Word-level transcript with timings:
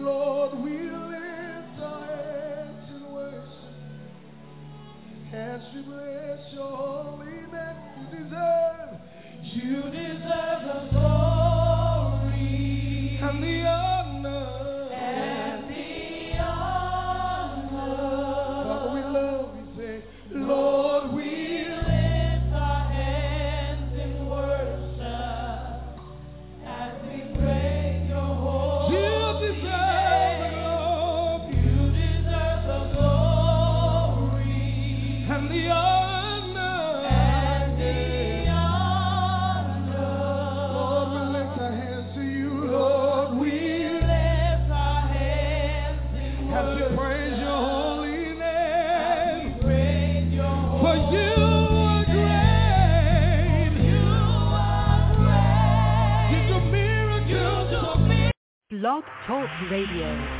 Lord, 0.00 0.58
we 0.64 0.70
lift 0.70 1.80
our 1.82 2.06
hands 2.06 2.90
in 2.90 3.12
worship 3.12 3.74
as 5.34 5.60
we 5.74 5.82
bless 5.82 6.52
your 6.54 6.76
holy 6.76 7.26
name. 7.26 7.76
You 8.00 8.06
deserve, 8.24 8.90
you 9.42 9.82
deserve. 9.90 10.59
Talk 59.26 59.50
Radio. 59.70 60.39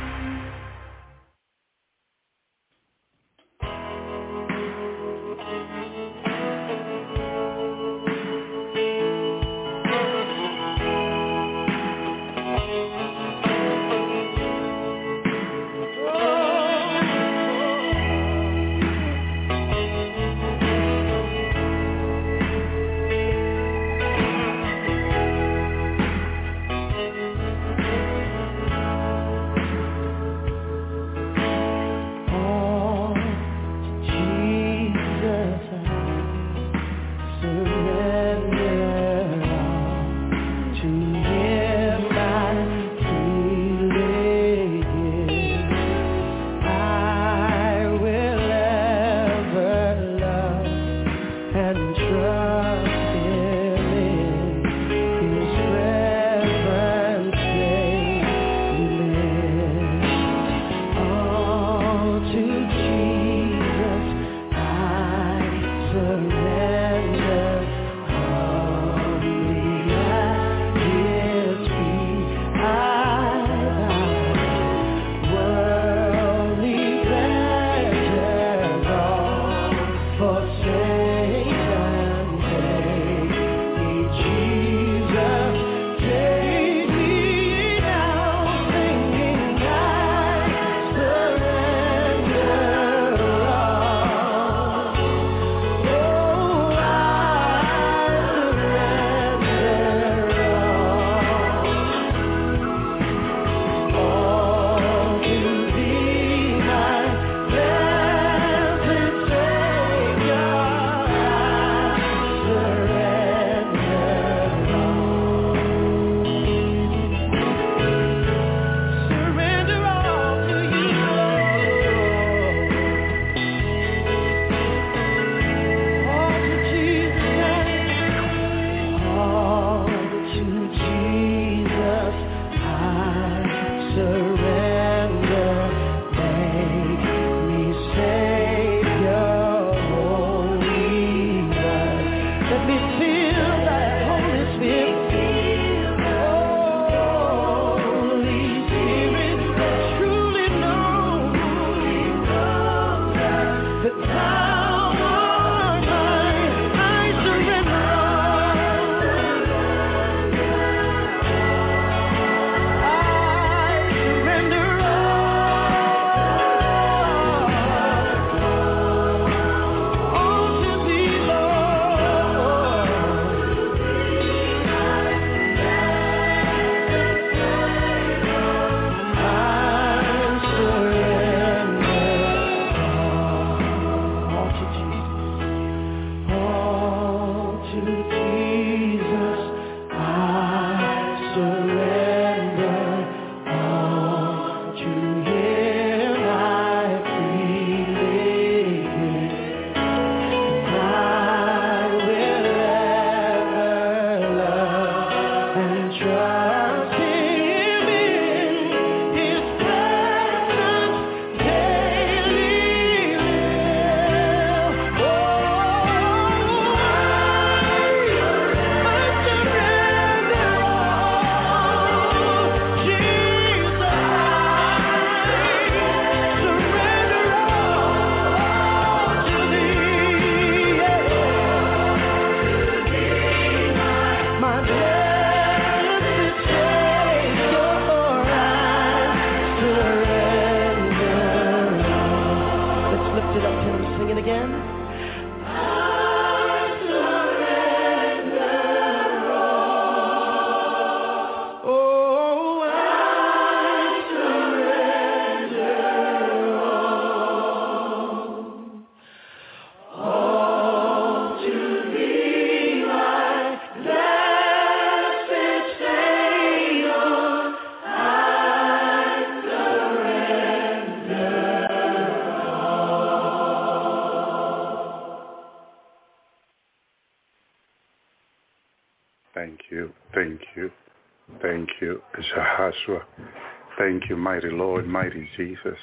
You, 284.11 284.17
mighty 284.17 284.49
Lord, 284.49 284.85
mighty 284.87 285.25
Jesus, 285.37 285.79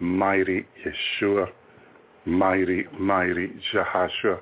mighty 0.00 0.66
Yeshua, 0.84 1.46
mighty, 2.26 2.84
mighty 2.98 3.48
Jehoshua. 3.72 4.38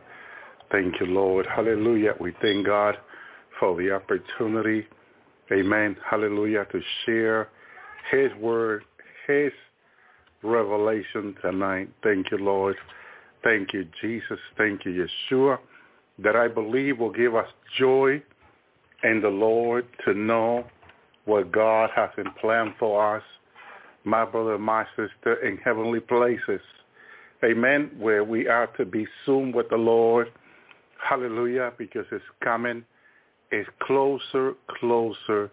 Thank 0.73 0.99
you, 0.99 1.07
Lord. 1.07 1.47
Hallelujah. 1.47 2.15
We 2.21 2.35
thank 2.43 2.67
God 2.67 2.97
for 3.61 3.81
the 3.81 3.93
opportunity, 3.93 4.89
amen, 5.53 5.97
hallelujah, 6.05 6.67
to 6.73 6.81
share 7.05 7.49
his 8.11 8.33
word, 8.41 8.83
his 9.29 9.53
revelation 10.43 11.37
tonight. 11.41 11.89
Thank 12.03 12.33
you, 12.33 12.39
Lord. 12.39 12.75
Thank 13.45 13.73
you, 13.73 13.87
Jesus. 14.03 14.41
Thank 14.59 14.85
you, 14.85 15.07
Yeshua, 15.31 15.59
that 16.25 16.35
I 16.35 16.49
believe 16.49 16.99
will 16.99 17.13
give 17.13 17.37
us 17.37 17.49
joy 17.79 18.21
in 19.05 19.21
the 19.23 19.29
Lord 19.29 19.87
to 20.05 20.13
know 20.13 20.65
what 21.27 21.53
God 21.53 21.91
has 21.95 22.11
in 22.17 22.31
plan 22.41 22.75
for 22.79 23.17
us, 23.17 23.23
my 24.05 24.25
brother, 24.25 24.59
my 24.59 24.85
sister, 24.97 25.35
in 25.47 25.59
heavenly 25.59 26.01
places. 26.01 26.61
Amen. 27.45 27.91
Where 27.99 28.25
we 28.25 28.49
are 28.49 28.69
to 28.79 28.85
be 28.85 29.07
soon 29.27 29.53
with 29.53 29.69
the 29.69 29.77
Lord. 29.77 30.33
Hallelujah. 30.99 31.73
Because 31.77 32.07
it's 32.11 32.25
coming. 32.43 32.85
It's 33.51 33.69
closer, 33.83 34.55
closer 34.81 35.51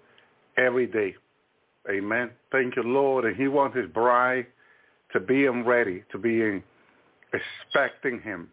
every 0.58 0.88
day. 0.88 1.16
Amen. 1.90 2.30
Thank 2.52 2.76
you, 2.76 2.84
Lord. 2.84 3.26
And 3.26 3.36
he 3.36 3.48
wants 3.48 3.76
his 3.76 3.90
bride 3.90 4.46
to 5.12 5.20
be 5.20 5.46
in 5.46 5.66
ready, 5.66 6.04
to 6.12 6.18
be 6.18 6.42
in 6.42 6.64
expecting 7.34 8.22
him, 8.22 8.50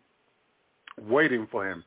waiting 1.08 1.46
for 1.50 1.70
him, 1.70 1.84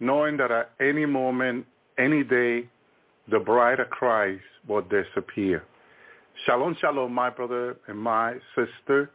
knowing 0.00 0.36
that 0.38 0.50
at 0.50 0.70
any 0.80 1.06
moment, 1.06 1.66
any 1.98 2.24
day, 2.24 2.68
the 3.30 3.38
bride 3.38 3.80
of 3.80 3.90
Christ 3.90 4.42
will 4.68 4.82
disappear. 4.82 5.64
Shalom, 6.46 6.76
shalom, 6.80 7.12
my 7.12 7.30
brother 7.30 7.76
and 7.86 7.98
my 7.98 8.34
sister. 8.56 9.10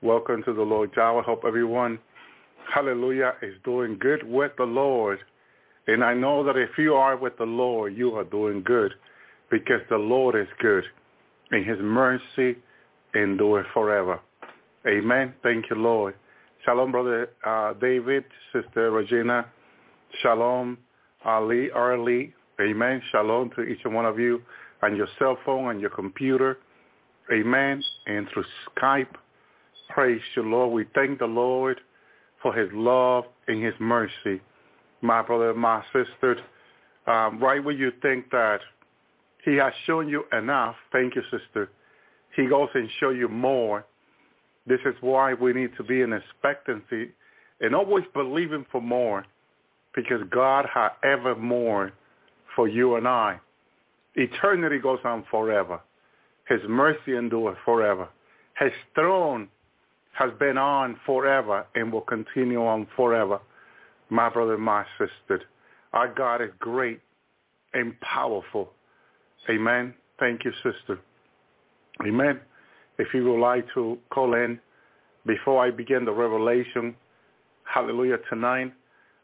Welcome 0.00 0.42
to 0.44 0.52
the 0.52 0.62
Lord's 0.62 0.96
Hour. 0.96 1.22
Hope 1.22 1.42
everyone, 1.46 1.98
hallelujah, 2.72 3.34
is 3.42 3.54
doing 3.64 3.98
good 3.98 4.22
with 4.22 4.52
the 4.58 4.64
Lord. 4.64 5.18
And 5.88 6.04
I 6.04 6.14
know 6.14 6.44
that 6.44 6.56
if 6.56 6.70
you 6.78 6.94
are 6.94 7.16
with 7.16 7.36
the 7.38 7.44
Lord, 7.44 7.96
you 7.96 8.14
are 8.14 8.24
doing 8.24 8.62
good 8.62 8.92
because 9.50 9.80
the 9.90 9.96
Lord 9.96 10.36
is 10.36 10.46
good 10.60 10.84
and 11.50 11.66
his 11.66 11.78
mercy 11.80 12.58
endure 13.14 13.64
forever. 13.74 14.20
Amen. 14.86 15.34
Thank 15.42 15.66
you, 15.70 15.76
Lord. 15.76 16.14
Shalom, 16.64 16.92
Brother 16.92 17.30
uh, 17.44 17.72
David, 17.74 18.24
Sister 18.52 18.90
Regina. 18.90 19.46
Shalom, 20.22 20.78
Ali, 21.24 21.70
Arlie. 21.70 22.34
Amen. 22.60 23.00
Shalom 23.12 23.50
to 23.54 23.62
each 23.62 23.78
and 23.84 23.94
one 23.94 24.04
of 24.04 24.18
you 24.18 24.42
on 24.82 24.96
your 24.96 25.06
cell 25.18 25.38
phone, 25.46 25.66
on 25.66 25.78
your 25.80 25.90
computer. 25.90 26.58
Amen. 27.32 27.82
And 28.06 28.26
through 28.32 28.44
Skype. 28.76 29.14
Praise 29.90 30.20
you, 30.34 30.42
Lord. 30.42 30.72
We 30.72 30.84
thank 30.92 31.20
the 31.20 31.26
Lord 31.26 31.80
for 32.42 32.52
his 32.52 32.68
love 32.72 33.24
and 33.46 33.62
his 33.62 33.74
mercy. 33.78 34.40
My 35.02 35.22
brother, 35.22 35.54
my 35.54 35.84
sister, 35.92 36.36
um, 37.06 37.38
right 37.40 37.62
where 37.62 37.74
you 37.74 37.92
think 38.02 38.28
that 38.30 38.58
he 39.44 39.54
has 39.54 39.72
shown 39.86 40.08
you 40.08 40.24
enough, 40.32 40.74
thank 40.92 41.14
you, 41.14 41.22
sister, 41.30 41.70
he 42.34 42.46
goes 42.46 42.68
and 42.74 42.88
show 42.98 43.10
you 43.10 43.28
more. 43.28 43.86
This 44.66 44.80
is 44.84 44.94
why 45.00 45.32
we 45.32 45.52
need 45.52 45.70
to 45.76 45.84
be 45.84 46.02
in 46.02 46.12
expectancy 46.12 47.12
and 47.60 47.74
always 47.74 48.04
believing 48.14 48.66
for 48.70 48.82
more 48.82 49.24
because 49.94 50.20
God 50.30 50.66
has 50.74 50.90
ever 51.04 51.36
more 51.36 51.92
for 52.58 52.66
you 52.66 52.96
and 52.96 53.06
I. 53.06 53.38
Eternity 54.16 54.80
goes 54.80 54.98
on 55.04 55.24
forever. 55.30 55.80
His 56.48 56.58
mercy 56.68 57.14
endures 57.16 57.56
forever. 57.64 58.08
His 58.58 58.72
throne 58.96 59.46
has 60.14 60.32
been 60.40 60.58
on 60.58 60.98
forever 61.06 61.64
and 61.76 61.92
will 61.92 62.00
continue 62.00 62.66
on 62.66 62.88
forever. 62.96 63.38
My 64.10 64.28
brother, 64.28 64.58
my 64.58 64.84
sister, 64.98 65.40
our 65.92 66.12
God 66.12 66.42
is 66.42 66.48
great 66.58 67.00
and 67.74 67.94
powerful. 68.00 68.70
Amen. 69.48 69.94
Thank 70.18 70.44
you, 70.44 70.50
sister. 70.64 70.98
Amen. 72.04 72.40
If 72.98 73.14
you 73.14 73.22
would 73.22 73.40
like 73.40 73.66
to 73.74 73.98
call 74.10 74.34
in 74.34 74.58
before 75.24 75.64
I 75.64 75.70
begin 75.70 76.04
the 76.04 76.10
revelation, 76.10 76.96
hallelujah, 77.72 78.18
tonight, 78.28 78.72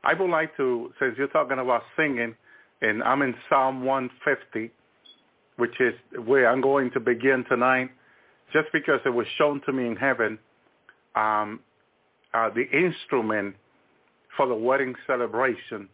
I 0.05 0.15
would 0.15 0.31
like 0.31 0.57
to, 0.57 0.93
since 1.01 1.17
you're 1.19 1.27
talking 1.27 1.59
about 1.59 1.83
singing, 1.97 2.37
and 2.83 3.03
I'm 3.03 3.23
in 3.23 3.35
Psalm 3.49 3.85
150, 3.85 4.71
which 5.57 5.81
is 5.81 5.95
where 6.27 6.49
I'm 6.49 6.61
going 6.61 6.91
to 6.93 7.01
begin 7.01 7.45
tonight, 7.49 7.91
just 8.53 8.69
because 8.73 9.01
it 9.05 9.11
was 9.11 9.27
shown 9.39 9.61
to 9.67 9.73
me 9.73 9.87
in 9.87 9.97
heaven, 9.97 10.39
um, 11.15 11.61
uh, 12.33 12.51
the 12.51 12.65
instrument 12.77 13.55
for 14.37 14.47
the 14.47 14.55
wedding 14.55 14.95
celebration. 15.07 15.89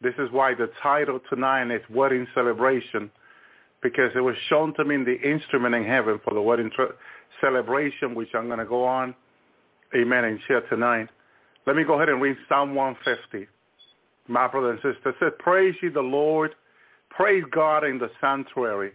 This 0.00 0.14
is 0.18 0.28
why 0.30 0.54
the 0.54 0.70
title 0.82 1.20
tonight 1.30 1.70
is 1.74 1.82
Wedding 1.88 2.26
Celebration 2.34 3.10
because 3.82 4.12
it 4.14 4.20
was 4.20 4.36
shown 4.48 4.72
to 4.74 4.84
me 4.84 4.94
in 4.94 5.04
the 5.04 5.20
instrument 5.20 5.74
in 5.74 5.84
heaven 5.84 6.20
for 6.24 6.32
the 6.32 6.40
wedding 6.40 6.70
tra- 6.74 6.94
celebration, 7.40 8.14
which 8.14 8.28
I'm 8.34 8.46
going 8.46 8.60
to 8.60 8.64
go 8.64 8.84
on, 8.84 9.14
amen, 9.94 10.24
and 10.24 10.38
share 10.46 10.60
tonight. 10.68 11.08
Let 11.66 11.76
me 11.76 11.84
go 11.84 11.94
ahead 11.94 12.08
and 12.08 12.22
read 12.22 12.36
Psalm 12.48 12.74
150. 12.74 13.48
My 14.28 14.46
brother 14.46 14.70
and 14.70 14.78
sister 14.78 15.10
it 15.10 15.16
said, 15.18 15.38
praise 15.38 15.74
ye 15.82 15.88
the 15.88 16.00
Lord, 16.00 16.54
praise 17.10 17.44
God 17.50 17.84
in 17.84 17.98
the 17.98 18.10
sanctuary, 18.20 18.92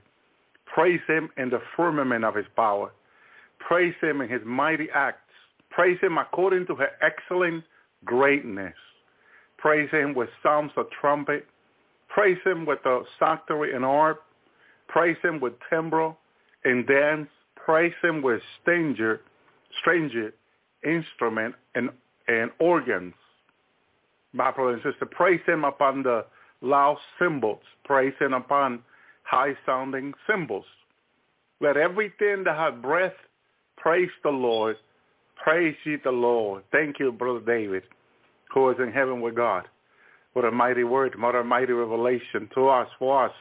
praise 0.65 1.01
him 1.07 1.29
in 1.37 1.49
the 1.49 1.61
firmament 1.75 2.23
of 2.23 2.35
his 2.35 2.45
power, 2.55 2.91
praise 3.59 3.93
him 4.01 4.21
in 4.21 4.29
his 4.29 4.41
mighty 4.45 4.87
acts, 4.93 5.19
praise 5.69 5.99
him 6.01 6.17
according 6.17 6.65
to 6.67 6.75
his 6.75 6.87
excellent 7.01 7.63
greatness, 8.05 8.73
praise 9.57 9.89
him 9.91 10.13
with 10.13 10.29
psalms 10.41 10.71
of 10.77 10.85
trumpet, 11.01 11.45
praise 12.07 12.37
him 12.45 12.65
with 12.65 12.79
the 12.83 13.03
psaltery 13.19 13.75
and 13.75 13.83
harp, 13.83 14.23
praise 14.87 15.17
him 15.23 15.39
with 15.39 15.53
timbrel 15.69 16.17
and 16.63 16.87
dance, 16.87 17.27
praise 17.55 17.93
him 18.01 18.21
with 18.21 18.41
stranger, 18.61 19.21
stranger 19.81 20.33
instrument 20.83 21.53
and, 21.75 21.89
and 22.27 22.49
organs. 22.59 23.13
My 24.37 24.51
brother 24.51 24.73
and 24.73 24.83
sister, 24.83 25.07
praise 25.07 25.41
him 25.47 25.65
upon 25.65 26.03
the 26.03 26.23
loud 26.61 26.97
cymbals, 27.17 27.61
praise 27.85 28.13
him 28.19 28.33
upon 28.33 28.83
high-sounding 29.23 30.13
cymbals. 30.29 30.65
Let 31.59 31.75
everything 31.75 32.43
that 32.45 32.55
has 32.55 32.79
breath 32.81 33.15
praise 33.77 34.11
the 34.23 34.29
Lord. 34.29 34.77
Praise 35.43 35.75
ye 35.85 35.97
the 36.03 36.11
Lord. 36.11 36.63
Thank 36.71 36.99
you, 36.99 37.11
Brother 37.11 37.39
David, 37.39 37.83
who 38.53 38.69
is 38.69 38.77
in 38.79 38.91
heaven 38.91 39.21
with 39.21 39.35
God. 39.35 39.63
What 40.33 40.45
a 40.45 40.51
mighty 40.51 40.83
word, 40.83 41.19
what 41.19 41.33
a 41.33 41.43
mighty 41.43 41.73
revelation 41.73 42.47
to 42.53 42.69
us, 42.69 42.87
for 42.99 43.25
us 43.25 43.31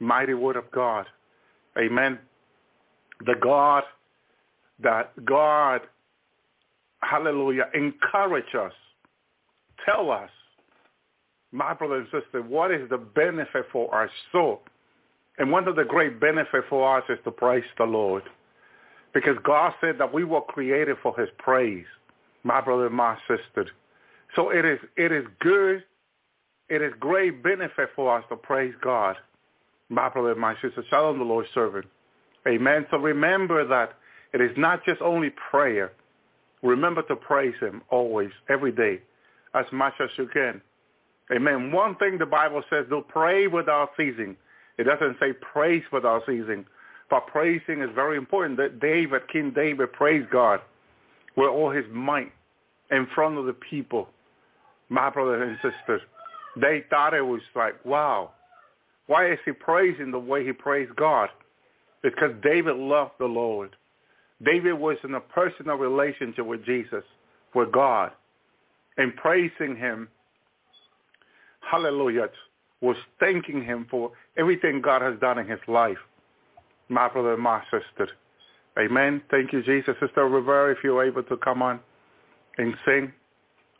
mighty 0.00 0.34
word 0.34 0.56
of 0.56 0.70
God. 0.70 1.04
Amen. 1.78 2.18
The 3.26 3.34
God 3.42 3.82
that 4.82 5.12
God, 5.24 5.82
hallelujah, 7.02 7.66
encourage 7.74 8.54
us, 8.58 8.72
tell 9.84 10.10
us, 10.10 10.30
my 11.52 11.74
brother 11.74 11.96
and 11.96 12.06
sister, 12.06 12.42
what 12.42 12.70
is 12.72 12.88
the 12.90 12.98
benefit 12.98 13.66
for 13.72 13.92
our 13.94 14.10
soul? 14.32 14.62
And 15.38 15.50
one 15.50 15.68
of 15.68 15.76
the 15.76 15.84
great 15.84 16.20
benefits 16.20 16.66
for 16.68 16.98
us 16.98 17.04
is 17.08 17.18
to 17.24 17.30
praise 17.30 17.64
the 17.78 17.84
Lord. 17.84 18.22
Because 19.12 19.36
God 19.44 19.72
said 19.80 19.96
that 19.98 20.12
we 20.12 20.24
were 20.24 20.40
created 20.40 20.96
for 21.02 21.16
his 21.18 21.28
praise, 21.38 21.86
my 22.42 22.60
brother 22.60 22.86
and 22.86 22.94
my 22.94 23.16
sister. 23.28 23.68
So 24.34 24.50
it 24.50 24.64
is 24.64 24.78
it 24.96 25.12
is 25.12 25.24
good, 25.40 25.84
it 26.68 26.82
is 26.82 26.92
great 26.98 27.42
benefit 27.42 27.90
for 27.94 28.16
us 28.16 28.24
to 28.30 28.36
praise 28.36 28.74
God 28.82 29.16
my 29.88 30.08
brother, 30.08 30.32
and 30.32 30.40
my 30.40 30.54
sister, 30.54 30.82
shalom 30.88 31.18
the 31.18 31.24
Lord's 31.24 31.48
servant. 31.54 31.86
Amen. 32.48 32.86
So 32.90 32.98
remember 32.98 33.66
that 33.66 33.94
it 34.32 34.40
is 34.40 34.50
not 34.56 34.84
just 34.84 35.00
only 35.00 35.30
prayer. 35.50 35.92
Remember 36.62 37.02
to 37.02 37.16
praise 37.16 37.54
him 37.60 37.82
always, 37.90 38.30
every 38.48 38.72
day, 38.72 39.00
as 39.54 39.64
much 39.72 39.94
as 40.00 40.10
you 40.16 40.28
can. 40.32 40.60
Amen. 41.34 41.72
One 41.72 41.96
thing 41.96 42.18
the 42.18 42.26
Bible 42.26 42.62
says, 42.68 42.84
do 42.88 43.02
pray 43.08 43.46
without 43.46 43.90
ceasing. 43.96 44.36
It 44.78 44.84
doesn't 44.84 45.16
say 45.20 45.32
praise 45.32 45.82
without 45.92 46.22
ceasing. 46.26 46.66
But 47.10 47.26
praising 47.28 47.82
is 47.82 47.90
very 47.94 48.16
important. 48.16 48.56
That 48.58 48.80
David, 48.80 49.22
King 49.32 49.52
David, 49.54 49.92
praised 49.92 50.30
God 50.30 50.60
with 51.36 51.48
all 51.48 51.70
his 51.70 51.84
might 51.92 52.32
in 52.90 53.06
front 53.14 53.38
of 53.38 53.46
the 53.46 53.52
people. 53.52 54.08
My 54.88 55.10
brothers 55.10 55.56
and 55.62 55.72
sisters, 55.72 56.02
they 56.60 56.84
thought 56.90 57.14
it 57.14 57.22
was 57.22 57.40
like, 57.54 57.82
wow, 57.84 58.32
why 59.06 59.30
is 59.32 59.38
he 59.44 59.52
praising 59.52 60.10
the 60.10 60.18
way 60.18 60.44
he 60.44 60.52
praised 60.52 60.94
God? 60.96 61.28
Because 62.02 62.30
David 62.42 62.76
loved 62.76 63.12
the 63.18 63.26
Lord. 63.26 63.76
David 64.44 64.74
was 64.74 64.96
in 65.04 65.14
a 65.14 65.20
personal 65.20 65.76
relationship 65.76 66.44
with 66.44 66.64
Jesus, 66.64 67.04
with 67.54 67.72
God, 67.72 68.12
and 68.96 69.14
praising 69.16 69.76
him, 69.76 70.08
hallelujah, 71.70 72.28
was 72.80 72.96
thanking 73.18 73.64
him 73.64 73.86
for 73.90 74.12
everything 74.36 74.80
God 74.82 75.02
has 75.02 75.18
done 75.20 75.38
in 75.38 75.46
his 75.48 75.60
life. 75.66 75.98
My 76.88 77.08
brother 77.08 77.34
and 77.34 77.42
my 77.42 77.62
sister. 77.64 78.08
Amen. 78.78 79.22
Thank 79.30 79.52
you, 79.52 79.62
Jesus. 79.62 79.94
Sister 80.00 80.28
Rivera, 80.28 80.72
if 80.72 80.78
you're 80.82 81.04
able 81.04 81.22
to 81.24 81.36
come 81.38 81.62
on 81.62 81.80
and 82.58 82.74
sing. 82.84 83.12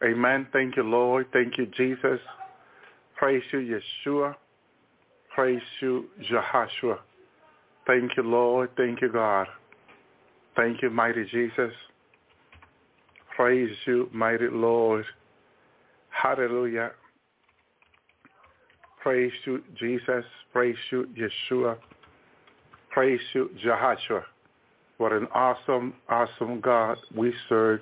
Amen. 0.03 0.47
Thank 0.53 0.77
you, 0.77 0.83
Lord. 0.83 1.27
Thank 1.33 1.59
you, 1.59 1.67
Jesus. 1.77 2.21
Praise 3.17 3.43
you, 3.53 3.81
Yeshua. 4.07 4.35
Praise 5.35 5.63
you, 5.81 6.07
Jehoshua. 6.31 6.99
Thank 7.87 8.17
you, 8.17 8.23
Lord. 8.23 8.71
Thank 8.77 9.01
you, 9.03 9.11
God. 9.13 9.47
Thank 10.57 10.83
you, 10.83 10.91
mighty 10.91 11.25
Jesus. 11.25 11.73
Praise 13.37 13.75
you, 13.87 14.09
mighty 14.13 14.49
Lord. 14.49 15.05
Hallelujah. 16.11 16.93
Praise 19.03 19.33
you, 19.45 19.63
Jesus. 19.79 20.25
Praise 20.53 20.77
you, 20.91 21.09
Yeshua. 21.19 21.77
Praise 22.91 23.21
you, 23.35 23.51
Jehoshua. 23.65 24.23
What 24.99 25.13
an 25.13 25.27
awesome, 25.35 25.95
awesome 26.09 26.61
God 26.61 26.97
we 27.15 27.35
serve. 27.49 27.81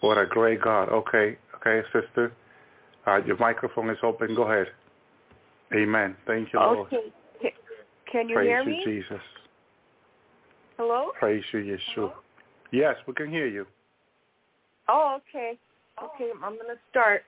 What 0.00 0.18
a 0.18 0.26
great 0.26 0.60
God. 0.60 0.88
Okay, 0.88 1.38
okay, 1.56 1.86
sister. 1.92 2.32
Uh, 3.06 3.20
your 3.24 3.36
microphone 3.38 3.88
is 3.88 3.98
open. 4.02 4.34
Go 4.34 4.42
ahead. 4.42 4.66
Amen. 5.74 6.16
Thank 6.26 6.52
you, 6.52 6.58
Lord. 6.58 6.92
Okay. 6.92 7.54
Can 8.10 8.28
you 8.28 8.34
Praise 8.34 8.46
hear 8.48 8.62
you, 8.62 8.70
me? 8.70 8.82
Jesus. 8.84 9.22
Hello? 10.76 11.12
Praise 11.18 11.44
you, 11.52 11.78
Yeshua. 11.96 12.12
Yes, 12.72 12.96
we 13.06 13.14
can 13.14 13.30
hear 13.30 13.46
you. 13.46 13.64
Oh, 14.88 15.18
okay. 15.18 15.58
Okay, 16.02 16.30
I'm 16.42 16.54
going 16.54 16.68
to 16.68 16.80
start. 16.90 17.22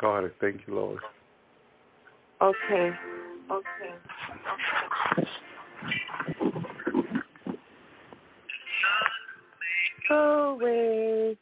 Go 0.00 0.10
ahead. 0.16 0.30
Thank 0.40 0.62
you, 0.66 0.74
Lord. 0.74 0.98
Okay. 2.40 2.90
Okay. 3.50 3.94
Away 10.10 11.36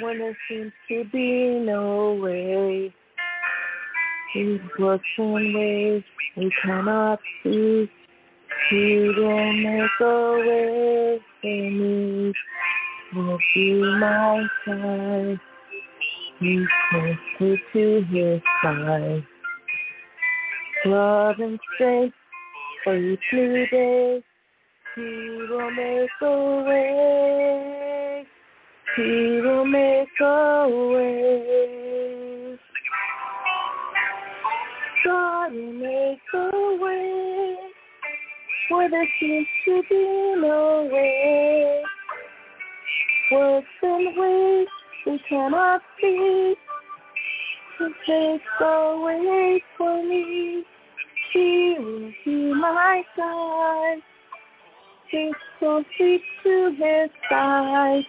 when 0.00 0.18
there 0.18 0.36
seems 0.48 0.72
to 0.88 1.04
be 1.10 1.58
no 1.64 2.14
way. 2.22 2.94
He 4.32 4.60
works 4.78 5.04
in 5.18 5.54
ways 5.54 6.02
we 6.36 6.52
cannot 6.62 7.18
see. 7.42 7.90
He 8.70 9.12
will 9.16 9.52
make 9.52 10.00
a 10.00 10.38
way 10.46 11.20
for 11.42 11.46
me. 11.46 12.32
Will 13.14 13.38
be 13.54 13.66
my 14.00 14.46
side. 14.64 15.40
He's 16.40 16.66
closer 16.90 17.56
to 17.74 18.04
his 18.10 18.40
side. 18.62 19.24
Love 20.86 21.36
and 21.40 21.60
strength 21.74 22.16
for 22.82 22.96
each 22.96 23.20
new 23.32 23.66
day. 23.66 24.24
He 24.94 25.02
will 25.50 25.70
make 25.70 26.10
a 26.22 26.64
way. 26.66 28.26
He 28.96 29.40
will 29.42 29.64
make 29.66 30.20
a 30.20 30.68
way. 30.92 32.58
God 35.04 35.52
will 35.52 35.72
make 35.72 36.20
a 36.32 36.78
way 36.80 37.13
where 38.76 38.90
there 38.90 39.08
seems 39.20 39.46
to 39.64 39.82
be 39.88 40.34
no 40.40 40.88
way. 40.92 41.82
Works 43.32 43.66
in 43.82 44.14
ways 44.16 44.68
we 45.06 45.20
cannot 45.28 45.80
see. 46.00 46.54
He 47.78 47.84
takes 48.06 48.44
a 48.60 49.00
way 49.04 49.62
for 49.76 50.02
me. 50.02 50.64
He 51.32 51.76
will 51.78 52.12
be 52.24 52.54
my 52.54 53.02
guide. 53.16 54.02
He's 55.10 55.32
so 55.60 55.84
sweet 55.96 56.22
to 56.42 56.70
his 56.76 57.10
side. 57.30 58.04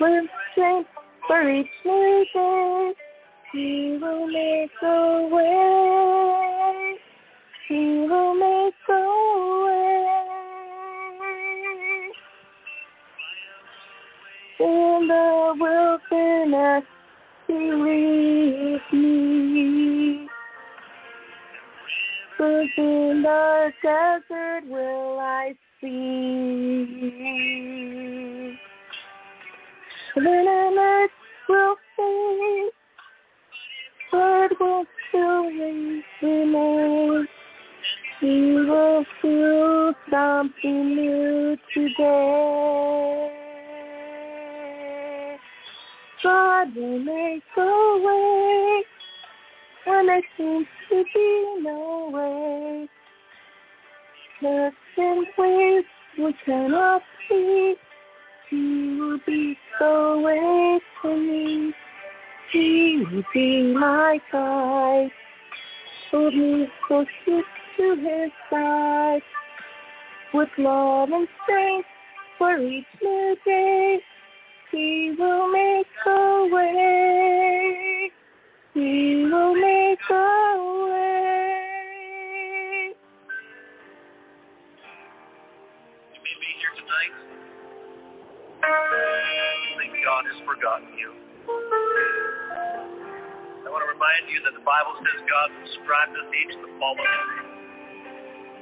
With 0.00 0.24
strength 0.52 0.90
for 1.26 1.50
each 1.50 1.66
new 1.84 2.24
day, 2.34 2.92
he 3.52 3.98
will 4.00 4.26
make 4.26 4.70
a 4.82 5.28
way. 5.32 6.85
He 7.68 7.74
will 7.74 8.34
make 8.34 8.74
a 8.88 8.92
way. 9.64 10.06
In 14.60 15.08
the 15.08 15.54
wilderness, 15.58 16.84
he 17.48 17.54
leads 17.72 18.92
me. 18.92 20.28
But 22.38 22.68
in 22.78 23.22
the 23.22 23.72
desert 23.82 24.64
will 24.68 25.18
I 25.18 25.54
see. 25.80 26.36
Then 30.14 30.26
an 30.26 30.78
earth 30.78 31.10
will 31.48 31.76
fade, 31.96 32.70
but 34.12 34.60
will 34.60 34.84
still 35.08 35.44
remain. 35.46 37.26
He 38.20 38.26
will 38.26 39.04
feel 39.20 39.92
something 40.10 40.96
new 40.96 41.56
today. 41.74 43.32
God 46.22 46.74
will 46.74 46.98
make 46.98 47.42
a 47.58 48.00
way 48.02 48.84
when 49.84 50.06
there 50.06 50.22
seems 50.38 50.66
to 50.88 51.04
be 51.12 51.60
no 51.60 52.10
way. 52.10 52.88
Just 54.40 54.76
in 54.96 55.24
ways 55.36 55.84
we 56.18 56.34
cannot 56.44 57.02
see. 57.28 57.74
He 58.48 58.96
will 58.98 59.18
be 59.26 59.58
the 59.78 60.22
way 60.24 60.80
for 61.02 61.16
me. 61.16 61.74
He 62.50 63.04
will 63.12 63.24
be 63.34 63.74
my 63.74 64.18
guide. 64.32 65.10
Hold 66.10 66.34
me 66.34 66.66
close 66.86 67.06
to 67.26 67.42
his 67.78 68.30
side. 68.50 69.22
With 70.34 70.48
love 70.58 71.10
and 71.12 71.28
strength 71.44 71.88
for 72.38 72.58
each 72.58 72.84
new 73.02 73.36
day. 73.44 74.00
He 74.72 75.14
will 75.18 75.48
make 75.48 75.86
a 76.06 76.48
way. 76.52 78.10
He 78.74 79.24
will 79.24 79.54
make 79.54 80.00
a 80.10 80.58
way. 80.90 81.16
You 86.12 86.20
may 86.20 86.36
be 86.40 86.50
here 86.60 86.74
tonight. 86.76 87.14
Think 89.78 89.94
God 90.04 90.24
has 90.26 90.40
forgotten 90.44 90.98
you. 90.98 91.12
I 93.64 93.68
want 93.70 93.82
to 93.82 93.90
remind 93.90 94.28
you 94.28 94.42
that 94.44 94.54
the 94.54 94.64
Bible 94.66 94.94
says 94.98 95.24
God 95.30 95.48
describes 95.64 96.12
us 96.12 96.28
each 96.34 96.54
the 96.60 96.68
man. 96.68 97.55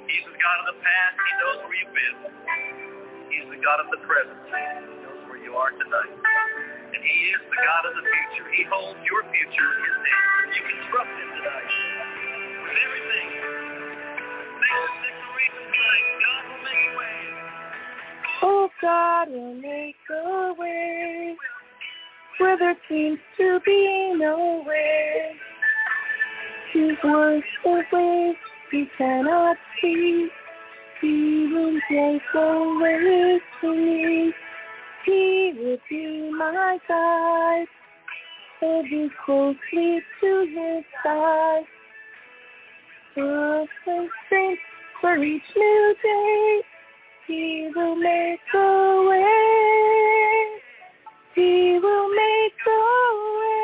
He's 0.08 0.24
the 0.28 0.36
God 0.36 0.56
of 0.62 0.66
the 0.74 0.78
past. 0.84 1.14
He 1.16 1.32
knows 1.40 1.58
where 1.64 1.76
you've 1.80 1.96
been. 1.96 2.16
He's 3.32 3.48
the 3.48 3.60
God 3.64 3.78
of 3.80 3.88
the 3.90 4.00
present. 4.04 4.38
He 4.48 4.96
knows 5.02 5.22
where 5.28 5.40
you 5.40 5.56
are 5.56 5.72
tonight. 5.72 6.14
And 6.14 7.02
he 7.02 7.16
is 7.32 7.42
the 7.48 7.60
God 7.60 7.82
of 7.88 7.92
the 7.96 8.04
future. 8.04 8.46
He 8.52 8.62
holds 8.68 9.00
your 9.08 9.22
future 9.32 9.70
in 9.74 9.82
his 9.88 10.00
hands. 10.04 10.50
You 10.54 10.62
can 10.68 10.78
trust 10.92 11.12
him 11.12 11.30
tonight. 11.40 11.70
With 12.62 12.78
everything. 12.84 13.28
God. 14.62 16.44
Oh, 18.42 18.68
God 18.82 19.30
will 19.30 19.54
make 19.54 19.96
a 20.10 20.54
way 20.58 21.36
where 22.38 22.58
there 22.58 22.76
seems 22.88 23.18
to 23.38 23.60
be 23.64 24.14
no 24.16 24.62
way. 24.66 25.32
Works 27.04 27.46
the 27.62 27.82
ways 27.92 28.36
we 28.74 28.90
cannot 28.98 29.56
see. 29.80 30.28
He 31.00 31.48
will 31.52 31.72
make 31.72 32.22
a 32.34 32.78
way 32.82 33.40
for 33.60 33.74
me. 33.74 34.32
He 35.06 35.52
will 35.56 35.78
be 35.88 36.30
my 36.36 36.78
guide. 36.88 37.66
Hold 38.60 38.84
me 38.86 39.10
closely 39.24 40.00
to 40.20 40.46
his 40.54 40.84
side. 41.04 41.64
And 43.16 43.68
strength 44.26 44.62
for 45.00 45.16
each 45.22 45.42
new 45.56 45.94
day. 46.02 46.60
He 47.28 47.70
will 47.76 47.94
make 47.94 48.40
a 48.54 49.06
way. 49.08 50.46
He 51.36 51.78
will 51.80 52.08
make 52.08 52.60
a 52.66 52.80
way. 53.38 53.63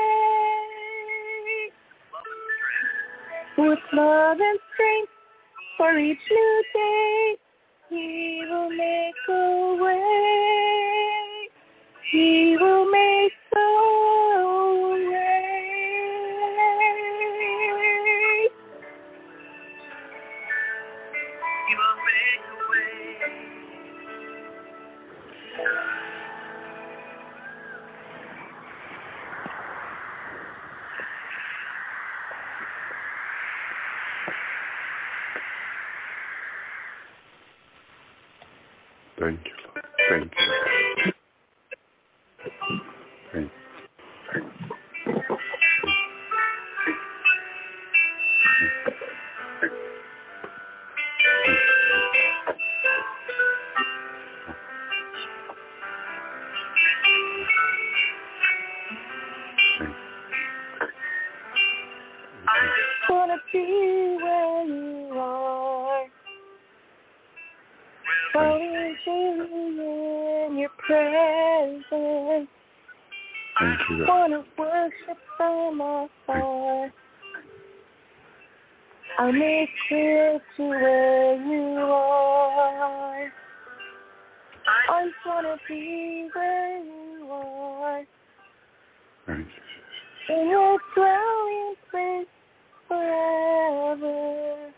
With 3.61 3.79
love 3.93 4.38
and 4.40 4.59
strength 4.73 5.12
for 5.76 5.99
each 5.99 6.19
new 6.31 6.64
day. 6.75 7.37
He 7.90 8.43
will 8.49 8.71
make 8.71 9.14
a 9.29 9.76
way. 9.85 11.49
He 12.11 12.57
will 12.59 12.90
make 12.90 13.33
Thank 39.21 39.41
you, 39.45 39.60
Wanna 74.41 74.49
worship 74.59 75.19
from 75.37 75.81
afar. 75.81 76.93
I'll 79.19 79.33
make 79.33 79.69
clear 79.89 80.41
to 80.57 80.63
where 80.69 81.35
you 81.37 81.79
are. 81.79 83.33
I 84.67 85.05
just 85.05 85.26
wanna 85.26 85.57
be 85.69 86.29
where 86.33 86.85
you 86.85 87.29
are. 87.31 88.05
In 90.29 90.49
your 90.49 90.79
dwelling 90.95 91.75
place 91.91 92.26
forever. 92.89 94.73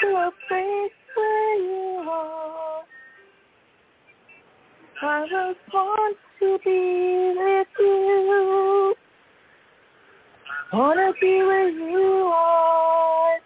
To 0.00 0.06
a 0.08 0.30
place 0.48 0.92
where 1.16 1.58
you 1.58 2.10
are. 2.10 2.82
I 5.02 5.22
just 5.28 5.74
want 5.74 6.16
to 6.40 6.58
be 6.64 7.34
with 7.36 7.63
Wanna 10.74 11.12
be 11.20 11.36
where 11.36 11.68
you 11.68 12.32
are. 12.34 13.38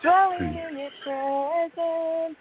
Dwelling 0.00 0.56
in 0.56 0.78
your 0.78 0.90
presence. 1.04 2.38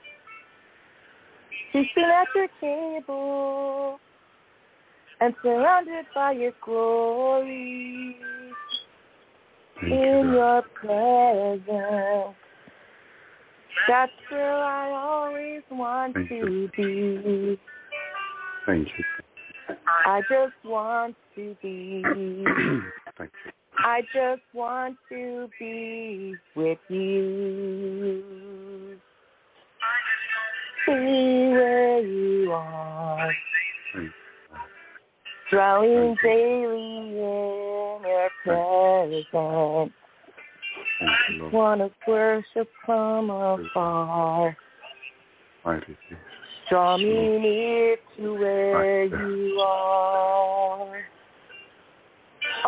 Feasting 1.74 2.04
at 2.06 2.28
your 2.34 2.48
table. 2.62 4.00
And 5.20 5.36
surrounded 5.44 6.06
by 6.16 6.32
your 6.32 6.54
glory 6.64 8.16
Thank 9.82 9.92
in 9.92 10.28
God. 10.28 10.34
your 10.34 10.62
presence. 11.62 12.38
That's 13.90 14.12
where 14.30 14.56
I 14.56 14.92
always 14.92 15.64
want 15.70 16.14
Thank 16.14 16.30
to 16.30 16.70
be. 16.78 17.60
Thank 18.66 18.88
you. 18.88 19.04
I 20.06 20.22
just 20.30 20.54
want 20.64 21.18
to 21.36 21.58
be. 21.62 22.46
Thank 23.20 23.32
you. 23.46 23.52
I 23.78 24.02
just 24.14 24.42
want 24.54 24.98
to 25.10 25.50
be 25.60 26.36
with 26.56 26.80
you. 26.88 28.24
Be 30.88 30.94
where 30.94 32.00
you 32.00 32.52
are. 32.54 33.32
You. 35.52 36.16
Daily 36.24 37.10
in 37.10 38.02
your 38.04 38.30
presence. 38.44 39.26
Thank 41.00 41.12
you, 41.32 41.50
Wanna 41.52 41.90
worship 42.08 42.70
from 42.86 43.30
afar. 43.30 44.56
Draw 46.70 46.98
me 46.98 47.40
near 47.40 47.98
to 48.18 48.34
where 48.36 49.06
you 49.06 49.60
are. 49.60 51.02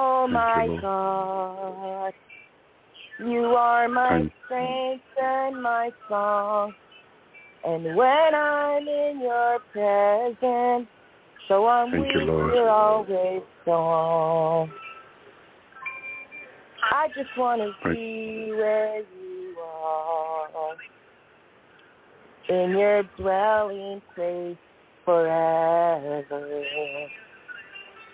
Oh 0.04 0.28
my 0.28 0.64
you, 0.66 0.72
Lord. 0.72 0.82
God, 0.82 2.14
you 3.20 3.46
are 3.56 3.88
my 3.88 4.32
strength 4.46 5.04
and 5.22 5.62
my 5.62 5.92
song. 6.10 6.74
And 7.64 7.96
when 7.96 8.36
I'm 8.36 8.88
in 8.88 9.20
your 9.22 9.60
presence, 9.72 10.88
so 11.48 11.68
I'm 11.68 11.92
Thank 11.92 12.16
you, 12.16 12.20
weak, 12.22 12.30
Lord. 12.30 12.56
you're 12.56 12.70
always 12.70 13.44
strong. 13.62 14.72
I 16.92 17.08
just 17.10 17.30
want 17.38 17.62
to 17.62 17.90
be 17.90 18.52
where 18.54 19.02
you 19.02 19.56
are, 19.64 20.76
in 22.50 22.72
your 22.72 23.04
dwelling 23.20 24.02
place 24.16 24.58
forever. 25.06 26.24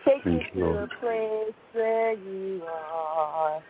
Take 0.07 0.25
me 0.25 0.39
to 0.53 0.59
the 0.59 0.87
place 1.01 1.55
where 1.73 2.13
you 2.13 2.63
are. 2.63 3.61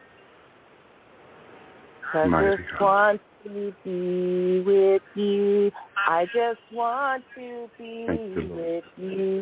I 2.14 2.28
Mighty 2.28 2.58
just 2.58 2.72
God. 2.74 2.82
want 2.82 3.22
to 3.44 3.74
be 3.84 4.64
with 4.66 5.02
you. 5.16 5.72
I 6.08 6.26
just 6.26 6.60
want 6.72 7.24
to 7.36 7.68
be 7.78 7.84
you, 7.84 8.50
with 8.56 8.84
you. 8.98 9.38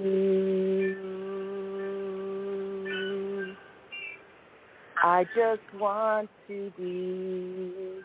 I 5.04 5.24
just 5.36 5.62
want 5.80 6.30
to 6.48 6.72
be. 6.78 8.02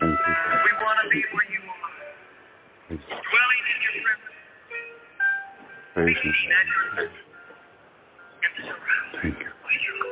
Thank 0.00 0.10
you. 0.10 0.26
We 0.64 0.72
want 0.82 0.98
to 1.02 1.08
be 1.10 1.20
where 1.32 1.48
you 1.50 1.62
are, 1.70 2.98
dwelling 3.08 3.64
in 3.72 3.78
your 3.82 3.94
presence, 4.02 4.36
Praise 5.94 6.16
at 6.16 6.24
your 6.24 6.34
table, 6.96 7.16
and 8.42 8.54
surrounded 8.66 9.20
Thank 9.22 9.36
you. 9.38 9.50
by 9.62 9.72
your. 9.86 10.10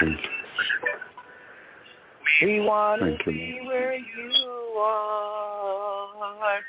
Thank 0.00 0.20
you. 0.22 0.30
We 2.46 2.60
want 2.60 3.00
to 3.00 3.06
be 3.24 3.60
where 3.64 3.94
you 3.96 4.30
are, 4.78 6.60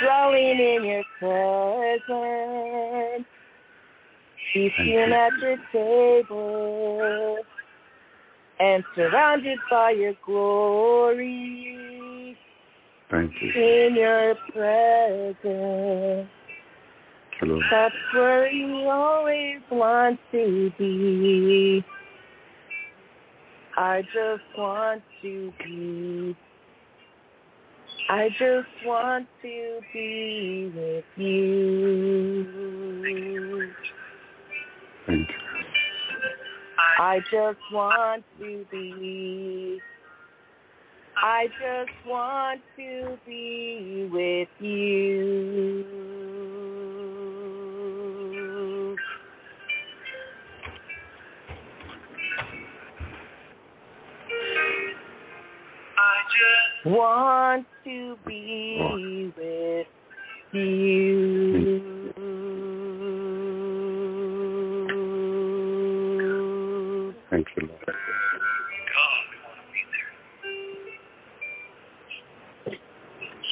dwelling 0.00 0.58
in 0.58 0.82
your 0.84 1.04
presence, 2.08 3.29
feasting 4.52 4.86
you. 4.86 5.12
at 5.12 5.32
your 5.38 5.56
table, 5.72 7.38
and 8.58 8.84
surrounded 8.94 9.58
by 9.70 9.92
your 9.92 10.14
glory 10.24 12.36
Thank 13.10 13.32
you. 13.42 13.52
in 13.52 13.96
your 13.96 14.34
presence. 14.52 16.28
Lord. 17.42 17.64
That's 17.70 17.94
where 18.12 18.52
you 18.52 18.86
always 18.88 19.60
want 19.70 20.20
to 20.32 20.70
be. 20.78 21.82
I 23.76 24.02
just 24.02 24.42
want 24.58 25.02
to 25.22 25.52
be. 25.64 26.36
I 28.10 28.28
just 28.38 28.68
want 28.84 29.26
to 29.42 29.80
be 29.92 30.72
with 30.74 31.04
you. 31.16 32.50
Thank 35.06 35.28
you. 35.28 35.34
I 36.98 37.20
just 37.30 37.60
want 37.72 38.24
to 38.38 38.66
be. 38.70 39.80
I 41.16 41.46
just 41.46 41.92
want 42.06 42.60
to 42.76 43.18
be 43.26 44.08
with 44.12 44.48
you. 44.58 45.84
I 55.98 56.22
just 56.32 56.94
Want 56.96 57.66
to 57.84 58.16
be 58.26 59.32
with 59.36 59.86
you. 60.52 61.99
Thank 67.30 67.46
you, 67.56 67.68
Lord. 67.68 67.80
God, 67.86 67.94
we 69.30 69.36
want 69.46 69.58
to 69.58 69.66
be 69.72 69.82
there. 69.94 70.10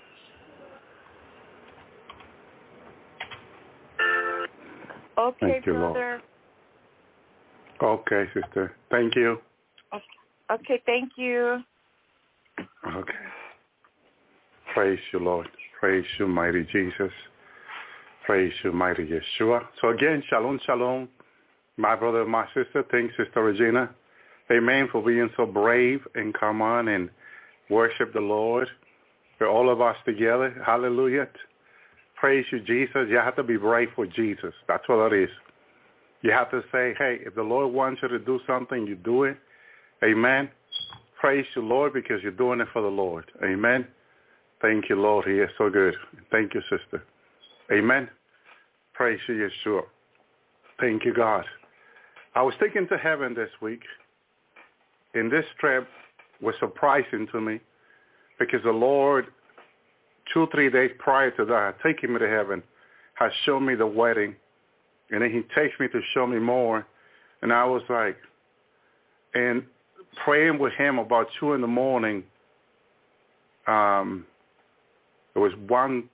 Okay, 5.17 5.51
Thank 5.53 5.65
you, 5.65 5.73
Lord. 5.73 5.93
brother. 5.93 6.21
Okay, 7.81 8.23
sister. 8.33 8.75
Thank 8.91 9.15
you. 9.15 9.39
Okay, 10.51 10.81
thank 10.85 11.11
you. 11.15 11.63
Okay. 12.85 13.13
Praise 14.73 14.99
you, 15.13 15.19
Lord. 15.19 15.47
Praise 15.79 16.05
you, 16.19 16.27
mighty 16.27 16.63
Jesus. 16.71 17.11
Praise 18.29 18.53
you, 18.63 18.71
mighty 18.71 19.07
Yeshua. 19.07 19.65
So 19.81 19.89
again, 19.89 20.21
shalom, 20.29 20.59
shalom. 20.63 21.09
My 21.77 21.95
brother, 21.95 22.23
my 22.27 22.45
sister, 22.53 22.85
thanks, 22.91 23.15
Sister 23.17 23.41
Regina. 23.41 23.89
Amen 24.51 24.87
for 24.91 25.01
being 25.01 25.31
so 25.35 25.47
brave 25.47 26.01
and 26.13 26.31
come 26.35 26.61
on 26.61 26.89
and 26.89 27.09
worship 27.71 28.13
the 28.13 28.19
Lord. 28.19 28.67
For 29.39 29.47
all 29.47 29.67
of 29.67 29.81
us 29.81 29.95
together. 30.05 30.61
Hallelujah. 30.63 31.27
Praise 32.19 32.45
you, 32.51 32.59
Jesus. 32.59 33.07
You 33.09 33.15
have 33.15 33.35
to 33.35 33.41
be 33.41 33.57
brave 33.57 33.87
for 33.95 34.05
Jesus. 34.05 34.53
That's 34.67 34.87
what 34.87 35.11
it 35.11 35.23
is. 35.23 35.29
You 36.21 36.29
have 36.29 36.51
to 36.51 36.61
say, 36.71 36.93
hey, 36.99 37.17
if 37.25 37.33
the 37.33 37.41
Lord 37.41 37.73
wants 37.73 38.03
you 38.03 38.09
to 38.09 38.19
do 38.19 38.39
something, 38.45 38.85
you 38.85 38.93
do 38.93 39.23
it. 39.23 39.37
Amen. 40.03 40.51
Praise 41.19 41.47
you, 41.55 41.63
Lord, 41.63 41.93
because 41.93 42.21
you're 42.21 42.31
doing 42.31 42.61
it 42.61 42.67
for 42.73 42.83
the 42.83 42.89
Lord. 42.89 43.25
Amen. 43.43 43.87
Thank 44.61 44.87
you, 44.87 45.01
Lord. 45.01 45.25
He 45.25 45.39
is 45.39 45.49
so 45.57 45.71
good. 45.71 45.95
Thank 46.29 46.53
you, 46.53 46.61
sister. 46.69 47.03
Amen. 47.71 48.07
Praise 48.99 49.19
you, 49.29 49.49
Yeshua. 49.65 49.83
Thank 50.77 51.05
you, 51.05 51.13
God. 51.13 51.45
I 52.35 52.41
was 52.41 52.53
taken 52.59 52.85
to 52.89 52.97
heaven 52.97 53.33
this 53.33 53.49
week, 53.61 53.79
and 55.13 55.31
this 55.31 55.45
trip 55.57 55.87
was 56.41 56.53
surprising 56.59 57.25
to 57.31 57.39
me 57.39 57.61
because 58.39 58.61
the 58.61 58.71
Lord, 58.71 59.27
two, 60.33 60.49
three 60.51 60.69
days 60.69 60.91
prior 60.99 61.31
to 61.31 61.45
that, 61.45 61.75
taking 61.81 62.11
me 62.11 62.19
to 62.19 62.27
heaven, 62.27 62.61
has 63.13 63.31
shown 63.45 63.65
me 63.65 63.73
the 63.73 63.87
wedding, 63.87 64.35
and 65.11 65.21
then 65.21 65.31
he 65.31 65.43
takes 65.55 65.79
me 65.79 65.87
to 65.87 66.01
show 66.13 66.27
me 66.27 66.37
more, 66.37 66.85
and 67.41 67.53
I 67.53 67.63
was 67.63 67.83
like, 67.87 68.17
and 69.33 69.63
praying 70.25 70.59
with 70.59 70.73
him 70.73 70.99
about 70.99 71.27
two 71.39 71.53
in 71.53 71.61
the 71.61 71.67
morning. 71.67 72.21
Um, 73.65 74.25
it 75.35 75.39
was 75.39 75.53
one 75.69 76.09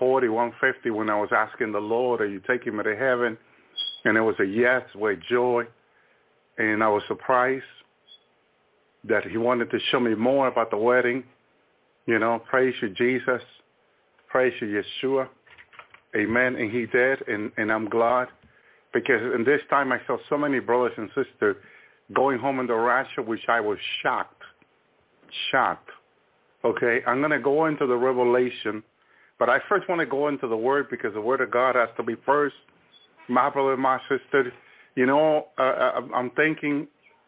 forty, 0.00 0.28
one 0.28 0.52
fifty 0.60 0.90
when 0.90 1.08
I 1.08 1.20
was 1.20 1.30
asking 1.32 1.70
the 1.70 1.78
Lord, 1.78 2.20
"Are 2.20 2.26
you 2.26 2.40
taking 2.48 2.76
me 2.76 2.82
to 2.82 2.96
heaven?" 2.96 3.38
And 4.04 4.16
it 4.16 4.20
was 4.22 4.34
a 4.40 4.44
yes 4.44 4.82
with 4.96 5.20
joy, 5.28 5.64
and 6.58 6.82
I 6.82 6.88
was 6.88 7.04
surprised 7.06 7.62
that 9.04 9.24
he 9.24 9.36
wanted 9.36 9.70
to 9.70 9.78
show 9.90 10.00
me 10.00 10.16
more 10.16 10.48
about 10.48 10.70
the 10.70 10.76
wedding. 10.76 11.22
You 12.06 12.18
know, 12.18 12.40
praise 12.50 12.74
you, 12.82 12.88
Jesus. 12.90 13.42
Praise 14.28 14.52
you, 14.60 14.82
Yeshua. 14.82 15.28
Amen. 16.16 16.56
And 16.56 16.70
he 16.70 16.86
did, 16.86 17.26
and, 17.28 17.52
and 17.56 17.70
I'm 17.70 17.88
glad 17.88 18.28
because 18.92 19.22
in 19.34 19.44
this 19.44 19.60
time 19.70 19.92
I 19.92 20.00
saw 20.06 20.16
so 20.28 20.36
many 20.36 20.58
brothers 20.58 20.92
and 20.96 21.08
sisters 21.14 21.56
going 22.12 22.38
home 22.38 22.58
in 22.58 22.66
the 22.66 22.74
rapture, 22.74 23.22
which 23.22 23.48
I 23.48 23.60
was 23.60 23.78
shocked. 24.02 24.42
Shocked. 25.50 25.90
Okay, 26.64 27.00
I'm 27.06 27.20
going 27.20 27.30
to 27.30 27.38
go 27.40 27.66
into 27.66 27.86
the 27.86 27.96
revelation, 27.96 28.82
but 29.40 29.48
I 29.48 29.58
first 29.70 29.88
want 29.88 30.00
to 30.00 30.06
go 30.06 30.28
into 30.28 30.46
the 30.46 30.56
word 30.56 30.88
because 30.90 31.14
the 31.14 31.20
word 31.20 31.40
of 31.40 31.50
God 31.50 31.74
has 31.74 31.88
to 31.96 32.02
be 32.02 32.14
first. 32.26 32.54
My 33.26 33.48
brother, 33.48 33.74
my 33.74 33.98
sister, 34.02 34.52
you 34.94 35.06
know, 35.06 35.46
uh, 35.58 36.02
I'm 36.14 36.30
thinking 36.32 36.86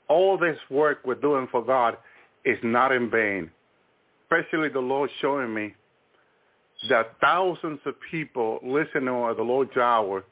all 0.09 0.37
this 0.37 0.59
work 0.71 0.99
we're 1.07 1.15
doing 1.15 1.49
for 1.51 1.65
God 1.65 1.97
is 2.45 2.59
not 2.63 2.93
in 2.93 3.11
vain. 3.11 3.51
Especially 4.25 4.69
the 4.69 4.79
Lord 4.79 5.09
showing 5.23 5.55
me 5.55 5.75
that 6.91 7.15
thousands 7.23 7.81
of 7.87 7.95
people 8.11 8.59
listening 8.63 9.07
to 9.07 9.35
the 9.35 9.43
Lord's 9.43 9.77
hour 9.79 10.23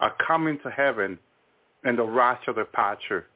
are 0.00 0.12
coming 0.26 0.58
to 0.62 0.70
heaven 0.70 1.18
in 1.86 1.96
the 1.96 2.02
rapture 2.04 2.52
departure. 2.52 3.26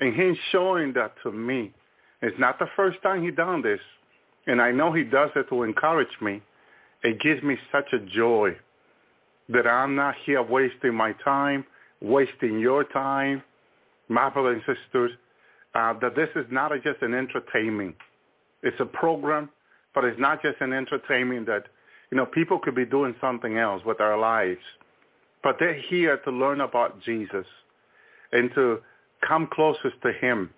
And 0.00 0.14
he's 0.14 0.38
showing 0.52 0.94
that 0.94 1.12
to 1.24 1.32
me. 1.32 1.74
It's 2.22 2.38
not 2.38 2.58
the 2.58 2.68
first 2.76 3.02
time 3.02 3.22
he 3.22 3.30
done 3.30 3.60
this. 3.60 3.80
And 4.46 4.62
I 4.62 4.70
know 4.70 4.90
he 4.90 5.04
does 5.04 5.28
it 5.36 5.50
to 5.50 5.64
encourage 5.64 6.08
me. 6.22 6.40
It 7.02 7.20
gives 7.20 7.42
me 7.42 7.56
such 7.72 7.92
a 7.92 7.98
joy 7.98 8.56
that 9.48 9.66
I'm 9.66 9.94
not 9.96 10.14
here 10.24 10.42
wasting 10.42 10.94
my 10.94 11.12
time, 11.24 11.64
wasting 12.00 12.58
your 12.58 12.84
time, 12.84 13.42
my 14.08 14.28
brothers 14.30 14.62
and 14.66 14.76
sisters, 14.76 15.12
uh, 15.74 15.94
that 16.00 16.14
this 16.14 16.28
is 16.36 16.46
not 16.50 16.72
just 16.82 17.02
an 17.02 17.14
entertainment. 17.14 17.96
It's 18.62 18.78
a 18.80 18.86
program, 18.86 19.48
but 19.94 20.04
it's 20.04 20.20
not 20.20 20.42
just 20.42 20.60
an 20.60 20.72
entertainment 20.72 21.46
that, 21.46 21.64
you 22.10 22.16
know, 22.16 22.26
people 22.26 22.58
could 22.58 22.74
be 22.74 22.84
doing 22.84 23.14
something 23.20 23.56
else 23.56 23.82
with 23.84 23.98
their 23.98 24.16
lives. 24.16 24.60
But 25.42 25.56
they're 25.58 25.80
here 25.88 26.18
to 26.18 26.30
learn 26.30 26.60
about 26.60 27.02
Jesus 27.02 27.46
and 28.32 28.50
to 28.54 28.80
come 29.26 29.48
closest 29.50 30.00
to 30.02 30.12
him 30.12 30.50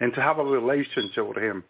and 0.00 0.12
to 0.14 0.20
have 0.20 0.38
a 0.38 0.44
relationship 0.44 1.26
with 1.26 1.38
him. 1.38 1.64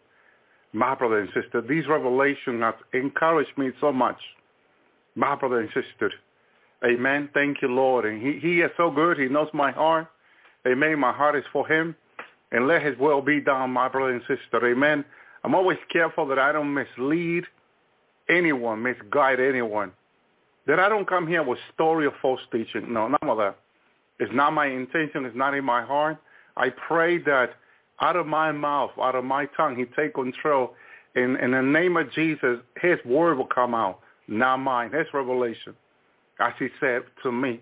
My 0.75 0.97
brother 0.97 1.21
and 1.21 1.29
sister, 1.33 1.61
these 1.61 1.87
revelations 1.87 2.61
have 2.61 2.75
encouraged 2.93 3.57
me 3.57 3.71
so 3.81 3.93
much. 3.93 4.19
My 5.15 5.37
brother 5.37 5.61
and 5.61 5.69
sister. 5.69 6.13
Amen. 6.85 7.31
Thank 7.33 7.63
you, 7.63 7.69
Lord. 7.69 8.05
And 8.05 8.21
he, 8.21 8.41
he 8.41 8.61
is 8.61 8.73
so 8.77 8.91
good. 8.91 9.17
He 9.17 9.29
knows 9.29 9.49
my 9.55 9.71
heart. 9.71 10.09
Amen. 10.67 10.99
My 10.99 11.13
heart 11.13 11.37
is 11.37 11.45
for 11.53 11.67
him. 11.69 11.95
And 12.51 12.67
let 12.67 12.83
his 12.83 12.99
will 12.99 13.23
be 13.23 13.41
done, 13.41 13.71
my 13.71 13.89
brother 13.89 14.13
and 14.13 14.23
sister. 14.23 14.67
Amen. 14.69 15.05
I'm 15.45 15.55
always 15.55 15.79
careful 15.93 16.27
that 16.27 16.41
I 16.41 16.51
don't 16.51 16.75
mislead 16.75 17.45
anyone, 18.29 18.83
misguide 18.83 19.39
anyone. 19.39 19.93
That 20.67 20.81
I 20.81 20.89
don't 20.89 21.07
come 21.07 21.29
here 21.29 21.45
with 21.45 21.59
story 21.73 22.05
of 22.07 22.15
false 22.21 22.41
teaching. 22.51 22.93
No, 22.93 23.07
none 23.07 23.31
of 23.31 23.39
that. 23.39 23.59
It's 24.19 24.33
not 24.35 24.53
my 24.53 24.67
intention. 24.67 25.25
It's 25.25 25.37
not 25.37 25.55
in 25.55 25.65
my 25.65 25.83
heart. 25.85 26.19
I 26.57 26.71
pray 26.71 27.19
that 27.19 27.51
out 28.01 28.17
of 28.17 28.27
my 28.27 28.53
mouth, 28.53 28.91
out 29.01 29.15
of 29.15 29.25
my 29.25 29.47
tongue, 29.57 29.77
he 29.77 29.85
take 29.97 30.15
control. 30.15 30.75
In, 31.15 31.37
in 31.37 31.53
the 31.53 31.63
name 31.63 31.97
of 31.97 32.11
Jesus, 32.13 32.59
his 32.81 32.99
word 33.05 33.39
will 33.39 33.47
come 33.47 33.75
out, 33.75 34.01
not 34.27 34.59
mine. 34.59 34.93
His 34.93 35.07
revelation, 35.13 35.75
as 36.41 36.53
he 36.59 36.69
said 36.81 37.03
to 37.23 37.31
me, 37.31 37.61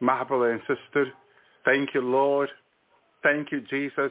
my 0.00 0.24
brother 0.24 0.50
and 0.50 0.60
sister, 0.62 1.12
thank 1.64 1.94
you, 1.94 2.00
Lord. 2.00 2.48
Thank 3.22 3.52
you, 3.52 3.60
Jesus. 3.70 4.10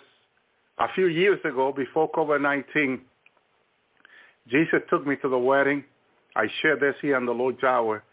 A 0.79 0.87
few 0.95 1.07
years 1.07 1.39
ago, 1.43 1.73
before 1.75 2.09
COVID-19, 2.11 3.01
Jesus 4.47 4.79
took 4.89 5.05
me 5.05 5.17
to 5.17 5.27
the 5.29 5.37
wedding. 5.37 5.83
I 6.35 6.47
shared 6.61 6.79
this 6.79 6.95
here 7.01 7.17
on 7.17 7.25
the 7.25 7.33
Lord's 7.33 7.63
Hour. 7.63 8.03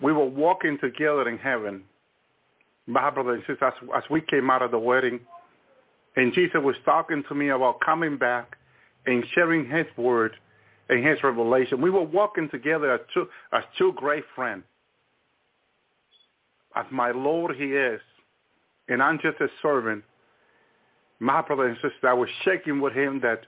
We 0.00 0.12
were 0.12 0.26
walking 0.26 0.78
together 0.80 1.28
in 1.28 1.36
heaven 1.36 1.82
my 2.90 3.10
brother 3.10 3.34
and 3.34 3.42
sister, 3.46 3.64
as, 3.64 3.74
as 3.96 4.02
we 4.10 4.20
came 4.20 4.50
out 4.50 4.62
of 4.62 4.70
the 4.70 4.78
wedding, 4.78 5.20
and 6.16 6.32
Jesus 6.34 6.60
was 6.62 6.76
talking 6.84 7.22
to 7.28 7.34
me 7.34 7.50
about 7.50 7.80
coming 7.80 8.16
back 8.16 8.56
and 9.06 9.24
sharing 9.34 9.68
his 9.68 9.86
word 9.96 10.32
and 10.88 11.06
his 11.06 11.22
revelation. 11.22 11.80
We 11.80 11.90
were 11.90 12.02
walking 12.02 12.48
together 12.50 12.92
as 12.92 13.00
two, 13.14 13.28
as 13.52 13.62
two 13.78 13.92
great 13.96 14.24
friends. 14.34 14.64
As 16.74 16.86
my 16.90 17.10
Lord 17.10 17.56
he 17.56 17.66
is, 17.66 18.00
and 18.88 19.02
I'm 19.02 19.18
just 19.20 19.40
a 19.40 19.48
servant. 19.62 20.04
My 21.20 21.42
brother 21.42 21.66
and 21.66 21.76
sister, 21.76 22.08
I 22.08 22.12
was 22.12 22.28
shaking 22.44 22.80
with 22.80 22.92
him 22.92 23.20
that 23.20 23.42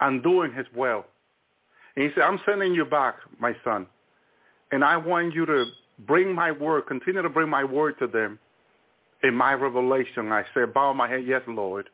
I'm 0.00 0.22
doing 0.22 0.52
his 0.52 0.66
will. 0.74 1.04
And 1.94 2.04
he 2.04 2.10
said, 2.14 2.22
I'm 2.22 2.40
sending 2.46 2.74
you 2.74 2.84
back, 2.84 3.16
my 3.38 3.54
son. 3.64 3.86
And 4.70 4.84
I 4.84 4.96
want 4.96 5.34
you 5.34 5.44
to 5.46 5.66
bring 6.00 6.34
my 6.34 6.50
word, 6.50 6.86
continue 6.86 7.22
to 7.22 7.28
bring 7.28 7.48
my 7.48 7.64
word 7.64 7.98
to 7.98 8.06
them 8.06 8.38
in 9.22 9.34
my 9.34 9.54
revelation, 9.54 10.32
I 10.32 10.44
said, 10.54 10.74
bow 10.74 10.92
my 10.92 11.08
head, 11.08 11.24
yes, 11.26 11.42
Lord. 11.46 11.88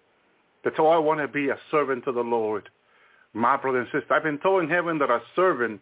That's 0.65 0.79
all 0.79 0.91
I 0.91 0.99
want 0.99 1.21
to 1.21 1.29
be, 1.29 1.49
a 1.49 1.59
servant 1.71 2.05
to 2.05 2.13
the 2.13 2.21
Lord. 2.21 2.69
My 3.35 3.57
brother 3.57 3.81
and 3.81 3.89
sister, 3.93 4.13
I've 4.13 4.23
been 4.23 4.39
told 4.39 4.65
in 4.65 4.71
heaven 4.71 4.99
that 4.99 5.11
a 5.11 5.21
servant 5.37 5.81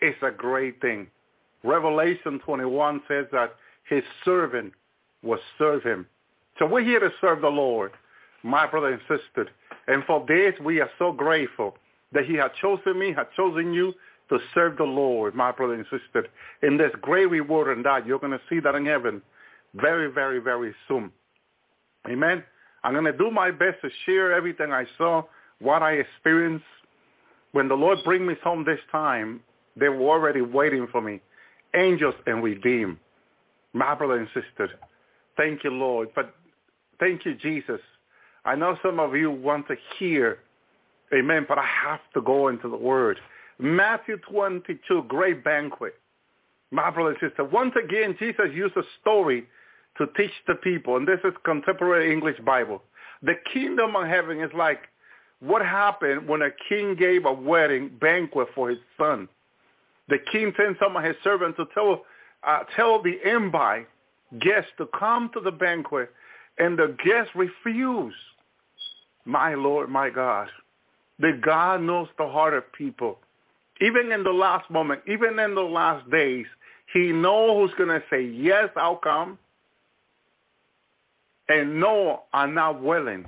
is 0.00 0.14
a 0.22 0.30
great 0.30 0.80
thing. 0.80 1.08
Revelation 1.64 2.40
21 2.44 3.02
says 3.08 3.26
that 3.32 3.54
his 3.88 4.02
servant 4.24 4.72
will 5.22 5.38
serve 5.58 5.82
him. 5.82 6.06
So 6.58 6.66
we're 6.66 6.84
here 6.84 7.00
to 7.00 7.10
serve 7.20 7.40
the 7.40 7.48
Lord, 7.48 7.92
my 8.42 8.66
brother 8.66 8.92
and 8.92 9.00
sister. 9.02 9.50
And 9.88 10.04
for 10.04 10.24
this, 10.26 10.54
we 10.64 10.80
are 10.80 10.90
so 10.98 11.12
grateful 11.12 11.76
that 12.12 12.24
he 12.24 12.34
had 12.34 12.52
chosen 12.60 12.98
me, 12.98 13.12
had 13.12 13.28
chosen 13.36 13.74
you 13.74 13.92
to 14.28 14.38
serve 14.54 14.76
the 14.76 14.84
Lord, 14.84 15.34
my 15.34 15.52
brother 15.52 15.74
and 15.74 15.84
sister. 15.84 16.26
And 16.62 16.78
there's 16.78 16.94
great 17.00 17.30
reward 17.30 17.76
in 17.76 17.82
that. 17.84 18.06
You're 18.06 18.18
going 18.18 18.32
to 18.32 18.40
see 18.48 18.60
that 18.60 18.74
in 18.74 18.86
heaven 18.86 19.22
very, 19.80 20.10
very, 20.10 20.38
very 20.38 20.74
soon. 20.88 21.10
Amen. 22.08 22.42
I'm 22.84 22.92
going 22.92 23.04
to 23.04 23.12
do 23.12 23.30
my 23.30 23.50
best 23.50 23.80
to 23.82 23.90
share 24.04 24.32
everything 24.32 24.72
I 24.72 24.84
saw, 24.96 25.24
what 25.60 25.82
I 25.82 25.94
experienced. 25.94 26.64
When 27.52 27.68
the 27.68 27.74
Lord 27.74 27.98
bring 28.04 28.26
me 28.26 28.34
home 28.42 28.64
this 28.64 28.78
time, 28.92 29.40
they 29.76 29.88
were 29.88 30.08
already 30.08 30.40
waiting 30.40 30.86
for 30.90 31.00
me. 31.00 31.20
Angels 31.74 32.14
and 32.26 32.42
redeemed. 32.42 32.98
My 33.72 33.94
brother 33.94 34.18
and 34.18 34.28
sister, 34.28 34.70
thank 35.36 35.64
you, 35.64 35.70
Lord. 35.70 36.08
But 36.14 36.34
thank 36.98 37.24
you, 37.24 37.34
Jesus. 37.34 37.80
I 38.44 38.54
know 38.54 38.78
some 38.82 39.00
of 39.00 39.14
you 39.14 39.30
want 39.30 39.66
to 39.68 39.74
hear, 39.98 40.38
amen, 41.12 41.46
but 41.48 41.58
I 41.58 41.66
have 41.84 42.00
to 42.14 42.22
go 42.22 42.48
into 42.48 42.70
the 42.70 42.76
word. 42.76 43.18
Matthew 43.58 44.18
22, 44.30 45.04
great 45.08 45.42
banquet. 45.42 45.94
My 46.70 46.90
brother 46.90 47.10
and 47.10 47.18
sister, 47.20 47.44
once 47.44 47.74
again, 47.82 48.16
Jesus 48.18 48.46
used 48.52 48.76
a 48.76 48.82
story 49.00 49.46
to 49.98 50.06
teach 50.16 50.32
the 50.46 50.54
people, 50.54 50.96
and 50.96 51.06
this 51.06 51.20
is 51.24 51.32
contemporary 51.44 52.12
English 52.12 52.38
Bible. 52.40 52.82
The 53.22 53.34
kingdom 53.52 53.96
of 53.96 54.06
heaven 54.06 54.40
is 54.40 54.50
like 54.54 54.80
what 55.40 55.62
happened 55.62 56.28
when 56.28 56.42
a 56.42 56.50
king 56.68 56.94
gave 56.96 57.24
a 57.24 57.32
wedding 57.32 57.90
banquet 58.00 58.48
for 58.54 58.70
his 58.70 58.78
son. 58.98 59.28
The 60.08 60.18
king 60.30 60.52
sent 60.56 60.78
some 60.78 60.96
of 60.96 61.04
his 61.04 61.16
servants 61.24 61.56
to 61.58 61.66
tell 61.74 62.04
uh, 62.46 62.60
tell 62.76 63.02
the 63.02 63.16
invite 63.28 63.88
guests 64.40 64.70
to 64.78 64.86
come 64.98 65.30
to 65.34 65.40
the 65.40 65.50
banquet, 65.50 66.10
and 66.58 66.78
the 66.78 66.96
guests 67.04 67.32
refuse. 67.34 68.14
My 69.24 69.54
Lord, 69.54 69.88
my 69.88 70.10
God, 70.10 70.48
that 71.18 71.40
God 71.40 71.82
knows 71.82 72.08
the 72.18 72.28
heart 72.28 72.54
of 72.54 72.72
people. 72.72 73.18
Even 73.80 74.12
in 74.12 74.22
the 74.22 74.30
last 74.30 74.70
moment, 74.70 75.02
even 75.08 75.38
in 75.38 75.54
the 75.54 75.62
last 75.62 76.08
days, 76.10 76.46
he 76.92 77.12
knows 77.12 77.70
who's 77.70 77.76
going 77.76 77.88
to 77.88 78.02
say, 78.08 78.22
yes, 78.22 78.68
I'll 78.76 78.96
come, 78.96 79.38
and 81.48 81.80
no, 81.80 82.22
I'm 82.32 82.54
not 82.54 82.82
willing. 82.82 83.24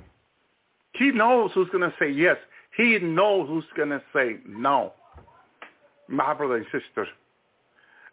He 0.93 1.11
knows 1.11 1.51
who's 1.53 1.69
going 1.69 1.89
to 1.89 1.93
say 1.99 2.09
yes. 2.09 2.37
He 2.75 2.97
knows 2.99 3.47
who's 3.47 3.65
going 3.75 3.89
to 3.89 4.01
say 4.13 4.37
no. 4.47 4.93
My 6.07 6.33
brother 6.33 6.57
and 6.57 6.65
sister. 6.65 7.07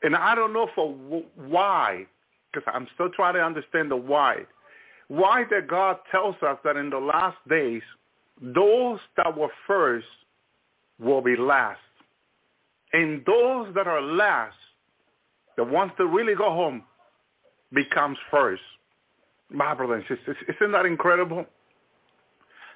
And 0.03 0.14
I 0.14 0.35
don't 0.35 0.53
know 0.53 0.69
for 0.75 0.92
why, 1.35 2.07
because 2.53 2.69
I'm 2.73 2.87
still 2.95 3.11
trying 3.11 3.35
to 3.35 3.40
understand 3.42 3.90
the 3.90 3.97
why. 3.97 4.42
Why 5.09 5.45
that 5.51 5.69
God 5.69 5.99
tells 6.11 6.37
us 6.42 6.59
that 6.64 6.77
in 6.77 6.90
the 6.90 6.99
last 6.99 7.38
days, 7.49 7.83
those 8.40 8.99
that 9.16 9.37
were 9.37 9.51
first 9.66 10.07
will 11.01 11.23
be 11.23 11.37
last. 11.37 11.81
And 12.92 13.25
those 13.25 13.75
that 13.75 13.87
are 13.87 14.03
last, 14.03 14.57
the 15.57 15.64
ones 15.64 15.92
that 15.99 16.07
really 16.07 16.35
go 16.35 16.51
home, 16.51 16.85
becomes 17.73 18.19
first. 18.31 18.62
My 19.51 19.75
brother 19.75 19.95
and 19.95 20.05
sisters, 20.09 20.37
isn't 20.49 20.73
that 20.73 20.87
incredible? 20.87 21.47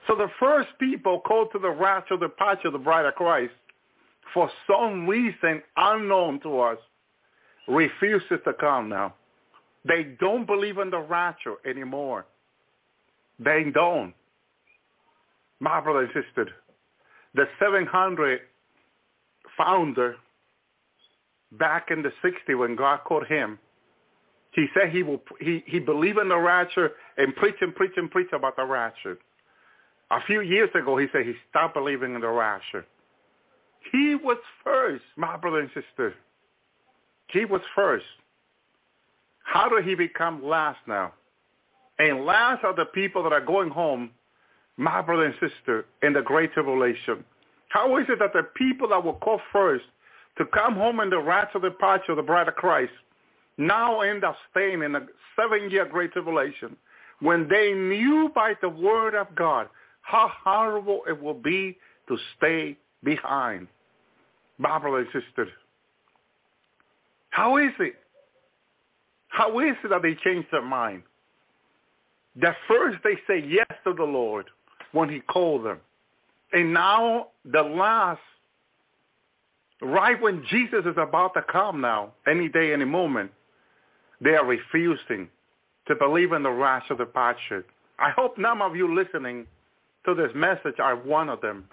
So 0.07 0.15
the 0.15 0.29
first 0.39 0.69
people 0.79 1.21
called 1.21 1.49
to 1.53 1.59
the 1.59 1.71
rapture, 1.71 2.17
the 2.17 2.29
departure 2.29 2.69
of 2.69 2.73
the 2.73 2.79
bride 2.79 3.07
of 3.07 3.15
Christ, 3.15 3.53
for 4.33 4.51
some 4.67 5.07
reason 5.07 5.63
unknown 5.77 6.41
to 6.41 6.61
us, 6.61 6.79
refuses 7.69 8.39
to 8.45 8.53
come 8.55 8.89
now. 8.89 9.15
They 9.85 10.17
don't 10.21 10.47
believe 10.47 10.79
in 10.79 10.91
the 10.91 11.01
rapture 11.01 11.57
anymore. 11.69 12.27
They 13.39 13.65
don't. 13.73 14.15
My 15.61 15.81
brother 15.81 16.01
and 16.01 16.09
sister, 16.09 16.49
the 17.35 17.45
700 17.59 18.41
founder 19.57 20.17
back 21.53 21.89
in 21.91 22.03
the 22.03 22.13
60s 22.25 22.59
when 22.59 22.77
God 22.77 23.01
called 23.05 23.27
him, 23.27 23.59
he 24.53 24.67
said 24.75 24.91
he 24.91 25.03
will 25.03 25.21
he, 25.41 25.63
he 25.67 25.79
believed 25.79 26.19
in 26.19 26.29
the 26.29 26.37
rapture 26.37 26.93
and 27.17 27.35
preach 27.37 27.57
and 27.61 27.75
preach 27.75 27.93
and 27.97 28.11
preach 28.11 28.29
about 28.33 28.57
the 28.57 28.65
rapture. 28.65 29.19
A 30.11 30.21
few 30.27 30.41
years 30.41 30.71
ago, 30.75 30.97
he 30.97 31.07
said 31.13 31.25
he 31.25 31.35
stopped 31.49 31.75
believing 31.75 32.15
in 32.15 32.21
the 32.21 32.29
rapture. 32.29 32.85
He 33.93 34.17
was 34.17 34.39
first, 34.65 35.05
my 35.17 35.37
brother 35.37 35.61
and 35.61 35.71
sister. 35.71 36.15
He 37.29 37.45
was 37.45 37.61
first. 37.77 38.05
How 39.45 39.69
did 39.69 39.85
he 39.85 39.95
become 39.95 40.45
last 40.45 40.81
now? 40.87 41.13
And 41.99 42.25
last 42.25 42.65
are 42.65 42.75
the 42.75 42.87
people 42.87 43.23
that 43.23 43.33
are 43.33 43.45
going 43.45 43.71
home, 43.71 44.11
my 44.77 45.01
brother 45.01 45.25
and 45.27 45.35
sister, 45.35 45.87
in 46.03 46.13
the 46.13 46.23
great 46.23 46.53
tribulation. 46.55 47.25
How 47.69 47.97
is 47.99 48.07
it 48.09 48.19
that 48.19 48.33
the 48.33 48.49
people 48.57 48.89
that 48.89 49.05
were 49.05 49.13
called 49.15 49.41
first 49.53 49.85
to 50.39 50.45
come 50.47 50.75
home 50.75 50.99
in 51.01 51.11
the 51.11 51.21
rapture 51.21 51.61
departure 51.61 52.13
of 52.13 52.17
the 52.17 52.23
bride 52.23 52.49
of 52.49 52.55
Christ 52.55 52.93
now 53.61 54.01
end 54.01 54.25
up 54.25 54.37
staying 54.51 54.83
in 54.83 54.95
a 54.95 55.07
seven-year 55.37 55.87
great 55.87 56.13
tribulation 56.13 56.77
when 57.21 57.49
they 57.49 57.73
knew 57.73 58.31
by 58.35 58.55
the 58.61 58.69
word 58.69 59.15
of 59.15 59.35
God 59.35 59.69
how 60.03 60.31
horrible 60.43 61.03
it 61.09 61.23
will 61.23 61.35
be 61.35 61.77
to 62.09 62.17
stay 62.37 62.77
behind. 63.05 63.69
Brother 64.59 64.99
and 64.99 65.49
how 67.31 67.57
is 67.57 67.71
it? 67.79 67.95
How 69.29 69.61
is 69.61 69.77
it 69.85 69.89
that 69.89 70.03
they 70.03 70.15
changed 70.17 70.49
their 70.51 70.63
mind? 70.63 71.03
That 72.37 72.57
first 72.69 72.99
they 73.05 73.15
say 73.27 73.45
yes 73.47 73.67
to 73.85 73.95
the 73.95 74.05
Lord 74.05 74.47
when 74.93 75.09
he 75.09 75.21
called 75.21 75.65
them. 75.65 75.79
And 76.53 76.75
now 76.75 77.29
the 77.45 77.63
last, 77.63 78.21
right 79.81 80.21
when 80.21 80.45
Jesus 80.51 80.85
is 80.85 80.97
about 80.97 81.35
to 81.35 81.43
come 81.51 81.81
now, 81.81 82.13
any 82.27 82.49
day, 82.49 82.73
any 82.73 82.85
moment, 82.85 83.31
they 84.21 84.31
are 84.31 84.45
refusing 84.45 85.29
to 85.87 85.95
believe 85.95 86.33
in 86.33 86.43
the 86.43 86.51
rapture. 86.51 87.65
I 87.99 88.11
hope 88.11 88.39
none 88.39 88.63
of 88.63 88.77
you 88.77 88.95
listening 88.95 89.47
to 90.05 90.15
this 90.15 90.31
message 90.35 90.79
are 90.79 90.97
one 90.97 91.29
of 91.29 91.41
them 91.41 91.65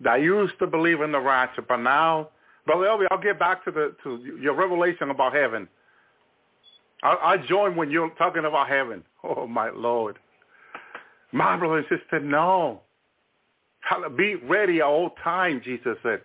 that 0.00 0.20
used 0.22 0.58
to 0.58 0.66
believe 0.66 1.00
in 1.00 1.12
the 1.12 1.20
rapture, 1.20 1.62
but 1.62 1.78
now, 1.78 2.28
Brother 2.66 2.86
Elvi, 2.86 3.06
I'll 3.10 3.18
get 3.18 3.38
back 3.38 3.64
to 3.64 3.70
the 3.70 3.94
to 4.02 4.38
your 4.40 4.54
revelation 4.54 5.10
about 5.10 5.34
heaven. 5.34 5.68
I, 7.02 7.16
I 7.22 7.36
join 7.46 7.76
when 7.76 7.90
you're 7.90 8.10
talking 8.10 8.44
about 8.44 8.68
heaven. 8.68 9.04
Oh 9.22 9.46
my 9.46 9.70
Lord, 9.70 10.18
my 11.32 11.56
brother 11.56 11.78
and 11.78 11.86
sister, 11.88 12.20
no. 12.20 12.80
Be 14.16 14.36
ready 14.36 14.78
at 14.78 14.84
all 14.84 15.10
time, 15.22 15.60
Jesus 15.64 15.96
said. 16.02 16.22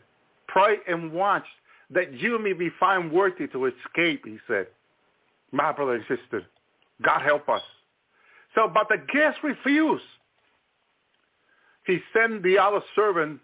Pray 0.47 0.77
and 0.87 1.11
watch 1.11 1.45
that 1.91 2.13
you 2.13 2.39
may 2.39 2.53
be 2.53 2.69
found 2.79 3.11
worthy 3.11 3.47
to 3.47 3.65
escape, 3.65 4.25
he 4.25 4.37
said. 4.47 4.67
My 5.51 5.71
brother 5.71 5.93
and 5.93 6.03
sister, 6.07 6.43
God 7.01 7.21
help 7.21 7.49
us. 7.49 7.61
So, 8.55 8.69
but 8.73 8.87
the 8.89 8.97
guests 9.11 9.39
refused 9.43 10.03
he 11.89 11.97
sent 12.13 12.43
the 12.43 12.59
other 12.59 12.81
servant, 12.95 13.39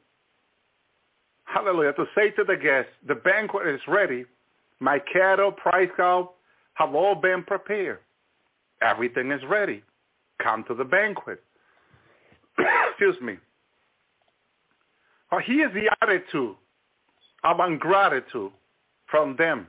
hallelujah, 1.46 1.94
to 1.94 2.06
say 2.16 2.30
to 2.32 2.44
the 2.44 2.56
guests, 2.56 2.92
the 3.08 3.16
banquet 3.16 3.68
is 3.68 3.82
ready. 3.88 4.26
My 4.80 5.00
cattle, 5.00 5.52
price 5.52 5.90
cow, 5.98 6.32
have 6.76 6.94
all 6.94 7.16
been 7.16 7.42
prepared. 7.42 8.00
Everything 8.84 9.32
is 9.32 9.42
ready. 9.50 9.82
Come 10.44 10.64
to 10.68 10.76
the 10.76 10.84
banquet. 10.84 11.42
Excuse 12.90 13.20
me. 13.20 13.38
Well, 15.32 15.42
here's 15.44 15.74
the 15.74 15.90
attitude 16.04 16.56
of 17.44 17.60
ungratitude 17.60 18.52
from 19.08 19.36
them 19.38 19.66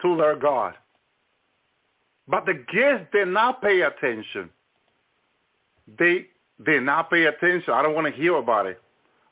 to 0.00 0.16
their 0.16 0.36
God. 0.36 0.74
But 2.28 2.46
the 2.46 2.54
guests 2.54 3.06
did 3.12 3.28
not 3.28 3.62
pay 3.62 3.82
attention. 3.82 4.50
They 5.98 6.26
did 6.64 6.82
not 6.82 7.10
pay 7.10 7.24
attention. 7.24 7.72
I 7.74 7.82
don't 7.82 7.94
want 7.94 8.06
to 8.06 8.20
hear 8.20 8.36
about 8.36 8.66
it. 8.66 8.80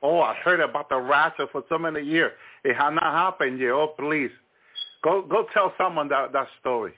Oh, 0.03 0.21
I 0.21 0.35
heard 0.35 0.61
about 0.61 0.89
the 0.89 0.97
rapture 0.97 1.47
for 1.53 1.63
so 1.69 1.79
many 1.79 2.03
years. 2.03 2.33
It 2.65 2.75
had 2.75 2.91
not 2.91 3.05
happened 3.05 3.61
yet. 3.61 3.71
Oh, 3.71 3.95
please. 3.99 4.31
Go 5.03 5.23
go 5.23 5.47
tell 5.53 5.73
someone 5.79 6.09
that, 6.09 6.33
that 6.33 6.49
story. 6.61 6.93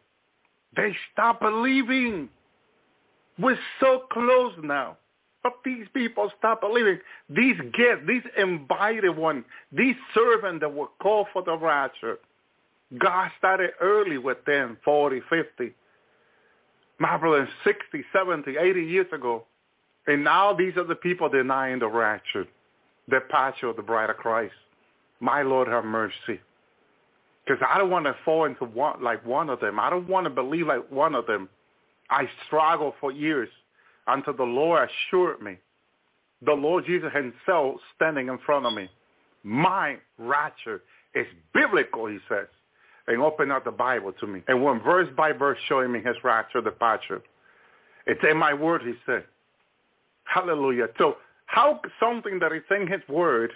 They 0.77 0.97
stopped 1.13 1.41
believing. 1.41 2.29
We're 3.39 3.59
so 3.81 4.05
close 4.13 4.55
now. 4.63 4.97
But 5.43 5.55
these 5.65 5.87
people 5.93 6.31
stop 6.39 6.61
believing. 6.61 7.01
These 7.29 7.57
guests, 7.77 8.05
these 8.07 8.23
invited 8.39 9.17
ones, 9.17 9.45
these 9.73 9.97
servants 10.15 10.61
that 10.61 10.73
were 10.73 10.87
called 11.03 11.27
for 11.33 11.43
the 11.43 11.57
rapture, 11.57 12.19
God 12.99 13.31
started 13.39 13.71
early 13.81 14.19
with 14.19 14.45
them, 14.45 14.79
40, 14.85 15.21
50. 15.29 15.75
Brother, 17.03 17.49
60, 17.65 18.05
70, 18.13 18.57
80 18.57 18.83
years 18.85 19.07
ago. 19.13 19.45
And 20.07 20.25
now 20.25 20.53
these 20.53 20.77
are 20.77 20.85
the 20.85 20.95
people 20.95 21.29
denying 21.29 21.79
the 21.79 21.89
rapture, 21.89 22.47
the 23.09 23.21
departure 23.21 23.69
of 23.69 23.77
the 23.77 23.83
bride 23.83 24.11
of 24.11 24.17
Christ. 24.17 24.55
My 25.21 25.43
Lord, 25.43 25.69
have 25.69 25.85
mercy. 25.85 26.41
Because 27.45 27.63
I 27.69 27.79
don't 27.79 27.91
want 27.91 28.07
to 28.07 28.17
fall 28.25 28.45
into 28.45 28.65
one 28.65 29.03
like 29.03 29.25
one 29.27 29.51
of 29.51 29.61
them. 29.61 29.81
I 29.81 29.91
don't 29.91 30.09
want 30.09 30.25
to 30.25 30.31
believe 30.31 30.67
like 30.67 30.91
one 30.91 31.15
of 31.15 31.27
them. 31.27 31.49
I 32.11 32.29
struggled 32.47 32.95
for 33.01 33.11
years 33.11 33.49
until 34.07 34.35
the 34.35 34.43
Lord 34.45 34.89
assured 34.89 35.43
me. 35.43 35.59
The 36.45 36.53
Lord 36.53 36.85
Jesus 36.87 37.11
himself 37.13 37.77
standing 37.97 38.29
in 38.29 38.39
front 38.45 38.67
of 38.67 38.75
me. 38.75 38.89
My 39.43 39.97
rapture 40.19 40.83
is 41.15 41.27
biblical, 41.55 42.07
he 42.07 42.19
says. 42.29 42.47
And 43.09 43.21
opened 43.21 43.51
up 43.51 43.65
the 43.65 43.73
Bible 43.73 44.13
to 44.21 44.27
me. 44.27 44.43
And 44.47 44.63
went 44.63 44.85
verse 44.85 45.09
by 45.17 45.33
verse 45.33 45.59
showing 45.69 45.91
me 45.91 46.01
his 46.01 46.17
rapture 46.23 46.61
departure. 46.61 47.23
It's 48.07 48.21
in 48.29 48.37
my 48.37 48.55
word, 48.55 48.83
he 48.83 48.95
said. 49.07 49.25
Hallelujah. 50.25 50.89
So 50.99 51.17
how 51.47 51.81
something 52.01 52.39
that 52.39 52.53
is 52.53 52.63
in 52.71 52.87
his 52.87 53.01
word 53.09 53.53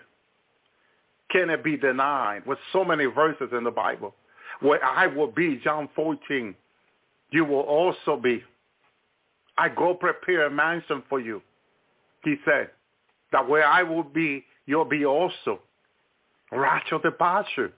can 1.30 1.50
it 1.50 1.64
be 1.64 1.76
denied 1.76 2.46
with 2.46 2.58
so 2.72 2.84
many 2.84 3.06
verses 3.06 3.48
in 3.52 3.64
the 3.64 3.70
Bible? 3.70 4.14
Where 4.60 4.84
I 4.84 5.06
will 5.06 5.30
be, 5.30 5.60
John 5.62 5.88
14, 5.94 6.54
you 7.30 7.44
will 7.44 7.60
also 7.60 8.16
be. 8.16 8.42
I 9.58 9.68
go 9.68 9.94
prepare 9.94 10.46
a 10.46 10.50
mansion 10.50 11.02
for 11.08 11.20
you. 11.20 11.42
He 12.24 12.36
said, 12.44 12.70
that 13.32 13.48
where 13.48 13.66
I 13.66 13.82
will 13.82 14.02
be, 14.02 14.44
you'll 14.66 14.84
be 14.84 15.04
also. 15.04 15.60
Rapture 16.52 16.98
departure. 16.98 17.72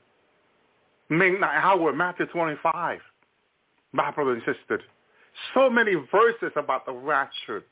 Midnight 1.10 1.62
hour, 1.62 1.92
Matthew 1.92 2.26
25. 2.26 3.00
My 3.92 4.10
brother 4.10 4.32
and 4.32 4.42
sister. 4.42 4.82
So 5.54 5.70
many 5.70 5.94
verses 6.12 6.52
about 6.56 6.84
the 6.84 6.92
rapture 6.92 7.64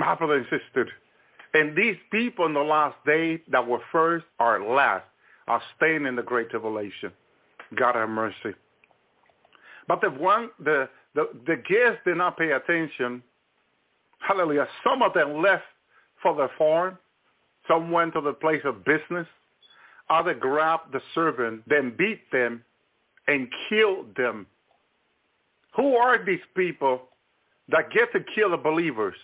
my 0.00 0.14
brother 0.14 0.36
and 0.36 0.46
sister. 0.46 0.88
And 1.52 1.76
these 1.76 1.96
people 2.10 2.46
in 2.46 2.54
the 2.54 2.60
last 2.60 2.96
day 3.04 3.42
that 3.50 3.66
were 3.66 3.80
first 3.92 4.24
are 4.38 4.64
last 4.64 5.04
are 5.46 5.62
staying 5.76 6.06
in 6.06 6.16
the 6.16 6.22
great 6.22 6.50
tribulation. 6.50 7.12
God 7.76 7.96
have 7.96 8.08
mercy. 8.08 8.54
But 9.88 10.00
the 10.00 10.10
one 10.10 10.50
the 10.58 10.88
the, 11.14 11.28
the 11.46 11.56
guests 11.56 12.00
did 12.04 12.16
not 12.16 12.38
pay 12.38 12.52
attention. 12.52 13.22
Hallelujah. 14.20 14.68
Some 14.84 15.02
of 15.02 15.12
them 15.12 15.42
left 15.42 15.64
for 16.22 16.36
the 16.36 16.48
farm. 16.56 16.96
Some 17.66 17.90
went 17.90 18.14
to 18.14 18.20
the 18.20 18.32
place 18.32 18.62
of 18.64 18.84
business. 18.84 19.26
Others 20.10 20.36
grabbed 20.40 20.92
the 20.92 21.00
servant, 21.14 21.62
then 21.68 21.94
beat 21.96 22.30
them 22.32 22.64
and 23.28 23.48
killed 23.68 24.14
them. 24.16 24.46
Who 25.76 25.96
are 25.96 26.24
these 26.24 26.40
people 26.56 27.02
that 27.68 27.92
get 27.92 28.12
to 28.12 28.20
kill 28.34 28.50
the 28.50 28.56
believers? 28.56 29.14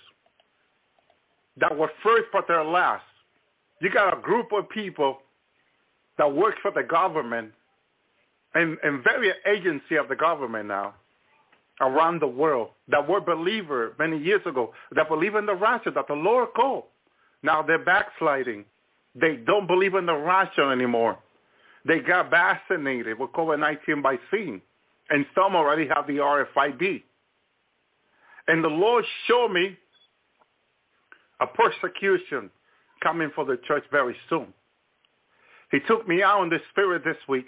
That 1.58 1.76
were 1.76 1.90
first 2.02 2.26
but 2.32 2.44
they're 2.46 2.64
last. 2.64 3.04
You 3.80 3.90
got 3.90 4.16
a 4.16 4.20
group 4.20 4.52
of 4.52 4.68
people 4.68 5.18
that 6.18 6.32
work 6.32 6.54
for 6.62 6.70
the 6.70 6.82
government 6.82 7.52
and, 8.54 8.78
and 8.82 9.02
various 9.02 9.36
agency 9.46 9.96
of 9.96 10.08
the 10.08 10.16
government 10.16 10.68
now 10.68 10.94
around 11.80 12.20
the 12.20 12.26
world 12.26 12.70
that 12.88 13.06
were 13.06 13.20
believer 13.20 13.94
many 13.98 14.18
years 14.18 14.40
ago, 14.46 14.72
that 14.92 15.08
believe 15.08 15.34
in 15.34 15.44
the 15.44 15.54
rapture, 15.54 15.90
that 15.90 16.06
the 16.08 16.14
Lord 16.14 16.48
called. 16.54 16.84
Now 17.42 17.62
they're 17.62 17.84
backsliding. 17.84 18.64
They 19.18 19.36
don't 19.36 19.66
believe 19.66 19.94
in 19.94 20.06
the 20.06 20.14
rapture 20.14 20.70
anymore. 20.70 21.18
They 21.86 22.00
got 22.00 22.30
vaccinated 22.30 23.18
with 23.18 23.30
COVID-19 23.30 24.02
vaccine, 24.02 24.60
and 25.08 25.24
some 25.34 25.56
already 25.56 25.88
have 25.88 26.06
the 26.06 26.18
RFID. 26.18 27.02
And 28.48 28.62
the 28.62 28.68
Lord 28.68 29.04
showed 29.26 29.48
me 29.48 29.76
a 31.40 31.46
persecution 31.46 32.50
coming 33.02 33.30
for 33.34 33.44
the 33.44 33.58
church 33.66 33.84
very 33.90 34.16
soon. 34.28 34.52
He 35.70 35.78
took 35.86 36.06
me 36.06 36.22
out 36.22 36.42
in 36.42 36.48
the 36.48 36.60
spirit 36.70 37.02
this 37.04 37.16
week. 37.28 37.46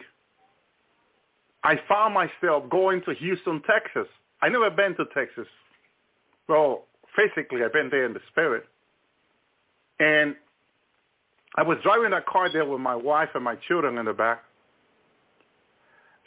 I 1.65 1.79
found 1.89 2.15
myself 2.15 2.69
going 2.71 3.03
to 3.03 3.15
Houston, 3.15 3.63
Texas. 3.63 4.09
I 4.41 4.49
never 4.49 4.71
been 4.71 4.97
to 4.97 5.05
Texas. 5.15 5.47
Well, 6.49 6.85
physically, 7.17 7.63
I've 7.65 7.73
been 7.73 7.91
there 7.91 8.07
in 8.07 8.15
the 8.15 8.21
spirit. 8.31 8.65
And 10.01 10.37
I 11.57 11.63
was 11.63 11.79
driving 11.83 12.11
that 12.11 12.27
car 12.27 12.53
there 12.53 12.65
with 12.65 12.81
my 12.81 12.95
wife 12.95 13.31
and 13.35 13.43
my 13.43 13.57
children 13.67 13.99
in 13.99 14.05
the 14.05 14.13
back. 14.13 14.43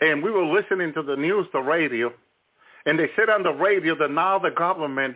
And 0.02 0.24
we 0.24 0.32
were 0.32 0.46
listening 0.46 0.94
to 0.94 1.04
the 1.04 1.16
news, 1.16 1.48
the 1.54 1.60
radio. 1.60 2.12
And 2.86 2.98
they 2.98 3.10
said 3.16 3.30
on 3.30 3.44
the 3.44 3.52
radio 3.52 3.96
that 4.00 4.10
now 4.10 4.40
the 4.40 4.50
government 4.50 5.16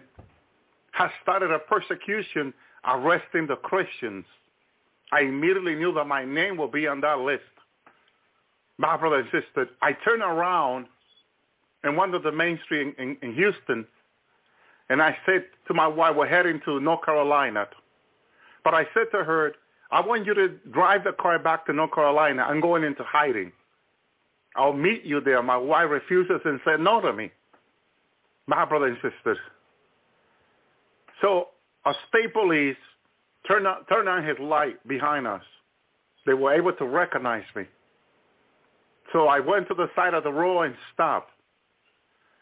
has 0.91 1.09
started 1.23 1.51
a 1.51 1.59
persecution 1.59 2.53
arresting 2.85 3.47
the 3.47 3.55
Christians. 3.55 4.25
I 5.11 5.21
immediately 5.21 5.75
knew 5.75 5.93
that 5.93 6.05
my 6.05 6.23
name 6.23 6.57
will 6.57 6.67
be 6.67 6.87
on 6.87 7.01
that 7.01 7.19
list. 7.19 7.43
My 8.77 8.95
brother 8.97 9.17
and 9.17 9.27
sister, 9.31 9.69
I 9.81 9.93
turned 9.93 10.21
around 10.21 10.85
and 11.83 11.97
went 11.97 12.11
to 12.13 12.19
the 12.19 12.31
main 12.31 12.59
street 12.65 12.95
in, 12.97 13.17
in 13.21 13.33
Houston, 13.33 13.85
and 14.89 15.01
I 15.01 15.17
said 15.25 15.45
to 15.67 15.73
my 15.73 15.87
wife, 15.87 16.15
we're 16.15 16.27
heading 16.27 16.61
to 16.65 16.79
North 16.79 17.03
Carolina. 17.05 17.67
But 18.63 18.73
I 18.73 18.83
said 18.93 19.05
to 19.11 19.23
her, 19.23 19.53
I 19.91 20.01
want 20.01 20.25
you 20.25 20.33
to 20.33 20.49
drive 20.71 21.03
the 21.03 21.13
car 21.13 21.37
back 21.39 21.65
to 21.67 21.73
North 21.73 21.93
Carolina. 21.93 22.43
I'm 22.43 22.61
going 22.61 22.83
into 22.83 23.03
hiding. 23.03 23.51
I'll 24.55 24.73
meet 24.73 25.03
you 25.03 25.21
there. 25.21 25.41
My 25.43 25.57
wife 25.57 25.89
refuses 25.89 26.41
and 26.45 26.59
said 26.65 26.79
no 26.79 27.01
to 27.01 27.13
me. 27.13 27.31
My 28.47 28.65
brother 28.65 28.87
and 28.87 28.97
sisters. 28.97 29.37
So 31.21 31.49
a 31.85 31.93
state 32.09 32.33
police 32.33 32.77
turned 33.47 33.67
on, 33.67 33.85
turned 33.85 34.09
on 34.09 34.25
his 34.25 34.37
light 34.39 34.85
behind 34.87 35.27
us. 35.27 35.43
They 36.25 36.33
were 36.33 36.53
able 36.53 36.73
to 36.73 36.85
recognize 36.85 37.43
me. 37.55 37.65
So 39.13 39.27
I 39.27 39.39
went 39.39 39.67
to 39.67 39.75
the 39.75 39.87
side 39.95 40.13
of 40.13 40.23
the 40.23 40.31
road 40.31 40.63
and 40.63 40.75
stopped. 40.93 41.31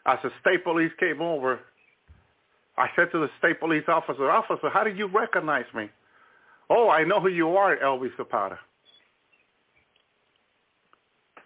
As 0.06 0.18
the 0.22 0.30
state 0.40 0.64
police 0.64 0.92
came 0.98 1.20
over, 1.20 1.60
I 2.76 2.88
said 2.96 3.10
to 3.12 3.20
the 3.20 3.30
state 3.38 3.60
police 3.60 3.84
officer, 3.88 4.30
officer, 4.30 4.68
how 4.70 4.84
did 4.84 4.98
you 4.98 5.06
recognize 5.06 5.66
me? 5.74 5.88
Oh, 6.70 6.88
I 6.88 7.04
know 7.04 7.20
who 7.20 7.28
you 7.28 7.56
are, 7.56 7.76
Elvi 7.76 8.08
Zapata. 8.16 8.58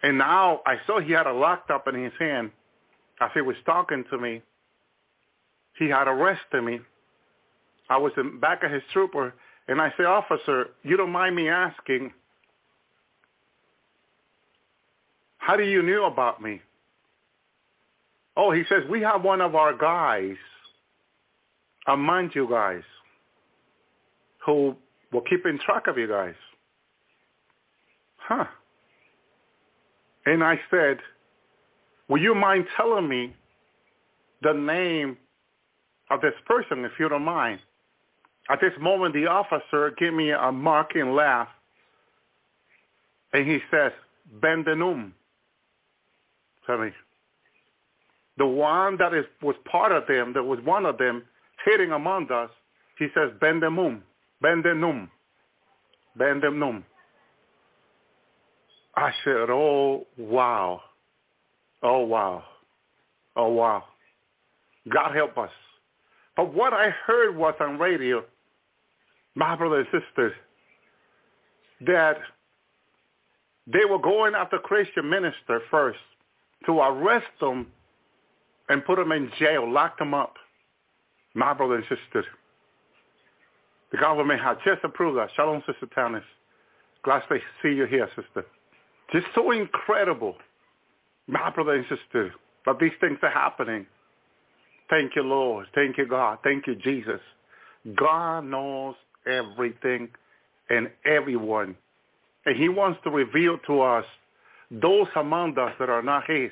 And 0.01 0.17
now 0.17 0.61
I 0.65 0.75
saw 0.87 0.99
he 0.99 1.11
had 1.11 1.27
a 1.27 1.33
laptop 1.33 1.87
in 1.87 2.01
his 2.01 2.13
hand 2.19 2.51
as 3.19 3.29
he 3.33 3.41
was 3.41 3.55
talking 3.65 4.05
to 4.11 4.17
me. 4.17 4.41
He 5.77 5.89
had 5.89 6.07
arrested 6.07 6.61
me. 6.63 6.79
I 7.89 7.97
was 7.97 8.13
in 8.17 8.39
back 8.39 8.63
of 8.63 8.71
his 8.71 8.83
trooper, 8.93 9.33
and 9.67 9.81
I 9.81 9.93
said, 9.97 10.05
officer, 10.05 10.67
you 10.83 10.95
don't 10.95 11.11
mind 11.11 11.35
me 11.35 11.49
asking, 11.49 12.13
how 15.37 15.57
do 15.57 15.63
you 15.63 15.81
know 15.81 16.05
about 16.05 16.41
me? 16.41 16.61
Oh, 18.37 18.51
he 18.51 18.63
says, 18.69 18.83
we 18.89 19.01
have 19.01 19.23
one 19.23 19.41
of 19.41 19.55
our 19.55 19.75
guys 19.75 20.37
among 21.87 22.31
you 22.35 22.47
guys 22.49 22.83
who 24.45 24.75
will 25.11 25.21
keep 25.21 25.45
in 25.45 25.59
track 25.59 25.87
of 25.87 25.97
you 25.97 26.07
guys. 26.07 26.35
Huh. 28.17 28.45
And 30.25 30.43
I 30.43 30.59
said, 30.69 30.97
will 32.07 32.21
you 32.21 32.35
mind 32.35 32.65
telling 32.77 33.07
me 33.07 33.33
the 34.41 34.53
name 34.53 35.17
of 36.11 36.21
this 36.21 36.33
person, 36.45 36.85
if 36.85 36.91
you 36.99 37.09
don't 37.09 37.23
mind? 37.23 37.59
At 38.49 38.59
this 38.61 38.73
moment, 38.79 39.13
the 39.13 39.27
officer 39.27 39.91
gave 39.97 40.13
me 40.13 40.31
a 40.31 40.51
mocking 40.51 41.13
laugh, 41.13 41.47
and 43.33 43.47
he 43.47 43.59
says, 43.71 43.91
Ben 44.41 44.63
Denum. 44.63 45.11
Tell 46.65 46.79
me 46.79 46.91
the 48.39 48.47
one 48.47 48.97
that 48.97 49.13
is 49.13 49.25
was 49.43 49.55
part 49.69 49.91
of 49.91 50.07
them, 50.07 50.33
that 50.33 50.43
was 50.43 50.59
one 50.63 50.85
of 50.85 50.97
them, 50.97 51.23
sitting 51.67 51.91
among 51.91 52.31
us, 52.31 52.49
he 52.97 53.07
says, 53.13 53.31
Bendemum, 53.39 54.01
Bendenum, 54.43 55.09
Bendemnum. 56.17 56.83
I 58.95 59.11
said, 59.23 59.49
oh, 59.49 60.07
wow. 60.17 60.81
Oh, 61.83 61.99
wow. 61.99 62.43
Oh, 63.35 63.49
wow. 63.49 63.83
God 64.89 65.15
help 65.15 65.37
us. 65.37 65.51
But 66.35 66.53
what 66.53 66.73
I 66.73 66.89
heard 67.05 67.35
was 67.35 67.53
on 67.59 67.77
radio, 67.77 68.23
my 69.35 69.55
brothers 69.55 69.87
and 69.91 70.01
sisters, 70.01 70.33
that 71.85 72.17
they 73.67 73.85
were 73.89 73.99
going 73.99 74.35
after 74.35 74.57
Christian 74.57 75.09
minister 75.09 75.61
first 75.69 75.99
to 76.65 76.79
arrest 76.79 77.27
them 77.39 77.67
and 78.69 78.83
put 78.85 78.97
them 78.97 79.11
in 79.11 79.31
jail, 79.39 79.69
lock 79.71 79.97
them 79.97 80.13
up. 80.13 80.35
My 81.35 81.53
brother 81.53 81.75
and 81.75 81.83
sister, 81.83 82.25
the 83.91 83.97
government 83.97 84.41
had 84.41 84.57
just 84.65 84.83
approved 84.83 85.17
that. 85.17 85.29
Shalom, 85.35 85.63
Sister 85.65 85.87
Tanis. 85.95 86.23
Glad 87.03 87.23
to 87.29 87.39
see 87.61 87.69
you 87.69 87.85
here, 87.85 88.09
sister. 88.15 88.45
Just 89.13 89.27
so 89.33 89.51
incredible, 89.51 90.35
my 91.27 91.49
brother 91.49 91.73
and 91.73 91.85
sister, 91.89 92.33
that 92.65 92.79
these 92.79 92.91
things 92.99 93.17
are 93.23 93.29
happening. 93.29 93.85
Thank 94.89 95.15
you, 95.15 95.23
Lord. 95.23 95.67
Thank 95.73 95.97
you, 95.97 96.07
God. 96.07 96.39
Thank 96.43 96.67
you, 96.67 96.75
Jesus. 96.75 97.21
God 97.95 98.41
knows 98.41 98.95
everything 99.25 100.09
and 100.69 100.89
everyone. 101.05 101.75
And 102.45 102.57
he 102.57 102.69
wants 102.69 102.99
to 103.03 103.09
reveal 103.09 103.57
to 103.67 103.81
us 103.81 104.05
those 104.69 105.07
among 105.15 105.57
us 105.57 105.73
that 105.79 105.89
are 105.89 106.03
not 106.03 106.29
his 106.29 106.51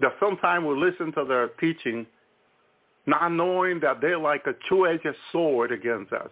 that 0.00 0.12
sometimes 0.20 0.64
we 0.64 0.76
listen 0.76 1.12
to 1.12 1.24
their 1.24 1.48
teaching 1.60 2.06
not 3.08 3.32
knowing 3.32 3.80
that 3.80 4.00
they're 4.00 4.18
like 4.18 4.46
a 4.46 4.54
two-edged 4.68 5.16
sword 5.32 5.72
against 5.72 6.12
us. 6.12 6.30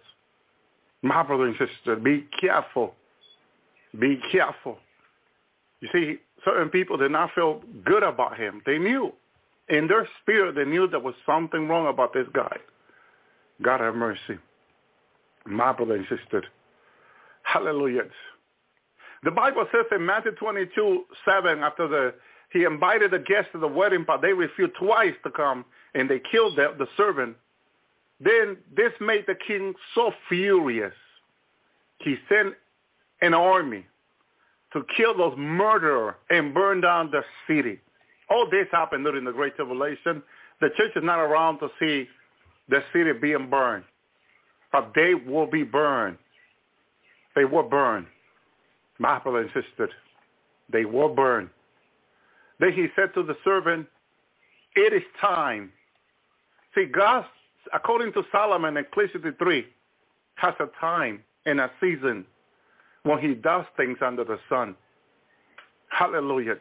My 1.01 1.23
brother 1.23 1.45
and 1.45 1.55
sister, 1.57 1.95
be 1.95 2.27
careful. 2.39 2.95
Be 3.99 4.19
careful. 4.31 4.77
You 5.81 5.89
see, 5.91 6.17
certain 6.45 6.69
people 6.69 6.97
did 6.97 7.11
not 7.11 7.31
feel 7.35 7.61
good 7.85 8.03
about 8.03 8.37
him. 8.37 8.61
They 8.65 8.77
knew. 8.77 9.11
In 9.69 9.87
their 9.87 10.07
spirit, 10.21 10.55
they 10.55 10.65
knew 10.65 10.87
there 10.87 10.99
was 10.99 11.15
something 11.25 11.67
wrong 11.67 11.87
about 11.87 12.13
this 12.13 12.27
guy. 12.33 12.57
God 13.61 13.81
have 13.81 13.95
mercy. 13.95 14.37
My 15.45 15.73
brother 15.73 15.95
and 15.95 16.05
sister. 16.07 16.43
Hallelujah. 17.43 18.03
The 19.23 19.31
Bible 19.31 19.65
says 19.71 19.85
in 19.91 20.05
Matthew 20.05 20.31
22, 20.31 21.05
7, 21.25 21.59
after 21.59 21.87
the 21.87 22.13
he 22.49 22.63
invited 22.63 23.11
the 23.11 23.19
guests 23.19 23.51
to 23.51 23.59
the 23.59 23.67
wedding, 23.67 24.05
but 24.07 24.21
they 24.21 24.31
refused 24.33 24.73
twice 24.79 25.13
to 25.23 25.31
come, 25.31 25.65
and 25.97 26.09
they 26.09 26.21
killed 26.31 26.57
the, 26.57 26.75
the 26.79 26.87
servant. 26.97 27.37
Then 28.21 28.57
this 28.75 28.93
made 29.01 29.25
the 29.27 29.35
king 29.35 29.75
so 29.95 30.13
furious. 30.29 30.93
He 31.99 32.17
sent 32.29 32.55
an 33.21 33.33
army 33.35 33.85
to 34.73 34.83
kill 34.97 35.17
those 35.17 35.35
murderers 35.37 36.15
and 36.31 36.53
burn 36.53 36.81
down 36.81 37.11
the 37.11 37.23
city. 37.47 37.79
All 38.29 38.49
this 38.49 38.67
happened 38.71 39.05
during 39.05 39.25
the 39.25 39.33
Great 39.33 39.55
Tribulation. 39.57 40.23
The 40.61 40.69
church 40.77 40.93
is 40.95 41.03
not 41.03 41.19
around 41.19 41.59
to 41.59 41.69
see 41.79 42.07
the 42.69 42.83
city 42.93 43.13
being 43.13 43.49
burned. 43.49 43.85
but 44.73 44.93
they 44.95 45.15
will 45.15 45.47
be 45.47 45.63
burned. 45.63 46.17
They 47.35 47.45
will 47.45 47.63
burn. 47.69 48.07
My 48.99 49.19
brother 49.19 49.39
and 49.41 49.51
sister, 49.53 49.89
they 50.71 50.85
will 50.85 51.13
burn. 51.15 51.49
Then 52.59 52.73
he 52.73 52.87
said 52.95 53.13
to 53.15 53.23
the 53.23 53.37
servant, 53.43 53.87
it 54.75 54.93
is 54.93 55.03
time. 55.21 55.71
See, 56.75 56.85
God, 56.85 57.25
according 57.73 58.13
to 58.13 58.23
Solomon, 58.31 58.77
in 58.77 58.85
Ecclesiastes 58.85 59.37
3, 59.39 59.65
has 60.35 60.53
a 60.59 60.67
time 60.79 61.23
and 61.45 61.59
a 61.59 61.71
season 61.81 62.25
when 63.03 63.19
he 63.19 63.33
does 63.33 63.65
things 63.75 63.97
under 64.01 64.23
the 64.23 64.39
sun. 64.49 64.75
Hallelujah. 65.89 66.57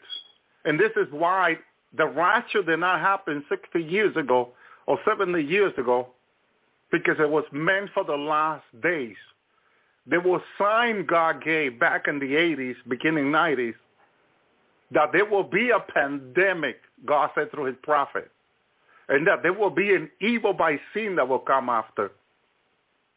And 0.65 0.79
this 0.79 0.93
is 0.97 1.07
why 1.11 1.57
the 1.97 2.07
rapture 2.07 2.63
did 2.63 2.79
not 2.79 3.01
happen 3.01 3.45
60 3.49 3.83
years 3.83 4.17
ago 4.17 4.51
or 4.87 4.99
70 5.07 5.43
years 5.43 5.73
ago 5.79 6.09
because 6.93 7.17
it 7.19 7.29
was 7.29 7.45
meant 7.53 7.91
for 7.93 8.05
the 8.05 8.17
last 8.17 8.65
days. 8.83 9.17
There 10.07 10.21
was 10.21 10.41
sign 10.57 11.05
God 11.05 11.43
gave 11.45 11.81
back 11.81 12.07
in 12.07 12.21
the 12.21 12.27
80s, 12.27 12.77
beginning 12.89 13.27
90s, 13.27 13.75
that 14.93 15.11
there 15.13 15.25
will 15.25 15.43
be 15.43 15.71
a 15.71 15.81
pandemic, 15.81 16.77
God 17.05 17.31
said 17.35 17.51
through 17.51 17.65
his 17.65 17.77
prophet, 17.83 18.31
and 19.09 19.27
that 19.27 19.43
there 19.43 19.53
will 19.53 19.71
be 19.71 19.95
an 19.95 20.11
evil 20.21 20.53
by 20.53 20.79
sin 20.93 21.17
that 21.17 21.29
will 21.29 21.39
come 21.39 21.69
after. 21.69 22.13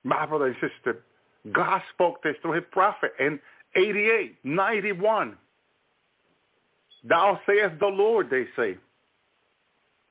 My 0.04 0.26
brother 0.26 0.48
and 0.48 0.56
sister, 0.56 1.04
God 1.52 1.82
spoke 1.94 2.22
this 2.24 2.36
through 2.42 2.54
his 2.54 2.64
prophet 2.72 3.12
in 3.20 3.40
88, 3.76 4.36
91. 4.44 5.38
Thou 7.08 7.40
sayest 7.48 7.80
the 7.80 7.88
Lord, 7.88 8.30
they 8.30 8.46
say. 8.56 8.78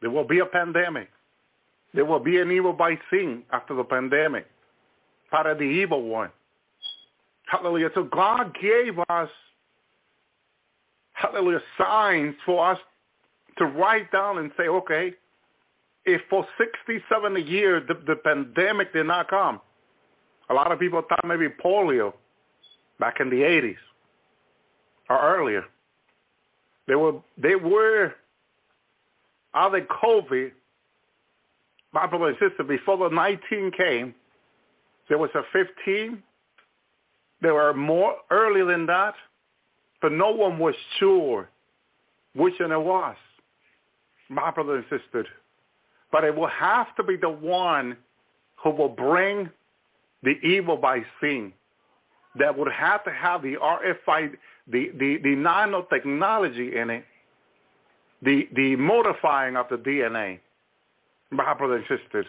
There 0.01 0.11
will 0.11 0.27
be 0.27 0.39
a 0.41 0.47
pandemic. 0.47 1.09
There 1.95 2.05
will 2.05 2.21
be 2.21 2.39
an 2.41 2.51
evil 2.51 2.73
by 2.73 2.99
sin 3.11 3.43
after 3.53 3.75
the 3.75 3.85
pandemic. 3.85 4.47
Part 5.31 5.47
of 5.47 5.59
the 5.59 5.65
evil 5.65 6.03
one. 6.03 6.31
Hallelujah. 7.47 7.91
So 7.95 8.05
God 8.05 8.55
gave 8.61 8.99
us, 9.09 9.31
hallelujah, 11.13 11.63
signs 11.79 12.35
for 12.45 12.71
us 12.71 12.79
to 13.59 13.67
write 13.67 14.11
down 14.13 14.39
and 14.39 14.51
say, 14.57 14.69
okay, 14.69 15.15
if 16.15 16.23
for 16.31 16.47
60, 16.59 17.05
70 17.13 17.43
years 17.43 17.83
the, 17.89 17.95
the 18.07 18.17
pandemic 18.17 18.93
did 18.93 19.07
not 19.07 19.29
come, 19.29 19.61
a 20.51 20.55
lot 20.55 20.73
of 20.73 20.79
people 20.79 21.03
thought 21.09 21.27
maybe 21.27 21.49
polio 21.65 22.13
back 22.99 23.21
in 23.21 23.31
the 23.31 23.37
80s 23.37 23.77
or 25.11 25.21
earlier. 25.21 25.65
They 26.87 26.95
were, 26.95 27.21
they 27.37 27.55
were 27.55 28.15
other 29.55 29.87
COVID, 30.03 30.53
my 31.93 32.07
brother 32.07 32.29
and 32.29 32.37
sister, 32.39 32.65
before 32.65 32.97
the 33.09 33.15
19 33.15 33.73
came, 33.77 34.15
there 35.09 35.19
was 35.19 35.31
a 35.35 35.43
15. 35.53 36.23
There 37.41 37.55
were 37.55 37.75
more 37.75 38.17
earlier 38.31 38.67
than 38.67 38.87
that, 38.87 39.15
but 40.03 40.13
no 40.13 40.31
one 40.31 40.59
was 40.59 40.75
sure 40.99 41.49
which 42.35 42.55
one 42.61 42.73
it 42.73 42.81
was, 42.81 43.17
my 44.29 44.51
brother 44.51 44.77
and 44.77 44.85
sister. 44.91 45.27
But 46.11 46.25
it 46.25 46.35
will 46.35 46.49
have 46.49 46.95
to 46.97 47.03
be 47.03 47.17
the 47.17 47.29
one 47.29 47.97
who 48.63 48.71
will 48.71 48.89
bring 48.89 49.51
the 50.23 50.35
evil 50.43 50.77
by 50.77 51.05
sin 51.21 51.53
that 52.39 52.57
would 52.57 52.73
have 52.73 53.05
to 53.05 53.11
have 53.11 53.43
the 53.43 53.55
RFID, 53.55 54.37
the, 54.67 54.91
the, 54.99 55.19
the 55.23 55.37
nanotechnology 55.37 56.81
in 56.81 56.91
it, 56.91 57.05
the, 58.23 58.49
the 58.55 58.77
modifying 58.77 59.57
of 59.57 59.67
the 59.69 59.77
DNA. 59.77 60.41
My 61.31 61.55
brother 61.55 61.77
and 61.77 61.85
sisters, 61.85 62.27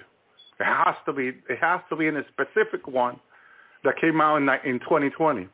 it 0.60 0.64
has 0.64 0.96
to 1.06 1.14
be, 1.14 1.28
it 1.28 1.60
has 1.62 1.82
to 1.90 1.96
be 1.96 2.08
in 2.08 2.18
a 2.18 2.24
specific 2.28 2.88
one 2.88 3.20
that 3.84 3.96
came 4.00 4.20
out 4.20 4.38
in, 4.38 4.50
in 4.70 4.80
2020, 4.80 5.48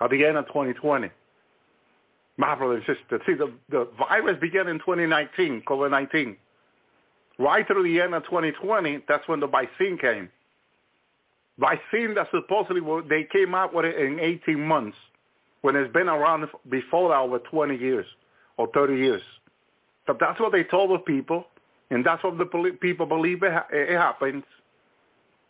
at 0.00 0.10
the 0.10 0.24
end 0.24 0.36
of 0.36 0.46
2020. 0.48 1.10
My 2.36 2.54
brother 2.54 2.74
and 2.86 3.20
see, 3.26 3.34
the, 3.34 3.52
the 3.68 3.88
virus 3.98 4.38
began 4.40 4.68
in 4.68 4.78
2019, 4.78 5.62
COVID-19. 5.66 6.36
Right 7.38 7.66
through 7.66 7.84
the 7.84 8.00
end 8.00 8.14
of 8.14 8.24
2020, 8.24 9.04
that's 9.08 9.26
when 9.28 9.40
the 9.40 9.46
vaccine 9.46 9.96
came. 9.96 10.28
Vaccine 11.58 12.14
that 12.14 12.28
supposedly 12.30 12.82
they 13.08 13.24
came 13.24 13.54
out 13.54 13.74
with 13.74 13.84
it 13.84 13.96
in 13.96 14.18
18 14.18 14.60
months, 14.60 14.96
when 15.62 15.76
it's 15.76 15.92
been 15.92 16.08
around 16.08 16.48
before 16.68 17.10
that 17.10 17.18
over 17.18 17.38
20 17.38 17.76
years 17.76 18.06
or 18.56 18.68
30 18.74 18.96
years. 18.96 19.22
But 20.06 20.18
that's 20.18 20.40
what 20.40 20.52
they 20.52 20.64
told 20.64 20.90
the 20.90 20.98
people, 20.98 21.46
and 21.90 22.04
that's 22.04 22.22
what 22.24 22.38
the 22.38 22.46
people 22.80 23.06
believe 23.06 23.42
it, 23.42 23.52
it 23.72 23.96
happens. 23.96 24.44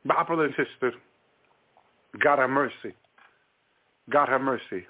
My 0.04 0.22
brother 0.24 0.44
and 0.44 0.54
sister, 0.56 0.92
God 2.18 2.38
have 2.38 2.50
mercy. 2.50 2.94
God 4.10 4.28
have 4.28 4.40
mercy. 4.40 4.86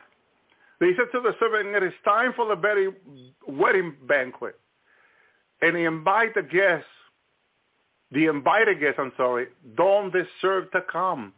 They 0.80 0.92
said 0.96 1.10
to 1.12 1.20
the 1.20 1.34
servant, 1.40 1.74
it 1.74 1.82
is 1.82 1.92
time 2.04 2.32
for 2.34 2.46
the 2.46 2.54
very 2.54 2.92
wedding 3.46 3.96
banquet. 4.06 4.58
And 5.62 5.76
he 5.76 5.84
invited 5.84 6.34
the 6.34 6.42
guests, 6.42 6.86
the 8.12 8.26
invited 8.26 8.80
guests, 8.80 8.98
I'm 8.98 9.12
sorry, 9.16 9.48
don't 9.76 10.12
deserve 10.12 10.70
to 10.72 10.80
come. 10.90 11.32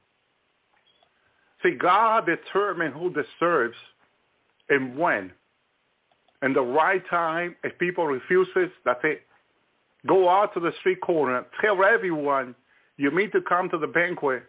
See, 1.63 1.73
God 1.73 2.27
determines 2.27 2.95
who 2.95 3.13
deserves 3.13 3.77
and 4.69 4.97
when. 4.97 5.33
And 6.43 6.57
the 6.57 6.63
right 6.63 7.03
time, 7.09 7.57
if 7.65 7.79
people 7.79 8.07
refuses, 8.07 8.71
that's 8.85 9.01
it. 9.05 9.23
Go 10.07 10.29
out 10.29 10.55
to 10.55 10.61
the 10.61 10.73
street 10.81 11.01
corner, 11.03 11.45
tell 11.61 11.85
everyone 11.85 12.55
you 12.97 13.11
need 13.11 13.33
to 13.33 13.43
come 13.43 13.69
to 13.71 13.79
the 13.79 13.87
banquet. 13.87 14.45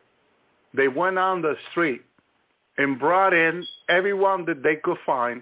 They 0.73 0.87
went 0.87 1.17
on 1.17 1.41
the 1.41 1.55
street 1.71 2.01
and 2.77 2.97
brought 2.97 3.33
in 3.33 3.65
everyone 3.89 4.45
that 4.45 4.63
they 4.63 4.77
could 4.77 4.97
find, 5.05 5.41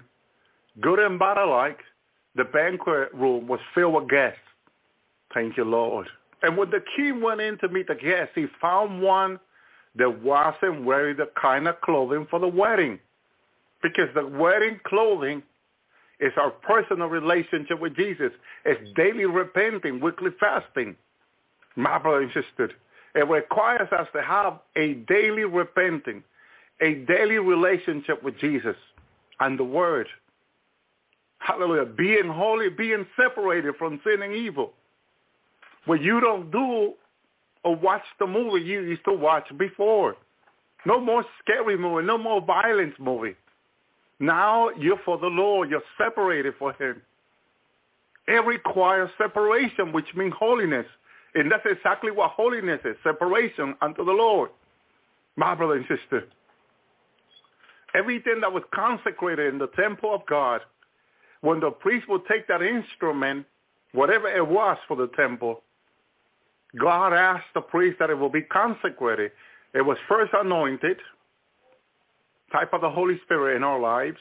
good 0.82 1.00
and 1.00 1.20
bad 1.20 1.38
alike. 1.38 1.80
The 2.36 2.46
banquet 2.46 3.14
room 3.14 3.48
was 3.48 3.60
filled 3.74 3.96
with 3.96 4.10
guests. 4.10 4.40
Thank 5.34 5.58
you, 5.58 5.64
Lord. 5.64 6.08
And 6.42 6.58
when 6.58 6.70
the 6.70 6.84
king 6.96 7.22
went 7.22 7.42
in 7.42 7.58
to 7.60 7.70
meet 7.70 7.88
the 7.88 7.96
guests, 7.96 8.32
he 8.36 8.48
found 8.62 9.02
one 9.02 9.40
that 9.96 10.22
wasn't 10.22 10.86
wearing 10.86 11.18
the 11.18 11.30
kind 11.40 11.68
of 11.68 11.82
clothing 11.82 12.28
for 12.30 12.40
the 12.40 12.48
wedding. 12.48 13.00
Because 13.82 14.10
the 14.14 14.26
wedding 14.26 14.80
clothing 14.86 15.42
is 16.20 16.34
our 16.38 16.52
personal 16.52 17.08
relationship 17.08 17.80
with 17.80 17.96
Jesus. 17.96 18.32
It's 18.66 18.94
daily 18.96 19.26
repenting, 19.26 20.00
weekly 20.00 20.32
fasting. 20.40 20.96
My 21.76 21.98
brother 21.98 22.22
and 22.22 22.32
sister, 22.34 22.72
it 23.16 23.28
requires 23.28 23.90
us 23.92 24.08
to 24.14 24.22
have 24.22 24.60
a 24.76 24.96
daily 25.08 25.46
repenting, 25.46 26.24
a 26.82 26.96
daily 27.06 27.40
relationship 27.40 28.22
with 28.22 28.38
Jesus 28.38 28.76
and 29.40 29.58
the 29.58 29.64
Word. 29.64 30.08
Hallelujah. 31.40 31.86
Being 31.86 32.28
holy, 32.30 32.70
being 32.70 33.06
separated 33.18 33.76
from 33.78 34.00
sin 34.04 34.22
and 34.22 34.34
evil. 34.34 34.74
When 35.86 36.02
you 36.02 36.20
don't 36.20 36.52
do 36.52 36.94
or 37.64 37.76
watch 37.76 38.04
the 38.20 38.28
movie 38.28 38.64
you 38.64 38.82
used 38.82 39.04
to 39.06 39.14
watch 39.14 39.46
before. 39.58 40.16
No 40.86 41.00
more 41.00 41.26
scary 41.44 41.78
movie, 41.78 42.06
no 42.06 42.18
more 42.18 42.42
violence 42.42 42.96
movie. 43.00 43.36
Now 44.20 44.70
you're 44.78 45.00
for 45.06 45.18
the 45.18 45.28
Lord. 45.28 45.70
You're 45.70 45.82
separated 45.98 46.54
for 46.58 46.74
him. 46.74 47.02
It 48.28 48.46
requires 48.46 49.10
separation, 49.18 49.92
which 49.92 50.06
means 50.16 50.34
holiness. 50.38 50.86
And 51.36 51.52
that's 51.52 51.66
exactly 51.66 52.12
what 52.12 52.32
holiness 52.32 52.80
is, 52.86 52.96
separation 53.04 53.76
unto 53.82 54.06
the 54.06 54.12
Lord. 54.12 54.50
My 55.36 55.56
brother 55.56 55.76
and 55.76 55.86
sister, 55.88 56.26
everything 57.96 58.40
that 58.42 58.52
was 58.52 58.64
consecrated 58.74 59.54
in 59.54 59.60
the 59.60 59.68
temple 59.68 60.14
of 60.14 60.26
God, 60.28 60.62
when 61.42 61.60
the 61.60 61.72
priest 61.72 62.08
would 62.10 62.26
take 62.28 62.48
that 62.48 62.62
instrument, 62.62 63.46
whatever 63.94 64.28
it 64.28 64.46
was 64.46 64.78
for 64.88 64.98
the 64.98 65.08
temple, 65.16 65.64
God 66.78 67.14
asked 67.14 67.48
the 67.54 67.62
priest 67.62 67.98
that 68.00 68.10
it 68.10 68.16
will 68.16 68.30
be 68.30 68.42
consecrated. 68.42 69.32
It 69.74 69.82
was 69.82 69.98
first 70.08 70.32
anointed, 70.34 70.98
type 72.52 72.74
of 72.74 72.82
the 72.82 72.90
Holy 72.90 73.20
Spirit 73.24 73.56
in 73.56 73.64
our 73.64 73.80
lives. 73.80 74.18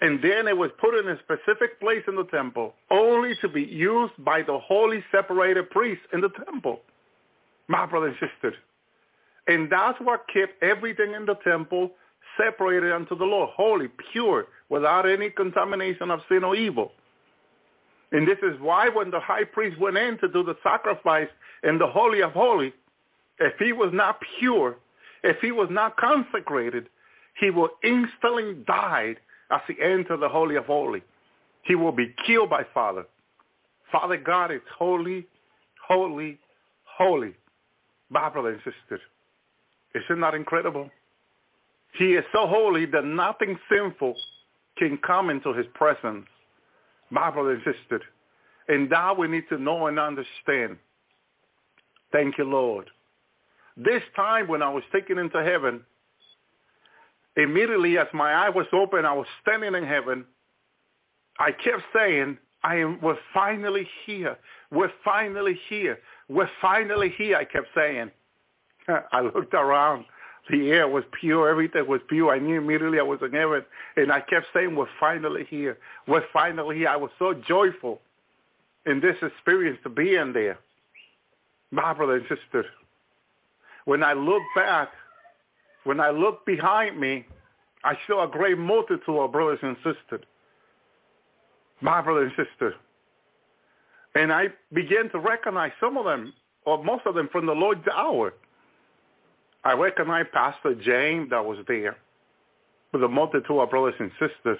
And 0.00 0.22
then 0.22 0.48
it 0.48 0.56
was 0.56 0.70
put 0.80 0.98
in 0.98 1.08
a 1.08 1.18
specific 1.20 1.78
place 1.78 2.02
in 2.08 2.16
the 2.16 2.24
temple, 2.24 2.74
only 2.90 3.34
to 3.40 3.48
be 3.48 3.62
used 3.62 4.12
by 4.18 4.42
the 4.42 4.58
holy 4.58 5.04
separated 5.12 5.70
priests 5.70 6.04
in 6.12 6.20
the 6.20 6.30
temple. 6.44 6.80
My 7.68 7.86
brother 7.86 8.08
and 8.08 8.16
sister. 8.16 8.56
And 9.46 9.70
that's 9.70 9.98
what 10.00 10.24
kept 10.32 10.60
everything 10.62 11.14
in 11.14 11.24
the 11.24 11.36
temple 11.44 11.92
separated 12.42 12.92
unto 12.92 13.16
the 13.16 13.24
Lord, 13.24 13.50
holy, 13.54 13.88
pure, 14.12 14.46
without 14.68 15.08
any 15.08 15.30
contamination 15.30 16.10
of 16.10 16.20
sin 16.28 16.44
or 16.44 16.56
evil. 16.56 16.92
And 18.10 18.26
this 18.26 18.38
is 18.42 18.60
why 18.60 18.88
when 18.88 19.10
the 19.10 19.20
high 19.20 19.44
priest 19.44 19.78
went 19.78 19.96
in 19.96 20.18
to 20.18 20.28
do 20.28 20.42
the 20.42 20.56
sacrifice 20.62 21.28
in 21.62 21.78
the 21.78 21.86
Holy 21.86 22.22
of 22.22 22.32
Holies, 22.32 22.72
if 23.38 23.54
he 23.58 23.72
was 23.72 23.90
not 23.92 24.18
pure, 24.38 24.76
if 25.22 25.38
he 25.40 25.52
was 25.52 25.68
not 25.70 25.96
consecrated, 25.96 26.88
he 27.40 27.50
will 27.50 27.70
instantly 27.82 28.54
die 28.66 29.16
as 29.50 29.60
he 29.66 29.74
entered 29.82 30.18
the 30.18 30.28
Holy 30.28 30.56
of 30.56 30.66
Holies. 30.66 31.02
He 31.62 31.74
will 31.74 31.92
be 31.92 32.14
killed 32.26 32.50
by 32.50 32.64
Father. 32.74 33.06
Father 33.90 34.16
God 34.16 34.50
is 34.50 34.60
holy, 34.78 35.26
holy, 35.86 36.38
holy. 36.84 37.34
My 38.10 38.28
brother 38.28 38.50
and 38.50 38.58
sister, 38.58 39.00
isn't 39.94 40.20
that 40.20 40.34
incredible? 40.34 40.90
He 41.98 42.14
is 42.14 42.24
so 42.32 42.46
holy 42.46 42.86
that 42.86 43.04
nothing 43.04 43.58
sinful 43.70 44.16
can 44.78 44.98
come 44.98 45.30
into 45.30 45.52
his 45.52 45.66
presence. 45.74 46.26
My 47.10 47.30
brother 47.30 47.52
and. 47.52 48.02
And 48.68 48.90
that 48.90 49.18
we 49.18 49.28
need 49.28 49.48
to 49.50 49.58
know 49.58 49.86
and 49.86 49.98
understand. 49.98 50.78
Thank 52.10 52.38
you, 52.38 52.44
Lord. 52.44 52.88
This 53.76 54.02
time 54.16 54.48
when 54.48 54.62
I 54.62 54.70
was 54.70 54.82
taken 54.92 55.18
into 55.18 55.42
heaven, 55.42 55.82
immediately 57.36 57.98
as 57.98 58.06
my 58.12 58.32
eye 58.32 58.50
was 58.50 58.66
open, 58.72 59.04
I 59.04 59.12
was 59.12 59.26
standing 59.42 59.74
in 59.74 59.84
heaven. 59.84 60.24
I 61.38 61.52
kept 61.52 61.82
saying, 61.94 62.38
I 62.62 62.76
am, 62.76 63.00
we're 63.02 63.18
finally 63.34 63.88
here. 64.06 64.38
We're 64.70 64.92
finally 65.04 65.58
here. 65.68 65.98
We're 66.28 66.50
finally 66.60 67.12
here, 67.16 67.36
I 67.36 67.44
kept 67.44 67.68
saying. 67.74 68.10
I 69.12 69.20
looked 69.20 69.54
around. 69.54 70.04
The 70.50 70.70
air 70.70 70.88
was 70.88 71.04
pure. 71.20 71.48
Everything 71.48 71.86
was 71.86 72.00
pure. 72.08 72.34
I 72.34 72.38
knew 72.38 72.60
immediately 72.60 72.98
I 72.98 73.02
was 73.02 73.20
in 73.22 73.32
heaven. 73.32 73.64
And 73.96 74.10
I 74.10 74.20
kept 74.20 74.46
saying, 74.52 74.74
we're 74.74 74.86
finally 74.98 75.46
here. 75.48 75.78
We're 76.06 76.24
finally 76.32 76.76
here. 76.76 76.88
I 76.88 76.96
was 76.96 77.10
so 77.18 77.32
joyful 77.32 78.00
in 78.86 79.00
this 79.00 79.16
experience 79.22 79.78
to 79.84 79.88
be 79.88 80.16
in 80.16 80.32
there. 80.32 80.58
My 81.70 81.94
brother 81.94 82.16
and 82.16 82.26
sister, 82.28 82.66
when 83.84 84.02
I 84.02 84.12
look 84.12 84.42
back, 84.54 84.90
when 85.84 86.00
I 86.00 86.10
look 86.10 86.44
behind 86.44 87.00
me, 87.00 87.24
I 87.84 87.96
saw 88.06 88.24
a 88.24 88.28
great 88.28 88.58
multitude 88.58 89.08
of 89.08 89.32
brothers 89.32 89.58
and 89.62 89.76
sisters. 89.76 90.24
My 91.80 92.00
brother 92.00 92.22
and 92.22 92.32
sister. 92.36 92.74
And 94.14 94.32
I 94.32 94.48
began 94.72 95.08
to 95.10 95.18
recognize 95.18 95.72
some 95.80 95.96
of 95.96 96.04
them, 96.04 96.34
or 96.64 96.84
most 96.84 97.06
of 97.06 97.14
them 97.14 97.28
from 97.32 97.46
the 97.46 97.54
Lord's 97.54 97.86
hour. 97.88 98.34
I 99.64 99.72
recognized 99.74 100.32
Pastor 100.32 100.74
James 100.74 101.30
that 101.30 101.44
was 101.44 101.58
there 101.68 101.96
with 102.92 103.02
a 103.02 103.08
multitude 103.08 103.50
of 103.50 103.70
brothers 103.70 103.94
and 103.98 104.10
sisters. 104.12 104.58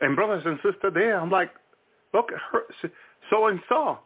And 0.00 0.16
brothers 0.16 0.42
and 0.46 0.56
sisters 0.56 0.92
there, 0.94 1.18
I'm 1.18 1.30
like, 1.30 1.50
look 2.12 2.30
at 2.32 2.38
her, 2.52 2.90
so 3.30 3.46
and 3.48 3.60
so. 3.68 3.98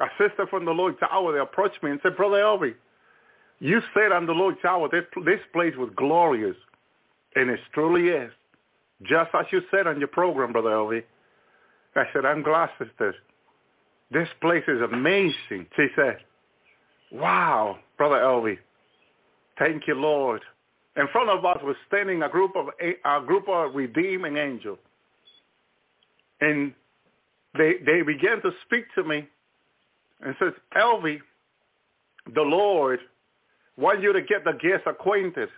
A 0.00 0.06
sister 0.18 0.46
from 0.48 0.64
the 0.64 0.70
Lord's 0.70 0.98
Hour, 1.10 1.32
they 1.32 1.40
approached 1.40 1.82
me 1.82 1.90
and 1.90 2.00
said, 2.02 2.16
Brother 2.16 2.36
Elvi, 2.36 2.74
you 3.58 3.80
said 3.94 4.12
on 4.12 4.26
the 4.26 4.32
Lord's 4.32 4.64
Hour, 4.64 4.88
this, 4.90 5.04
this 5.24 5.40
place 5.52 5.74
was 5.76 5.90
glorious. 5.96 6.56
And 7.34 7.50
it 7.50 7.60
truly 7.74 8.08
is. 8.08 8.30
Just 9.02 9.30
as 9.34 9.46
you 9.52 9.62
said 9.70 9.86
on 9.86 9.98
your 9.98 10.08
program, 10.08 10.52
Brother 10.52 10.70
Elvi. 10.70 11.02
I 11.96 12.04
said, 12.12 12.24
I'm 12.24 12.42
glad, 12.42 12.70
sister. 12.78 13.14
This 14.10 14.28
place 14.40 14.64
is 14.68 14.80
amazing. 14.80 15.66
She 15.76 15.86
said, 15.96 16.18
wow, 17.12 17.78
Brother 17.96 18.16
Elvi. 18.16 18.58
Thank 19.58 19.86
you, 19.86 19.94
Lord. 19.94 20.42
In 20.96 21.06
front 21.12 21.30
of 21.30 21.44
us 21.44 21.58
was 21.62 21.76
standing 21.86 22.22
a 22.22 22.28
group 22.28 22.56
of 22.56 22.68
a 22.80 23.26
group 23.26 23.48
of 23.48 23.74
redeeming 23.74 24.36
angels. 24.36 24.78
And 26.40 26.72
they 27.56 27.74
they 27.84 28.02
began 28.02 28.40
to 28.42 28.50
speak 28.66 28.84
to 28.94 29.04
me 29.04 29.28
and 30.20 30.34
says, 30.40 30.52
Elvi, 30.76 31.18
the 32.34 32.42
Lord 32.42 33.00
wants 33.76 34.02
you 34.02 34.12
to 34.12 34.22
get 34.22 34.44
the 34.44 34.52
guests 34.52 34.86
acquainted. 34.86 35.48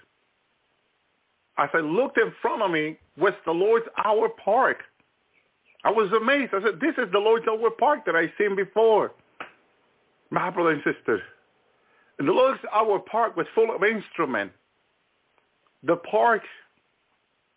I 1.56 1.78
looked 1.78 2.18
in 2.18 2.32
front 2.40 2.62
of 2.62 2.70
me 2.70 2.98
was 3.18 3.34
the 3.44 3.52
Lord's 3.52 3.86
Hour 4.02 4.30
Park. 4.42 4.78
I 5.84 5.90
was 5.90 6.10
amazed. 6.12 6.54
I 6.54 6.62
said, 6.62 6.80
this 6.80 6.94
is 6.96 7.10
the 7.12 7.18
Lord's 7.18 7.46
Hour 7.48 7.70
Park 7.70 8.06
that 8.06 8.14
I've 8.14 8.30
seen 8.38 8.56
before. 8.56 9.12
My 10.30 10.48
brother 10.50 10.70
and 10.70 10.82
sister. 10.84 11.22
And 12.20 12.28
the 12.28 12.32
Lord's 12.34 12.60
Hour 12.70 12.98
Park 12.98 13.34
was 13.34 13.46
full 13.54 13.74
of 13.74 13.82
instruments. 13.82 14.54
The 15.84 15.96
park, 15.96 16.42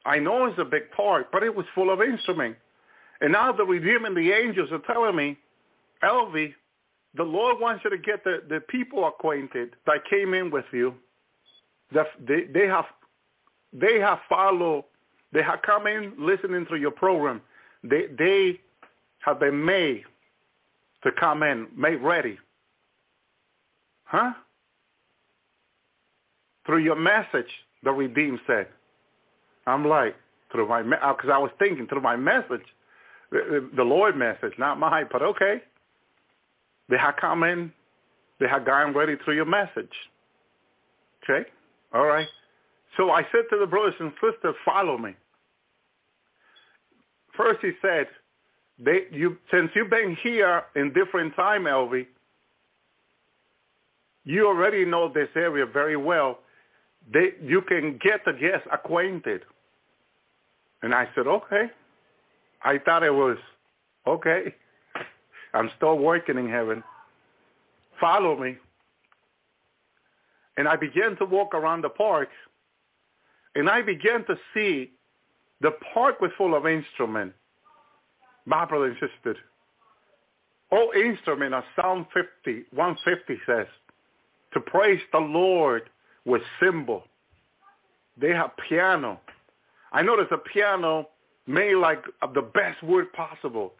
I 0.05 0.19
know 0.19 0.45
it's 0.45 0.57
a 0.57 0.63
big 0.63 0.89
park, 0.95 1.27
but 1.33 1.43
it 1.43 1.53
was 1.53 1.65
full 1.75 1.91
of 1.91 2.01
instruments. 2.01 2.59
And 3.19 3.33
now 3.33 3.51
the 3.51 3.65
redeeming 3.65 4.15
the 4.15 4.31
angels 4.31 4.69
are 4.71 4.79
telling 4.79 5.17
me, 5.17 5.37
Elvi, 6.01 6.53
the 7.13 7.23
Lord 7.23 7.59
wants 7.59 7.83
you 7.83 7.89
to 7.89 7.97
get 7.97 8.23
the, 8.23 8.41
the 8.47 8.61
people 8.61 9.05
acquainted 9.05 9.71
that 9.85 10.05
came 10.09 10.33
in 10.33 10.49
with 10.49 10.65
you. 10.71 10.95
That 11.91 12.07
they, 12.25 12.45
they 12.45 12.65
have 12.65 12.85
they 13.73 13.99
have 13.99 14.19
followed, 14.29 14.85
they 15.33 15.43
have 15.43 15.61
come 15.61 15.87
in 15.87 16.13
listening 16.17 16.65
to 16.67 16.77
your 16.77 16.91
program. 16.91 17.41
They 17.83 18.05
they 18.17 18.61
have 19.19 19.41
been 19.41 19.63
made 19.63 20.05
to 21.03 21.11
come 21.11 21.43
in, 21.43 21.67
made 21.75 22.01
ready. 22.01 22.39
Huh? 24.05 24.31
Through 26.65 26.83
your 26.83 26.95
message, 26.95 27.49
the 27.83 27.91
redeemed 27.91 28.39
said. 28.47 28.67
I'm 29.67 29.85
like, 29.85 30.15
through 30.51 30.67
my, 30.67 30.83
because 30.83 31.29
uh, 31.29 31.33
I 31.33 31.37
was 31.37 31.51
thinking 31.59 31.87
through 31.87 32.01
my 32.01 32.15
message, 32.15 32.63
the, 33.31 33.83
Lord 33.83 34.15
message, 34.15 34.53
not 34.57 34.79
mine, 34.79 35.07
but 35.11 35.21
okay. 35.21 35.61
They 36.89 36.97
have 36.97 37.15
come 37.19 37.43
in. 37.43 37.71
They 38.39 38.47
have 38.47 38.65
gotten 38.65 38.93
ready 38.93 39.15
through 39.23 39.35
your 39.35 39.45
message. 39.45 39.91
Okay? 41.23 41.49
All 41.93 42.05
right. 42.05 42.27
So 42.97 43.09
I 43.09 43.23
said 43.31 43.45
to 43.49 43.57
the 43.59 43.65
brothers 43.65 43.95
and 43.99 44.11
sisters, 44.21 44.55
follow 44.63 44.97
me. 44.97 45.15
First 47.35 47.59
he 47.61 47.71
said, 47.81 48.07
they, 48.77 49.03
you, 49.11 49.37
since 49.51 49.71
you've 49.75 49.89
been 49.89 50.17
here 50.21 50.63
in 50.75 50.93
different 50.93 51.35
time, 51.35 51.63
Elvi, 51.63 52.05
you 54.25 54.47
already 54.47 54.85
know 54.85 55.11
this 55.11 55.29
area 55.35 55.65
very 55.65 55.97
well. 55.97 56.39
They, 57.11 57.31
you 57.41 57.61
can 57.61 57.99
get 58.01 58.25
guests 58.39 58.67
acquainted. 58.71 59.41
And 60.81 60.93
I 60.93 61.07
said, 61.15 61.27
okay. 61.27 61.69
I 62.63 62.77
thought 62.77 63.03
it 63.03 63.13
was, 63.13 63.37
okay. 64.07 64.55
I'm 65.53 65.69
still 65.77 65.97
working 65.97 66.37
in 66.37 66.49
heaven. 66.49 66.83
Follow 67.99 68.37
me. 68.37 68.57
And 70.57 70.67
I 70.67 70.75
began 70.75 71.15
to 71.17 71.25
walk 71.25 71.55
around 71.55 71.81
the 71.83 71.89
park, 71.89 72.29
and 73.55 73.69
I 73.69 73.81
began 73.81 74.23
to 74.25 74.35
see 74.53 74.91
the 75.61 75.71
park 75.93 76.21
was 76.21 76.31
full 76.37 76.55
of 76.55 76.67
instruments. 76.67 77.35
My 78.45 78.65
brother 78.65 78.85
and 78.85 78.95
sister, 78.95 79.35
all 80.71 80.91
instruments 80.91 81.55
are 81.55 81.65
Psalm 81.75 82.05
50, 82.13 82.65
150 82.71 83.41
says, 83.45 83.67
to 84.53 84.59
praise 84.59 85.01
the 85.11 85.19
Lord 85.19 85.89
with 86.25 86.41
cymbal. 86.59 87.03
They 88.19 88.29
have 88.29 88.51
piano. 88.69 89.19
I 89.91 90.01
noticed 90.01 90.31
a 90.31 90.37
piano 90.37 91.09
made 91.47 91.75
like 91.75 92.03
of 92.21 92.33
the 92.33 92.41
best 92.41 92.81
wood 92.83 93.11
possible 93.13 93.73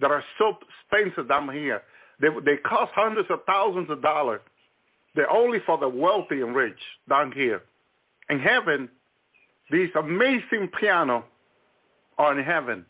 that 0.00 0.10
are 0.10 0.24
so 0.38 0.56
expensive 0.92 1.28
down 1.28 1.52
here. 1.52 1.82
They, 2.20 2.28
they 2.44 2.56
cost 2.56 2.92
hundreds 2.94 3.30
of 3.30 3.40
thousands 3.46 3.90
of 3.90 4.02
dollars. 4.02 4.40
They're 5.14 5.30
only 5.30 5.58
for 5.66 5.78
the 5.78 5.88
wealthy 5.88 6.40
and 6.40 6.54
rich 6.54 6.78
down 7.08 7.32
here. 7.32 7.62
In 8.28 8.38
heaven, 8.38 8.88
these 9.70 9.90
amazing 9.98 10.70
piano 10.78 11.24
are 12.18 12.38
in 12.38 12.44
heaven. 12.44 12.84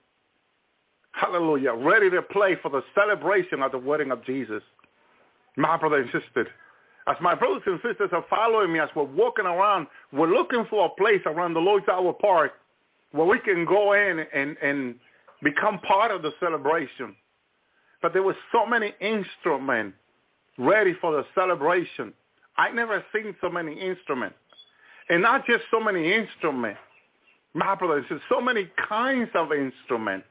Hallelujah. 1.13 1.73
Ready 1.73 2.11
to 2.11 2.23
play 2.23 2.57
for 2.63 2.71
the 2.71 2.83
celebration 2.95 3.63
of 3.63 3.73
the 3.73 3.79
wedding 3.79 4.11
of 4.11 4.25
Jesus. 4.25 4.63
My 5.57 5.77
brother 5.77 5.97
and 5.97 6.11
sister, 6.11 6.49
as 7.07 7.17
my 7.21 7.35
brothers 7.35 7.63
and 7.67 7.81
sisters 7.83 8.11
are 8.13 8.25
following 8.29 8.73
me 8.73 8.79
as 8.79 8.89
we're 8.95 9.05
walking 9.05 9.47
around, 9.47 9.87
we're 10.13 10.33
looking 10.33 10.67
for 10.69 10.87
a 10.87 10.89
place 10.91 11.23
around 11.27 11.55
the 11.55 11.61
Lord's 11.61 11.89
Hour 11.89 12.13
Park 12.13 12.53
where 13.13 13.27
we 13.27 13.39
can 13.41 13.65
go 13.65 13.95
in 13.95 14.25
and, 14.33 14.57
and 14.63 14.95
become 15.43 15.79
part 15.81 16.11
of 16.11 16.23
the 16.23 16.33
celebration. 16.39 17.17
But 18.03 18.13
there 18.13 18.23
were 18.23 18.37
so 18.53 18.67
many 18.67 18.95
instruments 19.01 19.97
ready 20.59 20.95
for 21.01 21.13
the 21.13 21.25
celebration. 21.35 22.13
I 22.57 22.71
never 22.71 23.05
seen 23.15 23.35
so 23.41 23.49
many 23.49 23.73
instruments. 23.73 24.37
And 25.09 25.23
not 25.23 25.47
just 25.47 25.65
so 25.71 25.81
many 25.81 26.13
instruments. 26.13 26.79
My 27.53 27.75
brothers, 27.75 28.05
and 28.11 28.21
so 28.29 28.41
many 28.41 28.71
kinds 28.89 29.31
of 29.35 29.53
instruments 29.53 30.27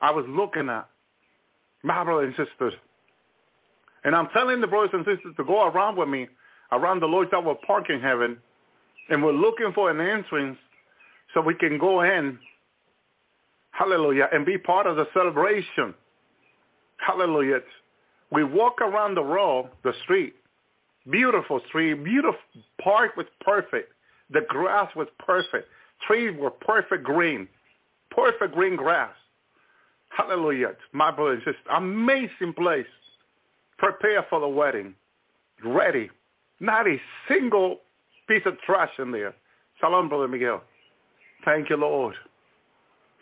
I 0.00 0.10
was 0.10 0.24
looking 0.28 0.68
at. 0.68 0.88
My 1.84 2.02
brothers 2.02 2.34
and 2.36 2.48
sisters. 2.48 2.74
And 4.06 4.14
I'm 4.14 4.28
telling 4.28 4.60
the 4.60 4.68
brothers 4.68 4.90
and 4.92 5.04
sisters 5.04 5.34
to 5.36 5.44
go 5.44 5.66
around 5.66 5.96
with 5.96 6.08
me 6.08 6.28
around 6.70 7.00
the 7.00 7.06
Lord's 7.06 7.32
Hour 7.32 7.56
Park 7.66 7.90
in 7.90 8.00
heaven. 8.00 8.38
And 9.10 9.20
we're 9.22 9.32
looking 9.32 9.72
for 9.74 9.90
an 9.90 10.00
entrance 10.00 10.58
so 11.34 11.40
we 11.40 11.54
can 11.54 11.76
go 11.76 12.02
in, 12.02 12.38
hallelujah, 13.72 14.28
and 14.32 14.46
be 14.46 14.58
part 14.58 14.86
of 14.86 14.94
the 14.94 15.06
celebration. 15.12 15.92
Hallelujah. 16.98 17.58
We 18.30 18.44
walk 18.44 18.80
around 18.80 19.16
the 19.16 19.24
road, 19.24 19.70
the 19.82 19.92
street, 20.04 20.36
beautiful 21.10 21.60
street, 21.66 21.94
beautiful 22.04 22.38
park 22.80 23.16
was 23.16 23.26
perfect. 23.40 23.92
The 24.30 24.42
grass 24.48 24.88
was 24.94 25.08
perfect. 25.18 25.68
Trees 26.06 26.32
were 26.38 26.50
perfect 26.50 27.02
green, 27.02 27.48
perfect 28.12 28.54
green 28.54 28.76
grass. 28.76 29.12
Hallelujah. 30.10 30.76
My 30.92 31.10
brother 31.10 31.32
and 31.32 31.42
sister, 31.42 31.70
amazing 31.72 32.54
place. 32.56 32.86
Prepare 33.78 34.26
for 34.28 34.40
the 34.40 34.48
wedding. 34.48 34.94
Ready. 35.64 36.10
Not 36.60 36.86
a 36.86 36.96
single 37.28 37.80
piece 38.28 38.42
of 38.46 38.58
trash 38.60 38.90
in 38.98 39.10
there. 39.10 39.34
Shalom, 39.80 40.08
Brother 40.08 40.28
Miguel. 40.28 40.62
Thank 41.44 41.70
you, 41.70 41.76
Lord. 41.76 42.14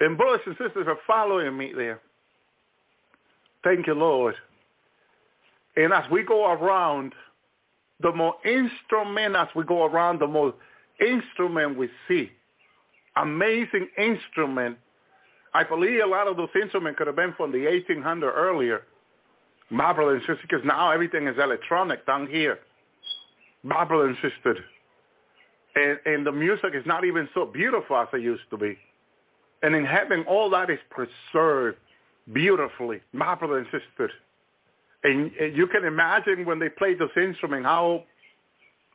And 0.00 0.16
brothers 0.16 0.40
and 0.46 0.56
sisters 0.56 0.86
are 0.86 0.98
following 1.06 1.56
me 1.56 1.72
there. 1.74 2.00
Thank 3.62 3.86
you, 3.86 3.94
Lord. 3.94 4.34
And 5.76 5.92
as 5.92 6.04
we 6.10 6.22
go 6.22 6.52
around, 6.52 7.14
the 8.00 8.12
more 8.12 8.34
instrument 8.44 9.36
as 9.36 9.48
we 9.54 9.64
go 9.64 9.84
around, 9.86 10.20
the 10.20 10.26
more 10.26 10.54
instrument 11.00 11.76
we 11.76 11.88
see. 12.06 12.30
Amazing 13.16 13.88
instrument. 13.96 14.76
I 15.54 15.64
believe 15.64 16.00
a 16.02 16.06
lot 16.06 16.26
of 16.26 16.36
those 16.36 16.48
instruments 16.60 16.98
could 16.98 17.06
have 17.06 17.16
been 17.16 17.34
from 17.36 17.52
the 17.52 17.64
1800 17.64 18.30
earlier. 18.30 18.82
My 19.74 19.92
brother 19.92 20.14
and 20.14 20.20
sister, 20.20 20.38
because 20.42 20.64
now 20.64 20.92
everything 20.92 21.26
is 21.26 21.34
electronic 21.36 22.06
down 22.06 22.28
here. 22.28 22.60
My 23.64 23.84
brother 23.84 24.06
and. 24.06 24.16
And, 26.06 26.24
the 26.24 26.30
music 26.30 26.70
is 26.74 26.86
not 26.86 27.04
even 27.04 27.28
so 27.34 27.44
beautiful 27.44 27.96
as 27.96 28.06
it 28.12 28.20
used 28.20 28.48
to 28.50 28.56
be. 28.56 28.78
And 29.64 29.74
in 29.74 29.84
heaven, 29.84 30.24
all 30.28 30.48
that 30.50 30.70
is 30.70 30.78
preserved 30.90 31.78
beautifully, 32.32 33.00
my 33.12 33.34
brother 33.34 33.58
and. 33.58 34.10
And, 35.02 35.32
you 35.56 35.66
can 35.66 35.84
imagine 35.84 36.44
when 36.46 36.60
they 36.60 36.68
play 36.68 36.94
this 36.94 37.10
instrument 37.16 37.64
how 37.64 38.04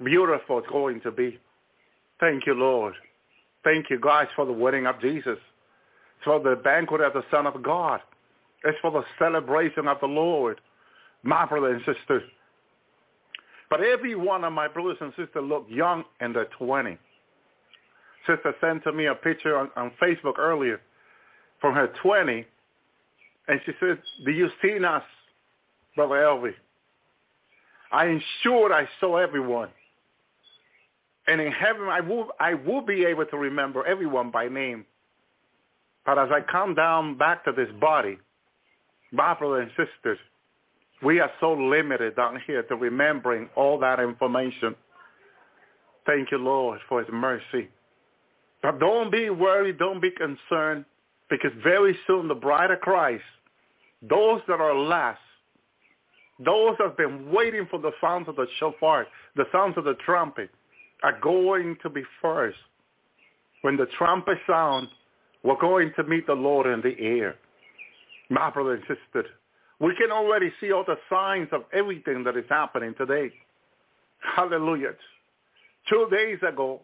beautiful 0.01 0.59
it's 0.59 0.67
going 0.69 1.01
to 1.01 1.11
be. 1.11 1.37
Thank 2.21 2.45
you, 2.47 2.53
Lord. 2.53 2.93
Thank 3.65 3.89
you, 3.89 3.99
guys, 3.99 4.27
for 4.33 4.45
the 4.45 4.53
wedding 4.53 4.85
of 4.85 5.01
Jesus. 5.01 5.39
For 6.23 6.39
the 6.39 6.55
banquet 6.55 7.01
of 7.01 7.11
the 7.11 7.23
Son 7.29 7.45
of 7.47 7.61
God. 7.61 7.99
It's 8.63 8.77
for 8.81 8.91
the 8.91 9.03
celebration 9.17 9.89
of 9.89 9.99
the 9.99 10.07
Lord, 10.07 10.61
my 11.23 11.45
brother 11.45 11.73
and 11.73 11.81
sister. 11.85 12.21
But 13.69 13.81
every 13.81 14.15
one 14.15 14.43
of 14.43 14.53
my 14.53 14.67
brothers 14.67 14.97
and 15.01 15.11
sisters 15.11 15.43
look 15.43 15.65
young 15.69 16.03
in 16.21 16.33
their 16.33 16.47
20s. 16.59 16.97
Sister 18.27 18.53
sent 18.61 18.83
to 18.83 18.91
me 18.91 19.05
a 19.05 19.15
picture 19.15 19.57
on, 19.57 19.69
on 19.75 19.91
Facebook 20.01 20.37
earlier 20.37 20.81
from 21.61 21.73
her 21.73 21.91
20, 22.01 22.45
and 23.47 23.59
she 23.65 23.71
said, 23.79 23.99
do 24.25 24.31
you 24.31 24.49
see 24.61 24.83
us, 24.83 25.03
Brother 25.95 26.15
Elvi? 26.15 26.53
I 27.91 28.05
ensured 28.05 28.71
I 28.71 28.87
saw 28.99 29.17
everyone. 29.17 29.69
And 31.27 31.41
in 31.41 31.51
heaven, 31.51 31.87
I 31.89 32.01
will, 32.01 32.29
I 32.39 32.53
will 32.55 32.81
be 32.81 33.05
able 33.05 33.25
to 33.25 33.37
remember 33.37 33.85
everyone 33.85 34.31
by 34.31 34.47
name. 34.47 34.85
But 36.05 36.17
as 36.17 36.29
I 36.31 36.41
come 36.41 36.75
down 36.75 37.17
back 37.17 37.43
to 37.45 37.51
this 37.51 37.69
body, 37.79 38.17
my 39.11 39.33
brothers 39.33 39.69
and 39.77 39.87
sisters, 39.87 40.17
we 41.03 41.19
are 41.19 41.31
so 41.39 41.53
limited 41.53 42.15
down 42.15 42.39
here 42.45 42.63
to 42.63 42.75
remembering 42.75 43.49
all 43.55 43.79
that 43.79 43.99
information. 43.99 44.75
Thank 46.05 46.31
you, 46.31 46.37
Lord, 46.37 46.79
for 46.89 46.99
his 46.99 47.09
mercy. 47.11 47.69
But 48.61 48.79
don't 48.79 49.11
be 49.11 49.29
worried, 49.29 49.77
don't 49.77 50.01
be 50.01 50.11
concerned, 50.11 50.85
because 51.29 51.51
very 51.63 51.97
soon 52.07 52.27
the 52.27 52.35
bride 52.35 52.71
of 52.71 52.81
Christ, 52.81 53.23
those 54.01 54.41
that 54.47 54.59
are 54.59 54.75
last, 54.75 55.19
those 56.43 56.75
that 56.77 56.87
have 56.87 56.97
been 56.97 57.31
waiting 57.31 57.67
for 57.69 57.79
the 57.79 57.91
sounds 58.01 58.27
of 58.27 58.35
the 58.35 58.47
shofar, 58.59 59.07
the 59.35 59.45
sounds 59.51 59.77
of 59.77 59.83
the 59.83 59.95
trumpet, 60.05 60.49
are 61.03 61.17
going 61.21 61.77
to 61.83 61.89
be 61.89 62.03
first. 62.21 62.57
When 63.61 63.77
the 63.77 63.87
trumpet 63.97 64.37
sounds, 64.47 64.89
we're 65.43 65.59
going 65.59 65.93
to 65.95 66.03
meet 66.03 66.27
the 66.27 66.33
Lord 66.33 66.67
in 66.67 66.81
the 66.81 66.99
air. 66.99 67.35
My 68.29 68.49
brother 68.49 68.73
and 68.73 68.83
sister, 68.83 69.25
we 69.79 69.95
can 69.95 70.11
already 70.11 70.51
see 70.59 70.71
all 70.71 70.83
the 70.85 70.97
signs 71.09 71.47
of 71.51 71.63
everything 71.73 72.23
that 72.25 72.35
is 72.35 72.45
happening 72.49 72.93
today. 72.97 73.31
Hallelujah. 74.35 74.91
Two 75.89 76.07
days 76.11 76.39
ago, 76.47 76.81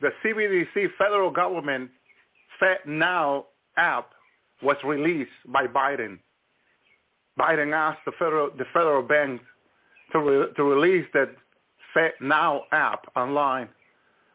the 0.00 0.10
CBDC 0.24 0.88
federal 0.96 1.30
government 1.30 1.90
Fed 2.60 2.78
Now 2.86 3.46
app 3.76 4.10
was 4.62 4.76
released 4.84 5.30
by 5.46 5.66
Biden. 5.66 6.18
Biden 7.38 7.72
asked 7.72 8.00
the 8.04 8.12
federal 8.18 8.50
the 8.56 8.64
federal 8.72 9.02
bank 9.02 9.40
to 10.12 10.18
re, 10.18 10.46
to 10.56 10.64
release 10.64 11.06
that 11.14 11.30
Fed 11.94 12.12
Now 12.20 12.62
app 12.72 13.06
online, 13.16 13.68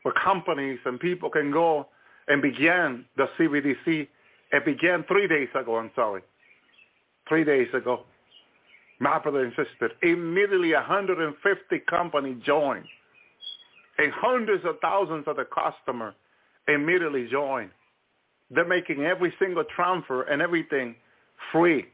where 0.04 0.14
companies 0.14 0.80
and 0.86 1.00
people 1.00 1.30
can 1.30 1.52
go 1.52 1.88
and 2.28 2.42
begin 2.42 3.06
the 3.18 3.28
CBDC. 3.38 4.08
It 4.52 4.66
began 4.66 5.04
three 5.08 5.28
days 5.28 5.50
ago. 5.56 5.78
I'm 5.78 5.92
sorry, 5.96 6.22
three 7.28 7.44
days 7.44 7.68
ago. 7.74 8.04
My 9.00 9.20
brother 9.20 9.44
and 9.44 9.54
sister, 9.56 9.92
immediately 10.02 10.74
150 10.74 11.80
companies 11.90 12.42
joined 12.46 12.86
and 13.98 14.12
hundreds 14.12 14.66
of 14.66 14.80
thousands 14.82 15.26
of 15.28 15.36
the 15.36 15.46
customer 15.46 16.16
immediately 16.68 17.28
joined. 17.30 17.70
They're 18.50 18.68
making 18.68 19.02
every 19.02 19.34
single 19.40 19.64
transfer 19.76 20.24
and 20.24 20.42
everything 20.42 20.96
free. 21.52 21.86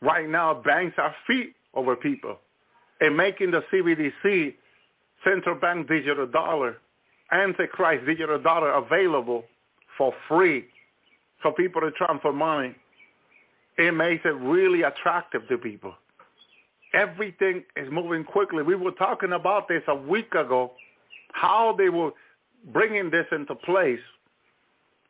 Right 0.00 0.28
now, 0.28 0.54
banks 0.54 0.94
are 0.98 1.14
feet 1.26 1.54
over 1.74 1.96
people 1.96 2.38
and 3.00 3.16
making 3.16 3.50
the 3.50 3.62
CBDC, 3.72 4.54
central 5.24 5.58
bank 5.58 5.88
digital 5.88 6.26
dollar, 6.26 6.76
Antichrist 7.32 8.06
digital 8.06 8.38
dollar 8.40 8.72
available 8.72 9.44
for 9.96 10.12
free 10.28 10.66
for 11.42 11.52
people 11.52 11.80
to 11.80 11.90
transfer 11.92 12.32
money. 12.32 12.74
It 13.76 13.92
makes 13.94 14.24
it 14.24 14.34
really 14.34 14.82
attractive 14.82 15.48
to 15.48 15.58
people. 15.58 15.94
Everything 16.92 17.64
is 17.76 17.88
moving 17.90 18.24
quickly. 18.24 18.62
We 18.62 18.76
were 18.76 18.92
talking 18.92 19.32
about 19.32 19.66
this 19.68 19.82
a 19.88 19.94
week 19.94 20.32
ago 20.34 20.72
how 21.34 21.74
they 21.76 21.88
were 21.88 22.12
bringing 22.72 23.10
this 23.10 23.26
into 23.32 23.54
place, 23.56 24.00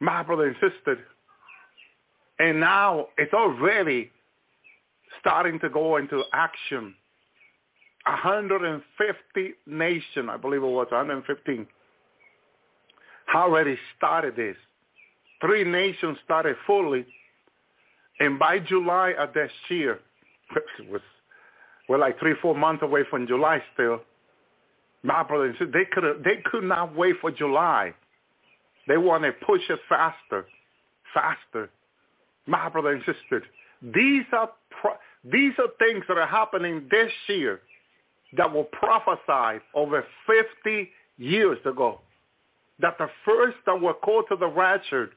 my 0.01 0.23
brother 0.23 0.49
insisted. 0.49 0.99
And 2.39 2.59
now 2.59 3.09
it's 3.17 3.33
already 3.33 4.11
starting 5.21 5.61
to 5.61 5.69
go 5.69 5.97
into 5.97 6.23
action. 6.33 6.95
150 8.07 9.55
nation, 9.67 10.29
I 10.29 10.37
believe 10.37 10.63
it 10.63 10.67
was 10.67 10.89
115, 10.91 11.67
already 13.35 13.79
started 13.97 14.37
this. 14.37 14.57
Three 15.41 15.65
nations 15.65 16.19
started 16.25 16.57
fully, 16.67 17.07
and 18.21 18.39
by 18.39 18.59
July 18.59 19.15
of 19.19 19.33
this 19.35 19.51
year, 19.69 20.01
was, 20.91 21.01
we're 21.89 21.99
like 21.99 22.19
three, 22.19 22.35
four 22.41 22.55
months 22.55 22.83
away 22.83 23.03
from 23.11 23.27
July 23.27 23.63
still, 23.75 24.01
my 25.03 25.23
brother 25.23 25.45
and 25.45 25.55
sister, 25.55 25.71
they 25.71 25.85
could 25.93 26.25
they 26.25 26.43
could 26.51 26.65
not 26.65 26.97
wait 26.97 27.17
for 27.21 27.31
July. 27.31 27.95
They 28.89 28.97
want 28.97 29.23
to 29.25 29.33
push 29.33 29.61
it 29.69 29.79
faster, 29.89 30.47
faster. 31.13 31.71
My 32.47 32.69
brother 32.69 32.93
and 32.93 33.03
sister, 33.05 33.43
these 33.83 34.25
are 34.33 34.51
pro- 34.81 34.97
these 35.31 35.53
are 35.59 35.69
things 35.79 36.05
that 36.09 36.17
are 36.17 36.27
happening 36.27 36.87
this 36.91 37.13
year 37.29 37.61
that 38.37 38.53
were 38.53 38.65
prophesied 38.65 39.61
over 39.75 40.05
50 40.27 40.91
years 41.19 41.59
ago. 41.65 42.01
That 42.81 42.99
the 42.99 43.09
first 43.25 43.57
that 43.67 43.81
were 43.81 43.95
called 43.95 44.25
to 44.31 44.37
the 44.37 44.49
rapture, 44.49 45.11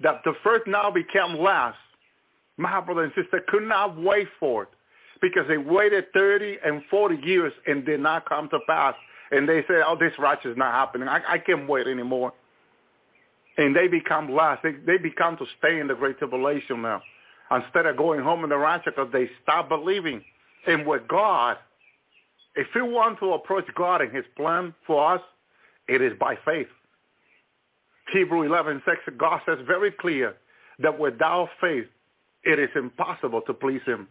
that 0.00 0.22
the 0.24 0.32
first 0.42 0.66
now 0.66 0.90
became 0.90 1.38
last. 1.38 1.78
My 2.56 2.80
brother 2.80 3.04
and 3.04 3.12
sister 3.14 3.42
could 3.48 3.64
not 3.64 4.00
wait 4.00 4.28
for 4.38 4.64
it 4.64 4.68
because 5.20 5.46
they 5.48 5.58
waited 5.58 6.04
30 6.12 6.58
and 6.64 6.82
40 6.90 7.16
years 7.26 7.52
and 7.66 7.84
did 7.84 8.00
not 8.00 8.28
come 8.28 8.48
to 8.50 8.58
pass 8.66 8.94
and 9.30 9.48
they 9.48 9.64
said, 9.66 9.82
oh, 9.86 9.96
this 9.98 10.12
righteous 10.18 10.52
is 10.52 10.56
not 10.56 10.72
happening. 10.72 11.08
I, 11.08 11.20
I 11.26 11.38
can't 11.38 11.68
wait 11.68 11.86
anymore. 11.86 12.32
And 13.56 13.74
they 13.74 13.88
become 13.88 14.30
lost. 14.30 14.62
They, 14.62 14.72
they 14.72 14.98
become 14.98 15.36
to 15.38 15.46
stay 15.58 15.80
in 15.80 15.88
the 15.88 15.94
great 15.94 16.18
tribulation 16.18 16.82
now 16.82 17.02
instead 17.50 17.86
of 17.86 17.96
going 17.96 18.20
home 18.20 18.44
in 18.44 18.50
the 18.50 18.56
rapture 18.56 18.90
because 18.90 19.10
they 19.12 19.30
stop 19.42 19.68
believing. 19.68 20.22
And 20.66 20.86
with 20.86 21.06
God, 21.08 21.56
if 22.56 22.66
we 22.74 22.82
want 22.82 23.18
to 23.20 23.32
approach 23.32 23.66
God 23.74 24.00
and 24.02 24.14
his 24.14 24.24
plan 24.36 24.74
for 24.86 25.14
us, 25.14 25.20
it 25.88 26.00
is 26.00 26.12
by 26.18 26.36
faith. 26.44 26.68
Hebrew 28.12 28.42
11, 28.42 28.82
6, 28.86 28.98
God 29.18 29.40
says 29.46 29.58
very 29.66 29.90
clear 29.90 30.34
that 30.80 30.98
without 30.98 31.48
faith, 31.60 31.86
it 32.44 32.58
is 32.58 32.70
impossible 32.74 33.42
to 33.42 33.54
please 33.54 33.82
him 33.86 34.08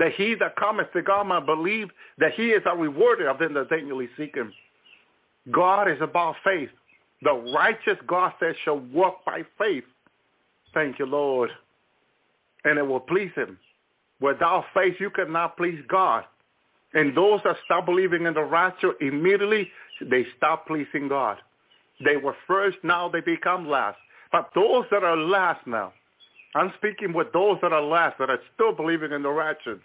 that 0.00 0.12
he 0.16 0.34
that 0.34 0.56
cometh 0.56 0.90
to 0.94 1.02
God 1.02 1.26
might 1.26 1.44
believe 1.44 1.88
that 2.18 2.32
he 2.32 2.48
is 2.48 2.62
a 2.64 2.76
rewarder 2.76 3.28
of 3.28 3.38
them 3.38 3.52
that 3.52 3.68
daily 3.68 4.08
seek 4.16 4.34
him. 4.34 4.52
God 5.50 5.90
is 5.90 5.98
about 6.00 6.36
faith. 6.42 6.70
The 7.22 7.34
righteous 7.54 7.98
God 8.06 8.32
says 8.40 8.54
shall 8.64 8.78
walk 8.78 9.24
by 9.26 9.42
faith. 9.58 9.84
Thank 10.72 10.98
you, 10.98 11.04
Lord. 11.04 11.50
And 12.64 12.78
it 12.78 12.86
will 12.86 13.00
please 13.00 13.30
him. 13.34 13.58
Without 14.20 14.64
faith, 14.74 14.94
you 14.98 15.10
cannot 15.10 15.58
please 15.58 15.80
God. 15.86 16.24
And 16.94 17.14
those 17.14 17.40
that 17.44 17.56
stop 17.66 17.84
believing 17.84 18.24
in 18.24 18.32
the 18.32 18.42
rapture, 18.42 18.92
immediately 19.02 19.70
they 20.00 20.26
stop 20.36 20.66
pleasing 20.66 21.08
God. 21.08 21.36
They 22.02 22.16
were 22.16 22.36
first, 22.46 22.78
now 22.82 23.10
they 23.10 23.20
become 23.20 23.68
last. 23.68 23.98
But 24.32 24.50
those 24.54 24.86
that 24.90 25.04
are 25.04 25.16
last 25.16 25.66
now, 25.66 25.92
I'm 26.54 26.72
speaking 26.78 27.12
with 27.12 27.32
those 27.32 27.58
that 27.62 27.72
are 27.72 27.82
last, 27.82 28.18
that 28.18 28.30
are 28.30 28.40
still 28.54 28.72
believing 28.72 29.12
in 29.12 29.22
the 29.22 29.30
rapture. 29.30 29.80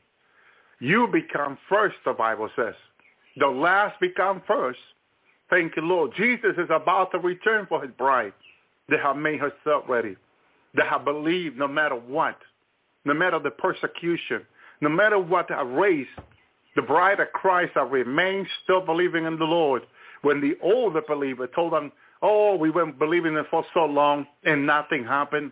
You 0.79 1.07
become 1.07 1.57
first, 1.69 1.95
the 2.05 2.13
Bible 2.13 2.49
says. 2.55 2.73
The 3.37 3.47
last 3.47 3.99
become 3.99 4.41
first. 4.47 4.79
Thank 5.49 5.75
you, 5.75 5.83
Lord. 5.83 6.11
Jesus 6.17 6.53
is 6.57 6.69
about 6.71 7.11
to 7.11 7.19
return 7.19 7.65
for 7.67 7.81
his 7.81 7.91
bride. 7.97 8.33
They 8.89 8.97
have 8.97 9.17
made 9.17 9.39
herself 9.39 9.85
ready. 9.87 10.15
They 10.75 10.83
have 10.83 11.05
believed 11.05 11.57
no 11.57 11.67
matter 11.67 11.95
what, 11.95 12.37
no 13.05 13.13
matter 13.13 13.39
the 13.39 13.51
persecution, 13.51 14.41
no 14.81 14.89
matter 14.89 15.19
what 15.19 15.47
race, 15.77 16.07
the 16.75 16.81
bride 16.81 17.19
of 17.19 17.31
Christ 17.31 17.71
have 17.75 17.91
remained 17.91 18.47
still 18.63 18.81
believing 18.81 19.25
in 19.25 19.37
the 19.37 19.45
Lord. 19.45 19.83
When 20.23 20.41
the 20.41 20.57
older 20.61 21.01
believer 21.07 21.47
told 21.47 21.73
them, 21.73 21.91
oh, 22.21 22.55
we 22.55 22.69
were 22.69 22.91
believing 22.91 23.35
it 23.35 23.45
for 23.49 23.63
so 23.73 23.85
long 23.85 24.25
and 24.43 24.65
nothing 24.65 25.05
happened. 25.05 25.51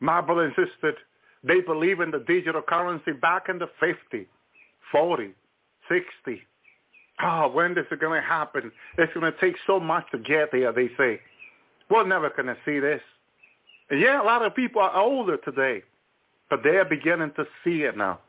My 0.00 0.20
brother 0.20 0.44
and 0.44 0.54
sister, 0.54 0.94
they 1.42 1.60
believe 1.60 2.00
in 2.00 2.10
the 2.10 2.24
digital 2.26 2.62
currency 2.62 3.12
back 3.12 3.48
in 3.48 3.58
the 3.58 3.68
50, 3.80 4.26
40, 4.92 5.30
60. 5.88 6.42
Oh, 7.22 7.48
when 7.48 7.72
is 7.72 7.86
it 7.90 8.00
going 8.00 8.20
to 8.20 8.26
happen? 8.26 8.70
It's 8.98 9.12
going 9.14 9.32
to 9.32 9.40
take 9.40 9.56
so 9.66 9.80
much 9.80 10.04
to 10.12 10.18
get 10.18 10.50
there, 10.52 10.72
they 10.72 10.90
say. 10.98 11.20
We're 11.88 12.06
never 12.06 12.30
going 12.30 12.46
to 12.46 12.56
see 12.64 12.78
this. 12.78 13.00
And 13.90 14.00
yeah, 14.00 14.22
a 14.22 14.24
lot 14.24 14.44
of 14.44 14.54
people 14.54 14.82
are 14.82 14.96
older 14.96 15.36
today, 15.38 15.82
but 16.50 16.62
they 16.62 16.76
are 16.76 16.84
beginning 16.84 17.32
to 17.36 17.44
see 17.64 17.82
it 17.82 17.96
now. 17.96 18.20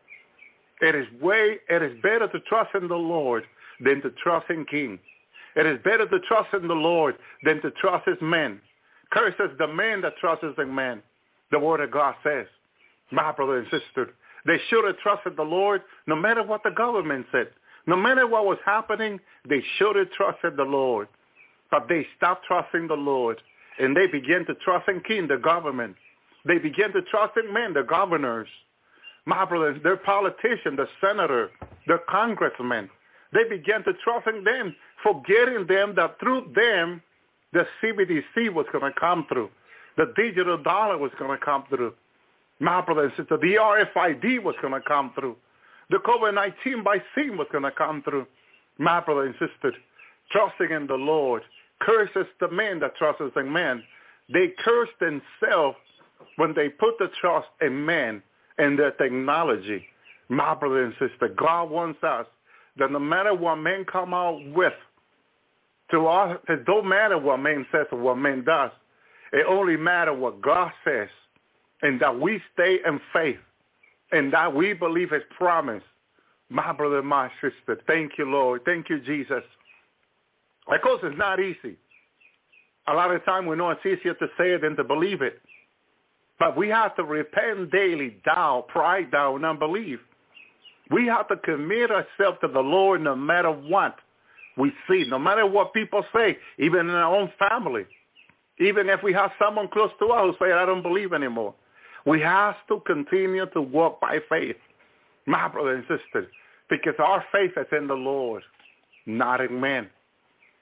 It 0.81 0.95
is 0.95 1.07
way, 1.19 1.57
it 1.69 1.81
is 1.81 1.99
better 2.03 2.27
to 2.27 2.39
trust 2.41 2.75
in 2.75 2.87
the 2.87 2.95
Lord 2.95 3.43
than 3.83 4.01
to 4.03 4.11
trust 4.11 4.49
in 4.49 4.65
king. 4.65 4.99
It 5.55 5.65
is 5.65 5.79
better 5.83 6.07
to 6.07 6.19
trust 6.27 6.53
in 6.53 6.67
the 6.67 6.75
Lord 6.75 7.15
than 7.43 7.61
to 7.63 7.71
trust 7.71 8.07
his 8.07 8.21
men. 8.21 8.61
Curses 9.11 9.57
the 9.57 9.67
man 9.67 10.01
that 10.01 10.17
trusts 10.17 10.45
in 10.57 10.73
man. 10.73 11.01
The 11.51 11.59
word 11.59 11.81
of 11.81 11.91
God 11.91 12.15
says. 12.23 12.47
My 13.11 13.31
brother 13.31 13.59
and 13.59 13.67
sister, 13.69 14.13
they 14.45 14.57
should 14.69 14.85
have 14.85 14.97
trusted 14.97 15.37
the 15.37 15.43
Lord 15.43 15.81
no 16.07 16.15
matter 16.15 16.43
what 16.43 16.63
the 16.63 16.71
government 16.71 17.25
said. 17.31 17.47
No 17.85 17.95
matter 17.95 18.27
what 18.27 18.45
was 18.45 18.57
happening, 18.65 19.19
they 19.47 19.63
should 19.77 19.95
have 19.95 20.11
trusted 20.11 20.57
the 20.57 20.63
Lord. 20.63 21.07
But 21.71 21.87
they 21.87 22.05
stopped 22.17 22.45
trusting 22.45 22.87
the 22.87 22.95
Lord 22.95 23.41
and 23.79 23.95
they 23.95 24.07
began 24.07 24.45
to 24.45 24.55
trust 24.55 24.89
in 24.89 25.01
king, 25.01 25.27
the 25.27 25.37
government. 25.37 25.95
They 26.45 26.57
began 26.57 26.91
to 26.93 27.01
trust 27.03 27.37
in 27.37 27.53
men, 27.53 27.73
the 27.73 27.83
governors. 27.83 28.47
My 29.25 29.45
brothers, 29.45 29.79
their 29.83 29.97
politicians, 29.97 30.77
the 30.77 30.87
senator, 31.01 31.51
the 31.85 31.99
congressmen. 32.09 32.89
They 33.33 33.43
began 33.43 33.83
to 33.83 33.93
trust 34.03 34.27
in 34.27 34.43
them, 34.43 34.75
forgetting 35.03 35.67
them 35.67 35.93
that 35.95 36.19
through 36.19 36.53
them, 36.55 37.01
the 37.53 37.65
CBDC 37.81 38.53
was 38.53 38.65
going 38.71 38.91
to 38.91 38.99
come 38.99 39.25
through. 39.27 39.49
The 39.97 40.13
digital 40.15 40.61
dollar 40.61 40.97
was 40.97 41.11
going 41.19 41.37
to 41.37 41.43
come 41.43 41.65
through. 41.69 41.93
My 42.59 42.81
brother 42.81 43.05
and 43.05 43.11
sisters, 43.11 43.39
the 43.41 43.55
RFID 43.59 44.43
was 44.43 44.55
going 44.61 44.73
to 44.73 44.87
come 44.87 45.11
through. 45.13 45.35
The 45.89 45.97
COVID-19 45.97 46.83
vaccine 46.83 47.37
was 47.37 47.47
going 47.51 47.63
to 47.63 47.71
come 47.71 48.01
through. 48.03 48.25
My 48.77 48.99
brother 48.99 49.25
and 49.25 49.33
sisters, 49.33 49.73
trusting 50.31 50.71
in 50.71 50.87
the 50.87 50.95
Lord 50.95 51.41
curses 51.81 52.25
the 52.39 52.49
man 52.49 52.79
that 52.79 52.95
trusts 52.95 53.21
in 53.35 53.51
man. 53.51 53.83
They 54.31 54.53
curse 54.63 54.89
themselves 54.99 55.77
when 56.35 56.53
they 56.53 56.69
put 56.69 56.97
the 56.99 57.09
trust 57.19 57.47
in 57.61 57.85
man 57.85 58.21
and 58.57 58.77
their 58.77 58.91
technology. 58.91 59.85
My 60.29 60.53
brother 60.53 60.83
and 60.83 60.93
sister, 60.99 61.29
God 61.29 61.69
wants 61.69 62.03
us 62.03 62.25
that 62.77 62.91
no 62.91 62.99
matter 62.99 63.33
what 63.33 63.55
men 63.55 63.85
come 63.85 64.13
out 64.13 64.39
with, 64.53 64.73
to 65.91 66.05
us, 66.07 66.37
it 66.49 66.65
don't 66.65 66.87
matter 66.87 67.17
what 67.17 67.37
man 67.37 67.65
says 67.71 67.85
or 67.91 67.99
what 67.99 68.17
man 68.17 68.43
does. 68.43 68.71
It 69.33 69.45
only 69.47 69.77
matters 69.77 70.17
what 70.17 70.41
God 70.41 70.71
says 70.83 71.09
and 71.81 71.99
that 72.01 72.19
we 72.19 72.41
stay 72.53 72.79
in 72.85 72.99
faith 73.13 73.37
and 74.11 74.31
that 74.33 74.53
we 74.53 74.73
believe 74.73 75.11
his 75.11 75.23
promise. 75.37 75.83
My 76.49 76.71
brother, 76.71 77.01
my 77.03 77.29
sister, 77.41 77.81
thank 77.87 78.13
you, 78.17 78.25
Lord. 78.25 78.61
Thank 78.65 78.89
you, 78.89 78.99
Jesus. 79.01 79.43
Of 80.67 80.81
course, 80.81 81.01
it's 81.03 81.17
not 81.17 81.39
easy. 81.39 81.77
A 82.87 82.93
lot 82.93 83.13
of 83.13 83.23
time 83.25 83.45
we 83.45 83.57
know 83.57 83.69
it's 83.69 83.85
easier 83.85 84.13
to 84.13 84.27
say 84.37 84.51
it 84.53 84.61
than 84.61 84.75
to 84.77 84.83
believe 84.83 85.21
it. 85.21 85.41
But 86.39 86.55
we 86.55 86.69
have 86.69 86.95
to 86.95 87.03
repent 87.03 87.71
daily, 87.71 88.17
down, 88.25 88.63
pride 88.67 89.11
down, 89.11 89.43
unbelief. 89.43 89.99
We 90.91 91.07
have 91.07 91.27
to 91.27 91.37
commit 91.37 91.91
ourselves 91.91 92.37
to 92.41 92.47
the 92.47 92.61
Lord 92.61 93.01
no 93.01 93.15
matter 93.15 93.51
what 93.51 93.97
we 94.55 94.71
see, 94.89 95.05
no 95.09 95.19
matter 95.19 95.45
what 95.45 95.73
people 95.73 96.03
say, 96.15 96.37
even 96.59 96.81
in 96.81 96.95
our 96.95 97.13
own 97.13 97.31
family. 97.37 97.85
Even 98.59 98.89
if 98.89 99.03
we 99.03 99.13
have 99.13 99.31
someone 99.39 99.67
close 99.67 99.91
to 99.99 100.07
us 100.07 100.35
who 100.39 100.45
say, 100.45 100.51
I 100.51 100.65
don't 100.65 100.81
believe 100.81 101.13
anymore. 101.13 101.53
We 102.05 102.21
have 102.21 102.55
to 102.69 102.81
continue 102.85 103.45
to 103.47 103.61
walk 103.61 103.99
by 103.99 104.19
faith, 104.29 104.55
my 105.25 105.47
brothers 105.47 105.85
and 105.89 105.99
sisters, 105.99 106.27
because 106.69 106.95
our 106.99 107.23
faith 107.31 107.51
is 107.57 107.67
in 107.71 107.87
the 107.87 107.93
Lord, 107.93 108.43
not 109.05 109.41
in 109.41 109.59
man. 109.59 109.89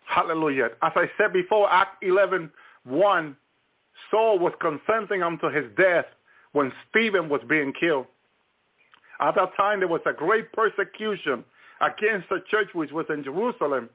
Hallelujah. 0.06 0.70
As 0.82 0.92
I 0.96 1.10
said 1.18 1.34
before, 1.34 1.72
Act 1.72 2.04
11, 2.04 2.52
1, 2.84 3.36
Saul 4.12 4.40
was 4.40 4.54
consenting 4.60 5.24
unto 5.24 5.50
his 5.50 5.66
death 5.78 6.06
when 6.52 6.72
Stephen 6.90 7.30
was 7.30 7.42
being 7.48 7.74
killed. 7.74 8.08
At 9.20 9.36
that 9.36 9.56
time, 9.56 9.80
there 9.80 9.88
was 9.88 10.02
a 10.06 10.14
great 10.14 10.52
persecution 10.52 11.44
against 11.82 12.30
the 12.30 12.44
church 12.50 12.70
which 12.74 12.92
was 12.92 13.06
in 13.10 13.24
Jerusalem, 13.24 13.90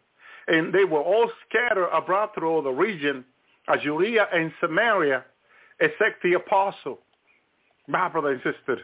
and 0.48 0.72
they 0.72 0.84
were 0.84 1.00
all 1.00 1.30
scattered 1.48 1.88
abroad 1.92 2.30
through 2.34 2.50
all 2.50 2.62
the 2.62 2.70
region, 2.70 3.24
Judea 3.76 4.26
and 4.32 4.52
Samaria, 4.60 5.24
except 5.80 6.22
the 6.22 6.34
apostle. 6.34 7.00
My 7.88 8.08
brother 8.08 8.32
and 8.32 8.42
sister. 8.42 8.82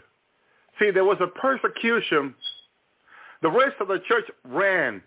See, 0.78 0.90
there 0.90 1.04
was 1.04 1.18
a 1.20 1.26
persecution. 1.26 2.34
The 3.42 3.50
rest 3.50 3.76
of 3.80 3.88
the 3.88 4.00
church 4.08 4.24
ran 4.44 5.02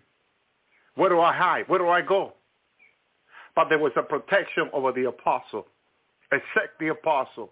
where 0.94 1.08
do 1.08 1.20
I 1.20 1.32
hide? 1.32 1.68
Where 1.68 1.78
do 1.78 1.88
I 1.88 2.02
go? 2.02 2.34
But 3.56 3.68
there 3.68 3.78
was 3.78 3.92
a 3.96 4.02
protection 4.02 4.68
over 4.72 4.92
the 4.92 5.08
apostle, 5.08 5.66
except 6.32 6.78
the 6.78 6.88
apostle. 6.88 7.50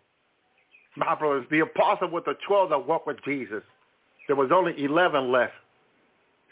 My 0.96 1.14
brothers, 1.14 1.46
the 1.50 1.60
apostle 1.60 2.10
with 2.10 2.24
the 2.24 2.34
12 2.46 2.70
that 2.70 2.86
walked 2.86 3.06
with 3.06 3.22
Jesus. 3.24 3.62
There 4.26 4.36
was 4.36 4.50
only 4.52 4.74
11 4.84 5.32
left. 5.32 5.54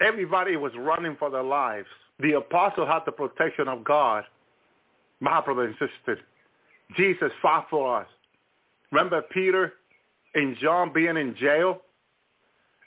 Everybody 0.00 0.56
was 0.56 0.72
running 0.78 1.16
for 1.18 1.30
their 1.30 1.42
lives. 1.42 1.86
The 2.20 2.32
apostle 2.34 2.86
had 2.86 3.00
the 3.04 3.12
protection 3.12 3.68
of 3.68 3.84
God. 3.84 4.24
My 5.20 5.40
brother 5.40 5.62
and 5.62 5.74
sister, 5.74 6.20
Jesus 6.96 7.30
fought 7.42 7.66
for 7.70 8.00
us. 8.00 8.06
Remember 8.92 9.22
Peter 9.32 9.74
and 10.34 10.56
John 10.58 10.92
being 10.92 11.16
in 11.16 11.34
jail 11.36 11.82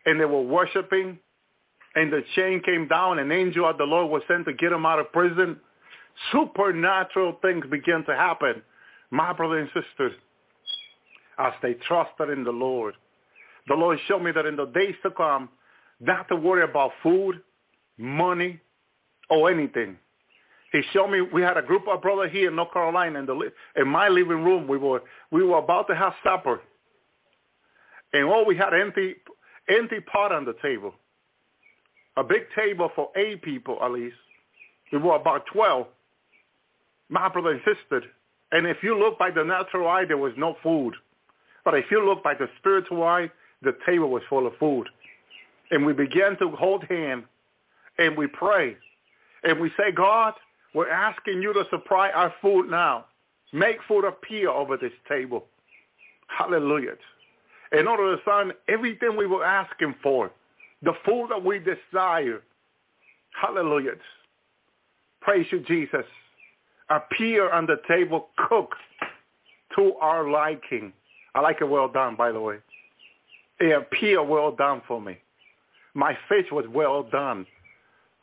and 0.06 0.20
they 0.20 0.26
were 0.26 0.42
worshiping 0.42 1.20
and 1.96 2.14
the 2.14 2.22
chain 2.36 2.62
came 2.64 2.88
down, 2.88 3.20
an 3.20 3.32
angel 3.32 3.68
of 3.68 3.78
the 3.78 3.84
Lord 3.84 4.12
was 4.12 4.22
sent 4.28 4.46
to 4.46 4.54
get 4.54 4.70
them 4.70 4.86
out 4.86 5.00
of 5.00 5.12
prison. 5.12 5.60
Supernatural 6.32 7.38
things 7.42 7.66
began 7.70 8.06
to 8.06 8.16
happen, 8.16 8.62
my 9.10 9.34
brother 9.34 9.58
and 9.58 9.70
sisters, 9.70 10.14
as 11.40 11.54
they 11.62 11.74
trusted 11.88 12.30
in 12.30 12.44
the 12.44 12.52
Lord. 12.52 12.94
The 13.68 13.74
Lord 13.74 14.00
showed 14.08 14.24
me 14.24 14.32
that 14.32 14.46
in 14.46 14.56
the 14.56 14.66
days 14.66 14.96
to 15.04 15.12
come, 15.12 15.50
not 16.00 16.28
to 16.30 16.36
worry 16.36 16.64
about 16.64 16.92
food, 17.02 17.42
money, 17.98 18.60
or 19.30 19.52
anything. 19.52 19.98
He 20.72 20.82
showed 20.94 21.08
me 21.08 21.22
we 21.22 21.42
had 21.42 21.58
a 21.58 21.62
group 21.62 21.88
of 21.88 22.02
brothers 22.02 22.32
here 22.32 22.50
in 22.50 22.56
North 22.56 22.72
Carolina 22.72 23.20
in 23.20 23.26
the 23.26 23.52
in 23.76 23.88
my 23.88 24.08
living 24.08 24.44
room. 24.44 24.68
We 24.68 24.78
were 24.78 25.02
we 25.32 25.44
were 25.44 25.58
about 25.58 25.88
to 25.88 25.96
have 25.96 26.14
supper, 26.24 26.62
and 28.14 28.26
all 28.26 28.46
we 28.46 28.56
had 28.56 28.74
empty 28.74 29.16
empty 29.70 30.00
pot 30.02 30.32
on 30.32 30.46
the 30.46 30.56
table 30.62 30.94
a 32.20 32.24
big 32.24 32.44
table 32.56 32.92
for 32.96 33.10
eight 33.16 33.42
people 33.42 33.80
at 33.82 33.92
least. 33.92 34.18
We 34.92 34.98
were 34.98 35.16
about 35.16 35.44
12. 35.54 35.88
My 37.10 37.30
brother 37.30 37.52
insisted. 37.52 38.04
And 38.52 38.68
if 38.68 38.78
you 38.84 38.98
look 38.98 39.18
by 39.18 39.32
the 39.32 39.44
natural 39.44 39.88
eye, 39.88 40.06
there 40.06 40.18
was 40.18 40.34
no 40.36 40.58
food. 40.62 40.96
But 41.64 41.76
if 41.76 41.86
you 41.92 42.06
look 42.06 42.24
by 42.24 42.34
the 42.34 42.48
spiritual 42.60 43.04
eye, 43.04 43.32
the 43.62 43.78
table 43.86 44.10
was 44.10 44.24
full 44.30 44.48
of 44.48 44.54
food. 44.60 44.88
And 45.72 45.86
we 45.86 45.94
began 45.94 46.38
to 46.40 46.50
hold 46.52 46.84
hands 46.90 47.24
and 47.98 48.18
we 48.18 48.28
pray. 48.28 48.76
And 49.44 49.60
we 49.60 49.70
say, 49.78 49.92
God, 49.96 50.34
we're 50.74 50.90
asking 50.90 51.42
you 51.42 51.54
to 51.54 51.64
supply 51.70 52.10
our 52.10 52.34
food 52.42 52.70
now. 52.70 53.06
Make 53.52 53.78
food 53.88 54.06
appear 54.06 54.50
over 54.50 54.78
this 54.78 54.92
table. 55.08 55.46
Hallelujah. 56.28 56.94
In 57.72 57.88
order 57.88 58.16
to 58.16 58.22
sign 58.24 58.52
everything 58.68 59.18
we 59.18 59.26
were 59.26 59.44
asking 59.44 59.96
for, 60.02 60.32
the 60.84 60.94
food 61.06 61.28
that 61.30 61.44
we 61.44 61.60
desire. 61.60 62.42
Hallelujah. 63.40 63.94
Praise 65.22 65.46
you, 65.52 65.60
Jesus. 65.62 66.06
Appear 66.90 67.52
on 67.52 67.66
the 67.66 67.78
table, 67.88 68.30
cook 68.48 68.74
to 69.76 69.94
our 70.02 70.30
liking. 70.30 70.94
I 71.36 71.42
like 71.42 71.58
it 71.62 71.70
well 71.70 71.88
done, 71.88 72.16
by 72.16 72.32
the 72.32 72.40
way. 72.40 72.58
It 73.60 73.76
appear 73.76 74.24
well 74.24 74.52
done 74.52 74.82
for 74.88 75.02
me. 75.02 75.18
My 75.94 76.18
fish 76.28 76.46
was 76.52 76.66
well 76.74 77.04
done, 77.04 77.46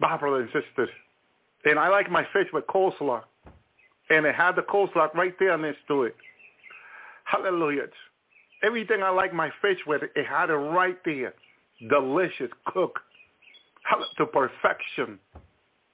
brothers 0.01 0.49
and 0.53 0.65
sisters. 0.65 0.89
And 1.65 1.79
I 1.79 1.89
like 1.89 2.11
my 2.11 2.25
fish 2.33 2.47
with 2.53 2.67
coleslaw. 2.67 3.23
And 4.11 4.25
it 4.25 4.35
had 4.35 4.57
the 4.57 4.63
coleslaw 4.63 5.13
right 5.15 5.35
there 5.39 5.57
next 5.59 5.79
to 5.89 6.05
it. 6.05 6.17
Hallelujah. 7.25 7.87
Everything 8.63 9.03
I 9.03 9.11
like 9.11 9.35
my 9.35 9.51
fish 9.61 9.79
with, 9.87 10.03
it 10.03 10.27
had 10.27 10.51
it 10.51 10.55
right 10.55 10.99
there 11.05 11.35
delicious 11.89 12.51
cook. 12.67 13.01
to 14.17 14.27
perfection. 14.27 15.19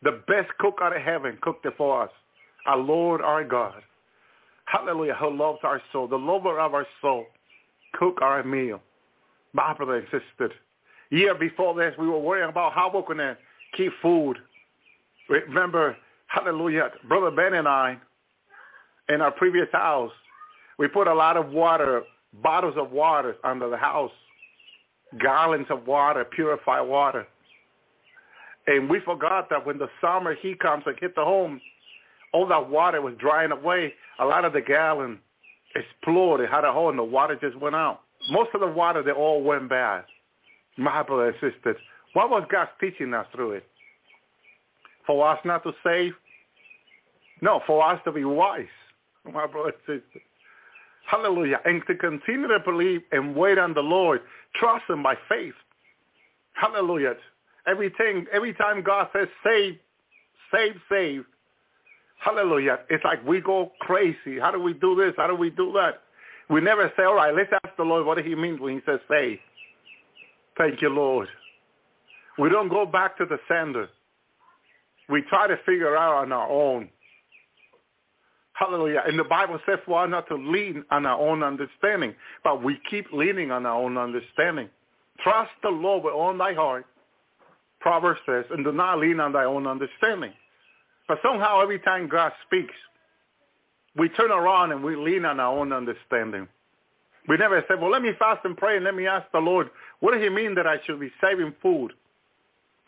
The 0.03 0.23
best 0.27 0.51
cook 0.59 0.79
out 0.83 0.97
of 0.97 1.03
heaven 1.03 1.39
cooked 1.43 1.67
it 1.67 1.75
for 1.77 2.03
us. 2.03 2.11
Our 2.67 2.79
Lord, 2.79 3.21
our 3.21 3.45
God. 3.45 3.83
Hallelujah. 4.65 5.15
Who 5.15 5.37
loves 5.37 5.59
our 5.63 5.83
soul. 5.93 6.09
The 6.09 6.17
lover 6.17 6.59
of 6.59 6.75
our 6.75 6.87
soul. 7.01 7.27
Cook 7.95 8.21
our 8.23 8.43
meal. 8.43 8.81
My 9.53 9.75
brother 9.75 9.97
and 9.97 10.07
sister. 10.07 10.55
Year 11.11 11.35
before 11.35 11.75
this, 11.75 11.95
we 11.99 12.09
were 12.09 12.19
worrying 12.19 12.49
about 12.49 12.73
how 12.73 12.91
we're 12.93 13.03
going 13.03 13.19
to 13.19 13.37
keep 13.77 13.93
food. 14.01 14.39
Remember, 15.29 15.97
hallelujah, 16.27 16.91
Brother 17.09 17.31
Ben 17.31 17.55
and 17.55 17.69
I, 17.69 17.97
in 19.09 19.21
our 19.21 19.31
previous 19.31 19.69
house, 19.73 20.13
we 20.79 20.89
put 20.89 21.07
a 21.07 21.15
lot 21.15 21.37
of 21.37 21.51
water, 21.51 22.03
bottles 22.43 22.75
of 22.77 22.91
water 22.91 23.37
under 23.45 23.69
the 23.69 23.77
house, 23.77 24.13
gallons 25.21 25.67
of 25.71 25.87
water, 25.87 26.25
purified 26.25 26.83
water. 26.83 27.27
And 28.67 28.89
we 28.89 29.01
forgot 29.01 29.49
that 29.51 29.67
when 29.67 29.79
the 29.79 29.89
summer 30.01 30.35
heat 30.41 30.61
comes 30.61 30.85
and 30.87 30.97
hit 31.01 31.15
the 31.15 31.25
home, 31.25 31.61
all 32.33 32.47
that 32.47 32.71
water 32.71 33.03
was 33.03 33.15
drying 33.19 33.53
away. 33.53 33.93
A 34.19 34.25
lot 34.25 34.45
of 34.45 34.53
the 34.53 34.61
gallon 34.61 35.19
exploded, 35.75 36.49
had 36.49 36.65
a 36.65 36.73
hole, 36.73 36.89
and 36.91 36.99
the 36.99 37.05
water 37.05 37.37
just 37.41 37.59
went 37.61 37.75
out. 37.75 38.01
Most 38.31 38.51
of 38.55 38.61
the 38.61 38.69
water, 38.69 39.03
they 39.03 39.11
all 39.11 39.43
went 39.43 39.69
bad. 39.69 40.05
My 40.79 41.03
brother 41.03 41.29
and 41.29 41.35
sisters, 41.55 41.77
what 42.13 42.31
was 42.31 42.47
God 42.51 42.69
teaching 42.81 43.13
us 43.13 43.27
through 43.35 43.53
it? 43.53 43.65
For 45.07 45.29
us 45.29 45.39
not 45.45 45.63
to 45.65 45.73
save? 45.85 46.13
No, 47.41 47.61
for 47.67 47.85
us 47.85 48.01
to 48.05 48.13
be 48.13 48.25
wise, 48.25 48.67
my 49.25 49.47
brothers 49.47 49.75
and 49.89 50.01
sisters. 50.01 50.23
Hallelujah. 51.07 51.61
And 51.65 51.83
to 51.89 51.95
continue 51.97 52.49
to 52.49 52.61
believe 52.65 53.03
and 53.11 53.35
wait 53.35 53.59
on 53.59 53.75
the 53.75 53.81
Lord. 53.81 54.21
Trust 54.55 54.85
him 54.89 55.03
by 55.03 55.17
faith. 55.29 55.55
Hallelujah. 56.55 57.15
Everything, 57.67 58.27
every 58.33 58.55
time 58.55 58.83
God 58.83 59.09
says 59.13 59.29
save, 59.45 59.79
save, 60.53 60.75
save, 60.89 61.25
hallelujah, 62.19 62.81
it's 62.91 63.05
like 63.05 63.25
we 63.27 63.41
go 63.41 63.73
crazy. 63.81 64.39
How 64.41 64.51
do 64.51 64.61
we 64.61 64.75
do 64.75 64.95
this? 64.95 65.15
How 65.17 65.27
do 65.27 65.35
we 65.35 65.51
do 65.51 65.73
that? 65.73 66.03
We 66.51 66.61
never 66.61 66.93
say, 66.97 67.05
all 67.05 67.15
right, 67.15 67.35
let's 67.35 67.53
ask 67.65 67.77
the 67.77 67.85
Lord 67.85 68.05
what 68.05 68.19
he 68.19 68.35
means 68.35 68.61
when 68.61 68.75
he 68.75 68.81
says 68.85 69.01
save. 69.09 69.39
Thank 70.59 70.83
you, 70.83 70.91
Lord. 70.91 71.29
We 72.39 72.49
don't 72.49 72.69
go 72.69 72.85
back 72.85 73.17
to 73.19 73.25
the 73.25 73.39
sender. 73.49 73.89
We 75.13 75.21
try 75.29 75.47
to 75.47 75.59
figure 75.67 75.95
out 75.95 76.23
on 76.23 76.33
our 76.33 76.49
own. 76.49 76.89
Hallelujah. 78.55 79.03
And 79.07 79.19
the 79.19 79.25
Bible 79.25 79.59
says 79.67 79.79
for 79.85 80.03
us 80.03 80.11
not 80.11 80.27
to 80.29 80.37
lean 80.37 80.87
on 80.91 81.05
our 81.05 81.21
own 81.21 81.43
understanding, 81.43 82.15
but 82.43 82.63
we 82.65 82.79
keep 82.89 83.13
leaning 83.13 83.51
on 83.51 83.67
our 83.67 83.77
own 83.79 83.99
understanding. 83.99 84.71
Trust 85.23 85.51
the 85.63 85.69
Lord 85.69 86.05
with 86.05 86.15
all 86.15 86.35
thy 86.35 86.55
heart, 86.55 86.87
Proverbs 87.81 88.21
says, 88.25 88.47
and 88.51 88.65
do 88.65 88.73
not 88.73 89.01
lean 89.01 89.21
on 89.21 89.33
thy 89.35 89.45
own 89.45 89.67
understanding. 89.67 90.33
But 91.07 91.19
somehow 91.23 91.61
every 91.61 91.81
time 91.81 92.09
God 92.09 92.33
speaks, 92.47 92.75
we 93.95 94.09
turn 94.09 94.31
around 94.31 94.73
and 94.73 94.83
we 94.83 94.97
lean 94.97 95.27
on 95.27 95.41
our 95.41 95.59
own 95.59 95.75
understanding. 95.75 96.49
We 97.29 97.37
never 97.37 97.63
say, 97.69 97.75
well, 97.79 97.91
let 97.91 98.01
me 98.01 98.13
fast 98.19 98.47
and 98.47 98.57
pray 98.57 98.77
and 98.77 98.85
let 98.87 98.95
me 98.95 99.07
ask 99.07 99.31
the 99.31 99.41
Lord, 99.41 99.69
what 100.01 100.15
does 100.15 100.23
he 100.23 100.31
mean 100.31 100.55
that 100.55 100.67
I 100.67 100.77
should 100.87 101.01
be 101.01 101.13
saving 101.21 101.53
food? 101.61 101.93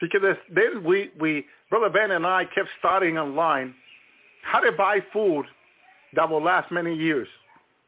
Because 0.01 0.37
then 0.53 0.85
we, 0.85 1.11
we, 1.21 1.47
Brother 1.71 1.89
Ben 1.89 2.11
and 2.11 2.27
I 2.27 2.45
kept 2.45 2.69
studying 2.79 3.19
online 3.19 3.75
how 4.43 4.61
to 4.61 4.73
buy 4.73 4.99
food 5.13 5.47
that 6.15 6.29
will 6.29 6.43
last 6.43 6.71
many 6.71 6.95
years. 6.95 7.29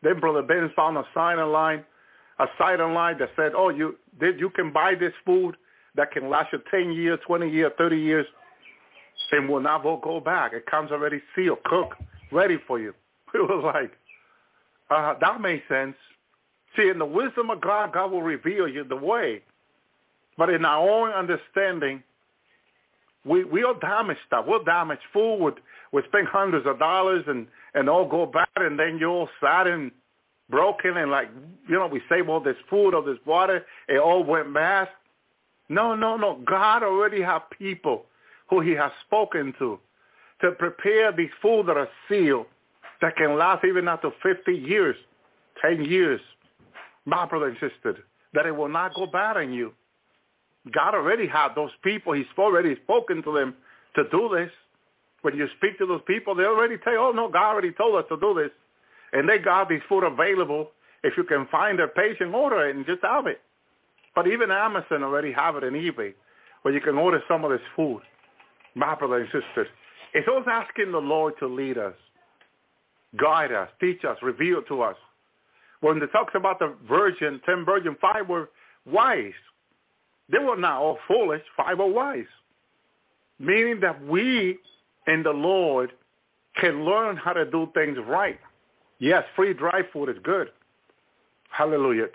Then 0.03 0.21
Brother 0.21 0.43
Ben 0.43 0.71
found 0.75 0.97
a 0.97 1.05
sign 1.15 1.39
online, 1.39 1.85
a 2.39 2.47
site 2.59 2.81
online 2.81 3.19
that 3.19 3.31
said, 3.37 3.53
oh, 3.57 3.71
you, 3.71 3.97
you 4.21 4.51
can 4.51 4.73
buy 4.73 4.95
this 4.95 5.13
food 5.25 5.57
that 5.97 6.13
can 6.13 6.31
last 6.31 6.53
you 6.53 6.61
10 6.71 6.93
years, 6.93 7.19
20 7.27 7.51
years, 7.51 7.73
30 7.79 7.97
years, 7.97 8.27
and 9.33 9.49
will 9.49 9.61
not 9.61 9.83
go 9.83 10.21
back. 10.21 10.53
It 10.53 10.67
comes 10.67 10.91
already 10.93 11.21
sealed, 11.35 11.63
cooked, 11.65 12.01
ready 12.33 12.59
for 12.67 12.79
you. 12.79 12.95
It 13.35 13.41
was 13.41 13.63
like, 13.75 13.93
uh, 14.89 15.19
that 15.21 15.41
makes 15.43 15.69
sense. 15.69 15.97
See, 16.75 16.89
in 16.89 16.99
the 16.99 17.05
wisdom 17.05 17.51
of 17.51 17.61
God, 17.61 17.93
God 17.93 18.11
will 18.13 18.23
reveal 18.23 18.67
you 18.69 18.85
the 18.85 18.97
way. 18.97 19.43
But 20.37 20.51
in 20.51 20.65
our 20.65 20.89
own 20.89 21.11
understanding, 21.11 22.03
we 23.25 23.45
we'll 23.45 23.79
damage 23.79 24.19
stuff. 24.27 24.45
We'll 24.47 24.65
damage 24.65 25.01
food. 25.13 25.55
we 25.93 26.03
spend 26.09 26.29
hundreds 26.29 26.67
of 26.67 26.79
dollars 26.79 27.25
and 27.27 27.47
and 27.75 27.89
all 27.89 28.09
go 28.09 28.27
bad, 28.27 28.49
and 28.57 28.79
then 28.79 28.99
you're 28.99 29.11
all 29.11 29.29
sad 29.41 29.67
and 29.67 29.91
broken, 30.49 30.97
and 30.97 31.11
like 31.11 31.29
you 31.69 31.75
know, 31.75 31.87
we 31.87 32.01
save 32.09 32.29
all 32.29 32.41
this 32.41 32.57
food, 32.71 32.95
all 32.95 33.03
this 33.03 33.19
water, 33.27 33.65
it 33.89 33.99
all 33.99 34.25
went 34.25 34.53
bad. 34.55 34.89
No, 35.69 35.95
no, 35.95 36.17
no. 36.17 36.41
God 36.45 36.83
already 36.83 37.21
have 37.23 37.43
people 37.59 38.07
who 38.49 38.61
he 38.61 38.73
has 38.73 38.93
spoken 39.07 39.53
to 39.59 39.79
to 40.41 40.53
prepare 40.53 41.13
these 41.13 41.31
food 41.43 41.67
that 41.67 41.77
are 41.77 41.89
sealed 42.09 42.47
that 43.01 43.17
can 43.17 43.37
last 43.37 43.65
even 43.65 43.89
up 43.89 44.03
to 44.03 44.11
50 44.23 44.53
years, 44.53 44.97
10 45.63 45.85
years. 45.85 46.21
My 47.05 47.27
brother 47.27 47.47
and 47.49 47.57
sister, 47.61 48.05
that 48.35 48.47
it 48.47 48.57
will 48.57 48.69
not 48.69 48.95
go 48.95 49.07
bad 49.07 49.37
on 49.37 49.53
you. 49.53 49.73
God 50.73 50.95
already 50.95 51.27
had 51.27 51.55
those 51.55 51.71
people. 51.83 52.13
He's 52.13 52.27
already 52.39 52.77
spoken 52.83 53.23
to 53.23 53.33
them 53.33 53.55
to 53.95 54.05
do 54.11 54.29
this. 54.35 54.51
When 55.23 55.37
you 55.37 55.49
speak 55.57 55.79
to 55.79 55.87
those 55.87 56.03
people, 56.07 56.35
they 56.35 56.45
already 56.45 56.77
tell 56.79 56.93
you, 56.93 57.01
oh, 57.01 57.13
no, 57.13 57.29
God 57.29 57.53
already 57.53 57.73
told 57.73 57.97
us 57.97 58.05
to 58.09 58.17
do 58.17 58.35
this. 58.35 58.51
And 59.13 59.29
they 59.29 59.39
got 59.39 59.69
these 59.69 59.81
food 59.89 60.05
available. 60.05 60.71
If 61.03 61.17
you 61.17 61.25
can 61.25 61.47
find 61.51 61.81
a 61.81 61.89
patient, 61.89 62.35
order 62.35 62.69
it 62.69 62.77
and 62.77 62.87
just 62.87 63.03
have 63.03 63.27
it. 63.27 63.41
But 64.15 64.27
even 64.27 64.51
Amazon 64.51 65.03
already 65.03 65.33
have 65.33 65.57
it 65.57 65.65
in 65.65 65.75
eBay 65.75 66.15
where 66.63 66.75
you 66.75 66.81
can 66.81 66.97
order 66.97 67.23
some 67.29 67.45
of 67.45 67.51
this 67.53 67.61
food. 67.77 68.01
My 68.75 68.95
brothers 68.97 69.29
and 69.33 69.43
sisters, 69.43 69.69
it's 70.15 70.27
always 70.29 70.47
asking 70.51 70.91
the 70.91 70.99
Lord 70.99 71.35
to 71.39 71.47
lead 71.47 71.79
us, 71.79 71.95
guide 73.17 73.53
us, 73.53 73.69
teach 73.81 74.05
us, 74.05 74.17
reveal 74.23 74.63
to 74.63 74.83
us. 74.83 74.97
When 75.81 76.03
it 76.03 76.11
talks 76.13 76.33
about 76.35 76.59
the 76.59 76.75
virgin, 76.89 77.41
ten 77.47 77.65
virgin, 77.65 77.97
five 78.01 78.29
were 78.29 78.51
wise. 78.85 79.33
They 80.31 80.39
were 80.39 80.57
not 80.57 80.81
all 80.81 80.99
foolish. 81.07 81.43
Five 81.57 81.79
were 81.79 81.87
wise. 81.87 82.25
Meaning 83.39 83.81
that 83.81 84.05
we 84.05 84.59
in 85.07 85.23
the 85.23 85.31
Lord 85.31 85.93
can 86.61 86.85
learn 86.85 87.17
how 87.17 87.33
to 87.33 87.45
do 87.45 87.69
things 87.75 87.99
right. 88.07 88.39
Yes, 88.99 89.25
free 89.37 89.53
dry 89.53 89.83
food 89.93 90.09
is 90.09 90.17
good. 90.23 90.49
Hallelujah. 91.51 92.07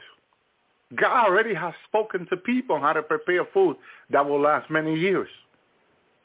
God 0.96 1.28
already 1.28 1.54
has 1.54 1.74
spoken 1.88 2.28
to 2.30 2.38
people 2.38 2.80
how 2.80 2.94
to 2.94 3.02
prepare 3.02 3.46
food 3.54 3.78
that 4.10 4.28
will 4.28 4.42
last 4.42 4.70
many 4.70 4.98
years. 4.98 5.30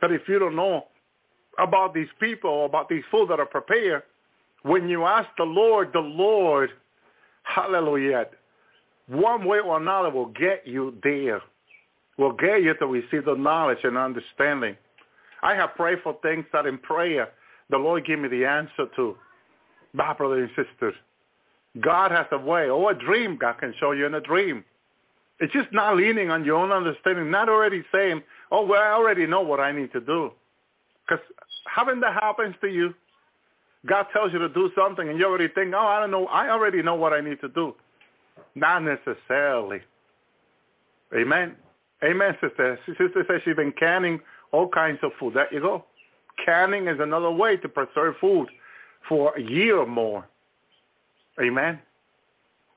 But 0.00 0.12
if 0.12 0.22
you 0.28 0.38
don't 0.38 0.56
know 0.56 0.86
about 1.58 1.94
these 1.94 2.08
people, 2.18 2.64
about 2.64 2.88
these 2.88 3.04
food 3.10 3.30
that 3.30 3.38
are 3.38 3.46
prepared, 3.46 4.02
when 4.62 4.88
you 4.88 5.04
ask 5.04 5.28
the 5.38 5.44
Lord, 5.44 5.90
the 5.92 6.00
Lord, 6.00 6.70
hallelujah, 7.44 8.26
one 9.06 9.44
way 9.44 9.60
or 9.60 9.76
another 9.76 10.10
will 10.10 10.26
get 10.26 10.66
you 10.66 10.98
there 11.04 11.40
will 12.18 12.32
get 12.32 12.62
you 12.62 12.74
to 12.74 12.86
receive 12.86 13.24
the 13.24 13.34
knowledge 13.34 13.78
and 13.84 13.96
understanding. 13.96 14.76
I 15.42 15.54
have 15.54 15.74
prayed 15.74 15.98
for 16.02 16.16
things 16.22 16.44
that 16.52 16.66
in 16.66 16.78
prayer 16.78 17.28
the 17.70 17.76
Lord 17.76 18.06
gave 18.06 18.18
me 18.18 18.28
the 18.28 18.44
answer 18.44 18.86
to. 18.96 19.16
My 19.92 20.12
brothers 20.12 20.50
and 20.56 20.66
sisters, 20.66 20.94
God 21.80 22.10
has 22.10 22.26
a 22.32 22.38
way, 22.38 22.68
or 22.68 22.90
a 22.90 22.98
dream 22.98 23.36
God 23.36 23.58
can 23.58 23.74
show 23.78 23.92
you 23.92 24.06
in 24.06 24.14
a 24.14 24.20
dream. 24.20 24.64
It's 25.40 25.52
just 25.52 25.72
not 25.72 25.96
leaning 25.96 26.30
on 26.30 26.44
your 26.44 26.56
own 26.56 26.72
understanding, 26.72 27.30
not 27.30 27.48
already 27.48 27.82
saying, 27.92 28.22
oh, 28.50 28.64
well, 28.64 28.80
I 28.80 28.92
already 28.92 29.26
know 29.26 29.42
what 29.42 29.60
I 29.60 29.72
need 29.72 29.92
to 29.92 30.00
do. 30.00 30.32
Because 31.06 31.24
having 31.66 32.00
that 32.00 32.14
happens 32.14 32.54
to 32.62 32.68
you, 32.68 32.94
God 33.84 34.06
tells 34.12 34.32
you 34.32 34.38
to 34.38 34.48
do 34.48 34.70
something 34.76 35.08
and 35.08 35.18
you 35.18 35.26
already 35.26 35.48
think, 35.48 35.74
oh, 35.74 35.78
I 35.78 36.00
don't 36.00 36.10
know, 36.10 36.26
I 36.26 36.48
already 36.48 36.82
know 36.82 36.94
what 36.94 37.12
I 37.12 37.20
need 37.20 37.40
to 37.42 37.48
do. 37.48 37.74
Not 38.54 38.82
necessarily. 38.82 39.80
Amen. 41.14 41.54
Amen, 42.06 42.36
sister. 42.40 42.78
Sister 42.86 43.24
says 43.28 43.40
she's 43.44 43.56
been 43.56 43.72
canning 43.72 44.20
all 44.52 44.68
kinds 44.68 44.98
of 45.02 45.10
food. 45.18 45.34
There 45.34 45.52
you 45.52 45.60
go. 45.60 45.84
Canning 46.44 46.86
is 46.86 46.98
another 47.00 47.30
way 47.30 47.56
to 47.56 47.68
preserve 47.68 48.14
food 48.20 48.48
for 49.08 49.36
a 49.36 49.42
year 49.42 49.78
or 49.78 49.86
more. 49.86 50.26
Amen. 51.40 51.80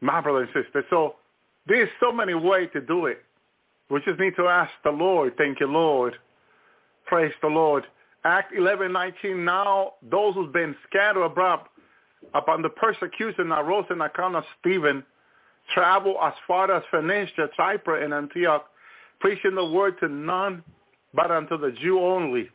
My 0.02 0.20
brother 0.22 0.42
and 0.44 0.50
sister. 0.54 0.84
So 0.90 1.16
there's 1.68 1.90
so 2.00 2.12
many 2.12 2.34
ways 2.34 2.70
to 2.74 2.82
do 2.82 3.06
it. 3.06 3.24
We 3.90 4.02
just 4.06 4.20
need 4.20 4.36
to 4.38 4.48
ask 4.48 4.72
the 4.84 4.92
Lord. 4.92 5.34
Thank 5.38 5.60
you, 5.60 5.68
Lord. 5.68 6.16
Praise 7.06 7.34
the 7.42 7.48
Lord. 7.48 7.86
Act 8.24 8.54
11:19. 8.54 9.46
Now 9.46 9.94
those 10.02 10.34
who've 10.36 10.52
been 10.52 10.76
scattered 10.88 11.24
abroad 11.24 11.62
upon 12.34 12.62
the 12.62 12.70
persecution 12.70 13.50
that 13.50 13.66
rose 13.66 13.86
in 13.90 14.00
the 14.00 14.06
account 14.06 14.36
of 14.36 14.44
Stephen 14.60 15.04
travel 15.74 16.18
as 16.22 16.34
far 16.48 16.72
as 16.72 16.84
Phoenicia, 16.92 17.50
Cyprus, 17.56 18.04
and 18.04 18.14
Antioch 18.14 18.66
preaching 19.20 19.56
the 19.56 19.66
word 19.66 20.00
to 20.00 20.08
none 20.08 20.64
but 21.14 21.32
unto 21.32 21.58
the 21.58 21.72
Jew 21.82 22.00
only. 22.00 22.50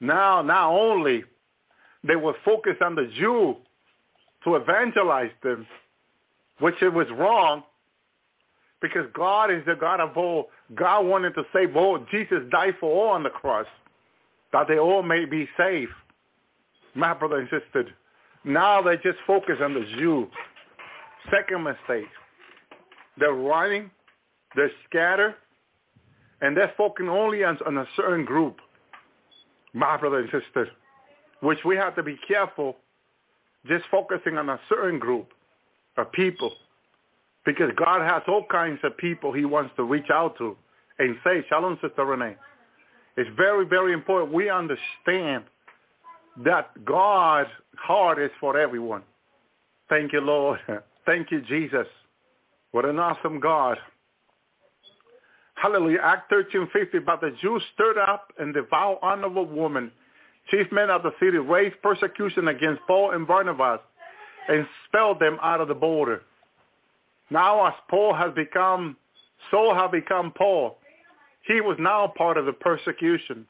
Now, 0.00 0.42
not 0.42 0.70
only 0.70 1.24
they 2.04 2.16
were 2.16 2.34
focused 2.44 2.82
on 2.82 2.94
the 2.94 3.10
Jew 3.18 3.56
to 4.44 4.56
evangelize 4.56 5.30
them, 5.42 5.66
which 6.58 6.76
it 6.82 6.92
was 6.92 7.06
wrong, 7.16 7.62
Because 8.80 9.06
God 9.14 9.50
is 9.50 9.62
the 9.66 9.74
God 9.74 10.00
of 10.00 10.16
all. 10.16 10.48
God 10.74 11.02
wanted 11.06 11.34
to 11.34 11.44
save 11.52 11.76
all. 11.76 11.98
Jesus 12.10 12.38
died 12.50 12.74
for 12.80 12.90
all 12.90 13.14
on 13.14 13.22
the 13.22 13.30
cross, 13.30 13.66
that 14.52 14.68
they 14.68 14.78
all 14.78 15.02
may 15.02 15.24
be 15.24 15.48
saved. 15.56 15.92
My 16.94 17.14
brother 17.14 17.38
and 17.38 17.48
sister, 17.50 17.88
now 18.44 18.82
they 18.82 18.96
just 18.96 19.18
focus 19.26 19.56
on 19.60 19.74
the 19.74 19.84
Jew. 19.98 20.28
Second 21.30 21.64
mistake. 21.64 22.08
They're 23.18 23.32
running, 23.34 23.90
they're 24.56 24.70
scattered, 24.88 25.34
and 26.40 26.56
they're 26.56 26.72
focusing 26.76 27.08
only 27.08 27.44
on, 27.44 27.58
on 27.66 27.78
a 27.78 27.86
certain 27.96 28.24
group. 28.24 28.56
My 29.72 29.96
brother 29.96 30.18
and 30.18 30.30
sister, 30.30 30.68
which 31.40 31.58
we 31.64 31.76
have 31.76 31.94
to 31.96 32.02
be 32.02 32.18
careful 32.26 32.76
just 33.68 33.84
focusing 33.90 34.36
on 34.36 34.48
a 34.48 34.58
certain 34.68 34.98
group 34.98 35.28
of 35.96 36.10
people 36.12 36.52
because 37.44 37.70
God 37.76 38.02
has 38.02 38.22
all 38.26 38.44
kinds 38.50 38.80
of 38.84 38.96
people 38.96 39.32
he 39.32 39.44
wants 39.44 39.72
to 39.76 39.84
reach 39.84 40.10
out 40.12 40.36
to 40.38 40.56
and 40.98 41.16
say, 41.24 41.44
Shalom, 41.48 41.78
Sister 41.82 42.04
Renee. 42.04 42.36
It's 43.16 43.30
very, 43.36 43.66
very 43.66 43.92
important 43.92 44.32
we 44.32 44.50
understand 44.50 45.44
that 46.44 46.84
God's 46.84 47.50
heart 47.76 48.20
is 48.20 48.30
for 48.40 48.58
everyone. 48.58 49.02
Thank 49.88 50.12
you, 50.12 50.20
Lord. 50.20 50.60
Thank 51.06 51.30
you, 51.30 51.40
Jesus. 51.42 51.86
What 52.72 52.84
an 52.84 52.98
awesome 52.98 53.40
God. 53.40 53.78
Hallelujah. 55.60 55.98
Act 56.02 56.32
13.50, 56.32 57.04
but 57.04 57.20
the 57.20 57.36
Jews 57.42 57.62
stirred 57.74 57.98
up 57.98 58.32
and 58.38 58.54
the 58.54 58.66
vile 58.70 58.98
honorable 59.02 59.44
woman, 59.44 59.92
chief 60.50 60.66
men 60.72 60.88
of 60.88 61.02
the 61.02 61.12
city, 61.20 61.36
raised 61.36 61.76
persecution 61.82 62.48
against 62.48 62.80
Paul 62.86 63.10
and 63.10 63.26
Barnabas 63.26 63.80
and 64.48 64.66
expelled 64.66 65.20
them 65.20 65.38
out 65.42 65.60
of 65.60 65.68
the 65.68 65.74
border. 65.74 66.22
Now 67.28 67.66
as 67.66 67.74
Paul 67.90 68.14
has 68.14 68.32
become, 68.34 68.96
so 69.50 69.74
have 69.74 69.92
become 69.92 70.32
Paul. 70.32 70.78
He 71.46 71.60
was 71.60 71.76
now 71.78 72.10
part 72.16 72.38
of 72.38 72.46
the 72.46 72.52
persecution 72.54 73.46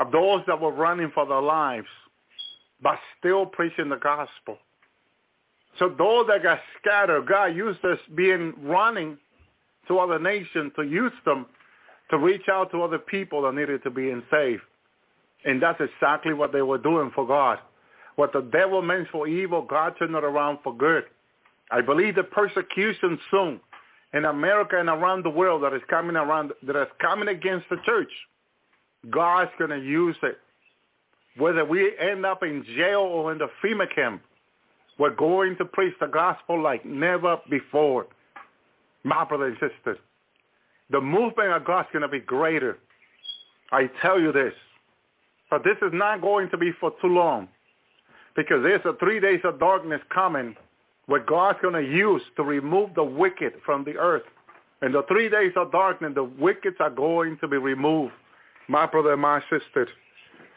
of 0.00 0.12
those 0.12 0.40
that 0.46 0.58
were 0.58 0.72
running 0.72 1.10
for 1.14 1.26
their 1.26 1.42
lives, 1.42 1.88
but 2.82 2.98
still 3.18 3.44
preaching 3.44 3.90
the 3.90 3.96
gospel. 3.96 4.56
So 5.78 5.90
those 5.90 6.26
that 6.28 6.42
got 6.42 6.58
scattered, 6.80 7.26
God 7.26 7.54
used 7.54 7.84
us 7.84 7.98
being 8.14 8.54
running 8.62 9.18
to 9.88 9.98
other 9.98 10.18
nations 10.18 10.72
to 10.76 10.82
use 10.82 11.12
them 11.24 11.46
to 12.10 12.18
reach 12.18 12.48
out 12.50 12.70
to 12.70 12.82
other 12.82 12.98
people 12.98 13.42
that 13.42 13.54
needed 13.54 13.82
to 13.82 13.90
be 13.90 14.12
saved. 14.30 14.62
And 15.44 15.62
that's 15.62 15.80
exactly 15.80 16.34
what 16.34 16.52
they 16.52 16.62
were 16.62 16.78
doing 16.78 17.10
for 17.14 17.26
God. 17.26 17.58
What 18.16 18.32
the 18.32 18.42
devil 18.42 18.82
meant 18.82 19.08
for 19.10 19.26
evil, 19.26 19.62
God 19.62 19.94
turned 19.98 20.14
it 20.14 20.22
around 20.22 20.58
for 20.62 20.76
good. 20.76 21.04
I 21.70 21.80
believe 21.80 22.14
the 22.14 22.24
persecution 22.24 23.18
soon 23.30 23.60
in 24.12 24.26
America 24.26 24.78
and 24.78 24.90
around 24.90 25.24
the 25.24 25.30
world 25.30 25.62
that 25.62 25.72
is 25.72 25.80
coming 25.88 26.16
around, 26.16 26.52
that 26.62 26.76
is 26.76 26.88
coming 27.00 27.28
against 27.28 27.68
the 27.70 27.78
church, 27.86 28.10
God's 29.10 29.50
going 29.58 29.70
to 29.70 29.80
use 29.80 30.16
it. 30.22 30.38
Whether 31.38 31.64
we 31.64 31.96
end 31.98 32.26
up 32.26 32.42
in 32.42 32.62
jail 32.76 33.00
or 33.00 33.32
in 33.32 33.38
the 33.38 33.48
FEMA 33.64 33.92
camp, 33.94 34.22
we're 34.98 35.14
going 35.16 35.56
to 35.56 35.64
preach 35.64 35.94
the 35.98 36.06
gospel 36.06 36.62
like 36.62 36.84
never 36.84 37.38
before. 37.48 38.06
My 39.04 39.24
brothers 39.24 39.56
and 39.60 39.70
sisters, 39.70 39.98
the 40.90 41.00
movement 41.00 41.52
of 41.52 41.64
God's 41.64 41.88
going 41.92 42.02
to 42.02 42.08
be 42.08 42.20
greater. 42.20 42.78
I 43.72 43.90
tell 44.00 44.20
you 44.20 44.32
this. 44.32 44.52
But 45.50 45.64
this 45.64 45.76
is 45.82 45.90
not 45.92 46.20
going 46.20 46.50
to 46.50 46.56
be 46.56 46.70
for 46.80 46.92
too 47.02 47.08
long 47.08 47.48
because 48.36 48.62
there's 48.62 48.80
a 48.84 48.94
three 48.98 49.20
days 49.20 49.40
of 49.44 49.58
darkness 49.58 50.00
coming 50.12 50.56
where 51.06 51.20
God's 51.20 51.58
going 51.60 51.74
to 51.74 51.90
use 51.90 52.22
to 52.36 52.42
remove 52.42 52.94
the 52.94 53.04
wicked 53.04 53.54
from 53.64 53.84
the 53.84 53.96
earth. 53.96 54.22
In 54.82 54.92
the 54.92 55.02
three 55.08 55.28
days 55.28 55.52
of 55.56 55.72
darkness, 55.72 56.12
the 56.14 56.24
wicked 56.24 56.74
are 56.80 56.90
going 56.90 57.38
to 57.40 57.48
be 57.48 57.56
removed. 57.56 58.12
My 58.68 58.86
brother 58.86 59.12
and 59.12 59.22
my 59.22 59.40
sister, 59.50 59.88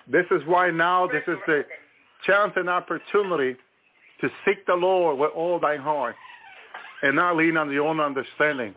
this 0.09 0.25
is 0.31 0.41
why 0.45 0.69
now 0.69 1.07
this 1.07 1.23
is 1.27 1.37
the 1.47 1.65
chance 2.25 2.53
and 2.55 2.69
opportunity 2.69 3.57
to 4.21 4.29
seek 4.45 4.65
the 4.65 4.75
Lord 4.75 5.19
with 5.19 5.31
all 5.35 5.59
thy 5.59 5.77
heart 5.77 6.15
and 7.01 7.15
not 7.15 7.35
lean 7.35 7.57
on 7.57 7.71
your 7.71 7.87
own 7.87 7.99
understanding. 7.99 8.73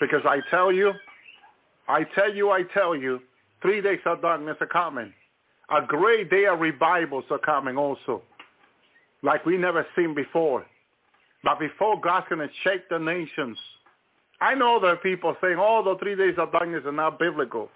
Because 0.00 0.22
I 0.24 0.40
tell 0.50 0.72
you, 0.72 0.92
I 1.88 2.04
tell 2.14 2.34
you, 2.34 2.50
I 2.50 2.62
tell 2.74 2.94
you, 2.94 3.20
three 3.62 3.80
days 3.80 4.00
of 4.04 4.22
darkness 4.22 4.56
are 4.60 4.66
coming. 4.66 5.12
A 5.70 5.84
great 5.86 6.30
day 6.30 6.46
of 6.46 6.60
revivals 6.60 7.24
are 7.30 7.38
coming 7.38 7.76
also, 7.76 8.22
like 9.22 9.44
we 9.44 9.56
never 9.56 9.86
seen 9.96 10.14
before. 10.14 10.64
But 11.42 11.58
before 11.58 12.00
God's 12.00 12.26
going 12.28 12.46
to 12.46 12.54
shake 12.62 12.88
the 12.88 12.98
nations, 12.98 13.58
I 14.40 14.54
know 14.54 14.78
there 14.80 14.90
are 14.90 14.96
people 14.96 15.34
saying, 15.40 15.56
oh, 15.58 15.82
the 15.84 15.98
three 15.98 16.14
days 16.14 16.34
of 16.38 16.52
darkness 16.52 16.82
are 16.84 16.92
not 16.92 17.18
biblical. 17.18 17.70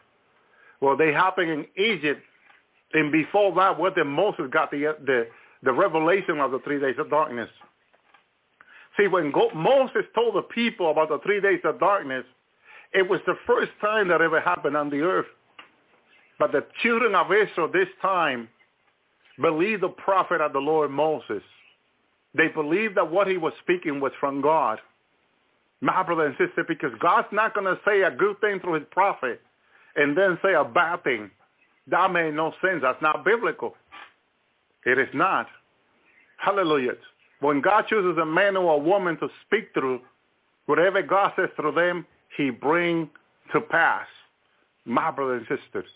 Well, 0.80 0.96
they 0.96 1.12
happened 1.12 1.50
in 1.50 1.66
Egypt, 1.82 2.22
and 2.92 3.12
before 3.12 3.54
that, 3.56 3.78
where 3.78 3.92
the 3.94 4.04
Moses 4.04 4.46
got 4.50 4.70
the, 4.70 4.96
the, 5.04 5.26
the 5.62 5.72
revelation 5.72 6.38
of 6.40 6.50
the 6.50 6.58
three 6.60 6.80
days 6.80 6.96
of 6.98 7.10
darkness. 7.10 7.48
See, 9.00 9.06
when 9.06 9.32
God, 9.32 9.54
Moses 9.54 10.04
told 10.14 10.34
the 10.34 10.42
people 10.42 10.90
about 10.90 11.08
the 11.08 11.18
three 11.20 11.40
days 11.40 11.60
of 11.64 11.80
darkness, 11.80 12.24
it 12.92 13.08
was 13.08 13.20
the 13.26 13.36
first 13.46 13.70
time 13.80 14.08
that 14.08 14.20
ever 14.20 14.40
happened 14.40 14.76
on 14.76 14.90
the 14.90 15.00
earth. 15.00 15.26
But 16.38 16.52
the 16.52 16.66
children 16.82 17.14
of 17.14 17.26
Israel 17.32 17.70
this 17.72 17.88
time 18.02 18.48
believed 19.40 19.82
the 19.82 19.88
prophet 19.88 20.40
of 20.42 20.52
the 20.52 20.58
Lord 20.58 20.90
Moses. 20.90 21.42
They 22.34 22.48
believed 22.48 22.96
that 22.96 23.10
what 23.10 23.26
he 23.26 23.38
was 23.38 23.54
speaking 23.62 24.00
was 24.00 24.12
from 24.20 24.42
God. 24.42 24.78
My 25.80 26.02
brother 26.02 26.26
and 26.26 26.36
sister, 26.36 26.64
because 26.68 26.92
God's 27.00 27.28
not 27.32 27.54
going 27.54 27.66
to 27.66 27.80
say 27.86 28.02
a 28.02 28.10
good 28.10 28.38
thing 28.40 28.60
through 28.60 28.74
his 28.74 28.88
prophet 28.90 29.40
and 29.96 30.16
then 30.16 30.38
say 30.42 30.52
a 30.52 30.64
bad 30.64 31.02
thing. 31.04 31.30
That 31.86 32.12
made 32.12 32.34
no 32.34 32.52
sense. 32.62 32.80
That's 32.82 33.00
not 33.00 33.24
biblical. 33.24 33.74
It 34.84 34.98
is 34.98 35.08
not. 35.14 35.46
Hallelujah. 36.36 36.92
When 37.40 37.60
God 37.60 37.86
chooses 37.88 38.18
a 38.18 38.26
man 38.26 38.56
or 38.56 38.74
a 38.74 38.78
woman 38.78 39.18
to 39.18 39.28
speak 39.46 39.70
through, 39.74 40.00
whatever 40.66 41.02
God 41.02 41.32
says 41.36 41.48
through 41.56 41.72
them, 41.72 42.06
he 42.36 42.50
bring 42.50 43.10
to 43.52 43.60
pass. 43.60 44.06
My 44.86 45.10
brothers 45.10 45.44
and 45.48 45.58
sisters. 45.58 45.90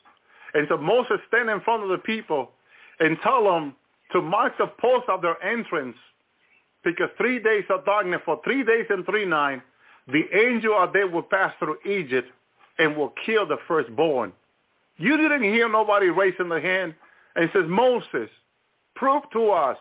And 0.53 0.67
so 0.69 0.77
Moses 0.77 1.19
stand 1.29 1.49
in 1.49 1.61
front 1.61 1.83
of 1.83 1.89
the 1.89 1.99
people 1.99 2.51
and 3.01 3.17
tell 3.23 3.45
them 3.45 3.75
to 4.13 4.21
mark 4.21 4.57
the 4.59 4.67
post 4.81 5.09
of 5.09 5.23
their 5.23 5.43
entrance 5.43 5.97
because 6.85 7.09
three 7.17 7.43
days 7.43 7.65
of 7.71 7.85
darkness, 7.85 8.21
for 8.25 8.41
three 8.45 8.63
days 8.63 8.87
and 8.91 9.05
three 9.07 9.25
nights, 9.25 9.63
the 10.09 10.25
angel 10.35 10.75
of 10.75 10.93
death 10.93 11.11
will 11.11 11.23
pass 11.23 11.53
through 11.59 11.79
Egypt 11.87 12.31
and 12.79 12.97
will 12.97 13.13
kill 13.25 13.47
the 13.47 13.57
firstborn. 13.67 14.33
You 14.99 15.17
didn't 15.17 15.43
hear 15.43 15.69
nobody 15.69 16.09
raising 16.09 16.51
their 16.51 16.61
hand 16.61 16.95
and 17.37 17.51
says, 17.53 17.65
Moses, 17.67 18.29
prove 18.95 19.23
to 19.33 19.51
us 19.51 19.79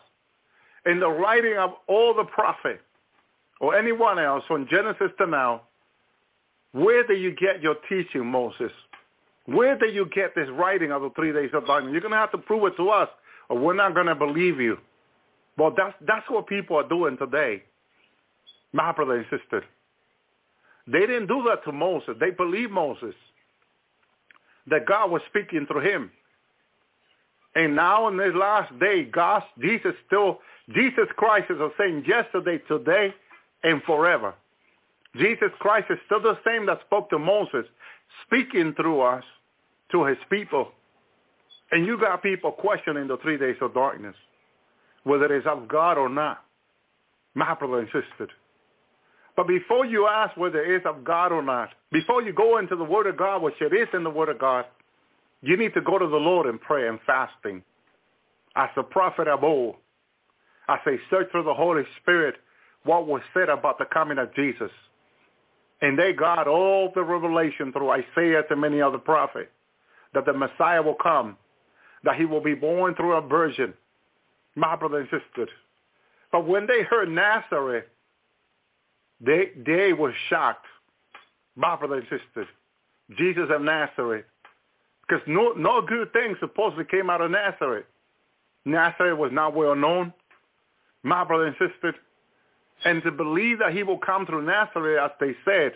in 0.86 1.00
the 1.00 1.10
writing 1.10 1.58
of 1.58 1.72
all 1.88 2.14
the 2.14 2.26
prophets 2.26 2.82
or 3.60 3.76
anyone 3.76 4.20
else 4.20 4.44
from 4.48 4.68
Genesis 4.70 5.12
to 5.18 5.28
now, 5.28 5.62
where 6.74 7.06
do 7.06 7.14
you 7.14 7.36
get 7.36 7.62
your 7.62 7.76
teaching, 7.88 8.26
Moses? 8.26 8.72
Where 9.46 9.78
do 9.78 9.88
you 9.88 10.08
get 10.14 10.36
this 10.36 10.50
writing 10.52 10.92
of 10.92 11.02
the 11.02 11.10
three 11.12 11.32
days 11.32 11.52
of 11.54 11.68
darkness? 11.68 11.92
You're 11.92 12.02
going 12.02 12.12
to 12.12 12.18
have 12.18 12.32
to 12.32 12.38
prove 12.38 12.64
it 12.66 12.78
to 12.78 12.90
us, 12.90 13.10
or 13.50 13.60
we're 13.60 13.76
not 13.76 13.94
going 13.94 14.08
to 14.08 14.16
believe 14.16 14.60
you. 14.60 14.78
Well, 15.58 15.74
that's, 15.76 15.94
that's 16.08 16.30
what 16.30 16.48
people 16.48 16.78
are 16.78 16.88
doing 16.88 17.18
today, 17.18 17.64
my 18.72 18.92
brother 18.92 19.18
and 19.18 19.26
sister. 19.30 19.64
They 20.88 21.02
didn't 21.02 21.28
do 21.28 21.44
that 21.48 21.64
to 21.66 21.72
Moses. 21.72 22.16
They 22.20 22.32
believed 22.32 22.72
Moses, 22.72 23.14
that 24.68 24.86
God 24.86 25.12
was 25.12 25.22
speaking 25.30 25.66
through 25.68 25.82
him. 25.82 26.12
And 27.56 27.76
now 27.76 28.08
in 28.08 28.18
this 28.18 28.34
last 28.34 28.78
day, 28.80 29.04
God, 29.06 29.44
Jesus 29.62 29.94
still, 30.08 30.40
Jesus 30.74 31.08
Christ 31.16 31.52
is 31.52 31.58
the 31.58 31.72
same 31.78 32.04
yesterday, 32.08 32.60
today, 32.68 33.14
and 33.64 33.82
forever. 33.84 34.34
Jesus 35.16 35.50
Christ 35.60 35.88
is 35.90 36.00
still 36.06 36.22
the 36.22 36.38
same 36.46 36.66
that 36.66 36.80
spoke 36.86 37.10
to 37.12 37.20
Moses, 37.20 37.66
speaking 38.26 38.74
through 38.74 39.02
us 39.02 39.24
to 39.92 40.06
his 40.06 40.18
people. 40.30 40.70
And 41.72 41.86
you 41.86 42.00
got 42.00 42.24
people 42.24 42.52
questioning 42.52 43.08
the 43.08 43.18
three 43.18 43.38
days 43.38 43.56
of 43.62 43.74
darkness, 43.74 44.16
whether 45.04 45.26
it's 45.36 45.48
of 45.48 45.68
God 45.68 45.98
or 45.98 46.10
not. 46.10 46.40
My 47.36 47.54
brother 47.56 47.80
and 47.80 47.88
sister. 47.88 48.28
But 49.36 49.48
before 49.48 49.86
you 49.86 50.08
ask 50.08 50.38
whether 50.38 50.64
it 50.64 50.82
is 50.82 50.86
of 50.86 51.04
God 51.04 51.32
or 51.32 51.42
not, 51.42 51.70
before 51.92 52.22
you 52.22 52.32
go 52.32 52.60
into 52.60 52.76
the 52.76 52.84
Word 52.84 53.08
of 53.08 53.18
God, 53.18 53.42
which 53.42 53.56
it 53.60 53.74
is 53.74 53.88
in 53.94 54.04
the 54.04 54.10
Word 54.10 54.30
of 54.30 54.38
God, 54.38 54.66
you 55.44 55.58
need 55.58 55.76
to 55.76 55.82
go 55.82 56.00
to 56.00 56.08
the 56.08 56.18
Lord 56.18 56.48
in 56.48 56.60
prayer 56.60 56.90
and 56.90 57.00
fasting. 57.06 57.64
As 58.56 58.70
the 58.76 58.84
prophet 58.84 59.28
of 59.28 59.44
old, 59.44 59.76
I 60.70 60.80
say, 60.86 61.00
search 61.12 61.32
through 61.32 61.44
the 61.44 61.54
Holy 61.54 61.84
Spirit 62.02 62.38
what 62.86 63.08
was 63.08 63.22
said 63.36 63.50
about 63.50 63.80
the 63.80 63.86
coming 63.86 64.18
of 64.20 64.34
Jesus. 64.36 64.72
And 65.82 66.00
they 66.00 66.14
got 66.14 66.48
all 66.48 66.92
the 66.96 67.04
revelation 67.04 67.74
through 67.74 67.92
Isaiah 67.92 68.44
and 68.50 68.62
many 68.62 68.82
other 68.82 69.00
prophets 69.00 69.52
that 70.16 70.26
the 70.26 70.34
Messiah 70.34 70.82
will 70.82 70.96
come, 70.96 71.38
that 72.06 72.16
he 72.18 72.26
will 72.26 72.42
be 72.42 72.56
born 72.56 72.96
through 72.96 73.14
a 73.14 73.22
virgin, 73.22 73.74
my 74.56 74.76
brother 74.78 75.00
and 75.00 75.10
sister. 75.10 75.52
But 76.32 76.48
when 76.48 76.68
they 76.68 76.84
heard 76.84 77.10
Nazareth, 77.10 77.86
They 79.22 79.52
they 79.66 79.94
were 79.94 80.14
shocked, 80.30 80.68
my 81.56 81.76
brother 81.78 81.96
and 81.98 82.08
sister, 82.10 82.48
Jesus 83.18 83.50
of 83.52 83.62
Nazareth. 83.62 84.26
Because 85.14 85.28
no 85.28 85.52
no 85.56 85.82
good 85.82 86.12
thing 86.12 86.36
supposedly 86.40 86.86
came 86.86 87.10
out 87.10 87.22
of 87.22 87.30
Nazareth. 87.30 87.86
Nazareth 88.66 89.18
was 89.18 89.32
not 89.32 89.54
well 89.54 89.76
known, 89.76 90.12
my 91.04 91.24
brother 91.24 91.48
insisted. 91.48 91.96
And 92.86 93.04
to 93.04 93.12
believe 93.12 93.60
that 93.60 93.74
he 93.74 93.84
will 93.84 94.00
come 94.00 94.26
through 94.26 94.46
Nazareth, 94.46 95.00
as 95.04 95.12
they 95.20 95.36
said, 95.46 95.74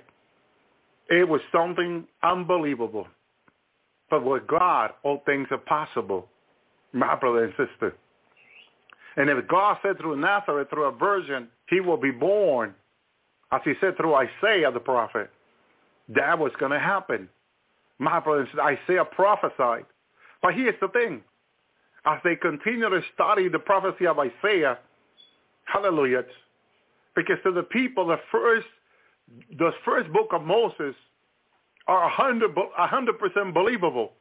it 1.10 1.28
was 1.28 1.40
something 1.52 2.08
unbelievable. 2.24 3.08
But 4.10 4.26
with 4.26 4.48
God, 4.48 4.92
all 5.04 5.22
things 5.26 5.48
are 5.52 5.58
possible, 5.58 6.28
my 6.92 7.16
brother 7.16 7.44
and 7.44 7.54
sister. 7.58 7.96
And 9.18 9.30
if 9.30 9.48
God 9.48 9.78
said 9.84 10.00
through 10.00 10.20
Nazareth, 10.20 10.70
through 10.70 10.86
a 10.86 10.92
virgin, 10.92 11.48
he 11.70 11.80
will 11.80 11.98
be 11.98 12.12
born, 12.12 12.74
as 13.52 13.62
he 13.64 13.74
said 13.82 13.98
through 13.98 14.16
Isaiah 14.16 14.72
the 14.74 14.80
prophet, 14.80 15.30
that 16.10 16.40
was 16.40 16.52
going 16.60 16.72
to 16.72 16.80
happen. 16.80 17.30
My 18.00 18.20
brother 18.20 18.48
and 18.52 18.60
Isaiah 18.60 19.06
prophesied. 19.06 19.86
But 20.42 20.54
here's 20.54 20.80
the 20.80 20.88
thing. 20.90 21.22
As 22.06 22.20
they 22.24 22.36
continue 22.36 22.90
to 22.90 23.02
study 23.14 23.50
the 23.50 23.60
prophecy 23.60 24.08
of 24.08 24.18
Isaiah, 24.20 24.78
hallelujah, 25.66 26.24
because 27.16 27.38
to 27.44 27.52
the 27.52 27.64
people, 27.64 28.08
the 28.08 28.20
first, 28.32 28.68
the 29.58 29.72
first 29.84 30.12
book 30.14 30.30
of 30.32 30.44
Moses 30.44 30.96
are 31.88 32.04
100, 32.04 32.56
100% 32.56 33.54
believable. 33.54 34.14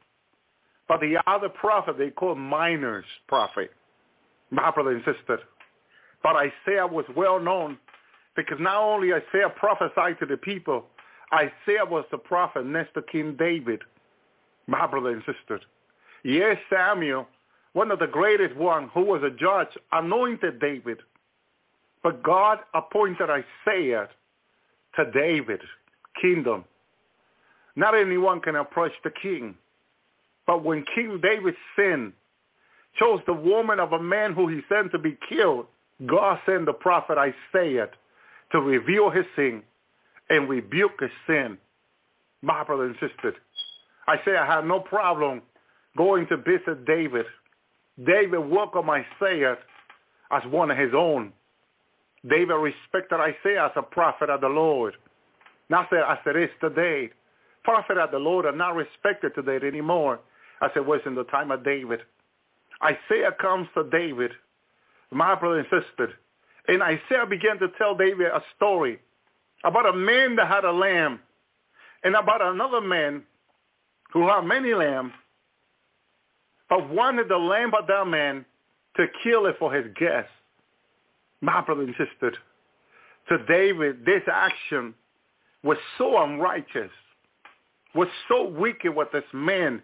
But 0.87 1.01
the 1.01 1.17
other 1.27 1.49
prophet, 1.49 1.97
they 1.97 2.09
call 2.09 2.35
minors 2.35 3.05
prophet, 3.27 3.71
my 4.51 4.71
brother 4.71 4.91
and 4.91 5.03
sister. 5.05 5.39
But 6.23 6.35
Isaiah 6.35 6.87
was 6.87 7.05
well 7.15 7.39
known 7.39 7.77
because 8.35 8.57
not 8.59 8.81
only 8.81 9.13
Isaiah 9.13 9.49
prophesied 9.55 10.19
to 10.19 10.25
the 10.25 10.37
people, 10.37 10.85
Isaiah 11.33 11.85
was 11.85 12.05
the 12.11 12.17
prophet 12.17 12.65
next 12.65 12.93
to 12.93 13.01
King 13.01 13.35
David, 13.37 13.81
my 14.67 14.87
brother 14.87 15.09
and 15.09 15.23
sister. 15.25 15.59
Yes, 16.23 16.57
Samuel, 16.69 17.27
one 17.73 17.91
of 17.91 17.99
the 17.99 18.07
greatest 18.07 18.55
one 18.55 18.89
who 18.93 19.01
was 19.01 19.21
a 19.23 19.29
judge, 19.29 19.67
anointed 19.91 20.59
David. 20.59 20.99
But 22.03 22.23
God 22.23 22.59
appointed 22.73 23.29
Isaiah 23.29 24.07
to 24.95 25.11
David, 25.11 25.61
kingdom. 26.21 26.63
Not 27.75 27.95
anyone 27.95 28.39
can 28.39 28.55
approach 28.55 28.93
the 29.03 29.11
king. 29.21 29.55
But 30.47 30.63
when 30.63 30.85
King 30.95 31.19
David 31.21 31.55
sinned, 31.75 32.13
chose 32.97 33.19
the 33.27 33.33
woman 33.33 33.79
of 33.79 33.91
a 33.91 34.01
man 34.01 34.33
who 34.33 34.47
he 34.47 34.61
sent 34.69 34.91
to 34.93 34.97
be 34.97 35.17
killed, 35.29 35.67
God 36.05 36.39
sent 36.45 36.65
the 36.65 36.73
prophet 36.73 37.17
Isaiah 37.17 37.89
to 38.51 38.59
reveal 38.61 39.09
his 39.09 39.25
sin 39.35 39.61
and 40.29 40.49
rebuke 40.49 40.99
his 40.99 41.11
sin. 41.25 41.57
My 42.41 42.63
brother 42.63 42.85
and 42.85 42.95
sister, 42.95 43.33
I 44.07 44.17
have 44.25 44.65
no 44.65 44.79
problem 44.79 45.41
going 45.97 46.27
to 46.27 46.37
visit 46.37 46.85
David. 46.85 47.25
David 48.05 48.39
welcomed 48.39 48.89
Isaiah 48.89 49.57
as 50.31 50.43
one 50.49 50.71
of 50.71 50.77
his 50.77 50.93
own. 50.95 51.33
David 52.29 52.53
respected 52.53 53.19
Isaiah 53.19 53.65
as 53.65 53.71
a 53.75 53.81
prophet 53.81 54.29
of 54.29 54.41
the 54.41 54.49
Lord. 54.49 54.95
Not 55.69 55.91
as 55.91 56.17
it 56.25 56.35
is 56.35 56.49
today. 56.61 57.09
Prophet 57.63 57.97
of 57.97 58.11
the 58.11 58.19
Lord 58.19 58.45
are 58.45 58.55
not 58.55 58.75
respected 58.75 59.33
today 59.35 59.65
anymore 59.65 60.19
as 60.61 60.71
it 60.75 60.85
was 60.85 61.01
in 61.05 61.15
the 61.15 61.25
time 61.25 61.51
of 61.51 61.65
David. 61.65 62.01
Isaiah 62.83 63.31
comes 63.41 63.67
to 63.73 63.83
David, 63.89 64.31
my 65.11 65.35
brother 65.35 65.59
and 65.59 65.67
sister, 65.67 66.13
and 66.67 66.81
Isaiah 66.81 67.25
began 67.29 67.57
to 67.59 67.67
tell 67.77 67.95
David 67.95 68.27
a 68.27 68.41
story 68.55 68.99
about 69.63 69.87
a 69.87 69.93
man 69.93 70.35
that 70.35 70.47
had 70.47 70.65
a 70.65 70.71
lamb 70.71 71.19
and 72.03 72.15
about 72.15 72.41
another 72.41 72.81
man 72.81 73.23
who 74.13 74.27
had 74.27 74.41
many 74.41 74.73
lambs, 74.73 75.13
but 76.69 76.89
wanted 76.89 77.29
the 77.29 77.37
lamb 77.37 77.73
of 77.73 77.87
that 77.87 78.07
man 78.07 78.45
to 78.95 79.05
kill 79.23 79.45
it 79.45 79.55
for 79.59 79.73
his 79.73 79.85
guests. 79.99 80.31
My 81.41 81.61
brother 81.61 81.83
and 81.83 81.95
sister, 81.97 82.33
to 83.29 83.45
David, 83.45 84.05
this 84.05 84.23
action 84.31 84.93
was 85.63 85.77
so 85.97 86.21
unrighteous, 86.21 86.91
was 87.93 88.07
so 88.27 88.47
wicked 88.47 88.95
with 88.95 89.11
this 89.11 89.23
man 89.33 89.81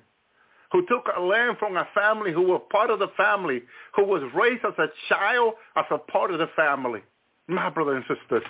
who 0.71 0.85
took 0.87 1.07
a 1.15 1.21
lamb 1.21 1.55
from 1.59 1.77
a 1.77 1.87
family 1.93 2.31
who 2.33 2.41
was 2.41 2.61
part 2.71 2.89
of 2.89 2.99
the 2.99 3.09
family, 3.15 3.61
who 3.95 4.03
was 4.03 4.23
raised 4.35 4.65
as 4.65 4.73
a 4.79 4.87
child, 5.07 5.53
as 5.75 5.85
a 5.91 5.97
part 5.97 6.31
of 6.31 6.39
the 6.39 6.49
family. 6.55 7.01
My 7.47 7.69
brother 7.69 7.95
and 7.95 8.05
sister, 8.07 8.41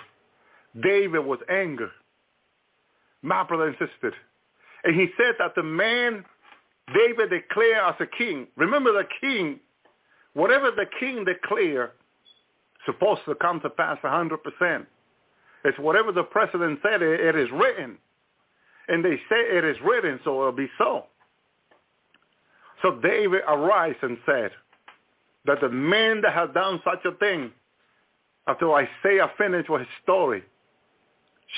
David 0.82 1.20
was 1.24 1.38
angry. 1.50 1.88
My 3.22 3.44
brother 3.44 3.68
insisted. 3.68 4.14
And 4.84 4.94
he 4.94 5.08
said 5.16 5.34
that 5.38 5.54
the 5.54 5.62
man 5.62 6.24
David 6.92 7.30
declared 7.30 7.78
as 7.86 7.94
a 8.00 8.06
king, 8.06 8.46
remember 8.56 8.92
the 8.92 9.08
king, 9.20 9.60
whatever 10.34 10.70
the 10.70 10.86
king 11.00 11.24
declared, 11.24 11.92
supposed 12.84 13.22
to 13.26 13.34
come 13.36 13.60
to 13.60 13.70
pass 13.70 13.98
100%. 14.04 14.86
It's 15.64 15.78
whatever 15.78 16.12
the 16.12 16.24
president 16.24 16.80
said, 16.82 17.00
it, 17.00 17.20
it 17.20 17.36
is 17.36 17.48
written. 17.52 17.96
And 18.88 19.02
they 19.02 19.16
say 19.30 19.40
it 19.40 19.64
is 19.64 19.78
written, 19.82 20.20
so 20.24 20.40
it'll 20.40 20.52
be 20.52 20.68
so. 20.76 21.06
So 22.82 23.00
David 23.02 23.40
arose 23.48 23.94
and 24.02 24.18
said 24.26 24.50
that 25.46 25.62
the 25.62 25.70
man 25.70 26.20
that 26.20 26.34
has 26.34 26.50
done 26.52 26.82
such 26.84 27.02
a 27.06 27.16
thing, 27.16 27.50
after 28.46 28.70
Isaiah 28.74 29.30
finished 29.38 29.70
with 29.70 29.80
his 29.80 29.88
story, 30.02 30.42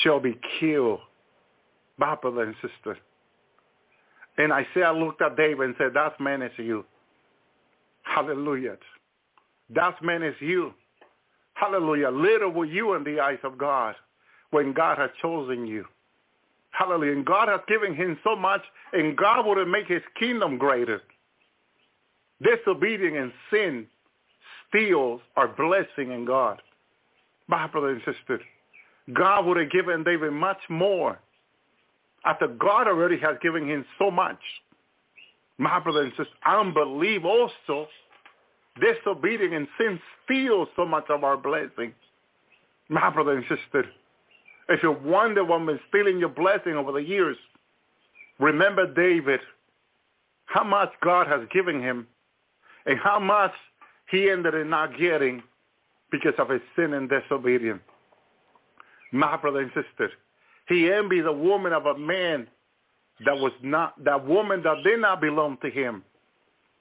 shall 0.02 0.20
be 0.20 0.38
killed. 0.60 1.00
My 1.98 2.14
brother 2.14 2.42
and 2.42 2.54
sister. 2.60 2.98
And 4.38 4.52
I 4.52 4.66
say 4.74 4.82
I 4.82 4.92
looked 4.92 5.22
at 5.22 5.36
David 5.36 5.66
and 5.66 5.74
said, 5.78 5.92
that 5.94 6.20
man 6.20 6.42
is 6.42 6.52
you. 6.58 6.84
Hallelujah. 8.02 8.76
That 9.70 10.02
man 10.02 10.22
is 10.22 10.34
you. 10.40 10.74
Hallelujah. 11.54 12.10
Little 12.10 12.50
were 12.50 12.66
you 12.66 12.94
in 12.94 13.04
the 13.04 13.18
eyes 13.18 13.38
of 13.42 13.56
God 13.56 13.94
when 14.50 14.74
God 14.74 14.98
had 14.98 15.10
chosen 15.22 15.66
you. 15.66 15.86
Hallelujah. 16.70 17.12
And 17.12 17.24
God 17.24 17.48
has 17.48 17.60
given 17.66 17.94
him 17.94 18.18
so 18.22 18.36
much, 18.36 18.60
and 18.92 19.16
God 19.16 19.46
would 19.46 19.66
make 19.66 19.86
his 19.86 20.02
kingdom 20.18 20.58
greater. 20.58 21.00
Disobedience 22.42 23.16
and 23.18 23.32
sin 23.50 23.86
steals 24.68 25.22
our 25.36 25.48
blessing 25.48 26.12
in 26.12 26.26
God. 26.26 26.60
My 27.48 27.66
brother 27.66 27.88
and 27.88 28.02
sister, 28.04 28.40
God 29.12 29.46
would 29.46 29.56
have 29.56 29.70
given 29.70 30.02
David 30.02 30.32
much 30.32 30.58
more 30.68 31.18
after 32.24 32.48
God 32.48 32.88
already 32.88 33.18
has 33.18 33.36
given 33.40 33.68
him 33.68 33.84
so 33.98 34.10
much. 34.10 34.40
My 35.58 35.78
brother 35.78 36.02
and 36.02 36.12
sister, 36.12 36.34
unbelief 36.44 37.24
also, 37.24 37.88
disobedience 38.80 39.54
and 39.54 39.68
sin 39.78 40.00
steals 40.24 40.68
so 40.76 40.84
much 40.84 41.04
of 41.08 41.24
our 41.24 41.36
blessing. 41.36 41.94
My 42.88 43.10
brother 43.10 43.32
and 43.32 43.44
sister, 43.44 43.84
if 44.68 44.82
you 44.82 44.92
wonder 44.92 45.44
what 45.44 45.64
been 45.64 45.80
stealing 45.88 46.18
your 46.18 46.28
blessing 46.28 46.74
over 46.74 46.92
the 46.92 47.02
years, 47.02 47.36
remember 48.38 48.92
David, 48.92 49.40
how 50.46 50.64
much 50.64 50.90
God 51.02 51.26
has 51.28 51.40
given 51.52 51.80
him 51.80 52.06
and 52.86 52.98
how 52.98 53.18
much 53.18 53.52
he 54.10 54.30
ended 54.30 54.54
up 54.54 54.66
not 54.66 54.98
getting 54.98 55.42
because 56.10 56.34
of 56.38 56.48
his 56.48 56.60
sin 56.76 56.94
and 56.94 57.08
disobedience. 57.08 57.82
My 59.12 59.36
brother 59.36 59.60
and 59.60 59.70
sister, 59.74 60.10
he 60.68 60.90
envied 60.92 61.24
the 61.24 61.32
woman 61.32 61.72
of 61.72 61.86
a 61.86 61.98
man 61.98 62.48
that 63.24 63.36
was 63.38 63.52
not, 63.62 64.02
that 64.04 64.26
woman 64.26 64.62
that 64.62 64.82
did 64.84 65.00
not 65.00 65.20
belong 65.20 65.58
to 65.62 65.70
him. 65.70 66.02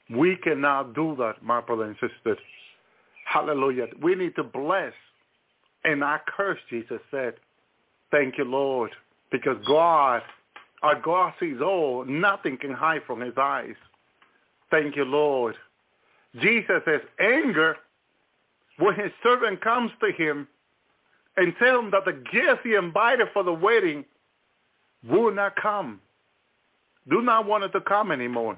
We 0.10 0.36
cannot 0.38 0.94
do 0.94 1.16
that, 1.18 1.42
my 1.42 1.62
brother 1.62 1.84
and 1.84 1.96
sister. 1.96 2.38
Hallelujah. 3.26 3.88
We 4.02 4.16
need 4.16 4.36
to 4.36 4.44
bless 4.44 4.94
and 5.84 6.00
not 6.00 6.26
curse, 6.26 6.60
Jesus 6.70 7.00
said. 7.12 7.36
Thank 8.12 8.38
you, 8.38 8.44
Lord, 8.44 8.92
because 9.32 9.58
God, 9.68 10.22
our 10.84 11.00
God 11.00 11.34
sees 11.40 11.58
all. 11.62 12.06
Nothing 12.06 12.58
can 12.58 12.72
hide 12.72 13.02
from 13.08 13.22
his 13.22 13.34
eyes. 13.38 13.76
Thank 14.70 14.96
you, 14.96 15.06
Lord. 15.06 15.56
Jesus 16.42 16.82
says 16.86 17.02
anger 17.20 17.78
when 18.78 18.96
his 18.96 19.12
servant 19.24 19.62
comes 19.62 19.92
to 20.02 20.12
him 20.12 20.48
and 21.38 21.54
tell 21.60 21.80
him 21.80 21.92
that 21.92 22.06
the 22.06 22.14
guest 22.14 22.62
he 22.64 22.76
invited 22.76 23.28
for 23.34 23.44
the 23.44 23.54
wedding 23.54 24.06
will 25.08 25.34
not 25.34 25.56
come. 25.56 26.00
Do 27.10 27.22
not 27.22 27.46
want 27.46 27.64
it 27.64 27.70
to 27.70 27.82
come 27.82 28.12
anymore. 28.12 28.58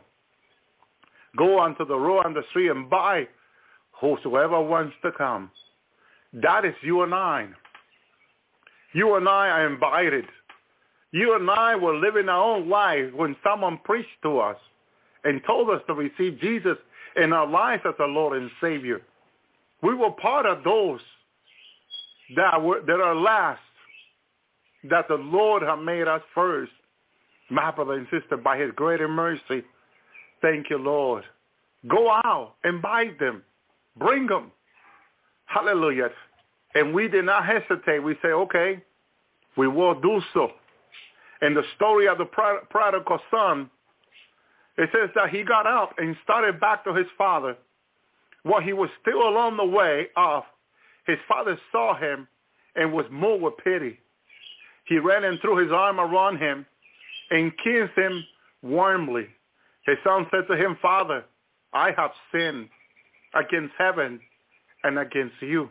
Go 1.36 1.60
onto 1.60 1.86
the 1.86 1.98
road 1.98 2.26
on 2.26 2.34
the 2.34 2.44
street 2.50 2.70
and 2.70 2.90
buy 2.90 3.28
whosoever 3.92 4.62
wants 4.62 4.96
to 5.04 5.12
come. 5.12 5.52
That 6.34 6.66
is 6.66 6.74
you 6.82 7.04
and 7.04 7.14
I. 7.14 7.48
You 8.94 9.16
and 9.16 9.28
I 9.28 9.50
are 9.50 9.68
invited. 9.68 10.26
You 11.12 11.36
and 11.36 11.50
I 11.50 11.76
were 11.76 11.96
living 11.96 12.30
our 12.30 12.56
own 12.56 12.70
lives 12.70 13.14
when 13.16 13.36
someone 13.44 13.80
preached 13.84 14.22
to 14.24 14.40
us 14.40 14.58
and 15.24 15.42
told 15.46 15.70
us 15.70 15.82
to 15.88 15.94
receive 15.94 16.40
Jesus 16.40 16.78
in 17.16 17.34
our 17.34 17.48
lives 17.48 17.84
as 17.88 17.96
our 18.00 18.08
Lord 18.08 18.38
and 18.38 18.50
Savior. 18.62 19.02
We 19.82 19.94
were 19.94 20.12
part 20.12 20.46
of 20.46 20.64
those 20.64 21.00
that 22.36 22.62
were 22.62 22.82
that 22.82 23.00
are 23.00 23.16
last 23.16 23.62
that 24.90 25.08
the 25.08 25.16
Lord 25.16 25.64
has 25.64 25.80
made 25.84 26.08
us 26.08 26.22
first. 26.34 26.72
My 27.50 27.72
brother 27.72 27.94
and 27.94 28.08
sister, 28.12 28.38
by 28.38 28.58
his 28.58 28.72
greater 28.76 29.08
mercy, 29.08 29.64
thank 30.42 30.70
you, 30.70 30.78
Lord. 30.78 31.24
Go 31.88 32.12
out, 32.12 32.56
invite 32.66 33.20
them, 33.20 33.44
bring 33.98 34.28
them. 34.28 34.52
Hallelujah. 35.46 36.10
And 36.76 36.94
we 36.94 37.08
did 37.08 37.26
not 37.26 37.46
hesitate. 37.46 38.00
We 38.00 38.16
say, 38.22 38.30
okay, 38.30 38.84
we 39.56 39.68
will 39.68 40.00
do 40.00 40.22
so. 40.34 40.52
And 41.42 41.56
the 41.56 41.64
story 41.76 42.08
of 42.08 42.18
the 42.18 42.26
prodigal 42.26 43.20
son, 43.32 43.70
it 44.78 44.90
says 44.92 45.10
that 45.16 45.30
he 45.30 45.44
got 45.44 45.66
up 45.66 45.94
and 45.98 46.16
started 46.24 46.60
back 46.60 46.84
to 46.84 46.94
his 46.94 47.08
father. 47.18 47.56
While 48.44 48.62
he 48.62 48.74
was 48.74 48.90
still 49.02 49.28
along 49.28 49.58
the 49.58 49.66
way 49.66 50.08
off, 50.16 50.46
his 51.08 51.18
father 51.28 51.58
saw 51.72 51.98
him 51.98 52.28
and 52.76 52.94
was 52.94 53.06
moved 53.10 53.44
with 53.44 53.58
pity. 53.64 53.98
He 54.86 55.00
ran 55.00 55.24
and 55.24 55.40
threw 55.42 55.58
his 55.58 55.72
arm 55.72 56.00
around 56.00 56.38
him 56.38 56.66
and 57.32 57.52
kissed 57.64 57.98
him 57.98 58.24
warmly. 58.62 59.28
His 59.86 59.98
son 60.04 60.28
said 60.32 60.48
to 60.50 60.58
him, 60.58 60.78
Father, 60.82 61.26
I 61.74 61.92
have 61.98 62.12
sinned 62.32 62.70
against 63.34 63.74
heaven 63.78 64.20
and 64.84 65.00
against 65.00 65.36
you. 65.42 65.70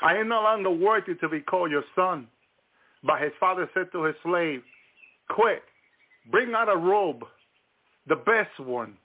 I 0.00 0.16
am 0.16 0.28
no 0.28 0.42
longer 0.42 0.70
worthy 0.70 1.14
to 1.16 1.28
be 1.28 1.40
called 1.40 1.70
your 1.70 1.84
son. 1.94 2.28
But 3.04 3.20
his 3.20 3.32
father 3.38 3.68
said 3.74 3.92
to 3.92 4.04
his 4.04 4.16
slave, 4.22 4.62
quick, 5.28 5.62
bring 6.30 6.54
out 6.54 6.68
a 6.68 6.76
robe, 6.76 7.24
the 8.06 8.16
best 8.16 8.58
one. 8.58 8.96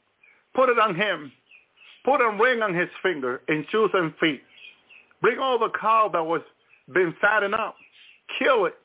Put 0.56 0.70
it 0.70 0.80
on 0.80 0.96
him. 0.96 1.32
Put 2.06 2.22
a 2.22 2.38
ring 2.40 2.62
on 2.62 2.74
his 2.74 2.90
finger 3.02 3.42
and 3.48 3.66
shoes 3.72 3.92
and 3.94 4.14
feet. 4.20 4.42
Bring 5.24 5.40
all 5.40 5.58
the 5.58 5.70
cow 5.70 6.10
that 6.12 6.24
was 6.24 6.42
been 6.94 7.16
fattened 7.22 7.56
up. 7.56 7.76
Kill 8.38 8.66
it. 8.66 8.76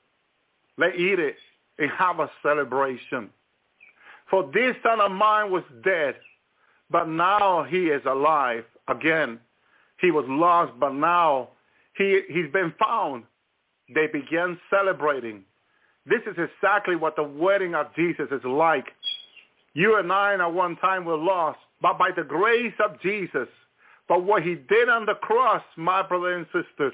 Let 0.78 0.94
eat 0.94 1.18
it 1.18 1.34
and 1.78 1.90
have 1.90 2.20
a 2.20 2.30
celebration. 2.42 3.28
For 4.30 4.48
this 4.54 4.76
son 4.84 5.00
of 5.00 5.10
mine 5.10 5.50
was 5.50 5.64
dead, 5.84 6.14
but 6.90 7.08
now 7.08 7.64
he 7.68 7.86
is 7.86 8.02
alive 8.06 8.64
again. 8.86 9.40
He 10.00 10.12
was 10.12 10.24
lost, 10.28 10.72
but 10.78 10.94
now 10.94 11.48
he, 11.96 12.20
he's 12.28 12.50
been 12.52 12.72
found. 12.78 13.24
They 13.92 14.06
began 14.06 14.60
celebrating. 14.70 15.42
This 16.06 16.20
is 16.26 16.36
exactly 16.38 16.94
what 16.94 17.16
the 17.16 17.24
wedding 17.24 17.74
of 17.74 17.86
Jesus 17.96 18.28
is 18.30 18.44
like. 18.44 18.86
You 19.74 19.98
and 19.98 20.12
I 20.12 20.34
at 20.34 20.54
one 20.54 20.76
time 20.76 21.04
were 21.04 21.16
lost, 21.16 21.58
but 21.82 21.98
by 21.98 22.10
the 22.16 22.22
grace 22.22 22.74
of 22.84 23.00
Jesus, 23.00 23.48
but 24.08 24.24
what 24.24 24.42
he 24.42 24.54
did 24.54 24.88
on 24.88 25.06
the 25.06 25.14
cross, 25.14 25.62
my 25.76 26.02
brother 26.02 26.36
and 26.36 26.46
sister, 26.46 26.92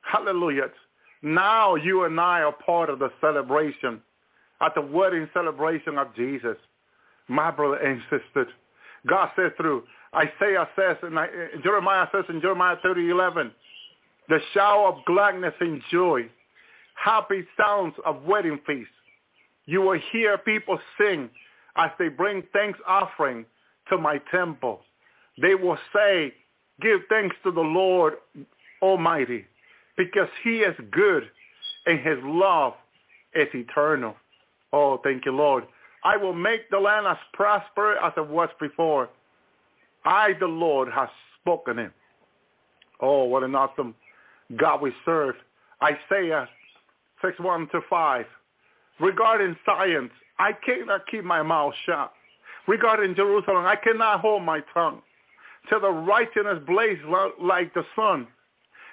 hallelujah. 0.00 0.70
Now 1.22 1.74
you 1.74 2.04
and 2.04 2.18
I 2.18 2.40
are 2.40 2.52
part 2.52 2.88
of 2.88 2.98
the 2.98 3.10
celebration, 3.20 4.00
at 4.60 4.74
the 4.74 4.80
wedding 4.80 5.28
celebration 5.32 5.98
of 5.98 6.14
Jesus, 6.14 6.56
my 7.28 7.50
brother 7.50 7.76
and 7.76 8.00
sister. 8.10 8.46
God 9.06 9.30
said 9.36 9.56
through 9.56 9.84
Isaiah 10.14 10.68
says, 10.76 10.96
and 11.02 11.18
uh, 11.18 11.26
Jeremiah 11.62 12.06
says 12.12 12.24
in 12.28 12.40
Jeremiah 12.40 12.76
30, 12.82 13.10
11, 13.10 13.52
the 14.28 14.38
shower 14.52 14.88
of 14.88 15.04
gladness 15.06 15.54
and 15.60 15.80
joy, 15.90 16.28
happy 16.94 17.44
sounds 17.58 17.94
of 18.04 18.22
wedding 18.24 18.60
feast. 18.66 18.90
You 19.66 19.82
will 19.82 20.00
hear 20.12 20.36
people 20.38 20.78
sing 20.98 21.30
as 21.76 21.90
they 21.98 22.08
bring 22.08 22.42
thanks 22.52 22.78
offering 22.86 23.44
to 23.88 23.98
my 23.98 24.18
temple. 24.30 24.80
They 25.40 25.54
will 25.54 25.78
say, 25.94 26.34
give 26.80 27.00
thanks 27.08 27.36
to 27.44 27.50
the 27.50 27.60
Lord 27.60 28.14
Almighty 28.82 29.46
because 29.96 30.28
he 30.42 30.58
is 30.58 30.74
good 30.90 31.24
and 31.86 32.00
his 32.00 32.18
love 32.22 32.74
is 33.34 33.48
eternal. 33.54 34.16
Oh, 34.72 35.00
thank 35.02 35.24
you, 35.24 35.32
Lord. 35.32 35.64
I 36.04 36.16
will 36.16 36.32
make 36.32 36.70
the 36.70 36.78
land 36.78 37.06
as 37.06 37.16
prosperous 37.32 37.98
as 38.02 38.12
it 38.16 38.26
was 38.26 38.48
before 38.60 39.08
I, 40.04 40.32
the 40.38 40.46
Lord, 40.46 40.88
has 40.92 41.08
spoken 41.40 41.78
it. 41.78 41.92
Oh, 43.00 43.24
what 43.24 43.42
an 43.42 43.54
awesome 43.54 43.94
God 44.56 44.80
we 44.80 44.92
serve. 45.04 45.34
Isaiah 45.82 46.48
6, 47.22 47.38
1 47.38 47.68
to 47.68 47.80
5. 47.88 48.26
Regarding 49.00 49.56
Zion, 49.64 50.10
I 50.38 50.52
cannot 50.52 51.06
keep 51.10 51.24
my 51.24 51.42
mouth 51.42 51.74
shut. 51.86 52.12
Regarding 52.66 53.14
Jerusalem, 53.14 53.66
I 53.66 53.76
cannot 53.76 54.20
hold 54.20 54.42
my 54.42 54.60
tongue. 54.74 55.02
Till 55.68 55.80
the 55.80 55.90
righteousness 55.90 56.58
blaze 56.66 56.98
like 57.40 57.72
the 57.74 57.84
sun, 57.94 58.26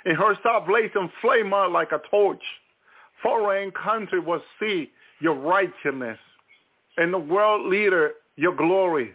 and 0.06 0.18
her 0.18 0.35
star 0.39 0.65
blaze 0.65 0.91
and 0.95 1.10
flame 1.22 1.53
out 1.53 1.72
like 1.72 1.91
a 1.91 2.02
torch. 2.10 2.41
Foreign 3.23 3.72
country 3.72 4.19
will 4.19 4.41
see 4.60 4.91
your 5.19 5.34
righteousness, 5.34 6.19
and 6.98 7.14
the 7.14 7.18
world 7.18 7.68
leader 7.68 8.14
your 8.35 8.56
glory. 8.56 9.14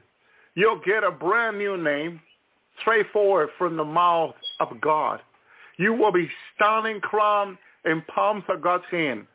You'll 0.54 0.80
get 0.84 1.04
a 1.04 1.10
brand 1.10 1.56
new 1.58 1.76
name 1.76 2.20
straightforward 2.80 3.50
from 3.56 3.76
the 3.76 3.84
mouth 3.84 4.34
of 4.60 4.80
God. 4.80 5.20
You 5.78 5.94
will 5.94 6.12
be 6.12 6.28
stunning 6.54 7.00
crowned 7.00 7.56
in 7.84 8.02
palms 8.14 8.44
of 8.48 8.60
God's 8.60 8.84
hand, 8.90 9.26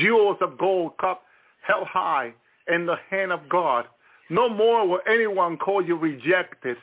jewels 0.00 0.38
of 0.40 0.56
gold 0.58 0.96
cup 0.98 1.22
held 1.66 1.86
high 1.86 2.32
in 2.68 2.86
the 2.86 2.96
hand 3.10 3.32
of 3.32 3.48
God. 3.48 3.86
No 4.30 4.48
more 4.48 4.86
will 4.88 5.00
anyone 5.08 5.56
call 5.56 5.84
you 5.84 5.96
rejected. 5.96 6.76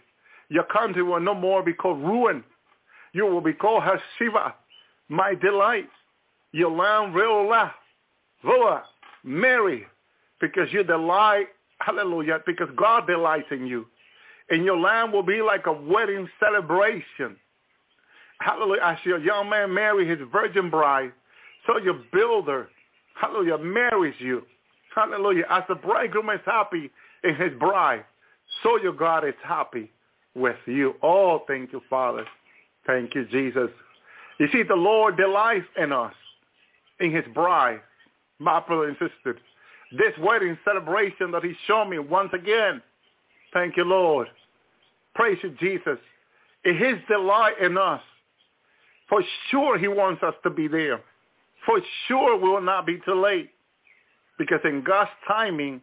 Your 0.49 0.63
country 0.65 1.03
will 1.03 1.19
no 1.19 1.33
more 1.33 1.63
be 1.63 1.73
called 1.73 2.01
ruin. 2.01 2.43
You 3.13 3.25
will 3.25 3.41
be 3.41 3.53
called 3.53 3.83
Hashiva, 3.83 4.53
my 5.09 5.35
delight. 5.35 5.89
Your 6.51 6.71
land 6.71 7.13
will 7.13 7.47
laugh, 7.47 7.73
Voa, 8.43 8.83
Mary, 9.23 9.85
because 10.39 10.67
you 10.71 10.83
delight 10.83 11.47
Hallelujah. 11.85 12.39
Because 12.45 12.69
God 12.75 13.07
delights 13.07 13.47
in 13.51 13.67
you. 13.67 13.87
And 14.49 14.65
your 14.65 14.77
lamb 14.77 15.11
will 15.11 15.23
be 15.23 15.41
like 15.41 15.65
a 15.67 15.73
wedding 15.73 16.27
celebration. 16.39 17.37
Hallelujah. 18.39 18.81
As 18.83 18.97
your 19.05 19.19
young 19.19 19.49
man 19.49 19.73
marry 19.73 20.07
his 20.07 20.19
virgin 20.31 20.69
bride, 20.69 21.11
so 21.65 21.77
your 21.77 22.01
builder, 22.11 22.67
hallelujah, 23.19 23.57
marries 23.57 24.15
you. 24.19 24.43
Hallelujah. 24.93 25.45
As 25.49 25.63
the 25.69 25.75
bridegroom 25.75 26.29
is 26.29 26.41
happy 26.45 26.91
in 27.23 27.35
his 27.35 27.53
bride, 27.57 28.03
so 28.61 28.77
your 28.77 28.93
God 28.93 29.25
is 29.25 29.33
happy 29.43 29.91
with 30.35 30.57
you. 30.65 30.95
Oh, 31.01 31.43
thank 31.47 31.71
you, 31.71 31.81
Father. 31.89 32.25
Thank 32.85 33.15
you, 33.15 33.25
Jesus. 33.25 33.69
You 34.39 34.47
see, 34.51 34.63
the 34.63 34.75
Lord 34.75 35.17
delights 35.17 35.67
in 35.77 35.91
us, 35.91 36.13
in 36.99 37.11
his 37.11 37.25
bride, 37.33 37.81
my 38.39 38.59
brother 38.59 38.87
and 38.87 38.97
sister 38.97 39.39
this 39.97 40.13
wedding 40.19 40.57
celebration 40.65 41.31
that 41.31 41.43
he 41.43 41.53
showed 41.67 41.85
me 41.85 41.99
once 41.99 42.31
again. 42.33 42.81
Thank 43.53 43.77
you, 43.77 43.83
Lord. 43.83 44.27
Praise 45.13 45.37
you, 45.43 45.55
Jesus. 45.59 45.99
His 46.63 46.95
delight 47.07 47.59
in 47.61 47.77
us. 47.77 48.01
For 49.09 49.21
sure 49.51 49.77
he 49.77 49.87
wants 49.87 50.23
us 50.23 50.33
to 50.43 50.49
be 50.49 50.67
there. 50.67 50.99
For 51.65 51.79
sure 52.07 52.37
we 52.37 52.49
will 52.49 52.61
not 52.61 52.85
be 52.85 52.99
too 53.05 53.21
late. 53.21 53.51
Because 54.39 54.59
in 54.63 54.83
God's 54.83 55.11
timing, 55.27 55.81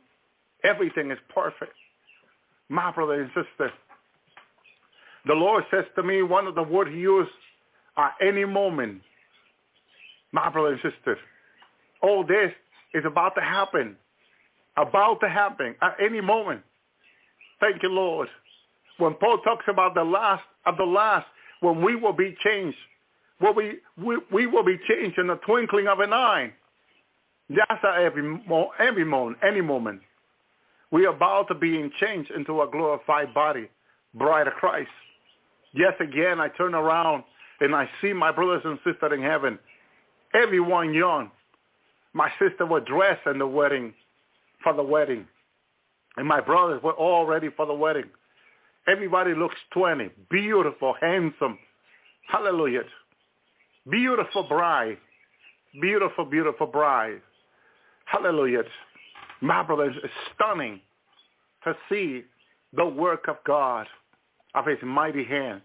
everything 0.64 1.10
is 1.12 1.18
perfect. 1.32 1.74
My 2.68 2.90
brother 2.90 3.20
and 3.20 3.28
sister, 3.28 3.72
the 5.26 5.34
Lord 5.34 5.64
says 5.70 5.84
to 5.96 6.02
me, 6.02 6.22
one 6.22 6.46
of 6.46 6.54
the 6.54 6.62
words 6.62 6.90
he 6.90 6.98
used, 6.98 7.30
at 7.96 8.12
any 8.22 8.44
moment, 8.44 9.02
my 10.32 10.48
brother 10.48 10.72
and 10.72 10.80
sister, 10.80 11.18
all 12.02 12.24
this 12.24 12.52
is 12.94 13.04
about 13.04 13.34
to 13.34 13.40
happen. 13.40 13.96
About 14.76 15.20
to 15.20 15.28
happen 15.28 15.74
at 15.82 15.96
any 16.02 16.20
moment. 16.20 16.62
Thank 17.60 17.82
you, 17.82 17.90
Lord. 17.90 18.28
When 18.98 19.14
Paul 19.14 19.38
talks 19.38 19.64
about 19.68 19.94
the 19.94 20.04
last 20.04 20.42
of 20.66 20.76
the 20.76 20.84
last, 20.84 21.26
when 21.60 21.82
we 21.82 21.96
will 21.96 22.12
be 22.12 22.34
changed, 22.42 22.76
will 23.40 23.54
we, 23.54 23.78
we, 24.02 24.18
we 24.32 24.46
will 24.46 24.64
be 24.64 24.78
changed 24.88 25.18
in 25.18 25.26
the 25.26 25.36
twinkling 25.46 25.88
of 25.88 26.00
an 26.00 26.12
eye. 26.12 26.52
That's 27.50 27.84
at 27.84 28.00
every, 28.02 28.40
every 28.78 29.04
moment, 29.04 29.38
any 29.42 29.60
moment. 29.60 30.00
We 30.92 31.06
are 31.06 31.14
about 31.14 31.48
to 31.48 31.54
be 31.54 31.90
changed 32.00 32.30
into 32.30 32.62
a 32.62 32.70
glorified 32.70 33.34
body, 33.34 33.68
bride 34.14 34.46
of 34.46 34.54
Christ. 34.54 34.90
Yes, 35.72 35.94
again, 36.00 36.40
I 36.40 36.48
turn 36.48 36.74
around 36.74 37.24
and 37.60 37.74
I 37.74 37.88
see 38.00 38.12
my 38.12 38.32
brothers 38.32 38.62
and 38.64 38.78
sisters 38.84 39.12
in 39.12 39.22
heaven, 39.22 39.58
everyone 40.34 40.94
young, 40.94 41.30
my 42.12 42.30
sister 42.40 42.66
was 42.66 42.82
dressed 42.86 43.26
in 43.26 43.38
the 43.38 43.46
wedding, 43.46 43.94
for 44.62 44.72
the 44.72 44.82
wedding. 44.82 45.26
And 46.16 46.26
my 46.26 46.40
brothers 46.40 46.82
were 46.82 46.92
all 46.92 47.26
ready 47.26 47.48
for 47.56 47.66
the 47.66 47.74
wedding. 47.74 48.04
Everybody 48.88 49.34
looks 49.34 49.56
20, 49.72 50.10
beautiful, 50.30 50.94
handsome. 51.00 51.58
Hallelujah. 52.28 52.82
Beautiful 53.88 54.44
bride. 54.44 54.98
Beautiful, 55.80 56.24
beautiful 56.24 56.66
bride. 56.66 57.20
Hallelujah. 58.06 58.62
My 59.40 59.62
brothers, 59.62 59.94
it's 60.02 60.12
stunning 60.34 60.80
to 61.64 61.74
see 61.88 62.24
the 62.72 62.86
work 62.86 63.28
of 63.28 63.36
God, 63.46 63.86
of 64.54 64.66
his 64.66 64.78
mighty 64.82 65.24
hand. 65.24 65.60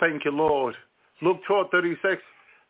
Thank 0.00 0.24
you, 0.24 0.30
Lord. 0.30 0.74
Luke 1.22 1.40
12, 1.46 1.68
36. 1.70 2.22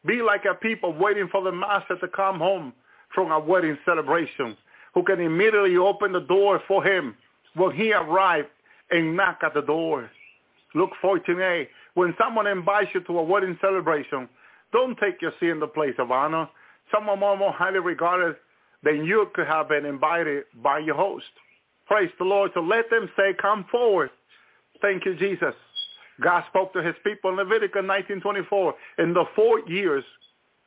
Be 0.07 0.23
like 0.23 0.45
a 0.45 0.55
people 0.55 0.93
waiting 0.93 1.29
for 1.31 1.43
the 1.43 1.53
master 1.53 1.97
to 1.99 2.09
come 2.09 2.39
home 2.39 2.73
from 3.15 3.31
a 3.33 3.39
wedding 3.39 3.79
celebration, 3.85 4.57
who 4.95 5.03
can 5.03 5.21
immediately 5.21 5.77
open 5.77 6.13
the 6.13 6.21
door 6.21 6.61
for 6.69 6.85
him 6.85 7.17
when 7.55 7.75
he 7.75 7.93
arrives 7.93 8.49
and 8.91 9.17
knock 9.17 9.39
at 9.43 9.55
the 9.55 9.63
door. 9.63 10.11
Luke 10.75 10.93
14a, 11.03 11.67
when 11.95 12.15
someone 12.19 12.47
invites 12.47 12.91
you 12.95 13.01
to 13.01 13.19
a 13.19 13.23
wedding 13.23 13.59
celebration, 13.61 14.29
don't 14.73 14.99
take 14.99 15.21
your 15.23 15.33
seat 15.41 15.49
in 15.51 15.61
the 15.61 15.67
place 15.67 15.95
of 15.99 16.11
honor. 16.11 16.49
Someone 16.93 17.19
more, 17.19 17.37
more 17.37 17.53
highly 17.53 17.81
regarded 17.81 18.37
than 18.83 19.05
you 19.05 19.27
could 19.35 19.47
have 19.47 19.69
been 19.69 19.85
invited 19.85 20.45
by 20.63 20.79
your 20.79 20.95
host. 20.95 21.27
Praise 21.87 22.11
the 22.19 22.25
Lord. 22.25 22.51
So 22.55 22.61
let 22.61 22.91
them 22.91 23.11
say, 23.17 23.35
come 23.41 23.65
forward. 23.71 24.11
Thank 24.81 25.05
you, 25.05 25.15
Jesus. 25.17 25.55
God 26.21 26.45
spoke 26.49 26.73
to 26.73 26.83
his 26.83 26.95
people 27.05 27.31
in 27.31 27.37
Leviticus 27.37 27.83
19:24. 27.85 28.75
In 28.99 29.15
the 29.15 29.25
four 29.35 29.61
years 29.61 30.05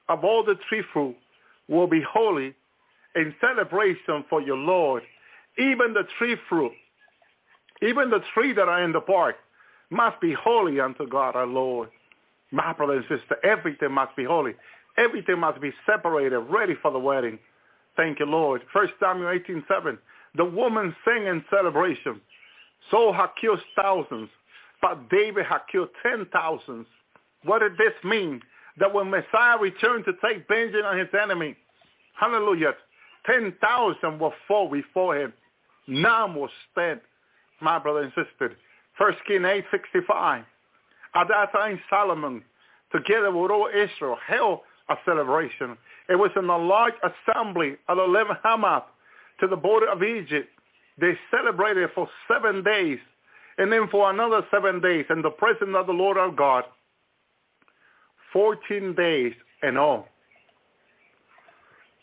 of 0.10 0.24
all 0.24 0.44
the 0.44 0.56
tree 0.70 0.84
fruit 0.94 1.16
will 1.68 1.88
be 1.88 2.02
holy 2.02 2.54
in 3.16 3.36
celebration 3.42 4.24
for 4.30 4.42
your 4.42 4.58
Lord. 4.58 5.04
Even 5.58 5.94
the 5.94 6.04
tree 6.18 6.36
fruit, 6.48 6.72
even 7.82 8.10
the 8.10 8.22
tree 8.34 8.54
that 8.54 8.70
are 8.70 8.84
in 8.84 8.94
the 8.94 9.02
park 9.02 9.36
must 9.90 10.20
be 10.22 10.34
holy 10.34 10.80
unto 10.80 11.06
God 11.08 11.36
our 11.36 11.46
Lord. 11.46 11.90
My 12.52 12.74
brother 12.74 12.94
and 12.94 13.06
sister, 13.08 13.38
everything 13.44 13.92
must 13.92 14.16
be 14.16 14.24
holy. 14.24 14.56
Everything 14.98 15.40
must 15.40 15.60
be 15.62 15.74
separated, 15.86 16.40
ready 16.40 16.76
for 16.82 16.92
the 16.92 17.00
wedding. 17.00 17.40
Thank 17.98 18.20
you, 18.20 18.26
Lord. 18.26 18.62
First 18.72 18.94
Samuel 19.00 19.30
18:7. 19.30 19.98
The 20.36 20.46
woman 20.46 20.96
sing 21.06 21.26
in 21.26 21.44
celebration. 21.50 22.22
Saul 22.90 23.14
had 23.14 23.30
killed 23.40 23.60
thousands, 23.76 24.30
but 24.82 25.10
David 25.10 25.46
had 25.46 25.62
killed 25.72 25.90
ten 26.02 26.26
thousands. 26.32 26.88
What 27.44 27.60
did 27.60 27.78
this 27.78 27.94
mean? 28.04 28.42
That 28.78 28.94
when 28.94 29.10
Messiah 29.10 29.58
returned 29.60 30.06
to 30.06 30.14
take 30.24 30.48
vengeance 30.48 30.86
on 30.86 30.98
his 30.98 31.10
enemy, 31.22 31.56
hallelujah, 32.20 32.74
10,000 33.26 34.20
will 34.20 34.34
fall 34.48 34.70
before 34.70 35.18
him. 35.18 35.34
None 35.88 36.36
will 36.36 36.50
stand, 36.72 37.02
my 37.60 37.78
brother 37.80 38.02
and 38.02 38.14
sister. 38.14 38.56
First 38.98 39.20
King 39.28 39.42
8:65. 39.42 40.46
At 41.14 41.28
that 41.28 41.52
time, 41.52 41.82
Solomon, 41.90 42.44
together 42.92 43.32
with 43.32 43.52
all 43.52 43.68
Israel, 43.68 44.18
held 44.26 44.62
a 44.90 44.96
celebration. 45.06 45.78
It 46.08 46.16
was 46.16 46.32
in 46.36 46.50
a 46.50 46.58
large 46.58 46.94
assembly 47.04 47.78
at 47.90 47.98
Eleven 47.98 48.38
Hamath 48.44 48.84
to 49.40 49.48
the 49.48 49.56
border 49.56 49.88
of 49.88 50.04
Egypt. 50.04 50.50
They 51.02 51.18
celebrated 51.30 51.90
for 51.94 52.08
seven 52.32 52.64
days, 52.64 53.00
and 53.58 53.72
then 53.72 53.88
for 53.90 54.10
another 54.10 54.46
seven 54.52 54.80
days 54.80 55.06
in 55.10 55.22
the 55.22 55.32
presence 55.32 55.72
of 55.76 55.88
the 55.88 55.94
Lord 55.94 56.18
our 56.18 56.32
God. 56.32 56.64
Fourteen 58.32 58.96
days 58.96 59.34
in 59.64 59.76
all. 59.76 60.08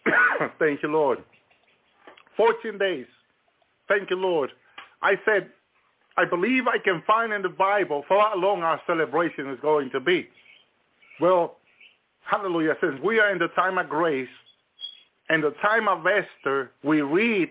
Thank 0.58 0.82
you, 0.82 0.90
Lord. 0.90 1.18
14 2.36 2.78
days. 2.78 3.06
Thank 3.88 4.10
you, 4.10 4.16
Lord. 4.16 4.50
I 5.02 5.14
said, 5.24 5.50
I 6.16 6.24
believe 6.24 6.66
I 6.66 6.78
can 6.78 7.02
find 7.06 7.32
in 7.32 7.42
the 7.42 7.48
Bible 7.48 8.04
for 8.08 8.20
how 8.20 8.36
long 8.36 8.62
our 8.62 8.80
celebration 8.86 9.48
is 9.50 9.58
going 9.60 9.90
to 9.90 10.00
be. 10.00 10.28
Well, 11.20 11.56
hallelujah, 12.22 12.74
since 12.80 13.00
we 13.04 13.18
are 13.18 13.30
in 13.30 13.38
the 13.38 13.48
time 13.48 13.78
of 13.78 13.88
grace, 13.88 14.28
and 15.28 15.42
the 15.42 15.54
time 15.62 15.88
of 15.88 16.06
Esther, 16.06 16.70
we 16.82 17.02
read 17.02 17.50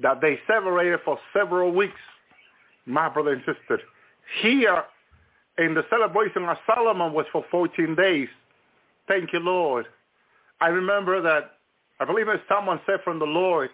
that 0.00 0.20
they 0.20 0.38
separated 0.46 1.00
for 1.04 1.18
several 1.32 1.72
weeks, 1.72 2.00
my 2.84 3.08
brother 3.08 3.32
and 3.32 3.42
sister. 3.46 3.80
Here, 4.42 4.84
in 5.58 5.74
the 5.74 5.84
celebration 5.88 6.44
of 6.44 6.56
Solomon 6.66 7.12
was 7.12 7.26
for 7.32 7.44
14 7.50 7.94
days. 7.94 8.28
Thank 9.08 9.32
you, 9.32 9.40
Lord. 9.40 9.86
I 10.60 10.68
remember 10.68 11.22
that 11.22 11.52
I 12.00 12.04
believe 12.04 12.26
that 12.26 12.42
someone 12.48 12.80
said 12.86 13.00
from 13.04 13.18
the 13.18 13.24
Lord 13.26 13.70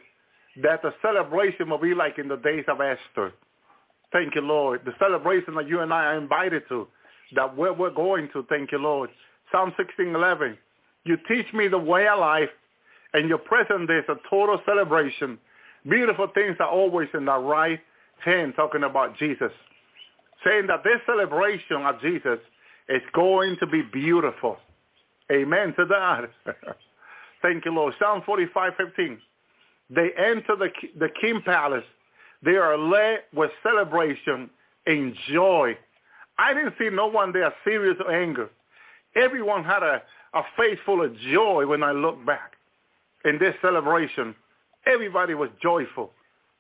that 0.63 0.83
the 0.83 0.95
celebration 1.03 1.71
will 1.71 1.79
be 1.79 1.95
like 1.95 2.19
in 2.19 2.29
the 2.29 2.37
days 2.37 2.65
of 2.69 2.81
Esther. 2.81 3.33
Thank 4.13 4.35
you, 4.35 4.43
Lord. 4.43 4.83
The 4.85 4.93
celebration 4.99 5.55
that 5.55 5.67
you 5.67 5.81
and 5.81 5.93
I 5.93 6.05
are 6.05 6.19
invited 6.19 6.63
to, 6.69 6.87
that 7.35 7.57
we're, 7.57 7.73
we're 7.73 7.91
going 7.91 8.29
to. 8.35 8.45
Thank 8.49 8.71
you, 8.71 8.79
Lord. 8.79 9.11
Psalm 9.51 9.73
16:11. 9.79 10.57
You 11.05 11.17
teach 11.29 11.53
me 11.53 11.69
the 11.69 11.79
way 11.79 12.07
of 12.07 12.21
life, 12.21 12.51
and 13.15 13.29
your 13.29 13.39
presence 13.39 13.91
is 13.91 14.05
a 14.09 14.17
total 14.29 14.61
celebration. 14.65 15.39
Beautiful 15.89 16.29
things 16.29 16.57
are 16.61 16.69
always 16.69 17.09
in 17.15 17.25
the 17.25 17.39
right 17.39 17.81
hand, 18.25 18.55
talking 18.57 18.85
about 18.85 19.19
Jesus. 19.19 19.51
Saying 20.45 20.67
that 20.69 20.85
this 20.85 21.01
celebration 21.07 21.83
of 21.85 22.01
Jesus 22.01 22.39
is 22.89 23.03
going 23.13 23.57
to 23.59 23.67
be 23.67 23.83
beautiful. 23.83 24.59
Amen 25.31 25.75
to 25.79 25.85
that. 25.87 26.31
Thank 27.43 27.65
you, 27.65 27.73
Lord. 27.73 27.95
Psalm 27.99 28.23
45:15. 28.23 29.19
They 29.91 30.11
enter 30.17 30.57
the, 30.57 30.71
the 30.99 31.09
king 31.21 31.43
palace. 31.45 31.85
They 32.43 32.57
are 32.57 32.79
led 32.79 33.21
with 33.35 33.51
celebration 33.63 34.51
and 34.87 35.15
joy. 35.31 35.77
I 36.39 36.55
didn't 36.55 36.75
see 36.79 36.89
no 36.91 37.07
one 37.07 37.33
there 37.33 37.53
serious 37.65 37.97
or 38.05 38.11
anger. 38.11 38.51
Everyone 39.15 39.65
had 39.65 39.83
a, 39.83 40.03
a 40.35 40.43
face 40.57 40.79
full 40.87 41.05
of 41.05 41.17
joy 41.19 41.67
when 41.67 41.83
I 41.83 41.93
look 41.93 42.25
back. 42.25 42.53
In 43.25 43.39
this 43.39 43.55
celebration, 43.61 44.35
everybody 44.87 45.35
was 45.35 45.51
joyful. 45.63 46.13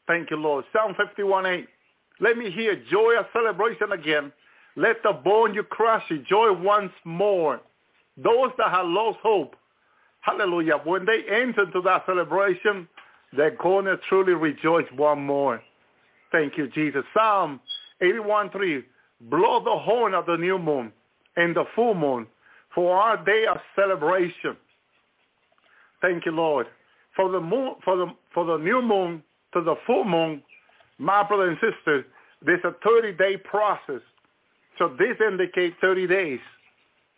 Thank 0.06 0.30
you, 0.30 0.36
Lord. 0.36 0.64
Psalm 0.72 0.94
51:8. 0.94 1.66
Let 2.20 2.36
me 2.36 2.50
hear 2.50 2.76
joy 2.90 3.14
celebration 3.32 3.92
again. 3.92 4.32
Let 4.76 5.02
the 5.02 5.12
bone 5.12 5.54
you 5.54 5.62
crush 5.64 6.04
joy 6.28 6.52
once 6.52 6.92
more. 7.04 7.60
Those 8.16 8.50
that 8.58 8.70
have 8.70 8.86
lost 8.86 9.18
hope 9.22 9.56
Hallelujah. 10.22 10.80
When 10.84 11.04
they 11.04 11.22
enter 11.28 11.64
into 11.64 11.82
that 11.82 12.06
celebration, 12.06 12.88
they're 13.36 13.56
going 13.56 13.84
to 13.86 13.96
truly 14.08 14.34
rejoice 14.34 14.86
one 14.96 15.24
more. 15.24 15.60
Thank 16.30 16.56
you, 16.56 16.68
Jesus. 16.68 17.04
Psalm 17.12 17.60
81.3, 18.00 18.84
blow 19.22 19.62
the 19.62 19.78
horn 19.78 20.14
of 20.14 20.26
the 20.26 20.36
new 20.36 20.58
moon 20.58 20.92
and 21.36 21.54
the 21.54 21.64
full 21.74 21.94
moon 21.94 22.26
for 22.74 22.96
our 22.96 23.22
day 23.24 23.46
of 23.46 23.58
celebration. 23.76 24.56
Thank 26.00 26.24
you, 26.24 26.32
Lord. 26.32 26.66
For 27.16 27.30
the 27.30 27.40
moon, 27.40 27.74
for 27.84 27.97
the 27.97 28.06
for 28.32 28.44
the 28.44 28.56
new 28.56 28.80
moon 28.80 29.22
to 29.55 29.62
the 29.62 29.74
full 29.86 30.05
moon, 30.05 30.43
my 30.98 31.22
brother 31.26 31.48
and 31.48 31.59
sister, 31.60 32.06
there's 32.44 32.64
a 32.64 32.72
30-day 32.86 33.39
process. 33.39 34.01
So 34.78 34.94
this 34.98 35.16
indicates 35.20 35.76
30 35.80 36.06
days. 36.06 36.40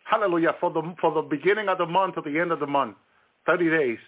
Hallelujah. 0.03 0.55
For 0.59 0.71
the 0.71 0.95
for 0.99 1.13
the 1.13 1.21
beginning 1.21 1.69
of 1.69 1.77
the 1.77 1.85
month 1.85 2.15
to 2.15 2.21
the 2.21 2.39
end 2.39 2.51
of 2.51 2.59
the 2.59 2.67
month. 2.67 2.95
30 3.45 3.69
days. 3.69 3.99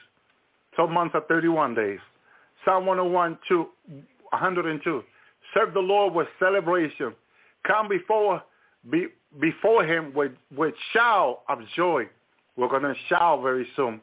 12 0.75 0.91
months 0.91 1.15
are 1.15 1.21
31 1.27 1.73
days. 1.73 1.99
Psalm 2.65 2.85
101, 2.85 3.37
2, 3.47 3.67
102. 4.29 5.03
Serve 5.53 5.73
the 5.73 5.79
Lord 5.79 6.13
with 6.13 6.27
celebration. 6.39 7.13
Come 7.65 7.87
before 7.87 8.43
be, 8.89 9.07
before 9.39 9.85
him 9.85 10.13
with, 10.13 10.31
with 10.55 10.73
shout 10.93 11.41
of 11.49 11.59
joy. 11.75 12.03
We're 12.55 12.67
to 12.79 12.93
shout 13.09 13.41
very 13.41 13.67
soon. 13.75 14.01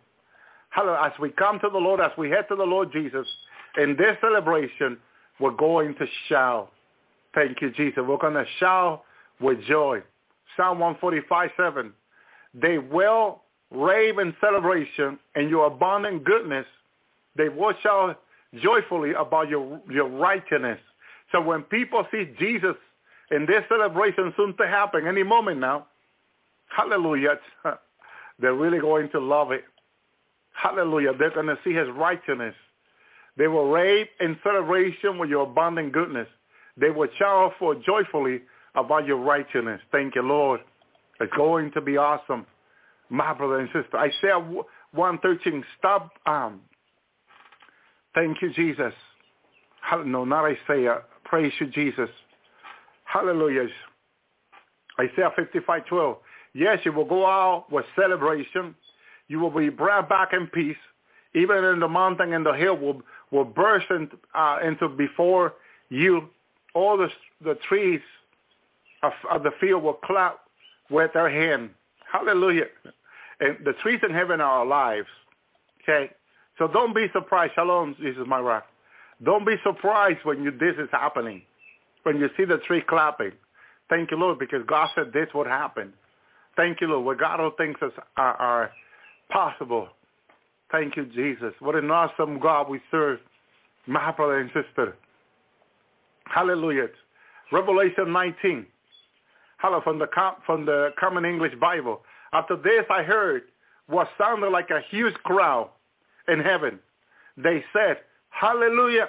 As 0.76 1.12
we 1.20 1.30
come 1.30 1.60
to 1.60 1.68
the 1.70 1.78
Lord, 1.78 2.00
as 2.00 2.10
we 2.18 2.30
head 2.30 2.46
to 2.48 2.56
the 2.56 2.64
Lord 2.64 2.90
Jesus, 2.92 3.26
in 3.76 3.96
this 3.96 4.16
celebration, 4.20 4.98
we're 5.40 5.50
going 5.52 5.94
to 5.96 6.06
shout. 6.28 6.70
Thank 7.34 7.60
you, 7.60 7.70
Jesus. 7.70 8.02
We're 8.06 8.18
going 8.18 8.34
to 8.34 8.46
shout 8.58 9.02
with 9.40 9.62
joy. 9.64 10.02
Psalm 10.56 10.78
145, 10.78 11.50
7. 11.56 11.92
They 12.54 12.78
will 12.78 13.42
rave 13.70 14.18
in 14.18 14.34
celebration 14.40 15.18
and 15.34 15.50
your 15.50 15.66
abundant 15.66 16.24
goodness. 16.24 16.66
They 17.36 17.48
will 17.48 17.74
shout 17.82 18.20
joyfully 18.62 19.12
about 19.18 19.48
your, 19.48 19.80
your 19.90 20.08
righteousness. 20.08 20.78
So 21.32 21.40
when 21.40 21.62
people 21.62 22.06
see 22.12 22.30
Jesus 22.38 22.76
in 23.32 23.46
this 23.46 23.64
celebration 23.68 24.32
soon 24.36 24.56
to 24.58 24.66
happen, 24.68 25.06
any 25.06 25.24
moment 25.24 25.58
now, 25.58 25.86
hallelujah, 26.68 27.38
they're 28.38 28.54
really 28.54 28.78
going 28.78 29.10
to 29.10 29.18
love 29.20 29.50
it. 29.50 29.64
Hallelujah. 30.54 31.12
They're 31.18 31.34
going 31.34 31.46
to 31.46 31.58
see 31.64 31.72
his 31.72 31.88
righteousness. 31.94 32.54
They 33.36 33.48
will 33.48 33.70
rave 33.70 34.06
in 34.20 34.38
celebration 34.42 35.18
with 35.18 35.28
your 35.28 35.42
abundant 35.42 35.92
goodness. 35.92 36.28
They 36.76 36.90
will 36.90 37.08
shout 37.18 37.52
for 37.58 37.74
joyfully 37.74 38.42
about 38.74 39.06
your 39.06 39.18
righteousness. 39.18 39.80
Thank 39.92 40.14
you, 40.14 40.22
Lord. 40.22 40.60
It's 41.20 41.32
going 41.36 41.70
to 41.72 41.80
be 41.80 41.96
awesome, 41.96 42.46
my 43.08 43.32
brother 43.34 43.60
and 43.60 43.68
sister. 43.68 43.96
I 43.96 44.06
Isaiah 44.06 44.38
113, 44.92 45.64
stop. 45.78 46.10
Um, 46.26 46.60
thank 48.14 48.40
you, 48.42 48.52
Jesus. 48.52 48.92
No, 50.04 50.24
not 50.24 50.44
Isaiah. 50.44 51.02
Praise 51.24 51.52
you, 51.60 51.66
Jesus. 51.68 52.08
Hallelujah. 53.04 53.66
Isaiah 54.98 55.30
55, 55.36 55.86
12. 55.86 56.16
Yes, 56.54 56.78
you 56.84 56.92
will 56.92 57.04
go 57.04 57.26
out 57.26 57.66
with 57.70 57.84
celebration. 57.96 58.74
You 59.28 59.40
will 59.40 59.50
be 59.50 59.68
brought 59.68 60.08
back 60.08 60.32
in 60.32 60.46
peace. 60.48 60.76
Even 61.34 61.64
in 61.64 61.80
the 61.80 61.88
mountain 61.88 62.32
and 62.32 62.46
the 62.46 62.52
hill 62.52 62.76
will, 62.76 63.02
will 63.30 63.44
burst 63.44 63.86
in, 63.90 64.08
uh, 64.34 64.58
into 64.64 64.88
before 64.88 65.54
you. 65.88 66.28
All 66.74 66.96
the, 66.96 67.08
the 67.42 67.56
trees 67.68 68.00
of, 69.02 69.12
of 69.30 69.42
the 69.42 69.50
field 69.60 69.82
will 69.82 69.94
clap 69.94 70.40
with 70.90 71.12
their 71.12 71.30
hand. 71.30 71.70
Hallelujah. 72.10 72.66
And 73.40 73.58
the 73.64 73.72
trees 73.82 74.00
in 74.08 74.14
heaven 74.14 74.40
are 74.40 74.60
our 74.60 74.66
lives. 74.66 75.08
Okay? 75.82 76.10
So 76.58 76.68
don't 76.68 76.94
be 76.94 77.06
surprised. 77.12 77.52
Shalom, 77.54 77.96
Jesus, 77.98 78.22
is 78.22 78.28
my 78.28 78.40
rock. 78.40 78.66
Don't 79.22 79.46
be 79.46 79.56
surprised 79.64 80.20
when 80.24 80.42
you, 80.42 80.50
this 80.50 80.76
is 80.78 80.88
happening, 80.92 81.42
when 82.02 82.18
you 82.18 82.28
see 82.36 82.44
the 82.44 82.58
tree 82.58 82.82
clapping. 82.86 83.32
Thank 83.88 84.10
you, 84.10 84.16
Lord, 84.16 84.38
because 84.38 84.62
God 84.66 84.88
said 84.94 85.12
this 85.12 85.28
would 85.34 85.46
happen. 85.46 85.92
Thank 86.56 86.80
you, 86.80 86.88
Lord. 86.88 87.04
What 87.04 87.18
God 87.18 87.40
all 87.40 87.50
things 87.50 87.76
are, 88.16 88.34
are 88.34 88.70
possible. 89.30 89.88
Thank 90.70 90.96
you, 90.96 91.06
Jesus. 91.06 91.52
What 91.60 91.76
an 91.76 91.90
awesome 91.90 92.38
God 92.40 92.68
we 92.68 92.80
serve, 92.90 93.20
my 93.86 94.10
brother 94.12 94.40
and 94.40 94.50
sister. 94.52 94.96
Hallelujah. 96.24 96.88
Revelation 97.52 98.12
19. 98.12 98.66
Hello, 99.58 99.80
from 99.82 99.98
the, 99.98 100.08
from 100.44 100.66
the 100.66 100.90
Common 100.98 101.24
English 101.24 101.54
Bible. 101.60 102.02
After 102.32 102.56
this 102.56 102.84
I 102.90 103.02
heard 103.02 103.42
what 103.86 104.08
sounded 104.18 104.50
like 104.50 104.70
a 104.70 104.80
huge 104.90 105.14
crowd 105.22 105.70
in 106.28 106.40
heaven. 106.40 106.78
They 107.36 107.64
said, 107.72 107.98
Hallelujah, 108.30 109.08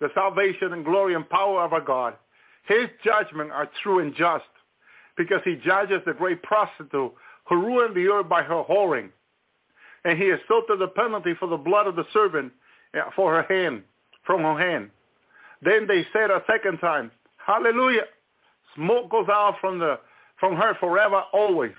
the 0.00 0.08
salvation 0.14 0.72
and 0.72 0.84
glory 0.84 1.14
and 1.14 1.28
power 1.28 1.62
of 1.62 1.72
our 1.72 1.80
God. 1.80 2.14
His 2.66 2.88
judgment 3.04 3.50
are 3.50 3.68
true 3.82 4.00
and 4.00 4.14
just, 4.14 4.44
because 5.16 5.40
he 5.44 5.56
judges 5.56 6.00
the 6.06 6.14
great 6.14 6.42
prostitute 6.42 7.12
who 7.48 7.54
ruined 7.54 7.94
the 7.94 8.08
earth 8.08 8.28
by 8.28 8.42
her 8.42 8.64
whoring. 8.68 9.10
And 10.06 10.16
he 10.16 10.30
assaulted 10.30 10.78
the 10.78 10.86
penalty 10.86 11.34
for 11.34 11.48
the 11.48 11.56
blood 11.56 11.88
of 11.88 11.96
the 11.96 12.04
servant 12.12 12.52
uh, 12.94 13.10
for 13.16 13.34
her 13.34 13.42
hand, 13.42 13.82
from 14.24 14.42
her 14.42 14.56
hand. 14.56 14.90
Then 15.62 15.88
they 15.88 16.06
said 16.12 16.30
a 16.30 16.44
second 16.46 16.78
time, 16.78 17.10
Hallelujah. 17.44 18.04
Smoke 18.76 19.10
goes 19.10 19.26
out 19.28 19.56
from 19.60 19.80
the 19.80 19.98
from 20.38 20.54
her 20.54 20.74
forever 20.78 21.22
always. 21.32 21.74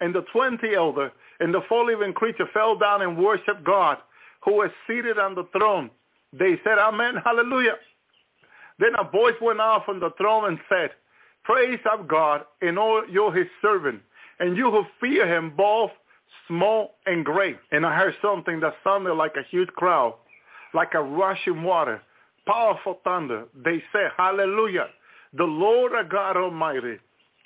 And 0.00 0.14
the 0.14 0.20
twenty 0.32 0.74
elder 0.74 1.12
and 1.40 1.54
the 1.54 1.62
four 1.66 1.86
living 1.86 2.12
creature 2.12 2.46
fell 2.52 2.76
down 2.76 3.00
and 3.00 3.16
worshiped 3.16 3.64
God, 3.64 3.96
who 4.44 4.56
was 4.56 4.70
seated 4.86 5.18
on 5.18 5.34
the 5.34 5.48
throne. 5.56 5.90
They 6.34 6.60
said, 6.64 6.78
Amen, 6.78 7.14
hallelujah. 7.24 7.76
Then 8.80 8.92
a 8.98 9.10
voice 9.10 9.34
went 9.40 9.60
out 9.60 9.86
from 9.86 9.98
the 9.98 10.10
throne 10.18 10.48
and 10.48 10.58
said, 10.68 10.90
Praise 11.44 11.80
of 11.90 12.06
God 12.06 12.42
and 12.60 12.78
all 12.78 13.02
you 13.08 13.30
his 13.30 13.46
servant, 13.62 14.02
and 14.40 14.58
you 14.58 14.70
who 14.70 14.84
fear 15.00 15.26
him 15.26 15.54
both 15.56 15.90
small 16.48 16.94
and 17.06 17.24
great. 17.24 17.56
And 17.70 17.86
I 17.86 17.96
heard 17.96 18.14
something 18.22 18.60
that 18.60 18.74
sounded 18.84 19.14
like 19.14 19.34
a 19.36 19.48
huge 19.50 19.68
crowd, 19.70 20.14
like 20.74 20.94
a 20.94 21.02
rushing 21.02 21.62
water, 21.62 22.02
powerful 22.46 22.98
thunder. 23.04 23.44
They 23.64 23.82
said, 23.92 24.10
Hallelujah. 24.16 24.88
The 25.34 25.44
Lord 25.44 25.92
our 25.92 26.04
God 26.04 26.36
Almighty 26.36 26.98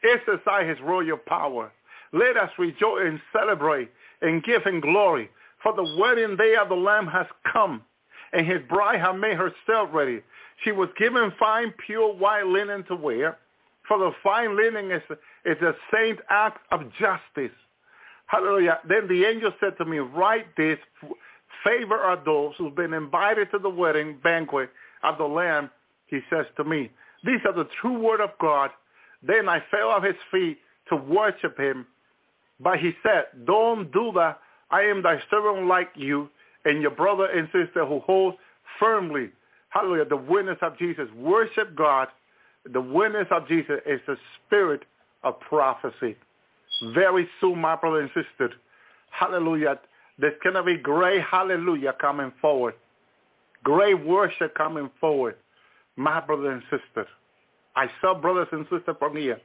exercise 0.02 0.68
his 0.68 0.80
royal 0.80 1.16
power. 1.16 1.72
Let 2.12 2.36
us 2.36 2.50
rejoice 2.58 3.02
and 3.04 3.20
celebrate 3.32 3.90
and 4.22 4.42
give 4.42 4.62
him 4.64 4.80
glory. 4.80 5.30
For 5.62 5.74
the 5.74 5.96
wedding 5.98 6.36
day 6.36 6.54
of 6.60 6.68
the 6.68 6.74
Lamb 6.74 7.06
has 7.06 7.26
come, 7.52 7.82
and 8.32 8.46
his 8.46 8.60
bride 8.68 9.00
has 9.00 9.16
made 9.18 9.36
herself 9.36 9.90
ready. 9.92 10.20
She 10.64 10.72
was 10.72 10.88
given 10.98 11.32
fine, 11.38 11.72
pure 11.86 12.14
white 12.14 12.46
linen 12.46 12.84
to 12.84 12.96
wear. 12.96 13.38
For 13.88 13.98
the 13.98 14.10
fine 14.22 14.56
linen 14.56 14.90
is, 14.90 15.02
is 15.44 15.60
a 15.62 15.74
saint 15.92 16.18
act 16.28 16.58
of 16.72 16.82
justice. 16.98 17.56
Hallelujah. 18.27 18.78
Then 18.89 19.07
the 19.09 19.24
angel 19.24 19.53
said 19.61 19.77
to 19.78 19.85
me, 19.85 19.98
write 19.98 20.57
this, 20.57 20.78
favor 21.65 21.97
are 21.97 22.23
those 22.24 22.55
who've 22.59 22.74
been 22.74 22.93
invited 22.93 23.51
to 23.53 23.59
the 23.59 23.69
wedding 23.69 24.19
banquet 24.23 24.70
of 25.03 25.19
the 25.19 25.24
Lamb, 25.24 25.70
he 26.07 26.20
says 26.31 26.47
to 26.57 26.65
me. 26.65 26.90
These 27.24 27.40
are 27.44 27.53
the 27.53 27.69
true 27.81 27.98
word 27.98 28.20
of 28.20 28.31
God. 28.40 28.70
Then 29.23 29.48
I 29.48 29.59
fell 29.70 29.89
off 29.89 30.05
his 30.05 30.15
feet 30.31 30.59
to 30.89 30.97
worship 30.97 31.59
him. 31.59 31.86
But 32.61 32.78
he 32.78 32.93
said, 33.03 33.47
don't 33.47 33.93
do 33.93 34.12
that. 34.15 34.40
I 34.70 34.82
am 34.82 35.03
thy 35.03 35.19
servant 35.31 35.66
like 35.66 35.90
you 35.94 36.28
and 36.65 36.82
your 36.82 36.90
brother 36.90 37.27
and 37.27 37.47
sister 37.47 37.86
who 37.86 38.01
hold 38.01 38.35
firmly, 38.81 39.31
hallelujah, 39.69 40.07
the 40.07 40.16
witness 40.16 40.59
of 40.62 40.77
Jesus. 40.78 41.09
Worship 41.16 41.77
God. 41.77 42.09
The 42.73 42.81
witness 42.81 43.28
of 43.31 43.47
Jesus 43.47 43.77
is 43.86 44.01
the 44.07 44.16
spirit 44.47 44.82
of 45.23 45.39
prophecy. 45.40 46.16
Very 46.82 47.28
soon, 47.40 47.61
my 47.61 47.77
brother 47.77 48.01
and 48.01 48.11
sister, 48.11 48.53
hallelujah, 49.11 49.78
there's 50.19 50.35
going 50.43 50.55
to 50.57 50.62
be 50.62 50.77
great 50.77 51.23
hallelujah 51.23 51.94
coming 52.01 52.32
forward. 52.40 52.74
Great 53.65 54.07
worship 54.07 54.55
coming 54.55 54.90
forward, 55.01 55.36
my 55.97 56.20
brother 56.20 56.53
and 56.53 56.62
sister. 56.70 57.07
I 57.74 57.90
saw 58.01 58.15
brothers 58.15 58.48
and 58.53 58.65
sisters 58.70 58.97
from 58.98 59.16
here 59.16 59.40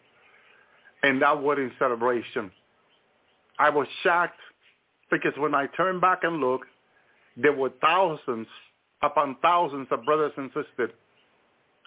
in 1.04 1.20
that 1.20 1.42
wedding 1.42 1.72
celebration. 1.80 2.52
I 3.60 3.70
was 3.70 3.88
shocked 4.04 4.40
because 5.10 5.34
when 5.38 5.56
I 5.56 5.68
turned 5.78 6.02
back 6.02 6.20
and 6.24 6.38
looked, 6.38 6.68
there 7.36 7.54
were 7.54 7.72
thousands 7.82 8.48
upon 9.02 9.38
thousands 9.42 9.88
of 9.92 10.06
brothers 10.06 10.32
and 10.38 10.50
sisters. 10.50 10.92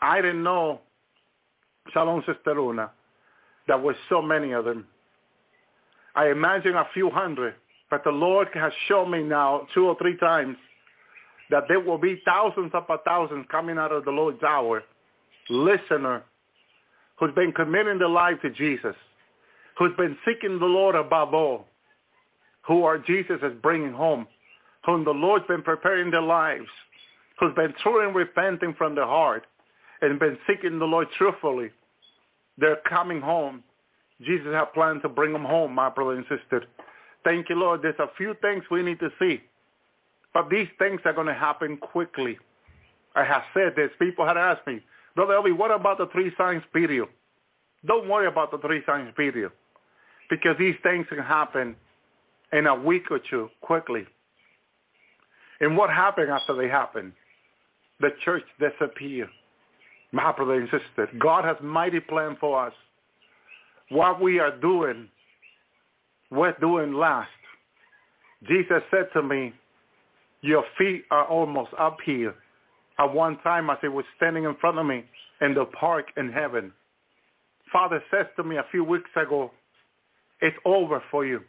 I 0.02 0.20
didn't 0.20 0.42
know, 0.42 0.80
Shalom 1.92 2.22
Sister 2.26 2.54
Luna, 2.54 2.90
there 3.66 3.78
were 3.78 3.96
so 4.08 4.20
many 4.20 4.52
of 4.52 4.64
them. 4.64 4.86
I 6.14 6.28
imagine 6.28 6.74
a 6.76 6.86
few 6.94 7.10
hundred, 7.10 7.54
but 7.90 8.04
the 8.04 8.10
Lord 8.10 8.48
has 8.54 8.72
shown 8.88 9.10
me 9.10 9.22
now 9.22 9.66
two 9.74 9.86
or 9.86 9.96
three 9.98 10.16
times 10.16 10.56
that 11.50 11.64
there 11.68 11.80
will 11.80 11.98
be 11.98 12.22
thousands 12.24 12.70
upon 12.74 12.98
thousands 13.04 13.46
coming 13.50 13.78
out 13.78 13.92
of 13.92 14.04
the 14.04 14.10
Lord's 14.10 14.42
hour, 14.42 14.82
listener, 15.50 16.22
who's 17.16 17.34
been 17.34 17.52
committing 17.52 17.98
their 17.98 18.08
life 18.08 18.40
to 18.42 18.50
Jesus, 18.50 18.96
who's 19.78 19.94
been 19.96 20.16
seeking 20.24 20.58
the 20.58 20.66
Lord 20.66 20.94
above 20.94 21.34
all, 21.34 21.66
who 22.62 22.84
are 22.84 22.98
Jesus 22.98 23.38
is 23.42 23.52
bringing 23.62 23.92
home, 23.92 24.26
whom 24.86 25.04
the 25.04 25.10
Lord's 25.10 25.46
been 25.46 25.62
preparing 25.62 26.10
their 26.10 26.22
lives, 26.22 26.68
who's 27.38 27.54
been 27.54 27.74
truly 27.82 28.12
repenting 28.12 28.74
from 28.74 28.94
their 28.94 29.06
heart 29.06 29.46
and 30.00 30.18
been 30.18 30.38
seeking 30.46 30.78
the 30.78 30.84
Lord 30.84 31.08
truthfully. 31.16 31.70
They're 32.58 32.80
coming 32.88 33.20
home. 33.20 33.62
Jesus 34.22 34.52
had 34.52 34.72
planned 34.72 35.02
to 35.02 35.08
bring 35.08 35.32
them 35.32 35.44
home, 35.44 35.74
my 35.74 35.88
brother 35.90 36.12
and 36.12 36.24
sister. 36.28 36.64
Thank 37.24 37.48
you, 37.48 37.56
Lord. 37.56 37.82
There's 37.82 37.98
a 37.98 38.10
few 38.16 38.34
things 38.40 38.64
we 38.70 38.82
need 38.82 39.00
to 39.00 39.10
see. 39.18 39.42
But 40.32 40.50
these 40.50 40.68
things 40.78 41.00
are 41.04 41.12
going 41.12 41.26
to 41.26 41.34
happen 41.34 41.76
quickly. 41.76 42.38
I 43.14 43.24
have 43.24 43.42
said 43.54 43.74
this. 43.76 43.90
People 43.98 44.26
had 44.26 44.36
asked 44.36 44.66
me, 44.66 44.80
Brother 45.14 45.34
Elvi, 45.34 45.56
what 45.56 45.70
about 45.70 45.98
the 45.98 46.06
three 46.12 46.32
signs 46.36 46.62
period? 46.72 47.08
Don't 47.86 48.08
worry 48.08 48.26
about 48.26 48.50
the 48.50 48.58
three 48.58 48.82
signs 48.86 49.12
period 49.16 49.52
because 50.30 50.56
these 50.58 50.74
things 50.82 51.06
can 51.08 51.18
happen 51.18 51.76
in 52.52 52.66
a 52.66 52.74
week 52.74 53.10
or 53.10 53.20
two 53.30 53.48
quickly. 53.60 54.06
And 55.60 55.76
what 55.76 55.90
happened 55.90 56.30
after 56.30 56.54
they 56.54 56.68
happen? 56.68 57.12
The 58.00 58.10
church 58.24 58.44
disappeared. 58.58 59.28
My 60.12 60.32
brother 60.32 60.54
and 60.54 60.68
sister, 60.68 61.08
God 61.18 61.44
has 61.44 61.56
mighty 61.62 62.00
plan 62.00 62.36
for 62.40 62.66
us. 62.66 62.72
What 63.90 64.20
we 64.20 64.38
are 64.38 64.56
doing, 64.58 65.08
we're 66.30 66.56
doing 66.60 66.94
last. 66.94 67.28
Jesus 68.48 68.82
said 68.90 69.08
to 69.14 69.22
me, 69.22 69.52
your 70.42 70.64
feet 70.76 71.04
are 71.10 71.26
almost 71.26 71.70
up 71.78 71.98
here. 72.04 72.34
At 72.98 73.12
one 73.12 73.38
time, 73.38 73.70
as 73.70 73.78
he 73.80 73.88
was 73.88 74.04
standing 74.16 74.44
in 74.44 74.54
front 74.60 74.78
of 74.78 74.86
me 74.86 75.04
in 75.40 75.54
the 75.54 75.64
park 75.64 76.06
in 76.16 76.30
heaven, 76.30 76.72
Father 77.72 78.02
says 78.10 78.26
to 78.36 78.44
me 78.44 78.56
a 78.56 78.64
few 78.70 78.84
weeks 78.84 79.10
ago, 79.16 79.50
it's 80.40 80.56
over 80.64 81.02
for 81.10 81.24
you, 81.24 81.40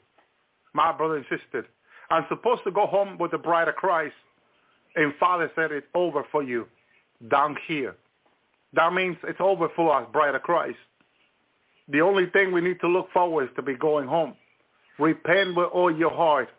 my 0.73 0.91
brother 0.91 1.17
and 1.17 1.25
sister. 1.29 1.67
I'm 2.09 2.25
supposed 2.29 2.63
to 2.63 2.71
go 2.71 2.85
home 2.85 3.17
with 3.17 3.31
the 3.31 3.37
bride 3.37 3.67
of 3.67 3.75
Christ. 3.75 4.15
And 4.95 5.13
Father 5.19 5.51
said, 5.55 5.71
it's 5.71 5.85
over 5.93 6.23
for 6.31 6.41
you 6.41 6.67
down 7.29 7.57
here. 7.67 7.95
That 8.73 8.93
means 8.93 9.17
it's 9.23 9.39
over 9.41 9.67
for 9.75 9.99
us, 9.99 10.07
bride 10.11 10.35
of 10.35 10.41
Christ. 10.41 10.77
The 11.89 12.01
only 12.01 12.25
thing 12.27 12.51
we 12.51 12.61
need 12.61 12.79
to 12.81 12.87
look 12.87 13.11
forward 13.11 13.45
is 13.45 13.49
to 13.55 13.61
be 13.61 13.75
going 13.75 14.07
home. 14.07 14.35
Repent 14.97 15.55
with 15.55 15.69
all 15.73 15.95
your 15.95 16.11
heart. 16.11 16.49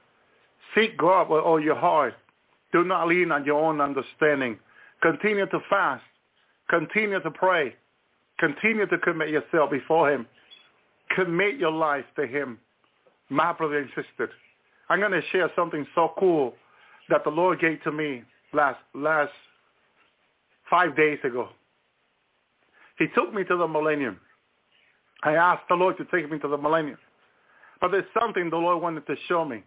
Seek 0.74 0.96
God 0.96 1.28
with 1.28 1.42
all 1.42 1.60
your 1.60 1.74
heart. 1.74 2.14
Do 2.72 2.84
not 2.84 3.08
lean 3.08 3.32
on 3.32 3.44
your 3.44 3.62
own 3.62 3.80
understanding. 3.80 4.58
Continue 5.02 5.46
to 5.46 5.58
fast. 5.70 6.04
Continue 6.68 7.20
to 7.20 7.30
pray. 7.30 7.74
Continue 8.38 8.86
to 8.86 8.98
commit 8.98 9.30
yourself 9.30 9.70
before 9.70 10.12
him. 10.12 10.26
Commit 11.14 11.56
your 11.56 11.72
life 11.72 12.04
to 12.16 12.26
him. 12.26 12.58
My 13.28 13.52
brother 13.52 13.78
and 13.78 13.88
sister, 13.88 14.30
I'm 14.88 15.00
going 15.00 15.12
to 15.12 15.22
share 15.32 15.50
something 15.56 15.86
so 15.94 16.12
cool 16.18 16.54
that 17.08 17.24
the 17.24 17.30
Lord 17.30 17.60
gave 17.60 17.82
to 17.84 17.92
me 17.92 18.22
last, 18.52 18.78
last 18.94 19.32
five 20.68 20.96
days 20.96 21.18
ago. 21.24 21.48
He 22.98 23.06
took 23.14 23.32
me 23.32 23.44
to 23.44 23.56
the 23.56 23.66
millennium. 23.66 24.18
I 25.26 25.34
asked 25.34 25.64
the 25.68 25.74
Lord 25.74 25.96
to 25.98 26.04
take 26.04 26.30
me 26.30 26.38
to 26.38 26.48
the 26.48 26.56
millennium. 26.56 26.98
But 27.80 27.90
there's 27.90 28.04
something 28.18 28.48
the 28.48 28.56
Lord 28.56 28.80
wanted 28.80 29.06
to 29.08 29.16
show 29.28 29.44
me. 29.44 29.64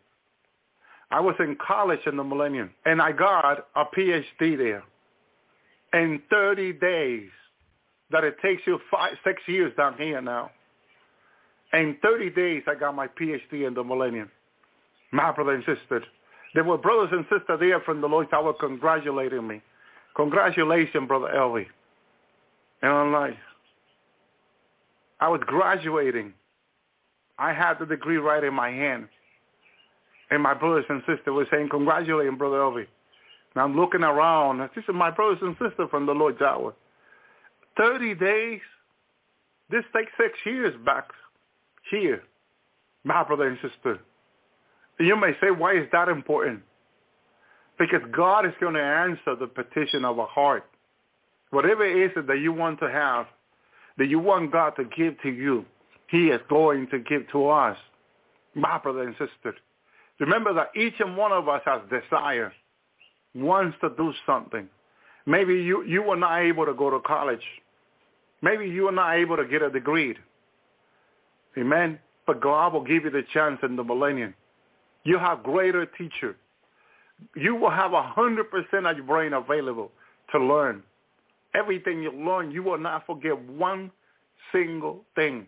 I 1.12 1.20
was 1.20 1.36
in 1.40 1.58
college 1.66 2.00
in 2.06 2.16
the 2.16 2.24
millennium, 2.24 2.72
and 2.86 3.02
I 3.02 3.12
got 3.12 3.68
a 3.76 3.84
PhD 3.84 4.58
there. 4.58 4.84
In 5.94 6.22
30 6.30 6.74
days, 6.74 7.30
that 8.10 8.24
it 8.24 8.38
takes 8.42 8.62
you 8.66 8.80
five, 8.90 9.14
six 9.26 9.42
years 9.48 9.74
down 9.76 9.96
here 9.98 10.22
now. 10.22 10.50
In 11.74 11.98
30 12.02 12.30
days, 12.30 12.64
I 12.66 12.76
got 12.76 12.96
my 12.96 13.08
PhD 13.08 13.68
in 13.68 13.74
the 13.74 13.84
millennium. 13.84 14.32
My 15.12 15.32
brother 15.32 15.54
and 15.54 15.64
sister, 15.66 16.04
There 16.56 16.64
were 16.64 16.78
brothers 16.78 17.10
and 17.12 17.26
sisters 17.26 17.60
there 17.60 17.82
from 17.82 18.00
the 18.00 18.08
Lord's 18.08 18.32
Hour 18.32 18.54
congratulating 18.54 19.46
me. 19.46 19.62
Congratulations, 20.16 21.08
Brother 21.08 21.32
Elvi. 21.36 21.66
And 22.82 22.92
I'm 22.92 23.12
like, 23.12 23.36
I 25.20 25.28
was 25.28 25.42
graduating. 25.46 26.34
I 27.38 27.54
had 27.54 27.80
the 27.80 27.86
degree 27.86 28.18
right 28.18 28.44
in 28.44 28.54
my 28.54 28.70
hand. 28.70 29.08
And 30.32 30.44
my 30.44 30.54
brothers 30.54 30.86
and 30.90 31.02
sisters 31.02 31.28
were 31.28 31.48
saying, 31.52 31.70
congratulating 31.70 32.38
Brother 32.38 32.58
Elvi. 32.58 32.86
And 33.56 33.64
I'm 33.64 33.76
looking 33.76 34.04
around. 34.04 34.60
This 34.76 34.84
is 34.88 34.94
my 34.94 35.10
brothers 35.10 35.40
and 35.42 35.56
sisters 35.56 35.88
from 35.90 36.06
the 36.06 36.14
Lord's 36.14 36.42
Hour. 36.42 36.74
30 37.78 38.16
days. 38.16 38.62
This 39.70 39.84
takes 39.96 40.12
six 40.18 40.34
years 40.46 40.76
back 40.86 41.10
here, 41.92 42.24
my 43.04 43.24
brother 43.24 43.48
and 43.48 43.58
sister. 43.62 44.00
You 45.00 45.16
may 45.16 45.32
say, 45.40 45.52
why 45.52 45.76
is 45.76 45.88
that 45.92 46.10
important? 46.10 46.62
Because 47.78 48.02
God 48.12 48.46
is 48.46 48.54
going 48.60 48.74
to 48.74 48.82
answer 48.82 49.36
the 49.40 49.48
petition 49.48 50.04
of 50.06 50.18
a 50.18 50.26
heart. 50.26 50.66
Whatever 51.52 51.86
it 51.86 52.12
is 52.12 52.26
that 52.28 52.40
you 52.40 52.52
want 52.52 52.80
to 52.80 52.90
have, 52.90 53.28
that 54.00 54.08
you 54.08 54.18
want 54.18 54.52
God 54.52 54.72
to 54.78 54.86
give 54.86 55.22
to 55.22 55.30
you, 55.30 55.66
he 56.08 56.30
is 56.30 56.42
going 56.50 56.88
to 56.88 57.00
give 57.00 57.30
to 57.32 57.50
us, 57.50 57.78
my 58.56 58.80
brother 58.80 59.04
and 59.04 59.14
sister. 59.14 59.56
Remember 60.20 60.54
that 60.54 60.72
each 60.76 60.96
and 61.00 61.16
one 61.16 61.32
of 61.32 61.48
us 61.48 61.62
has 61.66 61.82
desire, 61.90 62.52
wants 63.36 63.78
to 63.82 63.90
do 63.96 64.12
something. 64.26 64.68
Maybe 65.28 65.56
you, 65.56 65.84
you 65.84 66.02
were 66.02 66.16
not 66.16 66.42
able 66.42 66.66
to 66.66 66.74
go 66.74 66.90
to 66.90 67.00
college. 67.02 67.44
Maybe 68.42 68.68
you 68.68 68.84
were 68.84 68.92
not 68.92 69.18
able 69.18 69.38
to 69.38 69.46
get 69.46 69.62
a 69.62 69.70
degree. 69.70 70.16
Amen. 71.58 72.00
But 72.26 72.42
God 72.42 72.74
will 72.74 72.84
give 72.84 73.04
you 73.04 73.12
the 73.12 73.24
chance 73.34 73.60
in 73.64 73.76
the 73.76 73.84
millennium. 73.84 74.34
You 75.04 75.20
have 75.20 75.44
greater 75.44 75.86
teacher. 75.86 76.36
You 77.36 77.56
will 77.56 77.70
have 77.70 77.94
a 77.94 78.02
hundred 78.02 78.50
percent 78.50 78.88
of 78.88 78.96
your 78.96 79.06
brain 79.06 79.34
available 79.34 79.92
to 80.32 80.40
learn. 80.40 80.84
Everything 81.56 82.04
you 82.04 82.12
learn, 82.12 82.52
you 82.52 82.62
will 82.64 82.78
not 82.78 83.06
forget 83.06 83.40
one 83.48 83.92
single 84.52 85.04
thing. 85.16 85.48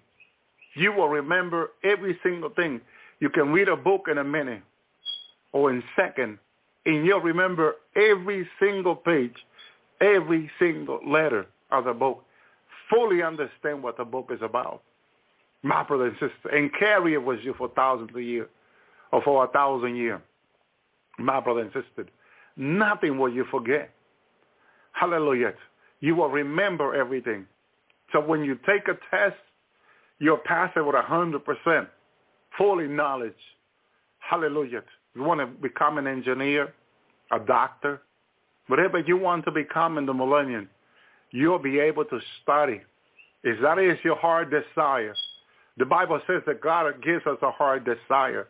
You 0.76 0.94
will 0.94 1.10
remember 1.10 1.72
every 1.84 2.18
single 2.24 2.50
thing. 2.50 2.82
You 3.20 3.30
can 3.30 3.52
read 3.52 3.68
a 3.68 3.76
book 3.76 4.08
in 4.10 4.18
a 4.18 4.24
minute 4.24 4.64
or 5.52 5.70
in 5.70 5.84
second, 5.96 6.40
and 6.86 7.06
you'll 7.06 7.22
remember 7.22 7.76
every 7.96 8.48
single 8.60 8.96
page, 8.96 9.36
every 10.00 10.50
single 10.60 11.00
letter 11.06 11.46
of 11.72 11.86
the 11.86 11.94
book. 11.94 12.24
Fully 12.90 13.22
understand 13.22 13.84
what 13.84 13.98
the 13.98 14.06
book 14.06 14.30
is 14.32 14.42
about. 14.42 14.82
My 15.64 15.84
brother 15.84 16.08
and 16.08 16.14
sister, 16.14 16.56
and 16.56 16.72
carry 16.80 17.14
it 17.14 17.24
with 17.24 17.40
you 17.44 17.54
for 17.58 17.70
thousands 17.70 18.10
of 18.10 18.22
years 18.22 18.50
or 19.12 19.22
for 19.22 19.46
a 19.46 19.48
thousand 19.50 19.96
years. 19.96 20.20
My 21.20 21.40
brother 21.40 21.62
and 21.62 21.72
sister, 21.72 22.10
nothing 22.58 23.20
will 23.20 23.32
you 23.32 23.46
forget. 23.52 23.92
Hallelujah. 24.94 25.54
You 26.02 26.16
will 26.16 26.30
remember 26.30 26.94
everything. 26.94 27.46
So 28.12 28.20
when 28.20 28.44
you 28.44 28.60
take 28.68 28.88
a 28.88 28.98
test, 29.10 29.38
you'll 30.20 30.42
pass 30.44 30.72
it 30.76 30.86
with 30.86 30.96
a 30.96 31.02
hundred 31.02 31.46
percent, 31.46 31.88
fully 32.58 32.88
knowledge. 32.88 33.34
Hallelujah. 34.20 34.84
You 35.16 35.24
want 35.24 35.40
to 35.40 35.46
become 35.46 35.98
an 35.98 36.08
engineer, 36.08 36.74
a 37.32 37.40
doctor, 37.40 38.02
whatever 38.68 39.00
you 39.00 39.18
want 39.18 39.46
to 39.46 39.52
become 39.52 39.98
in 39.98 40.06
the 40.06 40.14
millennium, 40.14 40.70
you'll 41.32 41.60
be 41.60 41.80
able 41.80 42.06
to 42.06 42.20
study. 42.42 42.82
If 43.44 43.62
that 43.62 43.80
is 43.80 43.98
your 44.04 44.16
heart 44.18 44.52
desire, 44.52 45.16
the 45.78 45.86
Bible 45.86 46.20
says 46.28 46.42
that 46.46 46.62
God 46.62 47.02
gives 47.04 47.26
us 47.26 47.38
a 47.42 47.52
heart 47.52 47.86
desire. 47.86 48.48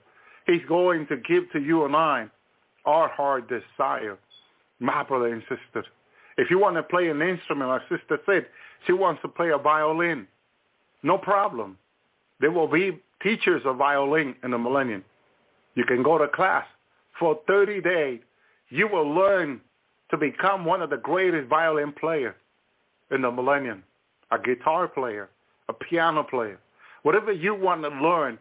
He's 0.48 0.62
going 0.68 1.08
to 1.08 1.18
give 1.18 1.52
to 1.54 1.60
you 1.60 1.86
and 1.86 1.96
I 1.96 2.28
our 2.86 3.08
heart 3.10 3.48
desire, 3.48 4.18
my 4.80 5.04
brother 5.04 5.28
and 5.28 5.44
sister. 5.44 5.86
If 6.42 6.50
you 6.50 6.58
want 6.58 6.76
to 6.76 6.82
play 6.82 7.08
an 7.08 7.22
instrument, 7.22 7.70
our 7.70 7.84
sister 7.88 8.20
said 8.26 8.48
she 8.88 8.94
wants 8.94 9.22
to 9.22 9.28
play 9.28 9.52
a 9.52 9.60
violin. 9.60 10.28
No 11.04 11.16
problem. 11.16 11.78
There 12.40 12.50
will 12.50 12.68
be 12.68 13.00
teachers 13.22 13.62
of 13.64 13.78
violin 13.78 14.34
in 14.44 14.50
the 14.50 14.58
millennium. 14.58 15.06
You 15.76 15.86
can 15.86 16.02
go 16.02 16.18
to 16.18 16.28
class. 16.28 16.66
For 17.20 17.40
30 17.46 17.82
days, 17.82 18.22
you 18.70 18.88
will 18.88 19.08
learn 19.14 19.62
to 20.10 20.18
become 20.18 20.66
one 20.66 20.82
of 20.82 20.90
the 20.90 20.98
greatest 20.98 21.48
violin 21.48 21.94
players 21.94 22.34
in 23.12 23.22
the 23.22 23.30
millennium, 23.30 23.84
a 24.32 24.40
guitar 24.40 24.88
player, 24.88 25.30
a 25.70 25.74
piano 25.74 26.24
player. 26.24 26.60
Whatever 27.04 27.32
you 27.32 27.54
want 27.54 27.84
to 27.84 27.90
learn, 27.90 28.40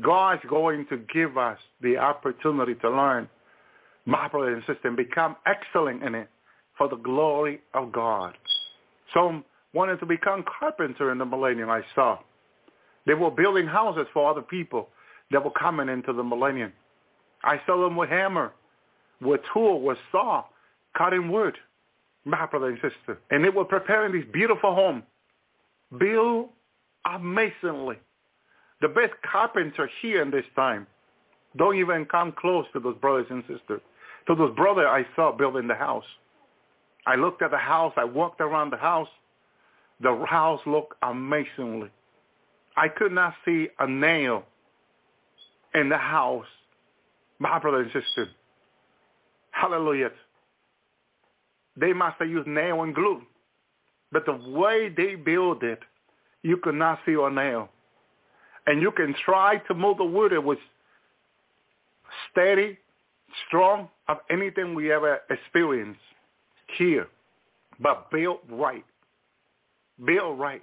God's 0.00 0.42
going 0.48 0.86
to 0.86 0.98
give 1.12 1.36
us 1.36 1.58
the 1.82 1.96
opportunity 1.96 2.76
to 2.76 2.90
learn, 2.90 3.28
my 4.06 4.28
brother 4.28 4.54
and 4.54 4.62
sister, 4.68 4.86
and 4.86 4.96
become 4.96 5.34
excellent 5.46 6.04
in 6.04 6.14
it 6.14 6.28
for 6.76 6.88
the 6.88 6.96
glory 6.96 7.60
of 7.74 7.92
God. 7.92 8.34
Some 9.12 9.44
wanted 9.72 10.00
to 10.00 10.06
become 10.06 10.44
carpenter 10.58 11.12
in 11.12 11.18
the 11.18 11.24
millennium, 11.24 11.70
I 11.70 11.82
saw. 11.94 12.18
They 13.06 13.14
were 13.14 13.30
building 13.30 13.66
houses 13.66 14.06
for 14.12 14.30
other 14.30 14.42
people 14.42 14.88
that 15.30 15.44
were 15.44 15.50
coming 15.50 15.88
into 15.88 16.12
the 16.12 16.22
millennium. 16.22 16.72
I 17.42 17.60
saw 17.66 17.82
them 17.82 17.96
with 17.96 18.08
hammer, 18.08 18.52
with 19.20 19.40
tool, 19.52 19.82
with 19.82 19.98
saw, 20.10 20.44
cutting 20.96 21.30
wood, 21.30 21.56
my 22.24 22.46
brother 22.46 22.68
and 22.68 22.76
sister. 22.76 23.18
And 23.30 23.44
they 23.44 23.50
were 23.50 23.64
preparing 23.64 24.12
this 24.12 24.24
beautiful 24.32 24.74
home, 24.74 25.02
built 25.98 26.50
amazingly. 27.04 27.96
The 28.80 28.88
best 28.88 29.12
carpenter 29.30 29.90
here 30.00 30.22
in 30.22 30.30
this 30.30 30.44
time 30.56 30.86
don't 31.56 31.76
even 31.76 32.04
come 32.06 32.32
close 32.32 32.66
to 32.72 32.80
those 32.80 32.96
brothers 32.98 33.26
and 33.30 33.42
sisters. 33.42 33.80
To 34.26 34.34
those 34.34 34.54
brothers 34.56 34.86
I 34.88 35.06
saw 35.14 35.32
building 35.32 35.68
the 35.68 35.74
house. 35.74 36.04
I 37.06 37.16
looked 37.16 37.42
at 37.42 37.50
the 37.50 37.58
house. 37.58 37.92
I 37.96 38.04
walked 38.04 38.40
around 38.40 38.70
the 38.70 38.76
house. 38.76 39.08
The 40.00 40.24
house 40.28 40.60
looked 40.66 40.94
amazingly. 41.02 41.90
I 42.76 42.88
could 42.88 43.12
not 43.12 43.34
see 43.44 43.68
a 43.78 43.86
nail 43.86 44.44
in 45.74 45.88
the 45.88 45.98
house. 45.98 46.46
My 47.38 47.58
brother 47.58 47.82
and 47.82 47.92
sister. 47.92 48.28
Hallelujah. 49.50 50.10
They 51.76 51.92
must 51.92 52.16
have 52.18 52.28
used 52.28 52.48
nail 52.48 52.82
and 52.82 52.94
glue. 52.94 53.22
But 54.12 54.26
the 54.26 54.38
way 54.50 54.88
they 54.88 55.16
built 55.16 55.62
it, 55.62 55.80
you 56.42 56.56
could 56.56 56.74
not 56.74 57.00
see 57.04 57.14
a 57.14 57.30
nail. 57.30 57.68
And 58.66 58.80
you 58.80 58.90
can 58.92 59.14
try 59.24 59.58
to 59.68 59.74
move 59.74 59.98
the 59.98 60.04
wood. 60.04 60.32
It 60.32 60.42
was 60.42 60.58
steady, 62.30 62.78
strong 63.46 63.88
of 64.08 64.18
anything 64.30 64.74
we 64.74 64.92
ever 64.92 65.20
experienced 65.30 66.00
here, 66.78 67.06
but 67.80 68.10
built 68.10 68.40
right. 68.50 68.84
Built 70.04 70.38
right. 70.38 70.62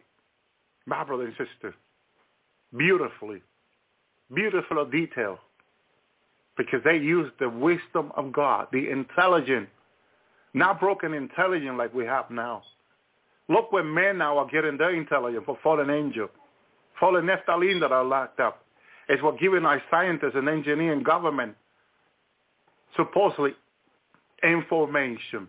My 0.86 1.04
brother 1.04 1.26
and 1.26 1.34
sister, 1.34 1.76
beautifully, 2.76 3.42
beautiful 4.34 4.86
detail, 4.86 5.38
because 6.58 6.82
they 6.84 6.98
used 6.98 7.34
the 7.40 7.50
wisdom 7.50 8.12
of 8.16 8.32
God, 8.32 8.68
the 8.72 8.90
intelligent, 8.90 9.70
not 10.54 10.80
broken 10.80 11.14
intelligent 11.14 11.78
like 11.78 11.94
we 11.94 12.06
have 12.06 12.30
now. 12.30 12.64
Look 13.48 13.72
where 13.72 13.84
men 13.84 14.18
now 14.18 14.38
are 14.38 14.48
getting 14.48 14.78
their 14.78 14.96
intelligence 14.96 15.44
for 15.46 15.58
fallen 15.64 15.90
angel, 15.90 16.30
fallen 17.00 17.26
Nephilim 17.26 17.80
that 17.82 17.92
are 17.92 18.04
locked 18.04 18.40
up. 18.40 18.66
It's 19.08 19.22
what 19.22 19.40
giving 19.40 19.66
our 19.66 19.82
scientists 19.92 20.36
and 20.36 20.48
engineering 20.48 21.04
government 21.04 21.56
supposedly 22.96 23.52
information 24.44 25.48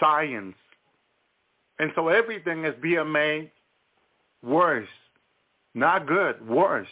science. 0.00 0.54
And 1.78 1.90
so 1.94 2.08
everything 2.08 2.64
is 2.64 2.74
being 2.80 3.10
made 3.10 3.50
worse, 4.42 4.88
not 5.74 6.06
good, 6.06 6.46
worse. 6.46 6.88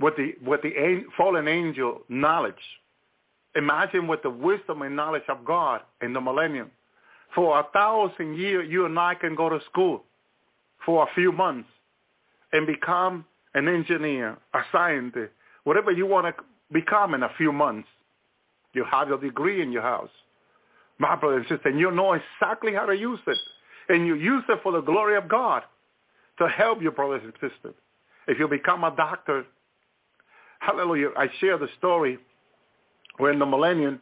With 0.00 0.16
the 0.16 0.34
with 0.44 0.60
the 0.62 1.04
fallen 1.16 1.46
angel 1.46 2.00
knowledge, 2.08 2.54
imagine 3.54 4.08
with 4.08 4.22
the 4.22 4.30
wisdom 4.30 4.82
and 4.82 4.96
knowledge 4.96 5.22
of 5.28 5.44
God 5.44 5.82
in 6.02 6.12
the 6.12 6.20
millennium. 6.20 6.70
For 7.34 7.60
a 7.60 7.64
thousand 7.72 8.36
years, 8.36 8.68
you 8.70 8.86
and 8.86 8.98
I 8.98 9.14
can 9.14 9.34
go 9.36 9.48
to 9.48 9.60
school 9.70 10.02
for 10.84 11.04
a 11.04 11.14
few 11.14 11.30
months 11.32 11.68
and 12.52 12.66
become 12.66 13.24
an 13.54 13.68
engineer, 13.68 14.36
a 14.52 14.60
scientist, 14.72 15.32
whatever 15.62 15.92
you 15.92 16.06
want 16.06 16.26
to 16.26 16.44
become 16.72 17.14
in 17.14 17.22
a 17.22 17.30
few 17.36 17.52
months. 17.52 17.88
You 18.72 18.84
have 18.90 19.08
your 19.08 19.18
degree 19.18 19.62
in 19.62 19.70
your 19.70 19.82
house 19.82 20.10
my 20.98 21.16
brother 21.16 21.38
and 21.38 21.46
sister, 21.48 21.68
and 21.68 21.78
you 21.78 21.90
know 21.90 22.14
exactly 22.14 22.72
how 22.74 22.86
to 22.86 22.96
use 22.96 23.20
it. 23.26 23.38
And 23.88 24.06
you 24.06 24.14
use 24.14 24.44
it 24.48 24.60
for 24.62 24.72
the 24.72 24.80
glory 24.80 25.16
of 25.16 25.28
God 25.28 25.62
to 26.38 26.48
help 26.48 26.80
your 26.80 26.92
brothers 26.92 27.22
and 27.24 27.32
sisters. 27.34 27.74
If 28.26 28.38
you 28.38 28.48
become 28.48 28.84
a 28.84 28.94
doctor, 28.96 29.44
hallelujah, 30.60 31.10
I 31.16 31.28
share 31.40 31.58
the 31.58 31.68
story 31.78 32.18
where 33.18 33.32
in 33.32 33.38
the 33.38 33.46
millennium, 33.46 34.00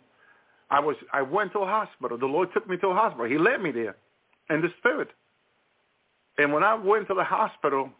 I 0.70 0.80
was 0.80 0.96
I 1.12 1.22
went 1.22 1.52
to 1.52 1.60
a 1.60 1.66
hospital. 1.66 2.16
The 2.16 2.26
Lord 2.26 2.50
took 2.54 2.68
me 2.68 2.76
to 2.78 2.88
a 2.88 2.94
hospital. 2.94 3.26
He 3.26 3.38
led 3.38 3.60
me 3.60 3.72
there 3.72 3.96
in 4.50 4.62
the 4.62 4.68
spirit. 4.78 5.08
And 6.38 6.52
when 6.52 6.62
I 6.62 6.74
went 6.74 7.08
to 7.08 7.14
the 7.14 7.24
hospital, 7.24 7.90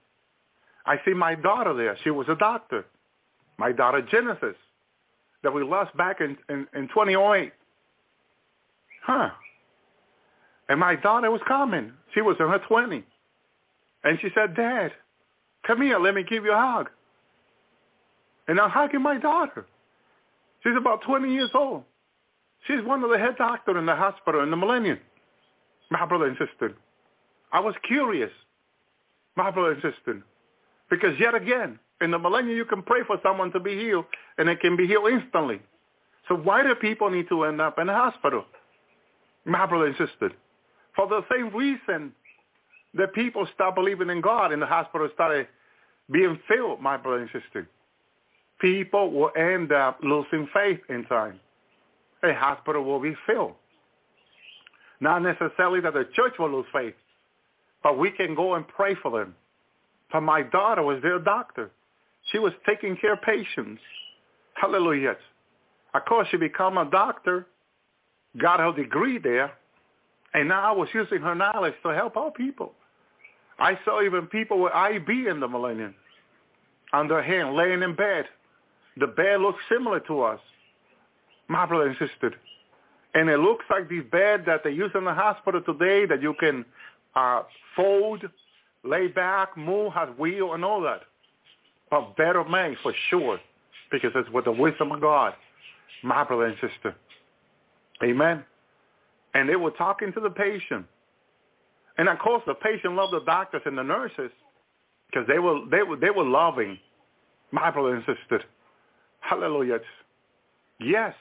I 0.87 0.97
see 1.05 1.13
my 1.15 1.35
daughter 1.35 1.75
there. 1.75 1.99
She 2.03 2.11
was 2.11 2.27
a 2.29 2.37
doctor. 2.37 2.87
My 3.59 3.73
daughter 3.73 4.03
Genesis. 4.03 4.57
that 5.43 5.53
we 5.53 5.65
lost 5.65 5.97
back 5.97 6.21
in, 6.21 6.37
in, 6.49 6.67
in 6.75 6.89
2008. 6.89 7.53
Huh. 9.03 9.31
And 10.69 10.81
my 10.81 10.97
daughter 10.97 11.31
was 11.31 11.41
coming. 11.47 11.93
She 12.15 12.23
was 12.23 12.37
in 12.41 12.49
her 12.49 12.61
20s. 12.61 13.05
And 14.05 14.19
she 14.21 14.29
said, 14.35 14.57
Dad, 14.57 14.93
come 15.67 15.83
here. 15.83 15.99
Let 15.99 16.15
me 16.15 16.25
give 16.25 16.45
you 16.45 16.53
a 16.53 16.57
hug. 16.57 16.89
And 18.49 18.59
I'm 18.61 18.71
hugging 18.71 19.03
my 19.03 19.19
daughter. 19.19 19.67
She's 20.63 20.77
about 20.77 21.03
20 21.03 21.33
years 21.33 21.51
old. 21.55 21.85
She's 22.67 22.83
one 22.85 23.03
of 23.03 23.11
the 23.11 23.19
head 23.19 23.37
doctors 23.37 23.77
in 23.77 23.87
the 23.87 23.97
hospital 23.97 24.43
in 24.43 24.51
the 24.51 24.57
Millennium. 24.57 24.99
My 25.91 26.07
brother 26.07 26.27
and 26.27 26.37
sister. 26.39 26.75
I 27.53 27.61
was 27.61 27.75
curious, 27.87 28.31
my 29.37 29.51
brother 29.51 29.73
and 29.73 29.83
sister, 29.83 30.23
because 30.89 31.19
yet 31.21 31.35
again, 31.35 31.79
in 32.01 32.11
the 32.11 32.19
Millennium, 32.19 32.57
you 32.57 32.65
can 32.65 32.83
pray 32.83 33.01
for 33.07 33.19
someone 33.23 33.53
to 33.53 33.61
be 33.61 33.77
healed, 33.77 34.07
and 34.39 34.49
it 34.49 34.61
can 34.61 34.77
be 34.77 34.87
healed 34.87 35.13
instantly. 35.13 35.61
So 36.29 36.37
why 36.37 36.63
do 36.63 36.75
people 36.77 37.11
need 37.11 37.29
to 37.29 37.45
end 37.45 37.61
up 37.61 37.79
in 37.79 37.89
the 37.89 37.93
hospital? 37.93 38.45
My 39.45 39.67
brother 39.67 39.87
and 39.87 39.97
sister, 39.97 40.31
for 40.95 41.09
the 41.09 41.23
same 41.31 41.55
reason 41.55 42.13
that 42.95 43.13
people 43.15 43.47
start 43.55 43.75
believing 43.75 44.11
in 44.11 44.21
God 44.21 44.53
and 44.53 44.61
the 44.61 44.67
hospital 44.67 45.09
started 45.15 45.47
being 46.11 46.39
filled, 46.49 46.81
my 46.81 46.97
brother 46.97 47.23
and 47.23 47.31
sister. 47.33 47.69
People 48.61 49.11
will 49.11 49.31
end 49.37 49.73
up 49.73 49.99
losing 50.03 50.49
faith 50.53 50.81
in 50.89 51.05
time. 51.07 51.41
A 52.23 52.33
hospital 52.33 52.85
will 52.85 53.01
be 53.01 53.15
filled. 53.27 53.55
Not 55.01 55.23
necessarily 55.23 55.81
that 55.81 55.95
the 55.95 56.07
church 56.15 56.35
will 56.39 56.53
lose 56.53 56.67
faith, 56.73 56.95
but 57.83 57.99
we 57.99 58.11
can 58.13 58.37
go 58.37 58.55
and 58.55 58.67
pray 58.69 58.95
for 59.03 59.11
them. 59.11 59.35
But 60.13 60.21
my 60.21 60.43
daughter 60.43 60.83
was 60.83 61.03
their 61.03 61.19
doctor. 61.19 61.71
She 62.31 62.39
was 62.39 62.53
taking 62.69 62.97
care 62.97 63.15
of 63.15 63.23
patients. 63.23 63.81
Hallelujah. 64.55 65.17
Of 65.95 66.05
course, 66.05 66.29
she 66.31 66.37
became 66.37 66.79
a 66.79 66.89
doctor, 66.89 67.47
got 68.41 68.61
her 68.61 68.73
degree 68.73 69.19
there, 69.19 69.53
and 70.35 70.49
now 70.49 70.73
I 70.73 70.77
was 70.77 70.89
using 70.95 71.21
her 71.21 71.35
knowledge 71.35 71.75
to 71.83 71.91
help 71.91 72.17
our 72.17 72.31
people. 72.31 72.73
I 73.59 73.79
saw 73.85 74.03
even 74.03 74.27
people 74.27 74.61
with 74.61 74.73
IV 74.73 75.09
in 75.29 75.41
the 75.41 75.49
millennium 75.49 75.95
on 76.93 77.09
their 77.09 77.23
hand, 77.23 77.55
laying 77.57 77.83
in 77.83 77.95
bed. 77.95 78.27
The 78.99 79.07
bed 79.07 79.41
looks 79.41 79.61
similar 79.71 80.01
to 80.01 80.23
us, 80.23 80.41
my 81.49 81.67
brother 81.67 81.89
insisted. 81.89 82.35
And 83.15 83.29
it 83.29 83.39
looks 83.39 83.65
like 83.71 83.89
the 83.89 84.01
bed 84.01 84.45
that 84.47 84.63
they 84.65 84.71
use 84.71 84.91
in 84.95 85.05
the 85.05 85.15
hospital 85.15 85.61
today 85.61 86.07
that 86.07 86.23
you 86.23 86.35
can 86.41 86.65
uh, 87.15 87.43
fold, 87.77 88.25
lay 88.85 89.09
back, 89.09 89.57
move, 89.57 89.93
has 89.93 90.09
wheel 90.19 90.55
and 90.55 90.65
all 90.65 90.81
that. 90.83 91.03
But 91.91 92.17
better 92.17 92.43
made 92.45 92.77
for 92.83 92.95
sure 93.11 93.39
because 93.91 94.13
it's 94.15 94.31
with 94.31 94.47
the 94.47 94.53
wisdom 94.53 94.93
of 94.93 95.01
God, 95.01 95.35
my 96.03 96.25
brother 96.25 96.47
and 96.47 96.57
sister. 96.57 96.97
Amen. 98.03 98.45
And 99.35 99.49
they 99.49 99.57
were 99.57 99.71
talking 99.73 100.13
to 100.13 100.21
the 100.21 100.31
patient. 100.31 100.87
And 101.99 102.09
of 102.09 102.19
course, 102.19 102.43
the 102.47 102.55
patient 102.55 102.95
loved 102.95 103.13
the 103.13 103.21
doctors 103.21 103.63
and 103.65 103.77
the 103.77 103.83
nurses 103.83 104.31
because 105.07 105.27
they 105.29 105.39
were 105.39 105.61
they 105.71 105.83
were 105.83 105.97
they 105.97 106.11
were 106.11 106.25
loving 106.25 106.79
my 107.51 107.71
brother 107.71 107.95
and 107.95 108.05
sister. 108.05 108.45
Hallelujah. 109.21 109.79
Yes, 110.81 111.15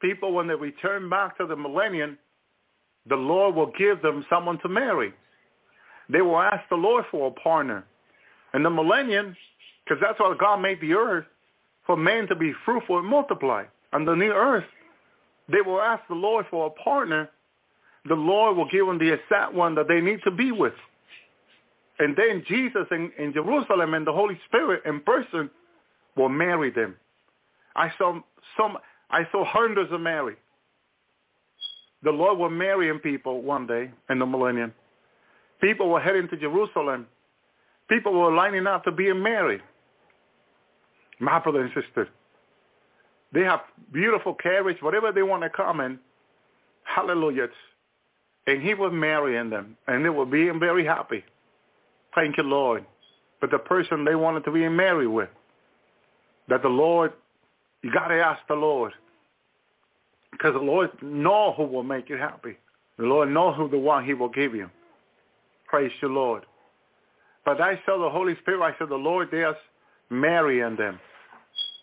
people 0.00 0.32
when 0.32 0.48
they 0.48 0.54
return 0.54 1.08
back 1.08 1.38
to 1.38 1.46
the 1.46 1.56
millennium, 1.56 2.18
the 3.08 3.16
Lord 3.16 3.54
will 3.54 3.72
give 3.78 4.02
them 4.02 4.24
someone 4.28 4.58
to 4.60 4.68
marry. 4.68 5.14
They 6.08 6.20
will 6.20 6.38
ask 6.38 6.68
the 6.68 6.76
Lord 6.76 7.04
for 7.10 7.28
a 7.28 7.30
partner. 7.30 7.84
And 8.52 8.64
the 8.64 8.70
millennium, 8.70 9.36
because 9.84 10.00
that's 10.00 10.18
why 10.18 10.34
God 10.38 10.58
made 10.58 10.80
the 10.80 10.94
earth, 10.94 11.26
for 11.86 11.96
man 11.96 12.26
to 12.28 12.34
be 12.34 12.52
fruitful 12.64 12.98
and 12.98 13.06
multiply. 13.06 13.64
On 13.92 14.04
the 14.04 14.14
new 14.14 14.32
earth, 14.32 14.64
they 15.50 15.60
will 15.60 15.80
ask 15.80 16.02
the 16.08 16.14
Lord 16.14 16.46
for 16.50 16.66
a 16.66 16.70
partner. 16.70 17.30
The 18.08 18.14
Lord 18.14 18.56
will 18.56 18.68
give 18.68 18.86
them 18.86 18.98
the 18.98 19.12
exact 19.12 19.54
one 19.54 19.74
that 19.76 19.88
they 19.88 20.00
need 20.00 20.20
to 20.24 20.30
be 20.30 20.52
with. 20.52 20.74
And 21.98 22.16
then 22.16 22.44
Jesus 22.46 22.86
in, 22.90 23.10
in 23.18 23.32
Jerusalem 23.32 23.94
and 23.94 24.06
the 24.06 24.12
Holy 24.12 24.38
Spirit 24.46 24.82
in 24.84 25.00
person 25.00 25.50
will 26.16 26.28
marry 26.28 26.70
them. 26.70 26.96
I 27.74 27.90
saw 27.98 28.20
some 28.56 28.78
I 29.10 29.22
saw 29.30 29.44
hundreds 29.44 29.92
of 29.92 30.00
Mary. 30.00 30.36
The 32.02 32.10
Lord 32.10 32.38
will 32.38 32.50
marrying 32.50 32.98
people 32.98 33.42
one 33.42 33.66
day 33.66 33.90
in 34.10 34.18
the 34.18 34.26
millennium. 34.26 34.72
People 35.60 35.88
were 35.88 36.00
heading 36.00 36.28
to 36.28 36.36
Jerusalem. 36.36 37.06
People 37.88 38.12
were 38.12 38.34
lining 38.34 38.66
up 38.66 38.84
to 38.84 38.92
be 38.92 39.12
married. 39.12 39.62
My 41.18 41.38
brother 41.38 41.62
and 41.62 41.70
sister. 41.72 42.08
They 43.36 43.42
have 43.42 43.60
beautiful 43.92 44.32
carriage, 44.32 44.78
whatever 44.80 45.12
they 45.12 45.22
want 45.22 45.42
to 45.42 45.50
come 45.50 45.82
in. 45.82 45.98
Hallelujah. 46.84 47.48
And 48.46 48.62
he 48.62 48.72
was 48.72 48.92
marrying 48.94 49.50
them, 49.50 49.76
and 49.86 50.02
they 50.02 50.08
were 50.08 50.24
being 50.24 50.58
very 50.58 50.86
happy. 50.86 51.22
Thank 52.14 52.38
you, 52.38 52.44
Lord. 52.44 52.86
But 53.42 53.50
the 53.50 53.58
person 53.58 54.06
they 54.06 54.14
wanted 54.14 54.46
to 54.46 54.52
be 54.52 54.66
married 54.70 55.08
with, 55.08 55.28
that 56.48 56.62
the 56.62 56.70
Lord, 56.70 57.12
you 57.82 57.92
got 57.92 58.08
to 58.08 58.14
ask 58.14 58.40
the 58.48 58.54
Lord. 58.54 58.92
Because 60.32 60.54
the 60.54 60.58
Lord 60.58 60.90
know 61.02 61.52
who 61.58 61.64
will 61.64 61.82
make 61.82 62.08
you 62.08 62.16
happy. 62.16 62.56
The 62.96 63.04
Lord 63.04 63.28
know 63.28 63.52
who 63.52 63.68
the 63.68 63.76
one 63.76 64.06
he 64.06 64.14
will 64.14 64.30
give 64.30 64.54
you. 64.54 64.70
Praise 65.66 65.92
the 66.00 66.08
Lord. 66.08 66.46
But 67.44 67.60
I 67.60 67.78
saw 67.84 68.02
the 68.02 68.08
Holy 68.08 68.34
Spirit. 68.40 68.62
I 68.62 68.78
said, 68.78 68.88
the 68.88 68.94
Lord 68.94 69.28
there's 69.30 69.56
marrying 70.08 70.76
them. 70.76 70.98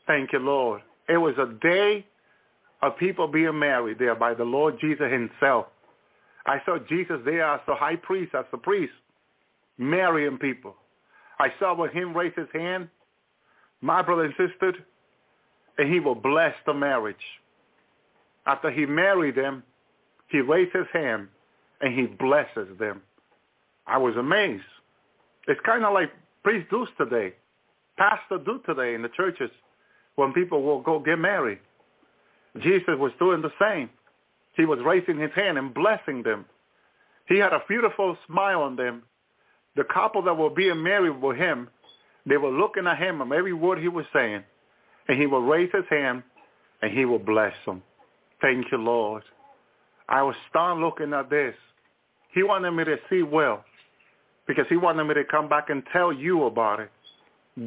Thank 0.08 0.34
you, 0.34 0.40
Lord. 0.40 0.82
It 1.08 1.18
was 1.18 1.36
a 1.38 1.54
day 1.62 2.06
of 2.82 2.98
people 2.98 3.28
being 3.28 3.58
married 3.60 4.00
there 4.00 4.16
by 4.16 4.34
the 4.34 4.44
Lord 4.44 4.80
Jesus 4.80 5.12
himself. 5.12 5.68
I 6.46 6.62
saw 6.66 6.78
Jesus 6.90 7.20
there 7.26 7.44
as 7.44 7.62
the 7.68 7.76
high 7.76 7.96
priest, 7.96 8.36
as 8.36 8.46
the 8.52 8.58
priest, 8.58 8.94
marrying 9.78 10.38
people. 10.38 10.76
I 11.40 11.54
saw 11.60 11.74
with 11.76 11.92
him 11.92 12.16
raise 12.16 12.34
his 12.36 12.48
hand, 12.54 12.90
my 13.82 14.02
brother 14.02 14.26
and 14.26 14.34
sister, 14.38 14.74
and 15.78 15.92
he 15.92 16.00
will 16.00 16.16
bless 16.16 16.54
the 16.66 16.74
marriage. 16.74 17.16
After 18.46 18.70
he 18.70 18.86
married 18.86 19.36
them, 19.36 19.64
he 20.28 20.40
raised 20.42 20.74
his 20.74 20.88
hand 20.92 21.28
and 21.82 21.98
he 21.98 22.06
blesses 22.06 22.68
them. 22.80 23.02
I 23.88 23.98
was 23.98 24.16
amazed. 24.16 24.64
It's 25.48 25.60
kind 25.66 25.84
of 25.84 25.94
like 25.94 26.12
priests 26.44 26.70
do 26.70 26.88
today, 26.98 27.34
pastors 27.98 28.42
do 28.46 28.62
today 28.66 28.96
in 28.96 29.02
the 29.02 29.10
churches 29.10 29.50
when 30.16 30.34
people 30.34 30.62
will 30.64 30.82
go 30.82 31.00
get 31.00 31.20
married. 31.20 31.60
Jesus 32.62 32.96
was 32.98 33.12
doing 33.20 33.42
the 33.42 33.52
same. 33.60 33.90
He 34.56 34.66
was 34.66 34.80
raising 34.86 35.18
his 35.20 35.32
hand 35.36 35.58
and 35.58 35.74
blessing 35.74 36.24
them. 36.24 36.46
He 37.28 37.38
had 37.38 37.54
a 37.54 37.64
beautiful 37.68 38.18
smile 38.28 38.62
on 38.62 38.76
them. 38.76 39.04
The 39.76 39.84
couple 39.86 40.22
that 40.24 40.38
were 40.38 40.52
being 40.52 40.84
married 40.84 41.20
with 41.22 41.38
him, 41.38 41.70
they 42.26 42.38
were 42.38 42.52
looking 42.52 42.86
at 42.86 43.00
him 43.00 43.22
and 43.22 43.32
every 43.34 43.54
word 43.54 43.80
he 43.80 43.88
was 43.88 44.06
saying. 44.14 44.44
And 45.08 45.20
he 45.20 45.26
will 45.26 45.42
raise 45.42 45.72
his 45.74 45.86
hand 45.90 46.24
and 46.82 46.96
he 46.96 47.06
will 47.06 47.20
bless 47.20 47.54
them. 47.66 47.82
Thank 48.42 48.72
you, 48.72 48.78
Lord. 48.78 49.24
I 50.08 50.22
was 50.22 50.36
start 50.50 50.78
looking 50.78 51.14
at 51.14 51.30
this. 51.30 51.56
He 52.34 52.44
wanted 52.44 52.72
me 52.72 52.84
to 52.84 52.98
see 53.10 53.24
well 53.24 53.64
because 54.48 54.66
he 54.70 54.78
wanted 54.78 55.06
me 55.06 55.14
to 55.16 55.24
come 55.24 55.48
back 55.48 55.70
and 55.70 55.84
tell 55.92 56.12
you 56.12 56.44
about 56.44 56.80
it. 56.80 56.92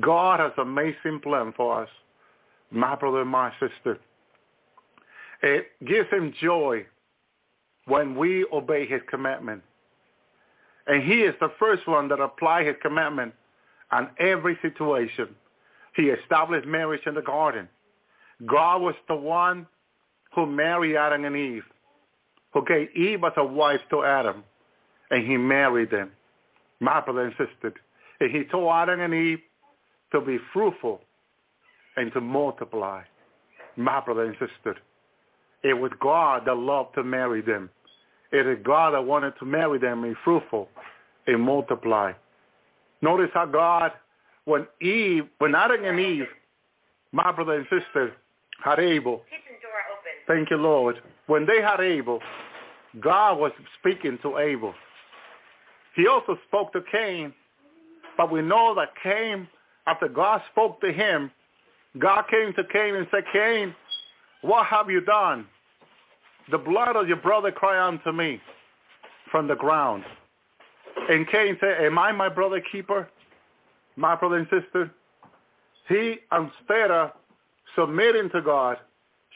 God 0.00 0.40
has 0.40 0.52
amazing 0.58 1.20
plan 1.22 1.54
for 1.56 1.82
us, 1.82 1.88
my 2.70 2.94
brother 2.94 3.22
and 3.22 3.30
my 3.30 3.52
sister. 3.60 3.98
It 5.42 5.66
gives 5.84 6.08
him 6.10 6.34
joy 6.40 6.86
when 7.86 8.16
we 8.16 8.46
obey 8.52 8.86
his 8.86 9.00
commandment. 9.08 9.62
And 10.86 11.02
he 11.02 11.22
is 11.22 11.34
the 11.40 11.52
first 11.58 11.86
one 11.86 12.08
that 12.08 12.20
apply 12.20 12.64
his 12.64 12.76
commandment 12.80 13.34
on 13.90 14.10
every 14.18 14.58
situation. 14.62 15.28
He 15.94 16.04
established 16.04 16.66
marriage 16.66 17.02
in 17.06 17.14
the 17.14 17.22
garden. 17.22 17.68
God 18.44 18.82
was 18.82 18.94
the 19.08 19.16
one 19.16 19.66
who 20.34 20.46
married 20.46 20.96
Adam 20.96 21.24
and 21.24 21.36
Eve, 21.36 21.64
who 22.52 22.64
gave 22.64 22.94
Eve 22.94 23.24
as 23.24 23.32
a 23.36 23.44
wife 23.44 23.80
to 23.90 24.04
Adam, 24.04 24.44
and 25.10 25.26
he 25.26 25.36
married 25.36 25.90
them, 25.90 26.10
my 26.80 27.00
brother 27.00 27.26
insisted. 27.26 27.74
And 28.20 28.30
he 28.30 28.44
told 28.44 28.70
Adam 28.72 29.00
and 29.00 29.14
Eve 29.14 29.40
to 30.12 30.20
be 30.20 30.38
fruitful 30.52 31.00
and 31.96 32.12
to 32.12 32.20
multiply, 32.20 33.02
my 33.76 34.00
brother 34.00 34.24
and 34.24 34.34
sister. 34.34 34.76
It 35.62 35.74
was 35.74 35.90
God 36.00 36.42
that 36.46 36.56
loved 36.56 36.94
to 36.94 37.02
marry 37.02 37.40
them. 37.40 37.70
It 38.32 38.46
is 38.46 38.58
God 38.64 38.94
that 38.94 39.04
wanted 39.04 39.32
to 39.38 39.44
marry 39.44 39.78
them 39.78 40.04
and 40.04 40.16
fruitful 40.24 40.68
and 41.26 41.40
multiply. 41.40 42.12
Notice 43.02 43.30
how 43.34 43.46
God, 43.46 43.92
when 44.44 44.66
Eve, 44.80 45.24
when 45.38 45.54
Adam 45.54 45.84
and 45.84 45.98
Eve, 45.98 46.26
my 47.12 47.32
brother 47.32 47.54
and 47.54 47.66
sister, 47.70 48.12
had 48.62 48.78
Abel, 48.78 49.22
Thank 50.26 50.50
you, 50.50 50.56
Lord. 50.56 50.96
When 51.28 51.46
they 51.46 51.62
had 51.62 51.80
Abel, 51.80 52.20
God 53.00 53.38
was 53.38 53.52
speaking 53.78 54.18
to 54.22 54.38
Abel. 54.38 54.74
He 55.94 56.06
also 56.08 56.36
spoke 56.48 56.72
to 56.72 56.80
Cain, 56.90 57.32
but 58.16 58.30
we 58.30 58.42
know 58.42 58.74
that 58.74 58.90
Cain, 59.02 59.48
after 59.86 60.08
God 60.08 60.42
spoke 60.50 60.80
to 60.80 60.92
him, 60.92 61.30
God 61.98 62.24
came 62.30 62.52
to 62.54 62.64
Cain 62.64 62.94
and 62.94 63.06
said, 63.10 63.24
Cain, 63.32 63.74
what 64.42 64.66
have 64.66 64.90
you 64.90 65.00
done? 65.00 65.46
The 66.50 66.58
blood 66.58 66.96
of 66.96 67.08
your 67.08 67.16
brother 67.16 67.50
cry 67.50 67.86
unto 67.86 68.12
me 68.12 68.40
from 69.30 69.48
the 69.48 69.56
ground. 69.56 70.04
And 71.08 71.28
Cain 71.28 71.56
said, 71.60 71.84
am 71.84 71.98
I 71.98 72.12
my 72.12 72.28
brother 72.28 72.60
keeper? 72.72 73.08
My 73.96 74.14
brother 74.14 74.36
and 74.36 74.48
sister? 74.50 74.90
He, 75.88 76.16
instead 76.32 76.90
of 76.90 77.12
submitting 77.76 78.30
to 78.30 78.42
God, 78.42 78.78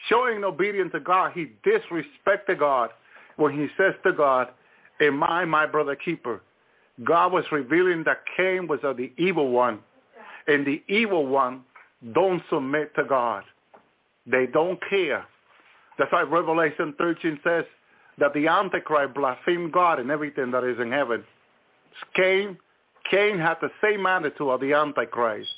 showing 0.09 0.43
obedience 0.43 0.91
to 0.93 0.99
God, 0.99 1.31
he 1.33 1.51
disrespected 1.65 2.59
God 2.59 2.91
when 3.37 3.53
he 3.53 3.67
says 3.77 3.93
to 4.03 4.13
God, 4.13 4.49
am 4.99 5.23
I 5.23 5.45
my 5.45 5.65
brother 5.65 5.95
keeper? 5.95 6.41
God 7.03 7.31
was 7.31 7.45
revealing 7.51 8.03
that 8.05 8.23
Cain 8.37 8.67
was 8.67 8.79
of 8.83 8.97
the 8.97 9.11
evil 9.17 9.49
one. 9.49 9.79
And 10.47 10.65
the 10.65 10.83
evil 10.87 11.25
one 11.25 11.63
don't 12.13 12.41
submit 12.49 12.93
to 12.95 13.03
God. 13.03 13.43
They 14.25 14.47
don't 14.47 14.79
care. 14.89 15.25
That's 15.97 16.11
why 16.11 16.21
Revelation 16.21 16.93
13 16.97 17.39
says 17.43 17.65
that 18.17 18.33
the 18.33 18.47
Antichrist 18.47 19.13
blasphemed 19.13 19.71
God 19.71 19.99
and 19.99 20.11
everything 20.11 20.51
that 20.51 20.63
is 20.63 20.79
in 20.79 20.91
heaven. 20.91 21.23
Cain, 22.15 22.57
Cain 23.09 23.37
had 23.37 23.57
the 23.61 23.69
same 23.83 24.05
attitude 24.05 24.47
of 24.47 24.61
the 24.61 24.73
Antichrist. 24.73 25.49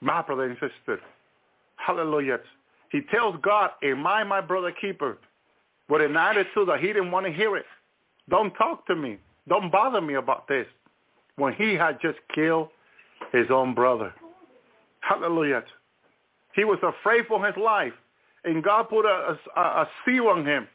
My 0.00 0.22
brother 0.22 0.44
and 0.44 0.56
sister, 0.56 1.00
hallelujah. 1.76 2.38
He 2.90 3.00
tells 3.10 3.36
God, 3.42 3.70
am 3.82 4.06
I 4.06 4.24
my 4.24 4.40
brother 4.40 4.72
keeper? 4.80 5.18
With 5.88 6.02
an 6.02 6.16
attitude 6.16 6.68
that 6.68 6.80
he 6.80 6.88
didn't 6.88 7.10
want 7.10 7.26
to 7.26 7.32
hear 7.32 7.56
it. 7.56 7.64
Don't 8.28 8.52
talk 8.54 8.86
to 8.86 8.94
me. 8.94 9.18
Don't 9.48 9.72
bother 9.72 10.00
me 10.00 10.14
about 10.14 10.46
this. 10.48 10.66
When 11.36 11.54
he 11.54 11.74
had 11.74 11.98
just 12.02 12.18
killed 12.34 12.68
his 13.32 13.46
own 13.50 13.74
brother. 13.74 14.12
Hallelujah. 15.08 15.64
He 16.54 16.64
was 16.64 16.78
afraid 16.82 17.26
for 17.26 17.44
his 17.44 17.56
life. 17.56 17.94
And 18.44 18.62
God 18.62 18.88
put 18.88 19.04
a, 19.04 19.38
a, 19.56 19.60
a 19.60 19.88
seal 20.04 20.28
on 20.28 20.46
him 20.46 20.68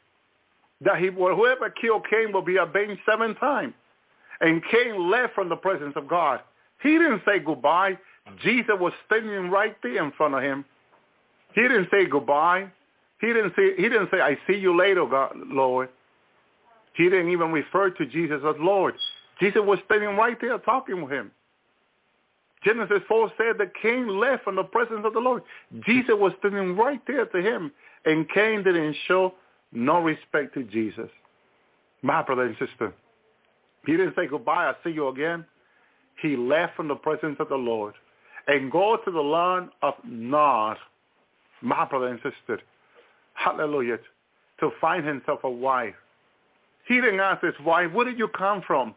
that 0.80 0.98
he, 0.98 1.08
whoever 1.08 1.70
killed 1.70 2.06
Cain 2.10 2.32
will 2.32 2.42
be 2.42 2.56
avenged 2.56 3.00
seven 3.08 3.34
times. 3.36 3.74
And 4.40 4.62
Cain 4.70 5.10
left 5.10 5.34
from 5.34 5.48
the 5.48 5.56
presence 5.56 5.94
of 5.96 6.08
God. 6.08 6.40
He 6.82 6.90
didn't 6.90 7.22
say 7.24 7.38
goodbye. 7.38 7.98
Jesus 8.42 8.74
was 8.78 8.92
standing 9.06 9.50
right 9.50 9.76
there 9.82 10.04
in 10.04 10.10
front 10.12 10.34
of 10.34 10.42
him. 10.42 10.64
He 11.54 11.62
didn't 11.62 11.88
say 11.90 12.06
goodbye. 12.06 12.66
He 13.20 13.28
didn't 13.28 13.52
say, 13.56 13.76
he 13.76 13.82
didn't 13.84 14.10
say, 14.10 14.20
I 14.20 14.36
see 14.46 14.56
you 14.58 14.76
later, 14.76 15.06
God, 15.06 15.34
Lord. 15.46 15.88
He 16.94 17.04
didn't 17.04 17.30
even 17.30 17.52
refer 17.52 17.90
to 17.90 18.06
Jesus 18.06 18.40
as 18.46 18.56
Lord. 18.58 18.94
Jesus 19.40 19.62
was 19.64 19.78
standing 19.86 20.16
right 20.16 20.36
there 20.40 20.58
talking 20.58 21.02
with 21.02 21.12
him. 21.12 21.30
Genesis 22.64 23.02
4 23.08 23.32
said 23.36 23.58
that 23.58 23.72
Cain 23.80 24.18
left 24.18 24.44
from 24.44 24.56
the 24.56 24.64
presence 24.64 25.02
of 25.04 25.12
the 25.12 25.20
Lord. 25.20 25.42
Jesus 25.86 26.14
was 26.16 26.32
standing 26.38 26.76
right 26.76 27.00
there 27.06 27.26
to 27.26 27.42
him, 27.42 27.70
and 28.04 28.28
Cain 28.30 28.62
didn't 28.62 28.96
show 29.06 29.34
no 29.72 30.00
respect 30.00 30.54
to 30.54 30.64
Jesus. 30.64 31.10
My 32.02 32.22
brother 32.22 32.42
and 32.44 32.56
sister, 32.58 32.92
he 33.86 33.92
didn't 33.92 34.14
say 34.16 34.26
goodbye, 34.26 34.66
I'll 34.66 34.76
see 34.84 34.90
you 34.90 35.08
again. 35.08 35.44
He 36.22 36.36
left 36.36 36.76
from 36.76 36.88
the 36.88 36.94
presence 36.94 37.36
of 37.38 37.48
the 37.48 37.56
Lord 37.56 37.94
and 38.46 38.70
go 38.70 38.98
to 39.04 39.10
the 39.10 39.20
land 39.20 39.70
of 39.82 39.94
Nod, 40.04 40.76
my 41.60 41.84
brother 41.86 42.08
and 42.08 42.20
sister, 42.22 42.60
hallelujah, 43.34 43.98
to 44.60 44.70
find 44.80 45.04
himself 45.06 45.40
a 45.44 45.50
wife. 45.50 45.94
He 46.86 46.96
didn't 47.00 47.20
ask 47.20 47.42
his 47.42 47.54
wife, 47.64 47.92
where 47.92 48.04
did 48.04 48.18
you 48.18 48.28
come 48.28 48.62
from? 48.66 48.94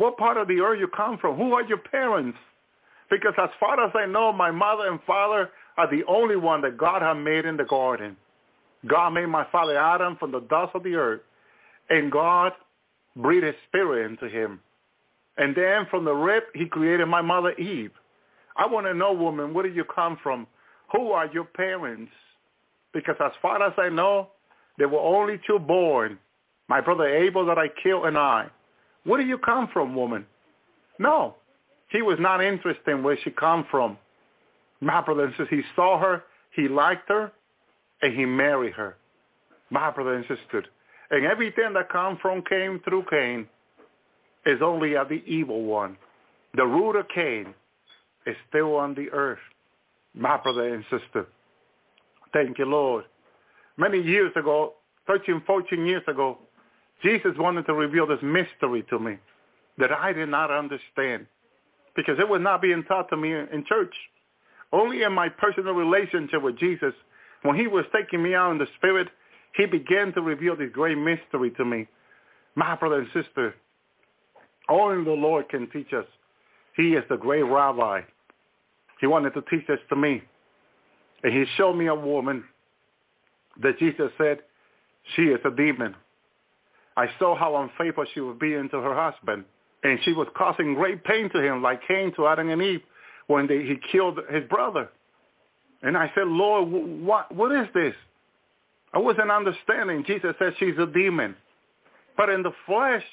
What 0.00 0.16
part 0.16 0.38
of 0.38 0.48
the 0.48 0.60
earth 0.60 0.78
you 0.80 0.88
come 0.88 1.18
from? 1.18 1.36
Who 1.36 1.52
are 1.52 1.62
your 1.62 1.76
parents? 1.76 2.38
Because 3.10 3.34
as 3.36 3.50
far 3.60 3.84
as 3.84 3.92
I 3.94 4.06
know, 4.06 4.32
my 4.32 4.50
mother 4.50 4.88
and 4.88 4.98
father 5.06 5.50
are 5.76 5.90
the 5.90 6.04
only 6.08 6.36
one 6.36 6.62
that 6.62 6.78
God 6.78 7.02
had 7.02 7.22
made 7.22 7.44
in 7.44 7.58
the 7.58 7.64
garden. 7.64 8.16
God 8.86 9.10
made 9.10 9.26
my 9.26 9.46
father 9.52 9.76
Adam 9.76 10.16
from 10.16 10.32
the 10.32 10.40
dust 10.40 10.70
of 10.74 10.84
the 10.84 10.94
earth, 10.94 11.20
and 11.90 12.10
God 12.10 12.52
breathed 13.14 13.44
his 13.44 13.54
spirit 13.68 14.10
into 14.10 14.26
him. 14.26 14.60
And 15.36 15.54
then 15.54 15.86
from 15.90 16.06
the 16.06 16.14
rib, 16.14 16.44
he 16.54 16.64
created 16.64 17.04
my 17.04 17.20
mother 17.20 17.52
Eve. 17.58 17.92
I 18.56 18.66
want 18.68 18.86
to 18.86 18.94
know, 18.94 19.12
woman, 19.12 19.52
where 19.52 19.64
did 19.64 19.76
you 19.76 19.84
come 19.84 20.16
from? 20.22 20.46
Who 20.92 21.10
are 21.10 21.26
your 21.26 21.44
parents? 21.44 22.12
Because 22.94 23.16
as 23.22 23.32
far 23.42 23.62
as 23.62 23.74
I 23.76 23.90
know, 23.90 24.28
there 24.78 24.88
were 24.88 24.98
only 24.98 25.38
two 25.46 25.58
born, 25.58 26.18
my 26.70 26.80
brother 26.80 27.06
Abel 27.06 27.44
that 27.44 27.58
I 27.58 27.66
killed 27.82 28.06
and 28.06 28.16
I. 28.16 28.46
Where 29.04 29.20
do 29.20 29.26
you 29.26 29.38
come 29.38 29.68
from, 29.72 29.94
woman? 29.94 30.26
No. 30.98 31.36
He 31.90 32.02
was 32.02 32.18
not 32.20 32.42
interested 32.42 32.88
in 32.88 33.02
where 33.02 33.18
she 33.24 33.30
come 33.30 33.66
from. 33.70 33.98
My 34.80 35.00
brother 35.00 35.32
says 35.36 35.46
he 35.50 35.62
saw 35.74 35.98
her, 35.98 36.22
he 36.54 36.68
liked 36.68 37.08
her, 37.08 37.32
and 38.02 38.14
he 38.14 38.24
married 38.24 38.74
her. 38.74 38.96
My 39.70 39.90
brother 39.90 40.14
and. 40.14 40.24
And 41.10 41.26
everything 41.26 41.72
that 41.74 41.90
come 41.90 42.18
from 42.22 42.42
Cain 42.48 42.80
through 42.84 43.04
Cain 43.10 43.48
is 44.46 44.60
only 44.62 44.96
of 44.96 45.08
the 45.08 45.22
evil 45.26 45.64
one. 45.64 45.96
The 46.54 46.64
root 46.64 46.96
of 46.96 47.06
Cain 47.14 47.54
is 48.26 48.36
still 48.48 48.76
on 48.76 48.94
the 48.94 49.10
earth. 49.10 49.38
My 50.14 50.36
brother 50.36 50.74
and. 50.74 50.84
Thank 52.32 52.58
you, 52.58 52.64
Lord. 52.64 53.04
Many 53.76 54.00
years 54.00 54.32
ago, 54.36 54.74
13, 55.06 55.42
14 55.46 55.86
years 55.86 56.02
ago, 56.06 56.38
Jesus 57.02 57.32
wanted 57.38 57.66
to 57.66 57.74
reveal 57.74 58.06
this 58.06 58.22
mystery 58.22 58.84
to 58.90 58.98
me 58.98 59.16
that 59.78 59.92
I 59.92 60.12
did 60.12 60.28
not 60.28 60.50
understand 60.50 61.26
because 61.96 62.18
it 62.18 62.28
was 62.28 62.40
not 62.40 62.62
being 62.62 62.84
taught 62.84 63.08
to 63.10 63.16
me 63.16 63.32
in 63.32 63.64
church. 63.68 63.94
Only 64.72 65.02
in 65.02 65.12
my 65.12 65.28
personal 65.28 65.74
relationship 65.74 66.42
with 66.42 66.58
Jesus, 66.58 66.94
when 67.42 67.56
he 67.56 67.66
was 67.66 67.84
taking 67.94 68.22
me 68.22 68.34
out 68.34 68.52
in 68.52 68.58
the 68.58 68.66
spirit, 68.76 69.08
he 69.56 69.66
began 69.66 70.12
to 70.12 70.20
reveal 70.20 70.56
this 70.56 70.70
great 70.72 70.96
mystery 70.96 71.50
to 71.56 71.64
me. 71.64 71.88
My 72.54 72.76
brother 72.76 73.00
and 73.00 73.08
sister, 73.12 73.54
only 74.68 75.04
the 75.04 75.10
Lord 75.10 75.48
can 75.48 75.68
teach 75.70 75.92
us. 75.92 76.06
He 76.76 76.94
is 76.94 77.04
the 77.08 77.16
great 77.16 77.42
rabbi. 77.42 78.02
He 79.00 79.06
wanted 79.06 79.34
to 79.34 79.42
teach 79.50 79.66
this 79.66 79.80
to 79.88 79.96
me. 79.96 80.22
And 81.22 81.32
he 81.32 81.44
showed 81.56 81.74
me 81.74 81.86
a 81.86 81.94
woman 81.94 82.44
that 83.62 83.78
Jesus 83.78 84.10
said, 84.16 84.38
she 85.16 85.22
is 85.22 85.40
a 85.44 85.50
demon. 85.50 85.94
I 86.96 87.06
saw 87.18 87.36
how 87.36 87.56
unfaithful 87.56 88.04
she 88.12 88.20
was 88.20 88.36
being 88.40 88.68
to 88.70 88.80
her 88.80 88.94
husband. 88.94 89.44
And 89.82 89.98
she 90.04 90.12
was 90.12 90.28
causing 90.36 90.74
great 90.74 91.04
pain 91.04 91.30
to 91.30 91.42
him, 91.42 91.62
like 91.62 91.80
Cain 91.88 92.12
to 92.16 92.26
Adam 92.26 92.50
and 92.50 92.60
Eve 92.60 92.82
when 93.26 93.46
they, 93.46 93.62
he 93.62 93.76
killed 93.90 94.18
his 94.30 94.44
brother. 94.48 94.90
And 95.82 95.96
I 95.96 96.10
said, 96.14 96.26
Lord, 96.26 96.68
what, 97.02 97.34
what 97.34 97.52
is 97.52 97.68
this? 97.72 97.94
I 98.92 98.98
wasn't 98.98 99.30
understanding. 99.30 100.04
Jesus 100.06 100.34
said 100.38 100.52
she's 100.58 100.76
a 100.78 100.86
demon. 100.86 101.36
But 102.16 102.28
in 102.28 102.42
the 102.42 102.52
flesh, 102.66 103.04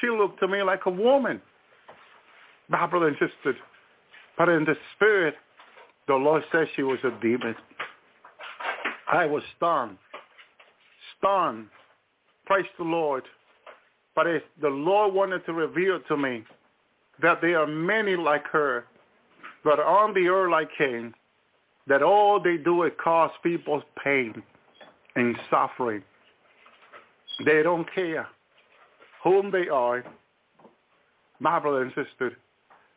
she 0.00 0.08
looked 0.08 0.40
to 0.40 0.48
me 0.48 0.62
like 0.62 0.86
a 0.86 0.90
woman. 0.90 1.40
My 2.68 2.86
brother 2.86 3.08
and 3.08 3.16
sister. 3.16 3.56
But 4.36 4.48
in 4.48 4.64
the 4.64 4.74
spirit, 4.96 5.34
the 6.06 6.14
Lord 6.14 6.42
said 6.50 6.66
she 6.74 6.82
was 6.82 6.98
a 7.04 7.10
demon. 7.22 7.54
I 9.12 9.26
was 9.26 9.42
stunned. 9.56 9.98
Stunned. 11.18 11.68
Praise 12.48 12.64
the 12.78 12.84
Lord. 12.84 13.24
But 14.16 14.26
if 14.26 14.42
the 14.62 14.70
Lord 14.70 15.12
wanted 15.12 15.44
to 15.44 15.52
reveal 15.52 16.00
to 16.08 16.16
me 16.16 16.44
that 17.20 17.42
there 17.42 17.60
are 17.60 17.66
many 17.66 18.16
like 18.16 18.46
her 18.46 18.86
that 19.66 19.78
are 19.78 19.84
on 19.84 20.14
the 20.14 20.28
earth 20.28 20.50
like 20.50 20.70
Cain, 20.78 21.12
that 21.88 22.02
all 22.02 22.40
they 22.42 22.56
do 22.56 22.84
is 22.84 22.92
cause 23.04 23.30
people 23.42 23.82
pain 24.02 24.42
and 25.14 25.36
suffering. 25.50 26.02
They 27.44 27.62
don't 27.62 27.86
care 27.94 28.26
whom 29.22 29.50
they 29.50 29.68
are, 29.68 30.02
my 31.40 31.58
brother 31.58 31.82
and 31.82 31.92
sister. 31.94 32.38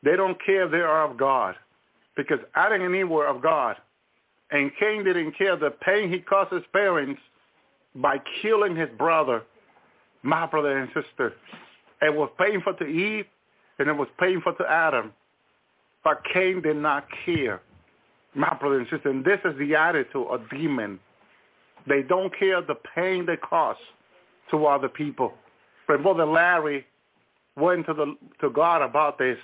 They 0.02 0.16
don't 0.16 0.38
care 0.46 0.70
they 0.70 0.78
are 0.78 1.04
of 1.04 1.18
God 1.18 1.56
because 2.16 2.40
Adam 2.56 2.84
and 2.84 2.96
Eve 2.96 3.10
were 3.10 3.28
of 3.28 3.42
God. 3.42 3.76
And 4.52 4.72
Cain 4.80 5.04
didn't 5.04 5.38
care 5.38 5.58
the 5.58 5.72
pain 5.72 6.10
he 6.10 6.20
caused 6.20 6.54
his 6.54 6.64
parents 6.72 7.22
by 7.96 8.18
killing 8.42 8.76
his 8.76 8.90
brother, 8.98 9.44
my 10.24 10.46
brother 10.46 10.78
and 10.78 10.90
sister. 10.90 11.34
It 12.02 12.14
was 12.14 12.30
painful 12.40 12.74
to 12.76 12.86
Eve 12.86 13.26
and 13.80 13.90
it 13.90 13.94
was 13.94 14.08
painful 14.20 14.54
to 14.56 14.66
Adam. 14.70 15.14
But 16.04 16.22
Cain 16.34 16.62
did 16.62 16.78
not 16.78 17.06
care, 17.26 17.62
my 18.34 18.56
brother 18.60 18.80
and 18.80 18.88
sister. 18.90 19.10
And 19.10 19.24
this 19.24 19.40
is 19.46 19.58
the 19.60 19.76
attitude 19.76 20.28
of 20.30 20.50
demon. 20.50 21.00
They 21.88 22.02
don't 22.02 22.38
care 22.38 22.62
the 22.62 22.76
pain 22.96 23.26
they 23.26 23.38
cause 23.38 23.78
to 24.52 24.66
other 24.66 24.90
people. 24.90 25.34
But 25.88 26.04
Brother 26.04 26.26
Larry 26.26 26.86
went 27.56 27.86
to 27.88 27.94
the 27.94 28.16
to 28.40 28.50
God 28.50 28.82
about 28.82 29.18
this. 29.18 29.38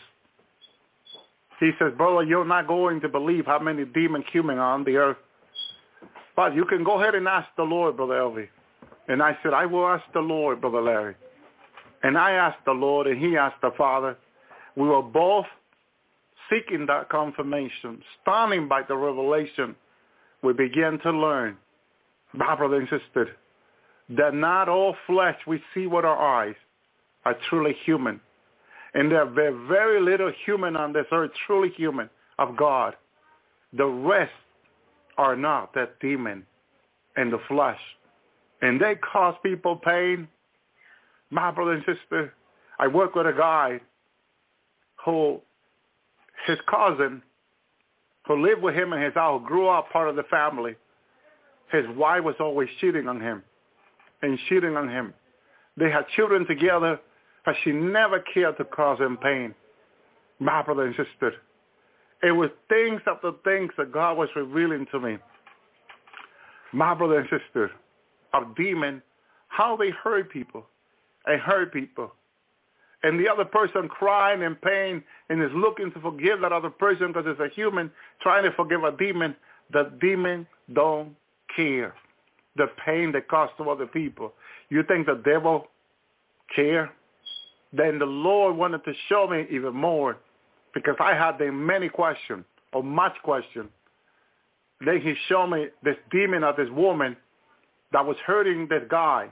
He 1.60 1.72
says, 1.80 1.91
brother, 1.98 2.24
you're 2.24 2.45
not 2.45 2.68
going 2.68 3.02
to 3.02 3.10
believe 3.10 3.45
how 3.45 3.60
many 3.60 3.84
demons 3.86 4.26
human 4.32 4.60
on 4.60 4.84
the 4.84 4.95
earth. 4.95 5.18
But 6.38 6.55
you 6.55 6.64
can 6.65 6.85
go 6.85 7.01
ahead 7.01 7.15
and 7.15 7.27
ask 7.27 7.49
the 7.57 7.64
Lord, 7.64 7.97
Brother 7.97 8.14
Elvi. 8.14 8.47
And 9.09 9.22
I 9.22 9.38
said, 9.41 9.53
I 9.53 9.65
will 9.65 9.88
ask 9.88 10.03
the 10.14 10.19
Lord, 10.19 10.61
Brother 10.61 10.81
Larry. 10.81 11.15
And 12.03 12.18
I 12.18 12.34
asked 12.34 12.64
the 12.65 12.73
Lord, 12.73 13.07
and 13.07 13.19
he 13.19 13.35
asked 13.35 13.59
the 13.61 13.72
Father. 13.76 14.15
We 14.76 14.88
were 14.88 15.01
both 15.01 15.47
seeking 16.49 16.85
that 16.85 17.09
confirmation, 17.09 18.01
stunning 18.22 18.68
by 18.68 18.84
the 18.88 18.95
revelation, 18.95 19.76
we 20.43 20.53
began 20.53 20.99
to 20.99 21.11
learn, 21.11 21.57
my 22.34 22.55
brother 22.55 22.77
and 22.77 22.88
sister, 22.88 23.35
that 24.09 24.34
not 24.34 24.69
all 24.69 24.95
flesh 25.07 25.35
we 25.47 25.61
see 25.73 25.88
with 25.88 26.05
our 26.05 26.18
eyes 26.18 26.55
are 27.26 27.35
truly 27.49 27.76
human. 27.84 28.22
And 28.93 29.11
there 29.11 29.23
are 29.23 29.68
very 29.68 29.99
little 30.01 30.31
human 30.45 30.76
on 30.76 30.93
this 30.93 31.07
earth, 31.11 31.31
truly 31.47 31.69
human, 31.76 32.09
of 32.38 32.55
God. 32.55 32.95
The 33.73 33.85
rest 33.85 34.31
are 35.18 35.35
not 35.35 35.73
that 35.73 35.99
demon 35.99 36.45
in 37.18 37.31
the 37.31 37.39
flesh. 37.48 37.80
And 38.61 38.80
they 38.80 38.95
cause 38.95 39.35
people 39.44 39.76
pain. 39.76 40.27
My 41.30 41.52
brother 41.52 41.73
and 41.73 41.84
sister, 41.85 42.34
I 42.80 42.88
work 42.88 43.15
with 43.15 43.27
a 43.27 43.34
guy 43.34 43.81
who, 45.03 45.39
his 46.45 46.57
cousin, 46.69 47.22
who 48.26 48.41
lived 48.41 48.61
with 48.61 48.76
him 48.76 48.94
in 48.94 49.02
his 49.02 49.14
house, 49.14 49.41
grew 49.45 49.68
up 49.68 49.91
part 49.91 50.10
of 50.10 50.15
the 50.15 50.23
family. 50.23 50.76
His 51.72 51.85
wife 51.95 52.23
was 52.23 52.35
always 52.39 52.69
cheating 52.80 53.07
on 53.07 53.19
him 53.19 53.44
and 54.22 54.39
cheating 54.48 54.76
on 54.76 54.89
him. 54.89 55.14
They 55.76 55.91
had 55.91 56.07
children 56.15 56.45
together, 56.48 56.99
but 57.45 57.56
she 57.64 57.72
never 57.72 58.19
cared 58.19 58.57
to 58.57 58.65
cause 58.65 58.99
him 58.99 59.18
pain. 59.18 59.53
My 60.39 60.61
brother 60.61 60.85
and 60.85 60.95
sister, 60.95 61.34
it 62.23 62.31
was 62.31 62.49
things 62.69 63.02
after 63.07 63.31
things 63.44 63.72
that 63.77 63.91
God 63.91 64.18
was 64.18 64.30
revealing 64.35 64.88
to 64.91 64.99
me. 64.99 65.18
My 66.73 66.94
brother 66.94 67.19
and 67.19 67.30
sister, 67.30 67.72
of 68.34 68.56
demon, 68.56 69.02
how 69.48 69.77
they 69.77 69.89
hurt 70.03 70.31
people 70.31 70.65
and 71.26 71.39
hurt 71.41 71.72
people. 71.72 72.11
And 73.03 73.19
the 73.19 73.30
other 73.30 73.45
person 73.45 73.88
crying 73.88 74.41
in 74.41 74.56
pain 74.56 75.03
and 75.30 75.41
is 75.41 75.52
looking 75.53 75.91
to 75.94 75.99
forgive 76.02 76.41
that 76.41 76.52
other 76.52 76.69
person 76.69 77.07
because 77.07 77.26
it's 77.27 77.39
a 77.39 77.53
human 77.56 77.91
trying 78.22 78.44
to 78.44 78.52
forgive 78.52 78.84
a 78.84 78.95
demon. 78.98 79.35
The 79.72 79.91
demon 80.02 80.48
don't 80.73 81.15
care 81.56 81.94
the 82.57 82.68
pain 82.84 83.11
that 83.14 83.27
caused 83.27 83.53
to 83.57 83.69
other 83.69 83.85
people. 83.85 84.34
You 84.69 84.84
think 84.84 85.06
the 85.06 85.22
devil 85.23 85.68
care? 86.53 86.91
Then 87.72 87.99
the 87.99 88.06
Lord 88.06 88.57
wanted 88.57 88.84
to 88.85 88.94
show 89.07 89.27
me 89.27 89.45
even 89.52 89.76
more 89.76 90.18
because 90.78 90.95
I 90.99 91.16
had 91.16 91.40
the 91.40 91.52
many 91.52 91.90
questions 91.90 92.45
or 92.72 92.84
much 92.84 93.14
question. 93.24 93.68
Then 94.86 95.02
he 95.02 95.16
showed 95.28 95.48
me 95.48 95.70
this 95.84 95.95
demon 96.12 96.44
of 96.44 96.56
this 96.56 96.70
woman 96.70 97.18
that 97.91 98.06
was 98.06 98.16
hurting 98.24 98.68
this 98.68 98.84
guy. 98.88 99.30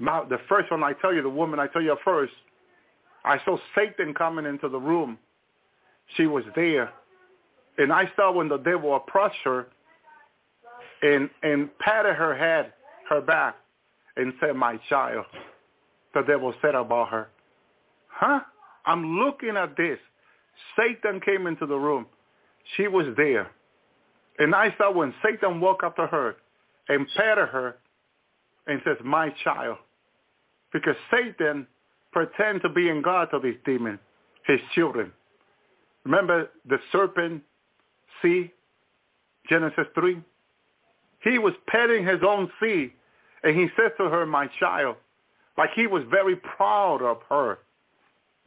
Now, 0.00 0.24
the 0.24 0.38
first 0.48 0.68
one 0.70 0.82
I 0.82 0.94
tell 0.94 1.14
you, 1.14 1.22
the 1.22 1.28
woman 1.28 1.60
I 1.60 1.68
tell 1.68 1.82
you 1.82 1.96
first, 2.04 2.32
I 3.24 3.38
saw 3.44 3.56
Satan 3.76 4.12
coming 4.12 4.46
into 4.46 4.68
the 4.68 4.80
room. 4.80 5.16
She 6.16 6.26
was 6.26 6.42
there. 6.56 6.90
And 7.78 7.92
I 7.92 8.10
saw 8.16 8.32
when 8.32 8.48
the 8.48 8.56
devil 8.56 8.96
approached 8.96 9.36
her 9.44 9.68
and, 11.02 11.30
and 11.44 11.70
patted 11.78 12.14
her 12.14 12.36
head, 12.36 12.72
her 13.08 13.20
back, 13.20 13.54
and 14.16 14.32
said, 14.40 14.56
my 14.56 14.76
child. 14.88 15.26
The 16.14 16.22
devil 16.22 16.52
said 16.60 16.74
about 16.74 17.10
her, 17.10 17.28
huh? 18.08 18.40
I'm 18.86 19.18
looking 19.18 19.56
at 19.56 19.76
this. 19.76 19.98
Satan 20.76 21.20
came 21.20 21.46
into 21.46 21.66
the 21.66 21.76
room. 21.76 22.06
She 22.76 22.88
was 22.88 23.06
there. 23.16 23.50
And 24.38 24.54
I 24.54 24.74
saw 24.78 24.92
when 24.92 25.14
Satan 25.22 25.60
walked 25.60 25.84
up 25.84 25.96
to 25.96 26.06
her 26.06 26.36
and 26.88 27.06
patted 27.16 27.48
her 27.48 27.76
and 28.66 28.80
says, 28.84 28.96
my 29.04 29.30
child. 29.44 29.78
Because 30.72 30.96
Satan 31.10 31.66
pretends 32.12 32.62
to 32.62 32.68
be 32.68 32.88
in 32.88 33.02
God 33.02 33.28
to 33.32 33.40
these 33.40 33.56
demons, 33.64 33.98
his 34.46 34.60
children. 34.74 35.12
Remember 36.04 36.50
the 36.68 36.78
serpent, 36.92 37.42
see, 38.22 38.52
Genesis 39.48 39.86
3? 39.94 40.22
He 41.22 41.38
was 41.38 41.52
petting 41.66 42.06
his 42.06 42.20
own 42.26 42.50
seed, 42.60 42.92
and 43.42 43.56
he 43.56 43.68
said 43.76 43.92
to 43.98 44.08
her, 44.08 44.24
my 44.24 44.48
child, 44.58 44.96
like 45.58 45.70
he 45.74 45.86
was 45.86 46.02
very 46.10 46.36
proud 46.36 47.02
of 47.02 47.18
her. 47.28 47.58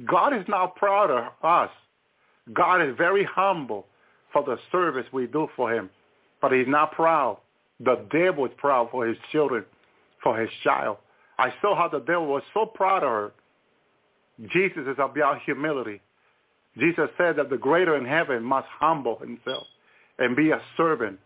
God 0.05 0.35
is 0.35 0.45
not 0.47 0.75
proud 0.75 1.11
of 1.11 1.33
us. 1.43 1.69
God 2.51 2.81
is 2.81 2.95
very 2.97 3.23
humble 3.23 3.85
for 4.31 4.43
the 4.43 4.57
service 4.71 5.05
we 5.13 5.27
do 5.27 5.47
for 5.55 5.73
him, 5.73 5.89
but 6.41 6.51
he's 6.51 6.67
not 6.67 6.91
proud. 6.91 7.37
The 7.79 8.05
devil 8.11 8.45
is 8.45 8.51
proud 8.57 8.89
for 8.91 9.07
his 9.07 9.17
children, 9.31 9.65
for 10.21 10.37
his 10.39 10.49
child. 10.63 10.97
I 11.37 11.53
saw 11.61 11.75
how 11.75 11.87
the 11.87 11.99
devil 11.99 12.27
was 12.27 12.43
so 12.53 12.65
proud 12.65 13.03
of 13.03 13.09
her. 13.09 13.31
Jesus 14.51 14.87
is 14.87 14.97
about 14.97 15.41
humility. 15.45 16.01
Jesus 16.77 17.09
said 17.17 17.35
that 17.37 17.49
the 17.49 17.57
greater 17.57 17.95
in 17.95 18.05
heaven 18.05 18.43
must 18.43 18.67
humble 18.67 19.19
himself 19.19 19.67
and 20.17 20.35
be 20.35 20.49
a 20.49 20.61
servant 20.75 21.19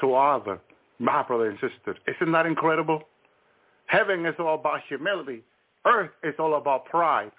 to 0.00 0.14
others, 0.14 0.60
my 0.98 1.22
brother 1.22 1.50
and 1.50 1.58
sister. 1.60 1.96
Isn't 2.08 2.32
that 2.32 2.46
incredible? 2.46 3.02
Heaven 3.86 4.24
is 4.24 4.34
all 4.38 4.54
about 4.54 4.80
humility. 4.88 5.42
Earth 5.84 6.10
is 6.22 6.34
all 6.38 6.56
about 6.56 6.86
pride 6.86 7.30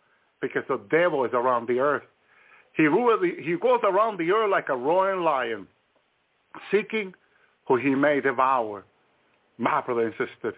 because 0.41 0.63
the 0.67 0.79
devil 0.89 1.25
is 1.25 1.31
around 1.33 1.67
the 1.67 1.79
earth. 1.79 2.03
He, 2.73 2.83
really, 2.83 3.41
he 3.41 3.55
goes 3.55 3.79
around 3.83 4.19
the 4.19 4.31
earth 4.31 4.51
like 4.51 4.69
a 4.69 4.75
roaring 4.75 5.23
lion, 5.23 5.67
seeking 6.71 7.13
who 7.67 7.77
he 7.77 7.95
may 7.95 8.21
devour. 8.21 8.83
My 9.57 9.81
brother 9.81 10.07
insisted. 10.07 10.55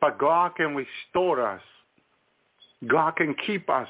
But 0.00 0.18
God 0.18 0.56
can 0.56 0.74
restore 0.74 1.46
us. 1.46 1.60
God 2.86 3.16
can 3.16 3.34
keep 3.46 3.68
us. 3.68 3.88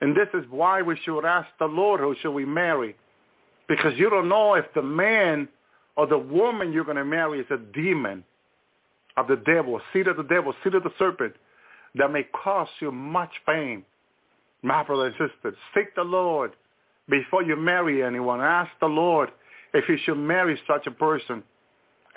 And 0.00 0.14
this 0.14 0.28
is 0.34 0.44
why 0.50 0.82
we 0.82 0.98
should 1.04 1.24
ask 1.24 1.48
the 1.58 1.66
Lord 1.66 2.00
who 2.00 2.14
should 2.20 2.32
we 2.32 2.44
marry. 2.44 2.96
Because 3.68 3.92
you 3.96 4.10
don't 4.10 4.28
know 4.28 4.54
if 4.54 4.66
the 4.74 4.82
man 4.82 5.48
or 5.96 6.06
the 6.06 6.18
woman 6.18 6.72
you're 6.72 6.84
going 6.84 6.96
to 6.96 7.04
marry 7.04 7.40
is 7.40 7.46
a 7.50 7.58
demon 7.58 8.24
of 9.16 9.26
the 9.26 9.36
devil, 9.36 9.80
seed 9.92 10.06
of 10.06 10.16
the 10.16 10.22
devil, 10.22 10.54
seed 10.62 10.74
of 10.74 10.84
the 10.84 10.92
serpent 10.98 11.34
that 11.96 12.12
may 12.12 12.22
cause 12.22 12.68
you 12.80 12.92
much 12.92 13.32
pain. 13.46 13.84
My 14.62 14.82
brother 14.82 15.06
and 15.06 15.14
sister, 15.14 15.56
seek 15.74 15.94
the 15.94 16.02
Lord 16.02 16.52
before 17.08 17.42
you 17.42 17.56
marry 17.56 18.02
anyone. 18.02 18.40
Ask 18.40 18.70
the 18.80 18.86
Lord 18.86 19.30
if 19.72 19.88
you 19.88 19.96
should 20.04 20.18
marry 20.18 20.60
such 20.66 20.86
a 20.86 20.90
person. 20.90 21.42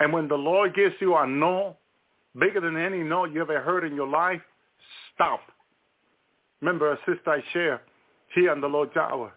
And 0.00 0.12
when 0.12 0.28
the 0.28 0.36
Lord 0.36 0.74
gives 0.74 0.94
you 1.00 1.14
a 1.16 1.26
no, 1.26 1.76
bigger 2.38 2.60
than 2.60 2.76
any 2.76 3.02
no 3.02 3.24
you 3.24 3.42
ever 3.42 3.60
heard 3.60 3.84
in 3.84 3.94
your 3.94 4.08
life, 4.08 4.40
stop. 5.14 5.40
Remember 6.60 6.92
a 6.92 6.98
sister 6.98 7.30
I 7.30 7.42
share 7.52 7.82
here 8.34 8.50
on 8.50 8.60
the 8.60 8.68
Lord's 8.68 8.96
Hour. 8.96 9.32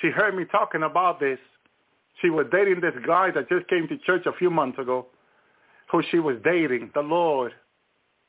She 0.00 0.08
heard 0.08 0.34
me 0.34 0.44
talking 0.50 0.82
about 0.82 1.20
this. 1.20 1.38
She 2.22 2.30
was 2.30 2.46
dating 2.50 2.80
this 2.80 2.94
guy 3.06 3.30
that 3.32 3.48
just 3.48 3.68
came 3.68 3.88
to 3.88 3.98
church 3.98 4.26
a 4.26 4.32
few 4.32 4.50
months 4.50 4.78
ago, 4.78 5.06
who 5.90 6.02
she 6.10 6.18
was 6.18 6.36
dating, 6.44 6.90
the 6.94 7.00
Lord, 7.00 7.52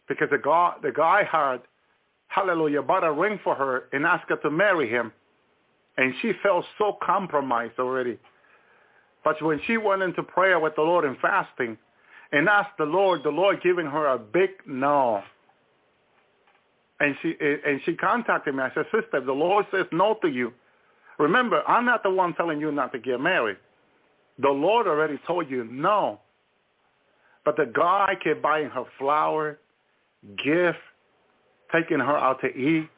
because 0.08 0.30
the 0.32 0.38
guy, 0.38 0.74
the 0.82 0.92
guy 0.92 1.24
had, 1.30 1.62
hallelujah, 2.34 2.82
bought 2.82 3.04
a 3.04 3.12
ring 3.12 3.40
for 3.44 3.56
her 3.56 3.84
and 3.92 4.06
asked 4.06 4.30
her 4.30 4.38
to 4.38 4.50
marry 4.50 4.90
him. 4.90 5.12
And 5.98 6.14
she 6.22 6.32
felt 6.42 6.66
so 6.78 6.98
compromised 7.04 7.78
already. 7.78 8.18
But 9.24 9.42
when 9.42 9.60
she 9.68 9.78
went 9.78 10.02
into 10.02 10.24
prayer 10.24 10.60
with 10.60 10.76
the 10.76 10.82
Lord 10.82 11.06
and 11.06 11.18
fasting 11.20 11.78
and 12.32 12.48
asked 12.48 12.78
the 12.78 12.86
Lord, 12.86 13.24
the 13.24 13.30
Lord 13.30 13.62
giving 13.62 13.86
her 13.86 14.08
a 14.08 14.18
big 14.18 14.50
no. 14.66 15.22
And 17.00 17.16
she 17.22 17.36
and 17.42 17.82
she 17.86 17.96
contacted 17.96 18.56
me. 18.56 18.64
I 18.64 18.72
said, 18.74 18.86
Sister, 18.86 19.18
if 19.18 19.26
the 19.26 19.34
Lord 19.34 19.66
says 19.72 19.86
no 19.92 20.18
to 20.22 20.28
you, 20.28 20.54
remember, 21.20 21.62
I'm 21.68 21.86
not 21.86 22.04
the 22.04 22.12
one 22.12 22.34
telling 22.36 22.62
you 22.62 22.72
not 22.72 22.94
to 22.94 23.00
get 23.00 23.20
married. 23.20 23.58
The 24.40 24.50
Lord 24.50 24.88
already 24.88 25.20
told 25.28 25.50
you 25.50 25.66
no. 25.66 26.20
But 27.44 27.58
the 27.58 27.66
guy 27.66 28.14
kept 28.24 28.42
buying 28.42 28.70
her 28.70 28.86
flower, 28.98 29.60
gift, 30.38 30.78
taking 31.72 32.00
her 32.00 32.18
out 32.18 32.42
to 32.42 32.48
eat. 32.48 32.90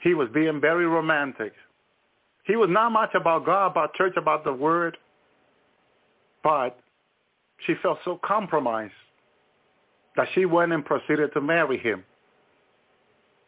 He 0.00 0.14
was 0.14 0.28
being 0.32 0.60
very 0.60 0.86
romantic. 0.86 1.52
He 2.44 2.56
was 2.56 2.68
not 2.70 2.92
much 2.92 3.10
about 3.14 3.44
God, 3.44 3.72
about 3.72 3.94
church, 3.94 4.14
about 4.16 4.44
the 4.44 4.52
word. 4.52 4.96
But 6.44 6.78
she 7.66 7.74
felt 7.82 7.98
so 8.04 8.20
compromised 8.24 8.92
that 10.16 10.28
she 10.34 10.44
went 10.44 10.72
and 10.72 10.84
proceeded 10.84 11.32
to 11.34 11.40
marry 11.40 11.78
him. 11.78 12.04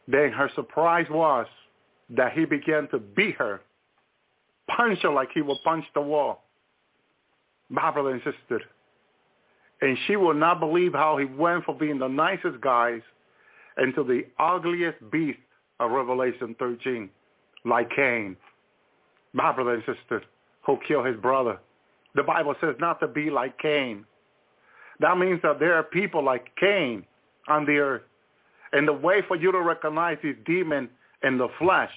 Then 0.07 0.33
her 0.33 0.51
surprise 0.55 1.07
was 1.11 1.47
that 2.11 2.33
he 2.33 2.45
began 2.45 2.89
to 2.89 2.99
beat 2.99 3.37
her, 3.37 3.61
punch 4.69 5.01
her 5.03 5.11
like 5.11 5.29
he 5.35 5.43
would 5.43 5.59
punch 5.65 5.85
the 5.95 6.01
wall. 6.01 6.43
My 7.69 7.91
insisted. 8.11 8.35
and. 8.51 8.63
And 9.81 9.99
she 10.07 10.17
will 10.17 10.35
not 10.35 10.59
believe 10.59 10.93
how 10.93 11.19
he 11.19 11.27
went 11.27 11.65
from 11.65 11.79
being 11.79 11.99
the 11.99 12.09
nicest 12.09 12.61
guys 12.61 13.03
into 13.79 14.03
the 14.03 14.23
ugliest 14.39 14.99
beast 15.11 15.39
of 15.81 15.91
Revelation 15.91 16.55
13, 16.59 17.09
like 17.65 17.91
Cain. 17.95 18.37
My 19.33 19.53
brother 19.53 19.75
and 19.75 19.83
sister, 19.85 20.23
who 20.65 20.79
killed 20.87 21.07
his 21.07 21.17
brother. 21.17 21.59
The 22.15 22.23
Bible 22.23 22.55
says 22.61 22.75
not 22.81 23.01
to 23.01 23.09
be 23.09 23.31
like 23.31 23.59
Cain. 23.59 24.05
That 25.01 25.19
means 25.19 25.41
that 25.43 25.61
there 25.61 25.75
are 25.75 25.83
people 25.83 26.25
like 26.25 26.49
Cain 26.57 27.05
on 27.47 27.65
the 27.65 27.79
earth. 27.79 28.03
And 28.73 28.87
the 28.87 28.93
way 28.93 29.23
for 29.27 29.37
you 29.37 29.53
to 29.53 29.61
recognize 29.61 30.19
these 30.23 30.37
demons 30.45 30.89
in 31.23 31.39
the 31.39 31.49
flesh 31.59 31.91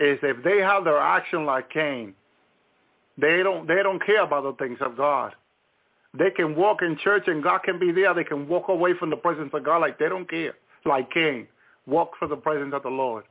is 0.00 0.18
if 0.22 0.42
they 0.42 0.58
have 0.58 0.84
their 0.84 0.98
action 0.98 1.44
like 1.44 1.70
Cain, 1.70 2.14
they 3.16 3.42
don't 3.44 3.68
they 3.68 3.82
don't 3.82 4.04
care 4.04 4.22
about 4.22 4.42
the 4.42 4.64
things 4.64 4.78
of 4.80 4.96
God. 4.96 5.34
They 6.16 6.30
can 6.30 6.56
walk 6.56 6.82
in 6.82 6.96
church 7.02 7.24
and 7.26 7.42
God 7.42 7.58
can 7.64 7.78
be 7.78 7.92
there. 7.92 8.14
They 8.14 8.24
can 8.24 8.48
walk 8.48 8.68
away 8.68 8.94
from 8.98 9.10
the 9.10 9.16
presence 9.16 9.50
of 9.52 9.64
God 9.64 9.78
like 9.78 9.98
they 9.98 10.08
don't 10.08 10.28
care. 10.28 10.54
Like 10.86 11.10
Cain, 11.10 11.46
walk 11.86 12.12
for 12.18 12.28
the 12.28 12.36
presence 12.36 12.74
of 12.74 12.82
the 12.82 12.90
Lord. 12.90 13.24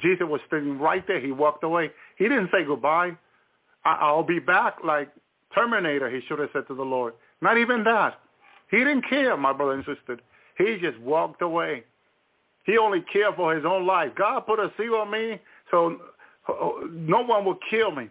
Jesus 0.00 0.26
was 0.28 0.40
standing 0.46 0.78
right 0.78 1.06
there. 1.06 1.20
He 1.20 1.32
walked 1.32 1.64
away. 1.64 1.90
He 2.16 2.24
didn't 2.24 2.50
say 2.52 2.64
goodbye. 2.64 3.16
I- 3.84 4.12
will 4.12 4.22
be 4.22 4.38
back 4.38 4.78
like 4.84 5.10
Terminator, 5.54 6.10
he 6.10 6.20
should 6.26 6.38
have 6.38 6.50
said 6.52 6.66
to 6.68 6.74
the 6.74 6.84
Lord. 6.84 7.14
Not 7.40 7.58
even 7.58 7.84
that. 7.84 8.20
He 8.70 8.78
didn't 8.78 9.08
care, 9.08 9.36
my 9.36 9.52
brother 9.52 9.72
and 9.72 9.84
sister. 9.84 10.18
He 10.58 10.78
just 10.80 10.98
walked 11.00 11.42
away. 11.42 11.84
He 12.64 12.76
only 12.76 13.00
cared 13.00 13.36
for 13.36 13.54
his 13.54 13.64
own 13.64 13.86
life. 13.86 14.12
God 14.14 14.40
put 14.40 14.58
a 14.58 14.70
seal 14.76 14.94
on 14.96 15.10
me 15.10 15.40
so 15.70 15.98
uh, 16.48 16.86
no 16.90 17.22
one 17.22 17.44
would 17.46 17.58
kill 17.70 17.90
me. 17.90 18.08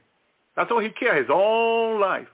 That's 0.55 0.71
all 0.71 0.79
he 0.79 0.89
cared, 0.89 1.17
his 1.17 1.29
own 1.31 1.99
life. 1.99 2.27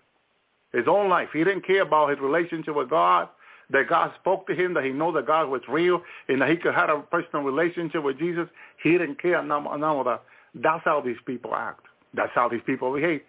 His 0.71 0.85
own 0.87 1.09
life. 1.09 1.29
He 1.33 1.43
didn't 1.43 1.65
care 1.67 1.81
about 1.81 2.09
his 2.09 2.19
relationship 2.19 2.75
with 2.75 2.89
God, 2.89 3.27
that 3.73 3.89
God 3.89 4.11
spoke 4.21 4.47
to 4.47 4.55
him, 4.55 4.73
that 4.75 4.85
he 4.85 4.91
knew 4.91 5.11
that 5.13 5.27
God 5.27 5.49
was 5.49 5.61
real, 5.67 6.01
and 6.29 6.41
that 6.41 6.49
he 6.49 6.55
could 6.55 6.73
have 6.73 6.89
a 6.89 7.01
personal 7.01 7.43
relationship 7.43 8.03
with 8.03 8.17
Jesus. 8.19 8.47
He 8.81 8.91
didn't 8.91 9.21
care 9.21 9.43
none, 9.43 9.63
none 9.63 9.83
of 9.83 10.05
that. 10.05 10.23
That's 10.55 10.83
how 10.85 11.01
these 11.01 11.17
people 11.25 11.53
act. 11.53 11.81
That's 12.13 12.31
how 12.35 12.47
these 12.47 12.61
people 12.65 12.93
behave. 12.93 13.21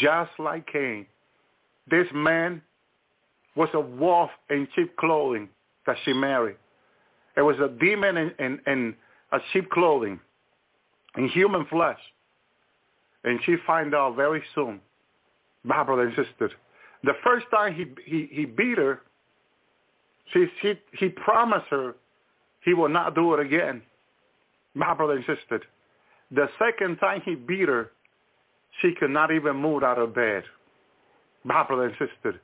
Just 0.00 0.30
like 0.38 0.66
Cain. 0.66 1.06
This 1.90 2.06
man 2.14 2.62
was 3.56 3.68
a 3.74 3.80
wolf 3.80 4.30
in 4.50 4.68
cheap 4.74 4.96
clothing 4.96 5.48
that 5.86 5.96
she 6.04 6.12
married. 6.12 6.56
It 7.36 7.42
was 7.42 7.56
a 7.58 7.68
demon 7.68 8.16
in, 8.16 8.32
in, 8.38 8.60
in 8.66 8.94
a 9.32 9.38
sheep 9.52 9.68
clothing, 9.70 10.20
in 11.16 11.28
human 11.28 11.66
flesh. 11.66 11.98
And 13.24 13.40
she 13.44 13.56
find 13.66 13.94
out 13.94 14.14
very 14.14 14.42
soon, 14.54 14.80
my 15.64 15.82
brother 15.82 16.02
and 16.02 16.14
sister, 16.14 16.50
the 17.02 17.14
first 17.24 17.46
time 17.50 17.74
he, 17.74 17.86
he, 18.04 18.28
he 18.30 18.44
beat 18.44 18.78
her, 18.78 19.00
she, 20.32 20.46
she, 20.62 20.74
he 20.98 21.08
promised 21.08 21.66
her 21.70 21.94
he 22.64 22.74
will 22.74 22.88
not 22.88 23.14
do 23.14 23.34
it 23.34 23.40
again. 23.40 23.82
My 24.74 24.94
brother 24.94 25.14
and 25.14 25.24
sister. 25.24 25.62
The 26.30 26.48
second 26.58 26.98
time 26.98 27.22
he 27.24 27.34
beat 27.34 27.68
her, 27.68 27.92
she 28.82 28.94
could 28.94 29.10
not 29.10 29.30
even 29.32 29.56
move 29.56 29.82
out 29.82 29.98
of 29.98 30.14
bed. 30.14 30.44
My 31.44 31.62
brother 31.62 31.86
and 31.86 31.94
sister. 31.98 32.40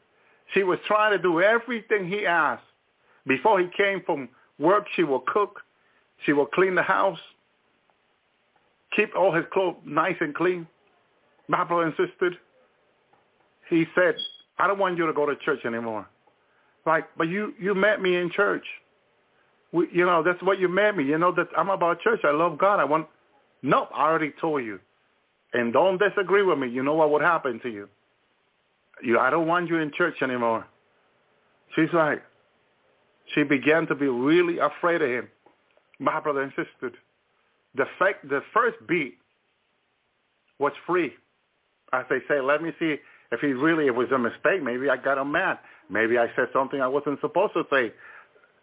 She 0.52 0.62
was 0.62 0.78
trying 0.86 1.12
to 1.16 1.22
do 1.22 1.40
everything 1.42 2.08
he 2.08 2.26
asked. 2.26 2.64
Before 3.26 3.60
he 3.60 3.66
came 3.76 4.02
from 4.04 4.28
work, 4.58 4.86
she 4.96 5.02
will 5.02 5.22
cook. 5.26 5.60
She 6.24 6.32
will 6.32 6.46
clean 6.46 6.74
the 6.74 6.82
house. 6.82 7.18
Keep 8.96 9.14
all 9.16 9.34
his 9.34 9.44
clothes 9.52 9.76
nice 9.84 10.16
and 10.20 10.34
clean. 10.34 10.66
My 11.48 11.64
brother 11.64 11.84
and 11.84 11.94
sister. 11.96 12.30
He 13.68 13.84
said, 13.94 14.14
I 14.58 14.66
don't 14.66 14.78
want 14.78 14.96
you 14.96 15.06
to 15.06 15.12
go 15.12 15.26
to 15.26 15.36
church 15.36 15.64
anymore. 15.64 16.06
Like, 16.86 17.04
but 17.16 17.28
you, 17.28 17.54
you 17.58 17.74
met 17.74 18.00
me 18.00 18.16
in 18.16 18.30
church. 18.30 18.64
We, 19.72 19.88
you 19.92 20.04
know, 20.04 20.22
that's 20.22 20.42
what 20.42 20.58
you 20.58 20.68
met 20.68 20.96
me. 20.96 21.04
You 21.04 21.18
know 21.18 21.32
that 21.32 21.48
I'm 21.56 21.70
about 21.70 22.00
church. 22.00 22.20
I 22.24 22.30
love 22.30 22.58
God. 22.58 22.78
I 22.78 22.84
want, 22.84 23.06
nope, 23.62 23.88
I 23.94 24.04
already 24.04 24.32
told 24.40 24.64
you. 24.64 24.78
And 25.52 25.72
don't 25.72 25.98
disagree 25.98 26.42
with 26.42 26.58
me. 26.58 26.68
You 26.68 26.82
know 26.82 26.94
what 26.94 27.10
would 27.10 27.22
happen 27.22 27.60
to 27.60 27.68
you. 27.68 27.88
You, 29.02 29.18
I 29.18 29.30
don't 29.30 29.46
want 29.46 29.68
you 29.68 29.78
in 29.78 29.90
church 29.96 30.14
anymore. 30.22 30.66
She's 31.74 31.92
like, 31.92 32.22
she 33.34 33.42
began 33.42 33.86
to 33.86 33.94
be 33.94 34.06
really 34.06 34.58
afraid 34.58 35.02
of 35.02 35.08
him. 35.08 35.28
My 35.98 36.20
brother 36.20 36.42
insisted. 36.42 36.94
The 37.74 37.86
fact, 37.98 38.28
the 38.28 38.42
first 38.52 38.76
beat 38.86 39.16
was 40.58 40.72
free. 40.86 41.12
As 41.92 42.04
they 42.10 42.18
say, 42.28 42.40
let 42.40 42.62
me 42.62 42.70
see 42.78 42.96
if 43.32 43.40
he 43.40 43.48
really 43.48 43.86
it 43.86 43.94
was 43.94 44.08
a 44.12 44.18
mistake. 44.18 44.62
Maybe 44.62 44.88
I 44.88 44.96
got 44.96 45.18
him 45.18 45.32
mad. 45.32 45.58
Maybe 45.90 46.18
I 46.18 46.26
said 46.36 46.48
something 46.52 46.80
I 46.80 46.88
wasn't 46.88 47.20
supposed 47.20 47.54
to 47.54 47.64
say. 47.70 47.92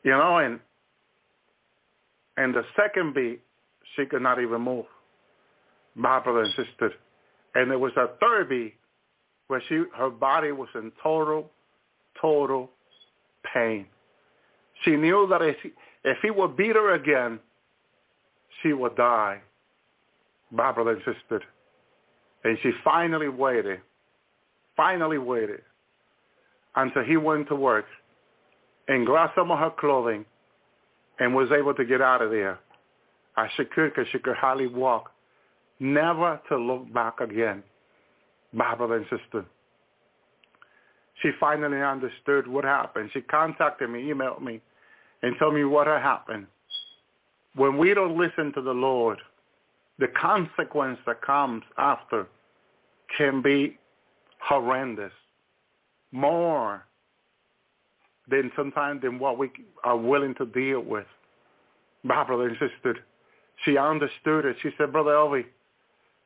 You 0.03 0.11
know, 0.11 0.37
and 0.37 0.59
and 2.37 2.53
the 2.55 2.63
second 2.75 3.13
beat, 3.13 3.41
she 3.95 4.05
could 4.05 4.21
not 4.21 4.41
even 4.41 4.61
move. 4.61 4.85
My 5.95 6.19
brother 6.19 6.43
insisted. 6.43 6.91
And 7.53 7.69
there 7.69 7.79
was 7.79 7.91
a 7.97 8.07
third 8.19 8.49
beat 8.49 8.75
where 9.47 9.61
she 9.67 9.83
her 9.95 10.09
body 10.09 10.51
was 10.51 10.69
in 10.75 10.91
total, 11.03 11.51
total 12.19 12.69
pain. 13.53 13.85
She 14.83 14.91
knew 14.91 15.27
that 15.29 15.41
if 15.41 15.57
he, 15.61 15.71
if 16.03 16.17
he 16.21 16.31
would 16.31 16.55
beat 16.55 16.75
her 16.75 16.95
again, 16.95 17.39
she 18.61 18.73
would 18.73 18.95
die. 18.95 19.41
My 20.51 20.71
brother 20.71 20.91
insisted. 20.91 21.41
And 22.43 22.57
she 22.63 22.71
finally 22.83 23.29
waited, 23.29 23.81
finally 24.81 25.19
waited 25.19 25.61
until 26.75 27.03
he 27.03 27.15
went 27.15 27.47
to 27.47 27.55
work 27.55 27.85
and 28.87 29.05
grabbed 29.05 29.33
some 29.35 29.51
of 29.51 29.59
her 29.59 29.69
clothing 29.79 30.25
and 31.19 31.35
was 31.35 31.49
able 31.51 31.71
to 31.71 31.85
get 31.85 32.01
out 32.01 32.19
of 32.19 32.31
there 32.31 32.57
as 33.37 33.47
she 33.55 33.63
could 33.65 33.93
because 33.93 34.07
she 34.11 34.17
could 34.17 34.35
hardly 34.35 34.65
walk, 34.65 35.11
never 35.79 36.41
to 36.49 36.57
look 36.57 36.91
back 36.91 37.19
again 37.19 37.61
brother 38.55 38.95
and 38.95 39.05
sister. 39.05 39.45
She 41.21 41.29
finally 41.39 41.79
understood 41.79 42.47
what 42.47 42.63
happened. 42.63 43.11
She 43.13 43.21
contacted 43.21 43.87
me, 43.87 44.11
emailed 44.11 44.41
me, 44.41 44.61
and 45.21 45.35
told 45.37 45.53
me 45.53 45.63
what 45.63 45.85
had 45.85 46.01
happened. 46.01 46.47
When 47.53 47.77
we 47.77 47.93
don't 47.93 48.17
listen 48.17 48.51
to 48.53 48.63
the 48.63 48.73
Lord, 48.73 49.19
the 49.99 50.07
consequence 50.19 50.97
that 51.05 51.21
comes 51.21 51.61
after 51.77 52.25
can 53.15 53.43
be 53.43 53.77
horrendous, 54.41 55.13
more 56.11 56.85
than 58.27 58.51
sometimes 58.55 59.01
than 59.01 59.19
what 59.19 59.37
we 59.37 59.51
are 59.83 59.97
willing 59.97 60.35
to 60.35 60.45
deal 60.45 60.81
with. 60.81 61.07
My 62.03 62.23
brother 62.23 62.49
insisted. 62.49 62.97
she 63.65 63.77
understood 63.77 64.45
it. 64.45 64.55
She 64.61 64.69
said, 64.77 64.91
Brother 64.91 65.11
Elvi, 65.11 65.45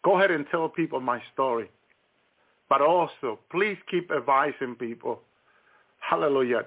go 0.03 0.17
ahead 0.17 0.31
and 0.31 0.45
tell 0.51 0.69
people 0.69 0.99
my 0.99 1.21
story. 1.33 1.69
But 2.69 2.81
also, 2.81 3.39
please 3.51 3.77
keep 3.91 4.09
advising 4.11 4.75
people, 4.75 5.21
hallelujah, 5.99 6.65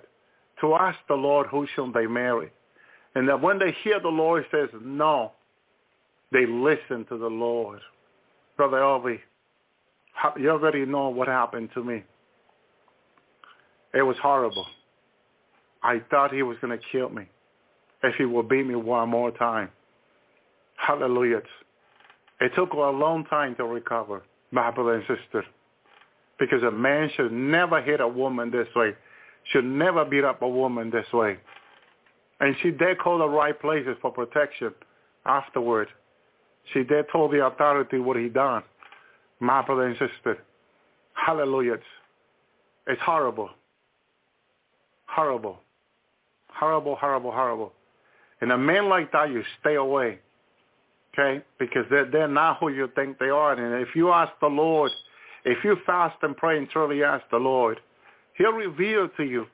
to 0.61 0.75
ask 0.75 0.99
the 1.09 1.15
Lord 1.15 1.47
who 1.49 1.67
shall 1.75 1.91
they 1.91 2.07
marry. 2.07 2.51
And 3.15 3.29
that 3.29 3.41
when 3.41 3.59
they 3.59 3.75
hear 3.83 3.99
the 3.99 4.09
Lord 4.09 4.45
says 4.51 4.69
no, 4.83 5.33
they 6.31 6.47
listen 6.47 7.05
to 7.09 7.19
the 7.19 7.27
Lord. 7.27 7.81
Brother 8.57 8.79
Elvi, 8.79 9.19
you 10.39 10.51
already 10.51 10.85
know 10.85 11.09
what 11.09 11.29
happened 11.29 11.71
to 11.75 11.83
me. 11.83 12.03
It 13.95 14.03
was 14.03 14.17
horrible. 14.23 14.67
I 15.83 16.01
thought 16.11 16.33
he 16.33 16.43
was 16.43 16.57
going 16.61 16.77
to 16.77 16.85
kill 16.93 17.09
me 17.09 17.25
if 18.03 18.15
he 18.17 18.25
would 18.25 18.49
beat 18.49 18.67
me 18.67 18.75
one 18.75 19.09
more 19.09 19.31
time. 19.31 19.71
Hallelujah. 20.77 21.43
It 22.41 22.53
took 22.55 22.73
a 22.73 22.77
long 22.77 23.25
time 23.25 23.55
to 23.57 23.65
recover, 23.65 24.23
my 24.51 24.71
brother 24.71 24.95
and 24.95 25.05
sister 25.07 25.45
because 26.39 26.63
a 26.63 26.71
man 26.71 27.11
should 27.17 27.33
never 27.33 27.83
hit 27.83 28.01
a 28.01 28.09
woman 28.09 28.51
this 28.51 28.69
way, 28.75 28.95
should 29.53 29.65
never 29.65 30.05
beat 30.05 30.25
up 30.25 30.43
a 30.43 30.49
woman 30.49 30.91
this 30.91 31.07
way. 31.13 31.39
And 32.41 32.55
she 32.63 32.71
did 32.71 32.99
call 32.99 33.19
the 33.19 33.29
right 33.29 33.59
places 33.61 33.97
for 34.01 34.13
protection 34.13 34.73
afterward. 35.27 35.89
She 36.73 36.85
did 36.85 37.07
tell 37.11 37.29
the 37.29 37.45
authority 37.45 37.99
what 37.99 38.17
he 38.17 38.29
done. 38.29 38.63
My 39.41 39.63
brother 39.63 39.87
and 39.87 39.97
sister. 39.97 40.39
Hallelujah. 41.15 41.79
It's 42.87 43.03
horrible. 43.03 43.51
Horrible. 45.07 45.59
Horrible, 46.49 46.97
horrible, 46.97 47.33
horrible. 47.33 47.73
And 48.41 48.53
a 48.53 48.59
man 48.59 48.89
like 48.89 49.13
that, 49.13 49.31
you 49.31 49.43
stay 49.61 49.75
away. 49.75 50.19
Okay? 51.13 51.45
Because 51.59 51.85
they're, 51.91 52.11
they're 52.11 52.29
not 52.29 52.59
who 52.59 52.69
you 52.69 52.89
think 52.95 53.19
they 53.19 53.29
are. 53.29 53.53
And 53.53 53.83
if 53.87 53.95
you 53.95 54.11
ask 54.11 54.33
the 54.41 54.47
Lord 54.47 54.91
if 55.45 55.65
you 55.65 55.77
fast 55.87 56.17
and 56.23 56.37
pray 56.37 56.59
and 56.59 56.69
truly 56.69 57.03
ask 57.03 57.25
the 57.31 57.39
Lord, 57.39 57.81
he'll 58.37 58.53
reveal 58.53 59.09
to 59.17 59.25
you. 59.25 59.47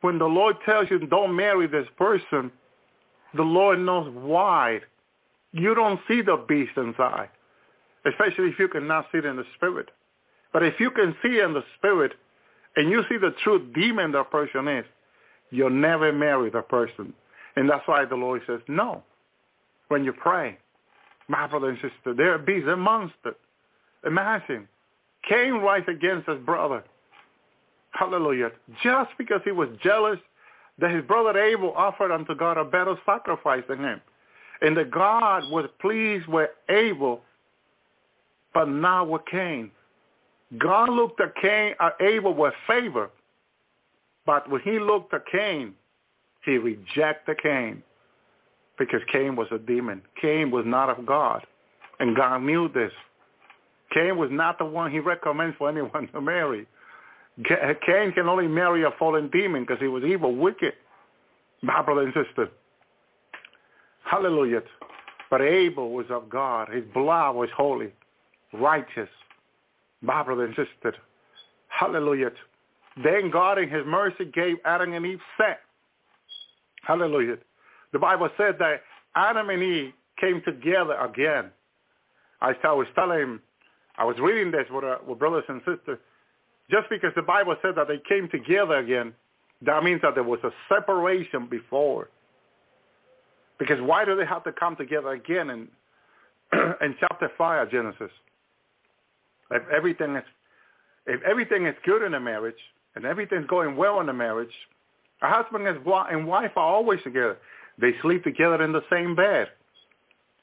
When 0.00 0.18
the 0.18 0.26
Lord 0.26 0.56
tells 0.64 0.90
you 0.90 0.98
don't 1.06 1.36
marry 1.36 1.66
this 1.66 1.86
person, 1.96 2.50
the 3.34 3.42
Lord 3.42 3.78
knows 3.78 4.12
why. 4.14 4.80
You 5.52 5.74
don't 5.74 6.00
see 6.08 6.22
the 6.22 6.44
beast 6.48 6.72
inside, 6.76 7.28
especially 8.06 8.48
if 8.48 8.58
you 8.58 8.68
cannot 8.68 9.06
see 9.12 9.18
it 9.18 9.24
in 9.24 9.36
the 9.36 9.44
spirit. 9.56 9.90
But 10.52 10.62
if 10.62 10.80
you 10.80 10.90
can 10.90 11.14
see 11.22 11.40
in 11.40 11.54
the 11.54 11.64
spirit 11.78 12.12
and 12.76 12.90
you 12.90 13.02
see 13.08 13.16
the 13.16 13.34
true 13.42 13.70
demon 13.74 14.12
that 14.12 14.30
person 14.30 14.68
is, 14.68 14.84
you'll 15.50 15.70
never 15.70 16.12
marry 16.12 16.50
the 16.50 16.62
person. 16.62 17.12
And 17.56 17.68
that's 17.68 17.86
why 17.86 18.04
the 18.04 18.16
Lord 18.16 18.42
says, 18.46 18.60
no. 18.68 19.02
When 19.88 20.04
you 20.04 20.12
pray, 20.12 20.56
my 21.28 21.46
brother 21.46 21.68
and 21.68 21.78
sister, 21.78 22.14
there 22.14 22.38
beasts, 22.38 22.68
a 22.68 22.76
monster. 22.76 23.34
Imagine 24.06 24.68
Cain 25.28 25.54
right 25.54 25.86
against 25.88 26.28
his 26.28 26.38
brother. 26.38 26.84
Hallelujah. 27.92 28.50
Just 28.82 29.10
because 29.18 29.40
he 29.44 29.52
was 29.52 29.68
jealous 29.82 30.18
that 30.78 30.94
his 30.94 31.04
brother 31.04 31.38
Abel 31.38 31.72
offered 31.76 32.12
unto 32.12 32.34
God 32.34 32.56
a 32.56 32.64
better 32.64 32.94
sacrifice 33.04 33.62
than 33.68 33.80
him. 33.80 34.00
And 34.62 34.76
that 34.76 34.90
God 34.90 35.50
was 35.50 35.68
pleased 35.80 36.26
with 36.26 36.50
Abel 36.68 37.22
But 38.52 38.68
now 38.68 39.04
with 39.04 39.22
Cain, 39.30 39.70
God 40.58 40.90
looked 40.90 41.20
at 41.20 41.34
Cain, 41.36 41.74
at 41.80 41.94
Abel 42.00 42.34
with 42.34 42.54
favor. 42.66 43.10
But 44.26 44.50
when 44.50 44.60
he 44.62 44.78
looked 44.78 45.14
at 45.14 45.22
Cain, 45.30 45.74
he 46.44 46.58
rejected 46.58 47.38
Cain 47.42 47.82
because 48.78 49.00
Cain 49.12 49.36
was 49.36 49.48
a 49.52 49.58
demon. 49.58 50.02
Cain 50.20 50.50
was 50.50 50.64
not 50.66 50.90
of 50.90 51.06
God. 51.06 51.46
And 52.00 52.16
God 52.16 52.38
knew 52.38 52.68
this. 52.68 52.92
Cain 53.92 54.16
was 54.16 54.30
not 54.32 54.58
the 54.58 54.64
one 54.64 54.90
he 54.90 55.00
recommends 55.00 55.56
for 55.58 55.68
anyone 55.68 56.08
to 56.08 56.20
marry. 56.20 56.66
Cain 57.44 58.12
can 58.12 58.26
only 58.26 58.48
marry 58.48 58.84
a 58.84 58.90
fallen 58.98 59.28
demon 59.30 59.62
because 59.62 59.80
he 59.80 59.88
was 59.88 60.02
evil, 60.04 60.34
wicked. 60.34 60.72
My 61.62 61.82
brother 61.82 62.02
and 62.02 62.14
sister. 62.14 62.48
Hallelujah. 64.04 64.62
But 65.30 65.42
Abel 65.42 65.90
was 65.90 66.06
of 66.10 66.28
God. 66.30 66.68
His 66.72 66.84
blood 66.94 67.36
was 67.36 67.48
holy, 67.56 67.92
righteous. 68.52 69.08
My 70.02 70.22
brother 70.22 70.44
and 70.44 70.54
sister. 70.54 70.94
Hallelujah. 71.68 72.30
Then 73.02 73.30
God 73.30 73.58
in 73.58 73.68
his 73.68 73.84
mercy 73.86 74.24
gave 74.24 74.56
Adam 74.64 74.92
and 74.92 75.06
Eve 75.06 75.20
Seth. 75.36 75.58
Hallelujah. 76.82 77.36
The 77.92 77.98
Bible 77.98 78.28
said 78.36 78.56
that 78.58 78.82
Adam 79.14 79.50
and 79.50 79.62
Eve 79.62 79.92
came 80.20 80.42
together 80.44 80.94
again. 80.94 81.50
I 82.40 82.54
was 82.72 82.86
telling 82.94 83.40
I 84.00 84.04
was 84.04 84.16
reading 84.18 84.50
this 84.50 84.64
with, 84.70 84.82
uh, 84.82 84.96
with 85.06 85.18
brothers 85.18 85.44
and 85.48 85.60
sisters. 85.60 85.98
Just 86.70 86.88
because 86.88 87.10
the 87.16 87.22
Bible 87.22 87.54
said 87.60 87.74
that 87.76 87.86
they 87.86 88.00
came 88.08 88.28
together 88.30 88.76
again, 88.76 89.12
that 89.62 89.84
means 89.84 90.00
that 90.02 90.14
there 90.14 90.24
was 90.24 90.40
a 90.42 90.50
separation 90.68 91.46
before. 91.50 92.08
Because 93.58 93.78
why 93.80 94.06
do 94.06 94.16
they 94.16 94.24
have 94.24 94.42
to 94.44 94.52
come 94.52 94.76
together 94.76 95.10
again 95.10 95.50
in, 95.50 95.68
in 96.80 96.96
chapter 96.98 97.30
5 97.36 97.66
of 97.66 97.70
Genesis? 97.70 98.10
If 99.50 99.62
everything 99.74 100.16
is 100.16 100.24
if 101.06 101.20
everything 101.22 101.66
is 101.66 101.74
good 101.84 102.02
in 102.02 102.14
a 102.14 102.20
marriage 102.20 102.58
and 102.94 103.04
everything's 103.04 103.46
going 103.46 103.76
well 103.76 104.00
in 104.00 104.06
the 104.06 104.12
marriage, 104.12 104.52
a 105.22 105.28
husband 105.28 105.66
and 105.66 106.26
wife 106.26 106.52
are 106.56 106.74
always 106.74 107.00
together. 107.02 107.38
They 107.80 107.92
sleep 108.02 108.24
together 108.24 108.62
in 108.62 108.72
the 108.72 108.82
same 108.90 109.14
bed. 109.16 109.48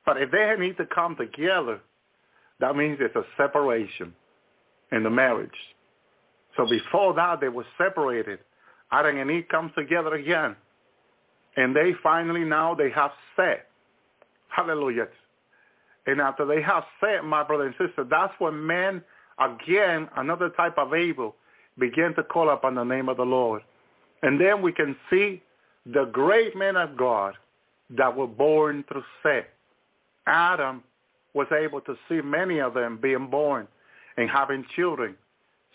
But 0.05 0.21
if 0.21 0.31
they 0.31 0.53
need 0.59 0.77
to 0.77 0.85
come 0.85 1.15
together, 1.15 1.79
that 2.59 2.75
means 2.75 2.97
it's 2.99 3.15
a 3.15 3.25
separation 3.37 4.13
in 4.91 5.03
the 5.03 5.09
marriage. 5.09 5.49
So 6.55 6.65
before 6.67 7.13
that, 7.13 7.39
they 7.39 7.49
were 7.49 7.65
separated. 7.77 8.39
Adam 8.91 9.17
and 9.17 9.29
Eve 9.29 9.45
come 9.49 9.71
together 9.77 10.15
again. 10.15 10.55
And 11.55 11.75
they 11.75 11.91
finally 12.01 12.43
now, 12.43 12.73
they 12.73 12.89
have 12.91 13.11
Seth. 13.35 13.59
Hallelujah. 14.49 15.07
And 16.07 16.21
after 16.21 16.45
they 16.45 16.61
have 16.61 16.85
Seth, 16.99 17.23
my 17.23 17.43
brother 17.43 17.65
and 17.65 17.75
sister, 17.77 18.05
that's 18.09 18.33
when 18.39 18.65
men, 18.65 19.03
again, 19.39 20.07
another 20.15 20.49
type 20.49 20.77
of 20.77 20.93
Abel, 20.93 21.35
begin 21.77 22.15
to 22.15 22.23
call 22.23 22.49
upon 22.49 22.75
the 22.75 22.83
name 22.83 23.09
of 23.09 23.17
the 23.17 23.23
Lord. 23.23 23.61
And 24.23 24.39
then 24.39 24.61
we 24.61 24.71
can 24.71 24.95
see 25.09 25.43
the 25.85 26.05
great 26.05 26.55
men 26.55 26.77
of 26.77 26.97
God 26.97 27.35
that 27.91 28.15
were 28.15 28.27
born 28.27 28.83
through 28.87 29.03
Seth. 29.21 29.45
Adam 30.25 30.81
was 31.33 31.47
able 31.51 31.81
to 31.81 31.95
see 32.09 32.21
many 32.21 32.59
of 32.59 32.73
them 32.73 32.97
being 33.01 33.29
born 33.29 33.67
and 34.15 34.29
having 34.29 34.65
children, 34.75 35.15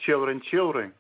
children, 0.05 0.41
children. 0.51 0.93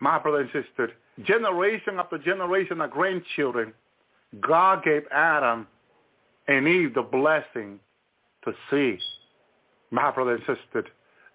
My 0.00 0.18
brother 0.18 0.40
and 0.40 0.50
sister, 0.52 0.92
generation 1.24 1.98
after 1.98 2.18
generation 2.18 2.80
of 2.80 2.90
grandchildren, 2.90 3.72
God 4.40 4.84
gave 4.84 5.02
Adam 5.10 5.66
and 6.46 6.68
Eve 6.68 6.94
the 6.94 7.02
blessing 7.02 7.80
see. 8.70 8.98
My 9.90 10.10
brother 10.10 10.34
and 10.34 10.42
sister. 10.42 10.84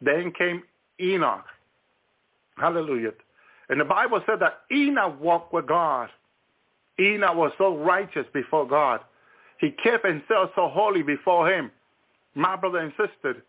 Then 0.01 0.31
came 0.31 0.63
Enoch. 1.01 1.45
Hallelujah. 2.57 3.11
And 3.69 3.79
the 3.79 3.85
Bible 3.85 4.21
said 4.25 4.39
that 4.41 4.61
Enoch 4.71 5.19
walked 5.19 5.53
with 5.53 5.67
God. 5.67 6.09
Enoch 6.99 7.35
was 7.35 7.51
so 7.57 7.75
righteous 7.77 8.25
before 8.33 8.67
God. 8.67 8.99
He 9.59 9.71
kept 9.71 10.05
himself 10.05 10.51
so 10.55 10.67
holy 10.67 11.01
before 11.01 11.51
him. 11.51 11.71
My 12.35 12.55
brother 12.55 12.79
and 12.79 12.91
sister, 12.91 13.43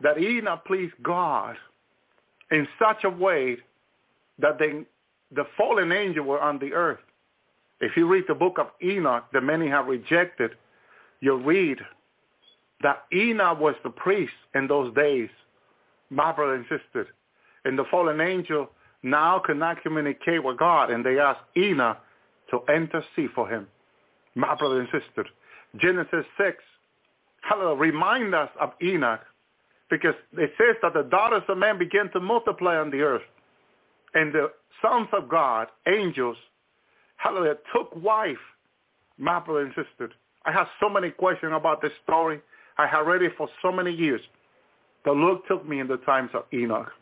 that 0.00 0.18
Enoch 0.18 0.64
pleased 0.64 0.94
God 1.02 1.56
in 2.50 2.66
such 2.78 3.04
a 3.04 3.10
way 3.10 3.58
that 4.38 4.58
the 4.58 5.44
fallen 5.56 5.92
angel 5.92 6.24
were 6.24 6.40
on 6.40 6.58
the 6.58 6.72
earth. 6.72 7.00
If 7.80 7.96
you 7.96 8.08
read 8.08 8.24
the 8.26 8.34
book 8.34 8.58
of 8.58 8.68
Enoch 8.82 9.24
that 9.32 9.42
many 9.42 9.68
have 9.68 9.86
rejected, 9.86 10.52
you'll 11.20 11.42
read 11.42 11.78
that 12.82 13.04
Enoch 13.12 13.58
was 13.60 13.74
the 13.82 13.90
priest 13.90 14.32
in 14.54 14.66
those 14.66 14.94
days, 14.94 15.28
my 16.10 16.32
brother 16.32 16.54
and 16.54 16.64
sister. 16.64 17.08
And 17.64 17.78
the 17.78 17.84
fallen 17.90 18.20
angel 18.20 18.70
now 19.02 19.40
cannot 19.44 19.82
communicate 19.82 20.42
with 20.42 20.58
God, 20.58 20.90
and 20.90 21.04
they 21.04 21.18
ask 21.18 21.40
Enoch 21.56 21.98
to 22.50 22.60
intercede 22.72 23.30
for 23.34 23.48
him. 23.48 23.66
My 24.34 24.54
brother 24.54 24.80
and 24.80 24.88
sister, 24.88 25.26
Genesis 25.76 26.24
6, 26.38 26.56
hallelujah, 27.42 27.76
remind 27.76 28.34
us 28.34 28.50
of 28.60 28.70
Enoch 28.82 29.20
because 29.90 30.14
it 30.34 30.52
says 30.58 30.76
that 30.82 30.94
the 30.94 31.02
daughters 31.02 31.42
of 31.48 31.58
men 31.58 31.78
began 31.78 32.10
to 32.12 32.20
multiply 32.20 32.76
on 32.76 32.90
the 32.90 33.00
earth. 33.00 33.22
And 34.14 34.32
the 34.32 34.50
sons 34.82 35.08
of 35.12 35.28
God, 35.28 35.68
angels, 35.86 36.36
hallelujah, 37.16 37.56
took 37.74 37.94
wife, 37.96 38.36
my 39.18 39.40
brother 39.40 39.60
and 39.60 39.74
sister. 39.74 40.12
I 40.44 40.52
have 40.52 40.68
so 40.80 40.88
many 40.88 41.10
questions 41.10 41.52
about 41.54 41.82
this 41.82 41.92
story. 42.04 42.40
I 42.78 42.86
had 42.86 43.00
read 43.00 43.22
it 43.22 43.32
for 43.36 43.48
so 43.60 43.72
many 43.72 43.92
years. 43.92 44.20
The 45.04 45.12
Lord 45.12 45.40
took 45.48 45.68
me 45.68 45.80
in 45.80 45.88
the 45.88 45.96
times 45.98 46.30
of 46.34 46.44
Enoch 46.52 46.92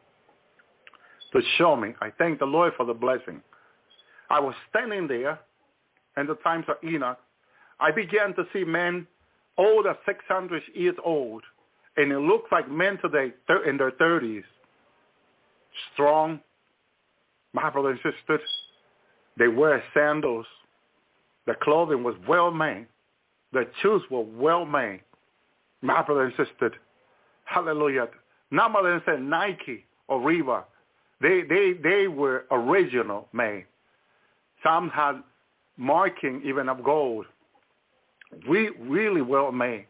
to 1.33 1.41
show 1.59 1.77
me. 1.77 1.95
I 2.01 2.11
thank 2.19 2.39
the 2.39 2.47
Lord 2.47 2.73
for 2.77 2.87
the 2.87 2.95
blessing. 2.95 3.43
I 4.31 4.41
was 4.41 4.55
standing 4.71 5.07
there 5.07 5.39
in 6.17 6.27
the 6.27 6.37
times 6.37 6.65
of 6.69 6.77
Enoch. 6.89 7.19
I 7.79 7.91
began 7.91 8.35
to 8.35 8.45
see 8.53 8.65
men 8.65 9.07
older 9.59 9.97
600 10.07 10.63
years 10.75 10.97
old, 11.05 11.43
and 11.97 12.11
it 12.11 12.19
looked 12.19 12.51
like 12.53 12.71
men 12.71 12.99
today 13.03 13.33
in 13.67 13.77
their 13.77 13.93
30s, 13.93 14.45
strong, 15.93 16.41
my 17.53 17.71
brothers 17.71 17.99
and 18.03 18.15
sisters. 18.27 18.49
They 19.39 19.49
wear 19.49 19.83
sandals. 19.95 20.47
The 21.47 21.55
clothing 21.63 22.03
was 22.03 22.15
well 22.27 22.51
made. 22.51 22.87
The 23.53 23.67
shoes 23.83 24.03
were 24.11 24.23
well 24.25 24.65
made. 24.65 25.01
My 25.83 26.03
brothers 26.03 26.33
and 26.37 26.47
sisters, 26.47 26.73
hallelujah. 27.45 28.09
Not 28.51 28.73
more 28.73 28.83
than 28.83 29.03
say 29.07 29.21
Nike 29.21 29.85
or 30.09 30.21
Reebok. 30.21 30.65
They, 31.21 31.43
they, 31.43 31.73
they 31.83 32.09
were 32.09 32.45
original 32.51 33.29
made. 33.33 33.67
Some 34.63 34.91
had 34.91 35.23
marking 35.77 36.43
even 36.45 36.69
of 36.69 36.83
gold. 36.83 37.27
We 38.49 38.71
really 38.81 39.23
well 39.23 39.53
made, 39.53 39.87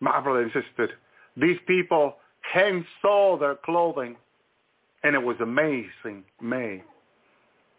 my 0.00 0.20
brother 0.20 0.42
and 0.42 0.52
sister. 0.52 0.90
These 1.36 1.58
people 1.66 2.16
hand 2.40 2.84
saw 3.02 3.36
their 3.38 3.56
clothing, 3.56 4.16
and 5.04 5.14
it 5.14 5.22
was 5.22 5.36
amazing 5.40 6.24
made 6.40 6.82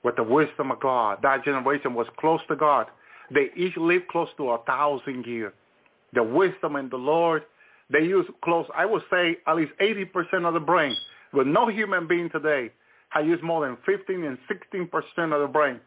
with 0.03 0.15
the 0.15 0.23
wisdom 0.23 0.71
of 0.71 0.79
God. 0.79 1.19
That 1.21 1.43
generation 1.43 1.93
was 1.93 2.07
close 2.17 2.41
to 2.47 2.55
God. 2.55 2.87
They 3.33 3.49
each 3.55 3.77
lived 3.77 4.07
close 4.07 4.29
to 4.37 4.49
a 4.51 4.57
thousand 4.59 5.25
years. 5.25 5.53
The 6.13 6.23
wisdom 6.23 6.75
in 6.75 6.89
the 6.89 6.97
Lord, 6.97 7.43
they 7.89 8.01
use 8.01 8.25
close, 8.43 8.65
I 8.75 8.85
would 8.85 9.03
say 9.11 9.38
at 9.47 9.55
least 9.55 9.71
80% 9.81 10.45
of 10.45 10.53
the 10.53 10.59
brain 10.59 10.95
but 11.33 11.47
no 11.47 11.67
human 11.67 12.07
being 12.07 12.29
today 12.29 12.71
has 13.09 13.25
used 13.25 13.43
more 13.43 13.65
than 13.65 13.77
15 13.85 14.23
and 14.23 14.38
16% 14.49 15.33
of 15.33 15.41
the 15.41 15.49
brain. 15.51 15.79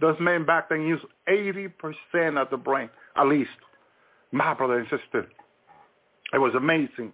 Those 0.00 0.16
men 0.20 0.44
back 0.44 0.68
then 0.68 0.82
used 0.82 1.04
80% 1.28 2.40
of 2.40 2.50
the 2.50 2.56
brain, 2.56 2.88
at 3.16 3.26
least. 3.26 3.50
My 4.30 4.54
brother 4.54 4.78
and 4.78 4.86
sister, 4.88 5.26
it 6.32 6.38
was 6.38 6.52
amazing. 6.54 7.12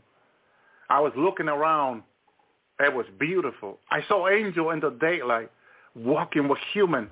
I 0.91 1.01
was 1.01 1.13
looking 1.17 1.49
around. 1.49 2.03
It 2.81 2.93
was 2.93 3.07
beautiful. 3.21 3.79
I 3.91 4.01
saw 4.09 4.29
angel 4.29 4.71
in 4.71 4.81
the 4.81 4.91
daylight 4.91 5.51
walking 5.95 6.49
with 6.49 6.59
human. 6.73 7.09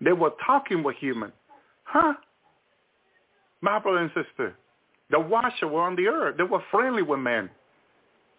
They 0.00 0.12
were 0.12 0.32
talking 0.44 0.82
with 0.82 0.96
human. 0.96 1.32
Huh? 1.84 2.14
My 3.60 3.78
brother 3.78 3.98
and 3.98 4.10
sister, 4.14 4.56
the 5.12 5.20
watcher 5.20 5.68
were 5.68 5.82
on 5.82 5.94
the 5.94 6.08
earth. 6.08 6.36
They 6.38 6.42
were 6.42 6.62
friendly 6.70 7.02
with 7.02 7.20
men. 7.20 7.48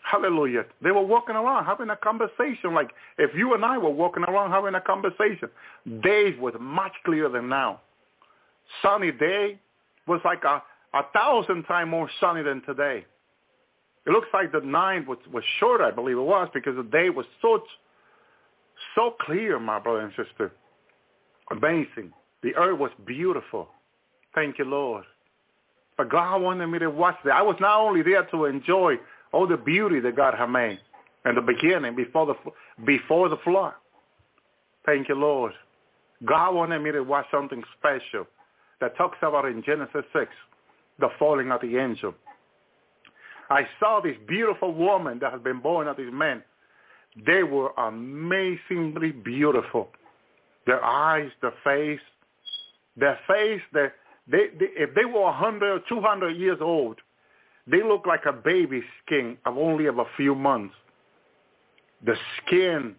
Hallelujah. 0.04 0.66
They 0.82 0.92
were 0.92 1.06
walking 1.06 1.36
around 1.36 1.66
having 1.66 1.90
a 1.90 1.96
conversation 1.96 2.74
like 2.74 2.90
if 3.18 3.32
you 3.36 3.54
and 3.54 3.64
I 3.64 3.78
were 3.78 3.90
walking 3.90 4.24
around 4.24 4.52
having 4.52 4.76
a 4.76 4.82
conversation. 4.82 5.50
Days 6.02 6.36
was 6.40 6.54
much 6.60 6.92
clearer 7.06 7.30
than 7.30 7.48
now. 7.48 7.80
Sunny 8.82 9.12
day 9.12 9.60
was 10.08 10.20
like 10.26 10.44
a, 10.44 10.62
a 10.94 11.04
thousand 11.14 11.64
times 11.64 11.90
more 11.90 12.10
sunny 12.20 12.44
than 12.44 12.62
today. 12.64 13.06
It 14.06 14.10
looks 14.10 14.28
like 14.34 14.52
the 14.52 14.60
night 14.60 15.08
was, 15.08 15.20
was 15.32 15.44
short, 15.60 15.80
I 15.80 15.92
believe 15.92 16.18
it 16.18 16.22
was, 16.22 16.50
because 16.54 16.76
the 16.76 16.84
day 16.84 17.10
was 17.10 17.26
so, 17.42 17.64
so 18.96 19.16
clear, 19.22 19.60
my 19.60 19.80
brother 19.80 20.02
and 20.02 20.12
sister. 20.18 20.52
Amazing. 21.52 22.12
The 22.42 22.54
earth 22.56 22.80
was 22.80 22.92
beautiful. 23.06 23.70
Thank 24.36 24.60
you, 24.60 24.66
Lord. 24.66 25.06
But 25.98 26.10
God 26.10 26.42
wanted 26.42 26.68
me 26.68 26.80
to 26.80 26.90
watch 26.90 27.18
that. 27.26 27.34
I 27.34 27.42
was 27.42 27.56
not 27.60 27.80
only 27.80 28.02
there 28.02 28.24
to 28.26 28.46
enjoy 28.46 28.96
all 29.32 29.48
the 29.48 29.58
beauty 29.58 30.00
that 30.00 30.16
God 30.16 30.34
had 30.36 30.48
made 30.48 30.80
in 31.26 31.36
the 31.36 31.42
beginning 31.42 31.96
before 31.96 32.26
the 32.26 32.36
before 32.86 33.30
the 33.30 33.38
flood. 33.44 33.74
Thank 34.86 35.10
you, 35.10 35.16
Lord. 35.16 35.54
God 36.26 36.56
wanted 36.56 36.80
me 36.80 36.92
to 36.92 37.02
watch 37.02 37.26
something 37.32 37.64
special 37.78 38.28
that 38.80 38.98
talks 38.98 39.18
about 39.22 39.46
in 39.46 39.64
Genesis 39.64 40.04
6, 40.14 40.32
the 41.00 41.10
falling 41.20 41.52
of 41.52 41.62
the 41.62 41.78
angel. 41.78 42.14
I 43.50 43.68
saw 43.80 44.00
this 44.02 44.16
beautiful 44.28 44.74
woman 44.74 45.20
that 45.20 45.32
has 45.32 45.42
been 45.42 45.60
born 45.60 45.88
of 45.88 45.98
these 45.98 46.12
men. 46.12 46.44
They 47.26 47.44
were 47.44 47.72
amazingly 47.78 49.12
beautiful. 49.12 49.90
Their 50.66 50.84
eyes, 50.84 51.30
their 51.42 51.54
face, 51.64 52.00
their 52.98 53.20
face, 53.28 53.62
their, 53.74 53.94
they, 54.30 54.48
they, 54.60 54.68
if 54.76 54.96
they 54.96 55.06
were 55.06 55.22
100 55.22 55.64
or 55.64 55.80
200 55.90 56.32
years 56.32 56.58
old, 56.62 56.98
they 57.68 57.82
look 57.84 58.06
like 58.06 58.26
a 58.26 58.34
baby 58.34 58.84
skin 59.06 59.38
of 59.46 59.58
only 59.58 59.86
of 59.86 60.00
a 60.00 60.06
few 60.18 60.36
months. 60.36 60.76
The 62.06 62.16
skin, 62.38 62.96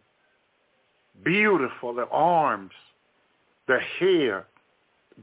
beautiful, 1.25 1.95
the 1.95 2.07
arms, 2.11 2.73
the 3.69 3.79
hair, 3.99 4.47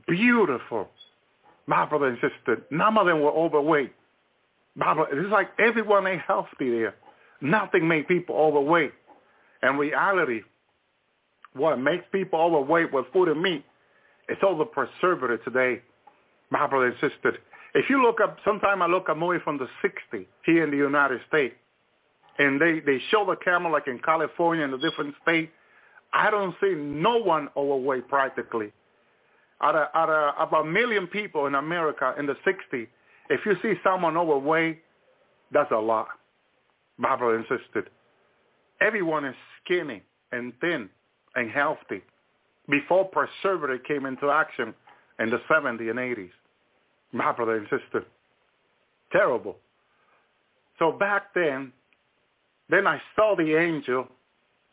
beautiful. 0.08 0.90
My 1.66 1.86
brother 1.86 2.08
and 2.08 2.18
sister, 2.18 2.64
none 2.70 2.98
of 2.98 3.08
them 3.08 3.22
were 3.22 3.32
overweight. 3.32 3.94
My 4.76 4.94
brother, 4.94 5.20
it's 5.20 5.32
like 5.32 5.50
everyone 5.60 6.08
ain't 6.08 6.22
healthy 6.22 6.70
there. 6.70 6.96
Nothing 7.42 7.88
made 7.88 8.08
people 8.08 8.36
overweight. 8.36 8.94
In 9.64 9.78
reality, 9.78 10.42
what 11.54 11.78
makes 11.78 12.06
people 12.12 12.40
overweight 12.40 12.94
with 12.94 13.06
food 13.12 13.28
and 13.30 13.42
meat, 13.42 13.66
it's 14.30 14.42
all 14.44 14.58
the 14.58 14.66
preservative 14.66 15.44
today. 15.44 15.82
And 16.52 16.94
sister, 17.00 17.38
if 17.74 17.90
you 17.90 18.02
look 18.02 18.20
up, 18.22 18.38
sometime 18.44 18.82
I 18.82 18.88
look 18.88 19.08
a 19.10 19.16
movie 19.16 19.40
from 19.44 19.58
the 19.58 19.68
60s 19.84 20.26
here 20.46 20.64
in 20.64 20.72
the 20.72 20.78
United 20.78 21.22
States, 21.28 21.56
and 22.38 22.60
they, 22.60 22.80
they 22.80 23.00
show 23.10 23.26
the 23.26 23.36
camera 23.38 23.72
like 23.72 23.88
in 23.88 24.00
California 24.00 24.64
and 24.64 24.74
the 24.74 24.78
different 24.78 25.16
states, 25.22 25.52
I 26.14 26.30
don't 26.30 26.56
see 26.62 26.74
no 26.76 27.18
one 27.18 27.50
overweight 27.56 28.08
practically. 28.08 28.72
Out 29.62 29.76
of, 29.76 29.88
out 29.94 30.10
of 30.10 30.48
about 30.48 30.66
a 30.66 30.70
million 30.70 31.08
people 31.08 31.46
in 31.46 31.56
America 31.56 32.14
in 32.18 32.26
the 32.26 32.36
60s, 32.46 32.88
if 33.30 33.46
you 33.46 33.56
see 33.62 33.74
someone 33.84 34.18
overweight, 34.18 34.82
that's 35.52 35.72
a 35.72 35.78
lot, 35.78 36.08
and 36.98 37.46
sister. 37.48 37.88
Everyone 38.82 39.24
is 39.24 39.36
skinny 39.64 40.02
and 40.32 40.54
thin 40.60 40.90
and 41.36 41.50
healthy 41.52 42.02
before 42.70 43.06
preservative 43.06 43.84
came 43.88 44.06
into 44.06 44.30
action 44.30 44.74
in 45.20 45.30
the 45.30 45.40
70s 45.50 45.90
and 45.90 46.00
80s. 46.00 46.32
My 47.12 47.32
brother 47.32 47.58
and 47.58 47.68
sister. 47.70 48.06
Terrible. 49.12 49.58
So 50.80 50.92
back 50.92 51.34
then, 51.36 51.72
then 52.70 52.88
I 52.88 53.02
saw 53.16 53.36
the 53.36 53.56
angel. 53.56 54.08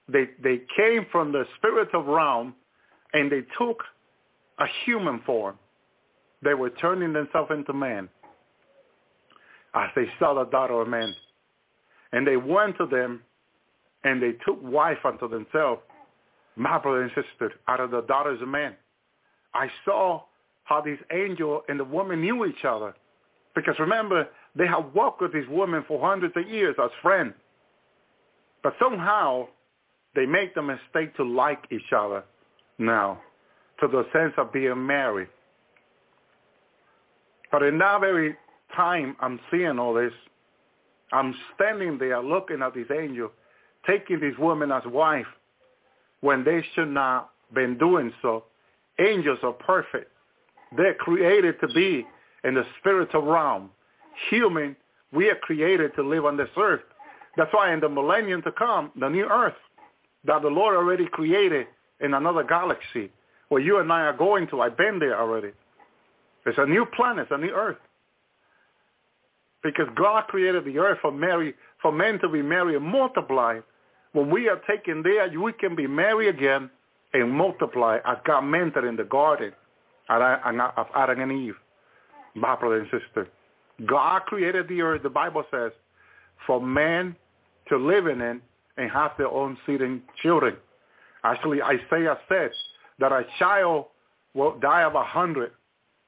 They, 0.09 0.31
they 0.43 0.63
came 0.77 1.07
from 1.11 1.33
the 1.33 1.45
spiritual 1.57 2.05
realm 2.05 2.55
and 3.13 3.31
they 3.31 3.43
took 3.59 3.83
a 4.59 4.67
human 4.85 5.21
form. 5.27 5.59
They 6.43 6.55
were 6.55 6.71
turning 6.71 7.13
themselves 7.13 7.51
into 7.51 7.73
men 7.73 8.09
as 9.75 9.91
they 9.95 10.07
saw 10.19 10.35
the 10.35 10.45
daughter 10.51 10.81
of 10.81 10.89
man. 10.89 11.15
And 12.13 12.27
they 12.27 12.37
went 12.37 12.79
to 12.79 12.87
them 12.87 13.23
and 14.05 14.23
they 14.23 14.33
took 14.47 14.59
wife 14.63 14.99
unto 15.05 15.29
themselves, 15.29 15.83
my 16.57 16.79
brother 16.79 17.03
and 17.03 17.11
sister, 17.11 17.53
out 17.67 17.81
of 17.81 17.91
the 17.91 18.03
daughters 18.03 18.41
of 18.41 18.49
men. 18.49 18.75
I 19.55 19.69
saw 19.85 20.23
how 20.69 20.83
these 20.83 20.99
angel 21.11 21.63
and 21.69 21.81
the 21.81 21.85
woman 21.85 22.21
knew 22.21 22.45
each 22.45 22.65
other. 22.65 22.95
Because 23.55 23.75
remember, 23.79 24.29
they 24.55 24.67
had 24.67 24.93
walked 24.93 25.23
with 25.23 25.33
these 25.33 25.49
women 25.49 25.83
for 25.89 25.99
hundreds 25.99 26.35
of 26.37 26.47
years 26.47 26.77
as 26.83 26.91
friends. 27.01 27.33
But 28.63 28.75
somehow 28.79 29.49
they 30.15 30.27
make 30.27 30.55
the 30.55 30.63
mistake 30.63 31.17
to 31.17 31.25
like 31.25 31.65
each 31.71 31.93
other 31.97 32.23
now, 32.79 33.19
to 33.81 33.89
the 33.89 34.05
sense 34.13 34.35
of 34.37 34.53
being 34.53 34.87
married. 34.87 35.29
But 37.51 37.63
in 37.63 37.79
that 37.79 38.01
very 38.01 38.37
time 38.77 39.17
I'm 39.21 39.41
seeing 39.51 39.79
all 39.79 39.95
this, 39.95 40.13
I'm 41.13 41.35
standing 41.55 41.97
there 41.97 42.23
looking 42.23 42.61
at 42.61 42.75
this 42.75 42.89
angel, 42.95 43.31
taking 43.87 44.21
this 44.21 44.37
woman 44.39 44.71
as 44.71 44.83
wife, 44.85 45.27
when 46.21 46.45
they 46.45 46.63
should 46.75 46.91
not 46.91 47.31
been 47.55 47.79
doing 47.79 48.13
so. 48.21 48.45
Angels 48.99 49.39
are 49.43 49.53
perfect. 49.53 50.11
They're 50.77 50.95
created 50.95 51.61
to 51.61 51.69
be 51.69 52.07
in 52.45 52.55
the 52.55 52.65
spiritual 52.79 53.23
realm. 53.23 53.71
Human, 54.31 54.77
we 55.13 55.29
are 55.31 55.37
created 55.37 55.93
to 55.97 56.03
live 56.03 56.25
on 56.25 56.37
this 56.37 56.49
earth. 56.57 56.83
That's 57.37 57.53
why 57.53 57.73
in 57.73 57.81
the 57.81 57.89
millennium 57.89 58.43
to 58.43 58.53
come, 58.53 58.93
the 58.99 59.09
new 59.09 59.25
earth 59.25 59.55
that 60.25 60.43
the 60.43 60.49
Lord 60.49 60.77
already 60.77 61.07
created 61.07 61.67
in 62.01 62.15
another 62.15 62.43
galaxy, 62.43 63.11
where 63.49 63.61
you 63.61 63.79
and 63.79 63.93
I 63.93 64.03
are 64.03 64.17
going 64.17 64.49
to, 64.49 64.61
I've 64.61 64.77
been 64.77 64.99
there 64.99 65.19
already. 65.19 65.53
It's 66.45 66.59
a 66.59 66.67
new 66.67 66.87
planet, 66.97 67.29
a 67.31 67.39
new 67.39 67.51
earth. 67.51 67.79
Because 69.63 69.87
God 69.97 70.25
created 70.29 70.65
the 70.65 70.79
earth 70.79 70.99
for 71.01 71.13
Mary, 71.13 71.55
for 71.81 71.93
men 71.93 72.19
to 72.21 72.29
be 72.29 72.43
married 72.43 72.77
and 72.77 72.85
multiply. 72.85 73.61
When 74.13 74.31
we 74.31 74.49
are 74.49 74.61
taken 74.69 75.03
there, 75.03 75.29
we 75.41 75.53
can 75.53 75.75
be 75.75 75.87
married 75.87 76.29
again 76.29 76.71
and 77.13 77.33
multiply 77.33 77.99
as 78.05 78.19
God 78.25 78.43
meant 78.43 78.77
it 78.77 78.85
in 78.85 78.97
the 78.97 79.05
garden 79.05 79.53
of 80.09 80.87
Adam 80.95 81.21
and 81.21 81.33
Eve, 81.33 81.55
my 82.35 82.57
brother 82.57 82.81
and 82.81 82.89
sister. 82.91 83.29
God 83.87 84.23
created 84.23 84.69
the 84.69 84.83
earth, 84.83 85.03
the 85.03 85.11
Bible 85.11 85.45
says, 85.51 85.73
for 86.47 86.61
men 86.61 87.15
to 87.69 87.77
live 87.77 88.07
in 88.07 88.21
it 88.21 88.41
and 88.77 88.91
have 88.91 89.13
their 89.19 89.29
own 89.29 89.57
seed 89.67 89.83
and 89.83 90.01
children. 90.23 90.57
Actually, 91.25 91.61
Isaiah 91.63 92.19
says 92.29 92.51
that 92.99 93.13
a 93.13 93.25
child 93.39 93.87
will 94.35 94.59
die 94.59 94.83
of 94.83 94.95
a 94.95 95.05
hundred. 95.05 95.53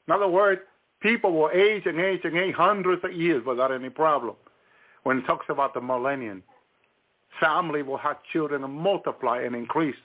In 0.06 0.14
other 0.14 0.28
words, 0.28 0.60
people 1.00 1.32
will 1.32 1.50
age 1.52 1.82
and 1.86 2.00
age 2.00 2.20
and 2.24 2.36
age 2.36 2.54
hundreds 2.54 3.04
of 3.04 3.12
years 3.12 3.44
without 3.44 3.72
any 3.72 3.90
problem. 3.90 4.36
When 5.02 5.18
it 5.18 5.26
talks 5.26 5.46
about 5.48 5.74
the 5.74 5.80
millennium, 5.80 6.42
family 7.40 7.82
will 7.82 7.96
have 7.98 8.18
children 8.32 8.64
and 8.64 8.72
multiply 8.72 9.42
and 9.42 9.54
increase 9.54 9.96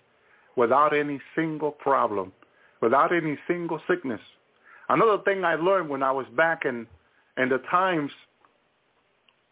without 0.56 0.96
any 0.96 1.20
single 1.36 1.72
problem 1.72 2.32
without 2.86 3.12
any 3.12 3.36
single 3.48 3.82
sickness. 3.90 4.22
Another 4.90 5.18
thing 5.24 5.44
I 5.44 5.56
learned 5.56 5.90
when 5.90 6.04
I 6.04 6.12
was 6.12 6.28
back 6.38 6.66
in, 6.66 6.86
in 7.36 7.50
the 7.50 7.58
times 7.72 8.12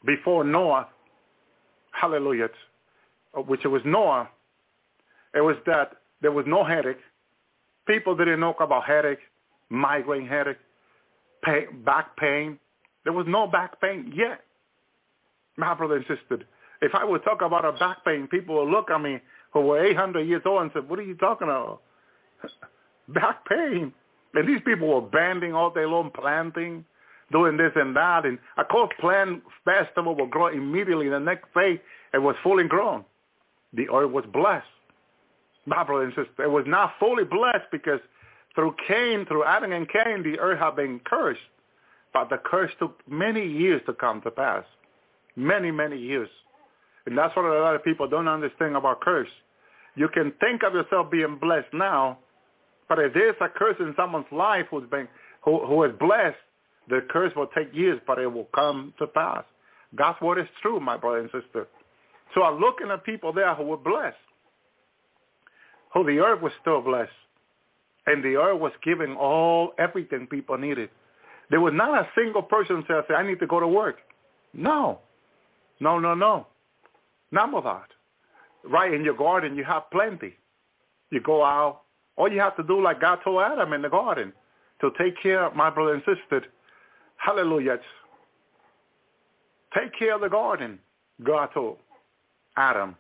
before 0.06 0.44
Noah, 0.44 0.88
hallelujah, 2.00 2.50
uh, 3.36 3.42
which 3.42 3.66
it 3.66 3.70
was 3.70 3.82
Noah, 3.86 4.30
it 5.34 5.42
was 5.42 5.56
that 5.66 5.94
there 6.22 6.32
was 6.32 6.46
no 6.48 6.64
headache. 6.64 7.00
People 7.88 8.16
didn't 8.16 8.40
know 8.40 8.54
about 8.60 8.84
headache, 8.86 9.24
migraine 9.70 10.28
headache, 10.28 10.60
pain, 11.44 11.82
back 11.84 12.16
pain. 12.18 12.60
There 13.04 13.14
was 13.14 13.26
no 13.28 13.48
back 13.48 13.82
pain 13.82 14.14
yet. 14.16 14.42
My 15.58 15.74
brother 15.74 15.98
insisted. 15.98 16.46
if 16.84 16.94
I 16.94 17.04
would 17.04 17.24
talk 17.24 17.42
about 17.42 17.66
a 17.66 17.72
back 17.72 18.06
pain, 18.06 18.28
people 18.28 18.64
would 18.64 18.72
look 18.72 18.92
at 18.92 19.02
me 19.02 19.20
who 19.54 19.62
were 19.62 19.84
800 19.84 20.22
years 20.22 20.44
old 20.46 20.62
and 20.62 20.72
say, 20.72 20.82
what 20.82 21.00
are 21.00 21.04
you 21.04 21.16
talking 21.16 21.48
about? 21.48 21.82
back 23.10 23.48
pain. 23.48 23.94
And 24.34 24.48
these 24.48 24.62
people 24.66 24.88
were 24.88 25.02
banding 25.02 25.54
all 25.54 25.70
day 25.70 25.86
long, 25.86 26.12
planting, 26.12 26.86
doing 27.32 27.58
this 27.58 27.72
and 27.76 27.96
that. 27.96 28.26
And 28.26 28.40
of 28.58 28.68
course, 28.70 28.90
plant 29.00 29.44
vegetable 29.66 30.16
will 30.16 30.28
grow 30.28 30.48
immediately. 30.48 31.10
The 31.10 31.20
next 31.20 31.46
day, 31.54 31.82
it 32.14 32.20
was 32.20 32.36
fully 32.44 32.68
grown. 32.68 33.06
The 33.74 33.90
earth 33.90 34.12
was 34.12 34.26
blessed. 34.32 34.66
My 35.66 35.84
brother 35.84 36.04
and 36.04 36.14
sister, 36.14 36.44
it 36.44 36.52
was 36.52 36.66
not 36.68 36.94
fully 37.00 37.24
blessed 37.24 37.72
because 37.72 38.00
through 38.56 38.76
Cain, 38.88 39.26
through 39.26 39.46
Adam 39.46 39.72
and 39.72 39.88
Cain, 39.90 40.24
the 40.24 40.40
earth 40.40 40.60
had 40.60 40.76
been 40.76 41.00
cursed. 41.06 41.40
But 42.14 42.30
the 42.30 42.38
curse 42.38 42.72
took 42.80 43.00
many 43.10 43.46
years 43.46 43.82
to 43.88 43.94
come 43.94 44.22
to 44.22 44.32
pass. 44.32 44.64
Many, 45.36 45.72
many 45.72 45.98
years. 45.98 46.30
And 47.06 47.18
that's 47.18 47.36
what 47.36 47.46
a 47.46 47.60
lot 47.60 47.76
of 47.76 47.84
people 47.84 48.08
don't 48.08 48.28
understand 48.28 48.76
about 48.76 49.02
curse. 49.02 49.30
You 49.96 50.08
can 50.08 50.32
think 50.40 50.64
of 50.64 50.74
yourself 50.74 51.12
being 51.12 51.38
blessed 51.40 51.74
now, 51.74 52.20
but 52.90 53.00
if 53.00 53.14
there's 53.14 53.36
a 53.42 53.50
curse 53.50 53.76
in 53.80 53.94
someone's 53.96 54.32
life 54.32 54.66
who's 54.70 54.90
been 54.90 55.08
who, 55.44 55.66
who 55.66 55.84
is 55.84 55.92
blessed, 56.00 56.38
the 56.90 57.02
curse 57.10 57.34
will 57.36 57.48
take 57.48 57.74
years, 57.74 58.00
but 58.06 58.20
it 58.20 58.28
will 58.28 58.50
come 58.56 58.94
to 59.00 59.08
pass. 59.08 59.44
God's 59.96 60.20
word 60.22 60.40
is 60.40 60.48
true, 60.62 60.80
my 60.80 60.98
brother 60.98 61.20
and 61.20 61.30
sister. 61.32 61.68
So 62.34 62.44
I'm 62.44 62.60
looking 62.60 62.90
at 62.90 63.04
people 63.04 63.32
there 63.32 63.54
who 63.54 63.64
were 63.64 63.78
blessed, 63.78 64.18
who 65.94 66.04
the 66.04 66.20
earth 66.20 66.42
was 66.42 66.52
still 66.62 66.82
blessed, 66.82 67.12
and 68.08 68.24
the 68.24 68.36
earth 68.36 68.60
was 68.60 68.72
giving 68.84 69.16
all 69.16 69.74
everything 69.78 70.28
people 70.28 70.58
needed. 70.58 70.90
There 71.50 71.62
was 71.62 71.74
not 71.76 71.98
a 71.98 72.08
single 72.16 72.42
person 72.42 72.78
who 72.78 72.84
said, 72.88 73.16
"I 73.16 73.24
need 73.24 73.40
to 73.40 73.48
go 73.48 73.60
to 73.60 73.68
work." 73.68 74.02
No, 74.54 75.00
no, 75.80 76.00
no, 76.00 76.16
no, 76.16 76.48
none 77.32 77.54
of 77.54 77.64
that. 77.64 77.90
Right 78.64 78.94
in 78.94 79.04
your 79.04 79.16
garden, 79.16 79.56
you 79.56 79.64
have 79.64 79.90
plenty. 79.92 80.38
You 81.12 81.20
go 81.22 81.44
out, 81.44 81.83
all 82.16 82.32
you 82.32 82.40
have 82.40 82.56
to 82.58 82.64
do, 82.64 82.82
like 82.82 83.02
God 83.02 83.20
told 83.24 83.42
Adam 83.42 83.74
in 83.74 83.82
the 83.82 83.90
garden, 83.90 84.34
to 84.82 84.92
take 84.98 85.22
care 85.22 85.44
of 85.46 85.56
my 85.56 85.70
brother 85.70 85.94
and 85.94 86.04
sister. 86.04 86.46
Hallelujah. 87.18 87.80
Take 89.78 89.98
care 89.98 90.16
of 90.16 90.22
the 90.22 90.30
garden, 90.30 90.80
God 91.24 91.50
told 91.54 91.78
Adam. 92.58 92.96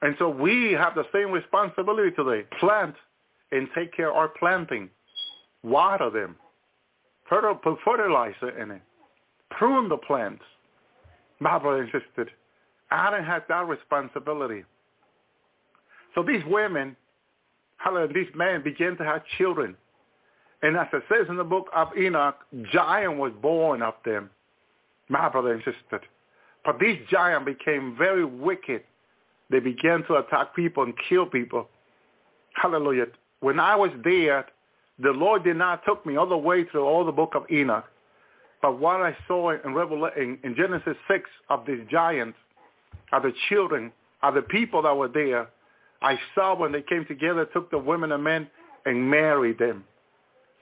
And 0.00 0.16
so 0.18 0.28
we 0.28 0.72
have 0.72 0.94
the 0.94 1.04
same 1.12 1.30
responsibility 1.30 2.10
today. 2.16 2.46
Plant 2.58 2.96
and 3.52 3.68
take 3.74 3.94
care 3.94 4.10
of 4.10 4.16
our 4.16 4.28
planting. 4.28 4.90
Water 5.62 6.10
them. 6.10 6.36
Put 7.28 7.78
fertilizer 7.84 8.58
in 8.60 8.72
it. 8.72 8.82
Prune 9.50 9.88
the 9.88 9.96
plants. 9.96 10.42
My 11.38 11.58
brother 11.58 11.82
and 11.82 11.90
sister, 11.92 12.30
Adam 12.90 13.24
has 13.24 13.42
that 13.48 13.66
responsibility. 13.68 14.64
So 16.14 16.22
these 16.22 16.42
women, 16.46 16.96
hallelujah, 17.82 18.12
these 18.12 18.34
men 18.34 18.62
began 18.62 18.96
to 18.96 19.04
have 19.04 19.22
children. 19.38 19.76
And 20.62 20.76
as 20.76 20.86
it 20.92 21.02
says 21.08 21.26
in 21.28 21.36
the 21.36 21.44
book 21.44 21.66
of 21.74 21.88
Enoch, 21.98 22.36
giant 22.72 23.18
was 23.18 23.32
born 23.42 23.82
of 23.82 23.94
them, 24.04 24.30
my 25.08 25.28
brother 25.28 25.52
and 25.52 25.62
sister. 25.64 26.00
But 26.64 26.78
these 26.78 26.98
giants 27.10 27.46
became 27.46 27.96
very 27.98 28.24
wicked. 28.24 28.82
They 29.50 29.58
began 29.58 30.04
to 30.04 30.16
attack 30.16 30.54
people 30.54 30.84
and 30.84 30.94
kill 31.08 31.26
people. 31.26 31.68
Hallelujah. 32.54 33.06
When 33.40 33.58
I 33.58 33.74
was 33.74 33.90
there, 34.04 34.46
the 35.00 35.10
Lord 35.10 35.42
did 35.42 35.56
not 35.56 35.84
took 35.84 36.06
me 36.06 36.16
all 36.16 36.28
the 36.28 36.36
way 36.36 36.64
through 36.64 36.84
all 36.84 37.04
the 37.04 37.12
book 37.12 37.32
of 37.34 37.44
Enoch. 37.50 37.84
But 38.60 38.78
what 38.78 39.02
I 39.02 39.16
saw 39.26 39.50
in, 39.50 39.74
Revelation, 39.74 40.38
in 40.44 40.54
Genesis 40.54 40.96
6 41.08 41.28
of 41.50 41.66
these 41.66 41.80
giants, 41.90 42.38
of 43.12 43.24
the 43.24 43.32
children, 43.48 43.90
of 44.22 44.34
the 44.34 44.42
people 44.42 44.82
that 44.82 44.96
were 44.96 45.08
there, 45.08 45.48
I 46.02 46.18
saw 46.34 46.56
when 46.56 46.72
they 46.72 46.82
came 46.82 47.04
together, 47.06 47.46
took 47.46 47.70
the 47.70 47.78
women 47.78 48.12
and 48.12 48.22
men 48.22 48.48
and 48.86 49.10
married 49.10 49.58
them. 49.58 49.84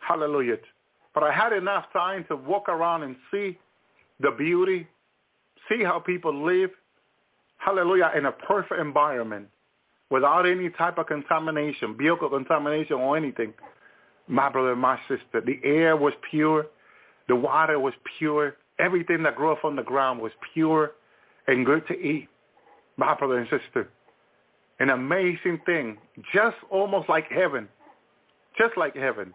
Hallelujah. 0.07 0.57
But 1.15 1.25
I 1.25 1.33
had 1.33 1.53
enough 1.53 1.87
time 1.93 2.25
to 2.29 2.37
walk 2.37 2.69
around 2.69 3.03
and 3.03 3.17
see 3.31 3.59
the 4.21 4.31
beauty, 4.33 4.87
see 5.69 5.83
how 5.83 5.99
people 5.99 6.45
live, 6.45 6.71
hallelujah, 7.59 8.13
in 8.17 8.27
a 8.27 8.33
perfect 8.33 8.81
environment 8.81 9.49
without 10.11 10.47
any 10.47 10.71
type 10.71 10.99
of 10.99 11.07
contamination, 11.07 11.97
vehicle 11.97 12.29
contamination 12.29 12.97
or 12.97 13.17
anything. 13.17 13.55
My 14.29 14.49
brother 14.49 14.73
and 14.73 14.81
my 14.81 14.99
sister, 15.09 15.41
the 15.41 15.59
air 15.65 15.97
was 15.97 16.13
pure, 16.31 16.67
the 17.29 17.37
water 17.37 17.79
was 17.79 17.95
pure, 18.19 18.57
everything 18.79 19.23
that 19.23 19.37
grew 19.37 19.53
up 19.53 19.65
on 19.65 19.77
the 19.77 19.83
ground 19.83 20.21
was 20.21 20.33
pure 20.53 20.93
and 21.47 21.65
good 21.65 21.87
to 21.89 21.95
eat. 21.95 22.29
My 22.97 23.15
brother 23.15 23.39
and 23.39 23.49
sister, 23.49 23.89
an 24.81 24.91
amazing 24.91 25.61
thing, 25.65 25.99
just 26.35 26.57
almost 26.71 27.09
like 27.09 27.27
heaven, 27.31 27.69
just 28.59 28.77
like 28.77 28.97
heaven 28.97 29.33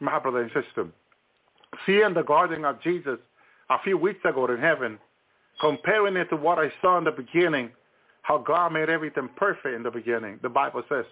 my 0.00 0.18
brother 0.18 0.42
and 0.42 0.50
sister. 0.52 0.88
Seeing 1.84 2.14
the 2.14 2.22
garden 2.22 2.64
of 2.64 2.82
Jesus 2.82 3.18
a 3.70 3.76
few 3.82 3.98
weeks 3.98 4.20
ago 4.24 4.46
in 4.46 4.58
heaven, 4.58 4.98
comparing 5.60 6.16
it 6.16 6.28
to 6.30 6.36
what 6.36 6.58
I 6.58 6.70
saw 6.80 6.98
in 6.98 7.04
the 7.04 7.10
beginning, 7.10 7.70
how 8.22 8.38
God 8.38 8.72
made 8.72 8.88
everything 8.88 9.28
perfect 9.36 9.74
in 9.74 9.82
the 9.82 9.90
beginning. 9.90 10.38
The 10.42 10.48
Bible 10.48 10.82
says, 10.88 11.04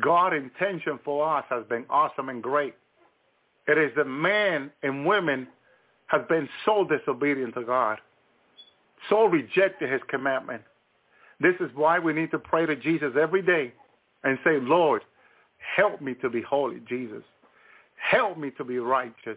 God's 0.00 0.36
intention 0.36 0.98
for 1.04 1.36
us 1.36 1.44
has 1.50 1.64
been 1.68 1.84
awesome 1.88 2.28
and 2.28 2.42
great. 2.42 2.74
It 3.66 3.78
is 3.78 3.92
the 3.96 4.04
men 4.04 4.70
and 4.82 5.06
women 5.06 5.46
have 6.06 6.28
been 6.28 6.48
so 6.64 6.84
disobedient 6.84 7.54
to 7.54 7.64
God, 7.64 7.98
so 9.08 9.24
rejected 9.26 9.90
his 9.90 10.02
commandment. 10.08 10.62
This 11.44 11.56
is 11.60 11.70
why 11.74 11.98
we 11.98 12.14
need 12.14 12.30
to 12.30 12.38
pray 12.38 12.64
to 12.64 12.74
Jesus 12.74 13.12
every 13.20 13.42
day 13.42 13.70
and 14.22 14.38
say, 14.42 14.58
Lord, 14.62 15.02
help 15.76 16.00
me 16.00 16.14
to 16.22 16.30
be 16.30 16.40
holy, 16.40 16.80
Jesus. 16.88 17.22
Help 18.10 18.38
me 18.38 18.50
to 18.56 18.64
be 18.64 18.78
righteous. 18.78 19.36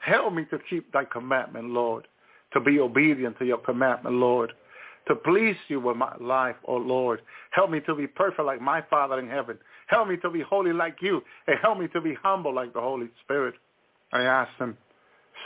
Help 0.00 0.34
me 0.34 0.44
to 0.50 0.58
keep 0.68 0.92
thy 0.92 1.06
commandment, 1.06 1.70
Lord, 1.70 2.06
to 2.52 2.60
be 2.60 2.78
obedient 2.78 3.38
to 3.38 3.46
your 3.46 3.56
commandment, 3.56 4.16
Lord, 4.16 4.52
to 5.06 5.14
please 5.14 5.56
you 5.68 5.80
with 5.80 5.96
my 5.96 6.14
life, 6.20 6.56
oh 6.66 6.76
Lord. 6.76 7.22
Help 7.52 7.70
me 7.70 7.80
to 7.86 7.94
be 7.94 8.06
perfect 8.06 8.44
like 8.44 8.60
my 8.60 8.82
Father 8.82 9.18
in 9.18 9.26
heaven. 9.26 9.56
Help 9.86 10.08
me 10.08 10.18
to 10.18 10.28
be 10.28 10.42
holy 10.42 10.74
like 10.74 10.96
you, 11.00 11.22
and 11.46 11.56
help 11.62 11.78
me 11.78 11.88
to 11.94 12.02
be 12.02 12.14
humble 12.22 12.54
like 12.54 12.74
the 12.74 12.80
Holy 12.80 13.08
Spirit. 13.24 13.54
I 14.12 14.24
ask 14.24 14.50
him, 14.58 14.76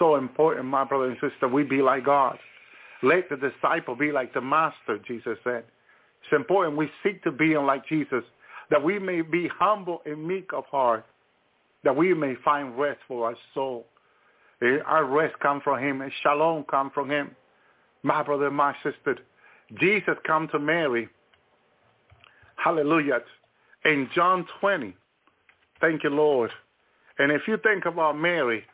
so 0.00 0.16
important, 0.16 0.66
my 0.66 0.82
brother 0.82 1.10
and 1.10 1.16
sister, 1.20 1.46
we 1.46 1.62
be 1.62 1.80
like 1.80 2.04
God. 2.04 2.40
Let 3.04 3.28
the 3.30 3.36
disciple 3.36 3.94
be 3.94 4.10
like 4.10 4.34
the 4.34 4.40
master, 4.40 4.98
Jesus 5.06 5.38
said. 5.44 5.62
It's 6.22 6.32
important 6.32 6.76
we 6.76 6.90
seek 7.02 7.22
to 7.24 7.32
be 7.32 7.56
like 7.56 7.86
Jesus, 7.88 8.24
that 8.70 8.82
we 8.82 8.98
may 8.98 9.22
be 9.22 9.48
humble 9.48 10.02
and 10.06 10.26
meek 10.26 10.52
of 10.52 10.64
heart, 10.66 11.04
that 11.84 11.94
we 11.94 12.14
may 12.14 12.34
find 12.44 12.78
rest 12.78 13.00
for 13.08 13.26
our 13.26 13.36
soul. 13.54 13.86
Eh, 14.62 14.78
our 14.86 15.04
rest 15.04 15.38
comes 15.40 15.62
from 15.64 15.82
him. 15.82 16.00
And 16.00 16.12
shalom 16.22 16.64
comes 16.64 16.92
from 16.94 17.10
him. 17.10 17.34
My 18.02 18.22
brother, 18.22 18.50
my 18.50 18.74
sister, 18.82 19.18
Jesus 19.80 20.14
come 20.26 20.48
to 20.48 20.58
Mary. 20.58 21.08
Hallelujah. 22.56 23.20
In 23.84 24.08
John 24.14 24.46
20. 24.60 24.94
Thank 25.80 26.04
you, 26.04 26.10
Lord. 26.10 26.50
And 27.18 27.32
if 27.32 27.42
you 27.48 27.58
think 27.58 27.86
about 27.86 28.16
Mary, 28.16 28.64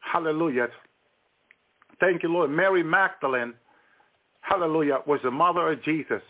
hallelujah. 0.00 0.68
Thank 2.00 2.22
you, 2.22 2.30
Lord. 2.30 2.50
Mary 2.50 2.82
Magdalene, 2.82 3.54
hallelujah, 4.40 4.98
was 5.06 5.20
the 5.22 5.30
mother 5.30 5.72
of 5.72 5.82
Jesus. 5.82 6.22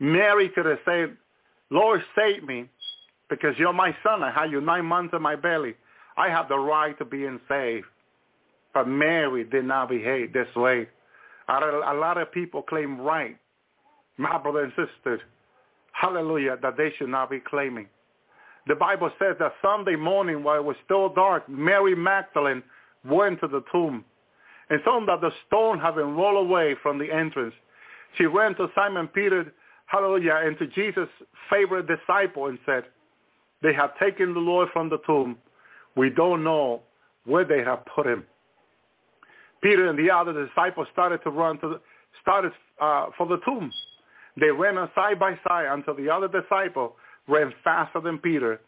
Mary 0.00 0.48
could 0.48 0.66
have 0.66 0.78
said, 0.84 1.16
Lord, 1.70 2.02
save 2.16 2.42
me 2.42 2.68
because 3.28 3.54
you're 3.58 3.72
my 3.72 3.94
son. 4.02 4.22
I 4.22 4.32
had 4.32 4.50
you 4.50 4.60
nine 4.60 4.86
months 4.86 5.14
in 5.14 5.22
my 5.22 5.36
belly. 5.36 5.74
I 6.16 6.28
have 6.28 6.48
the 6.48 6.58
right 6.58 6.98
to 6.98 7.04
be 7.04 7.28
saved. 7.48 7.86
But 8.74 8.88
Mary 8.88 9.44
did 9.44 9.64
not 9.64 9.90
behave 9.90 10.32
this 10.32 10.48
way. 10.56 10.88
A 11.48 11.94
lot 11.94 12.18
of 12.18 12.32
people 12.32 12.62
claim 12.62 13.00
right, 13.00 13.36
my 14.16 14.38
brother 14.38 14.62
and 14.62 14.72
sister, 14.76 15.20
hallelujah, 15.92 16.56
that 16.62 16.76
they 16.76 16.92
should 16.96 17.08
not 17.08 17.28
be 17.30 17.40
claiming. 17.40 17.88
The 18.68 18.76
Bible 18.76 19.10
says 19.18 19.34
that 19.40 19.54
Sunday 19.60 19.96
morning 19.96 20.44
while 20.44 20.56
it 20.56 20.64
was 20.64 20.76
still 20.84 21.08
dark, 21.08 21.48
Mary 21.48 21.96
Magdalene 21.96 22.62
went 23.04 23.40
to 23.40 23.48
the 23.48 23.64
tomb 23.72 24.04
and 24.68 24.80
saw 24.84 25.04
that 25.06 25.20
the 25.20 25.32
stone 25.48 25.80
had 25.80 25.96
been 25.96 26.14
rolled 26.14 26.46
away 26.46 26.76
from 26.80 26.98
the 26.98 27.10
entrance. 27.12 27.54
She 28.16 28.28
went 28.28 28.56
to 28.58 28.68
Simon 28.76 29.08
Peter, 29.08 29.52
hallelujah, 29.90 30.40
and 30.44 30.56
to 30.58 30.66
Jesus' 30.68 31.08
favorite 31.50 31.86
disciple 31.88 32.46
and 32.46 32.58
said, 32.64 32.84
they 33.62 33.74
have 33.74 33.98
taken 33.98 34.32
the 34.32 34.40
Lord 34.40 34.68
from 34.72 34.88
the 34.88 34.98
tomb. 35.06 35.36
We 35.96 36.10
don't 36.10 36.44
know 36.44 36.82
where 37.24 37.44
they 37.44 37.58
have 37.58 37.84
put 37.94 38.06
him. 38.06 38.24
Peter 39.62 39.90
and 39.90 39.98
the 39.98 40.10
other 40.10 40.32
disciples 40.46 40.86
started 40.92 41.22
to 41.24 41.30
run 41.30 41.58
to 41.60 41.68
the, 41.68 41.80
started 42.22 42.52
uh, 42.80 43.06
for 43.18 43.26
the 43.26 43.38
tomb. 43.44 43.70
They 44.38 44.50
ran 44.50 44.76
side 44.94 45.18
by 45.18 45.38
side 45.46 45.66
until 45.70 45.94
the 45.94 46.08
other 46.08 46.28
disciple 46.28 46.96
ran 47.28 47.52
faster 47.62 48.00
than 48.00 48.18
Peter. 48.18 48.60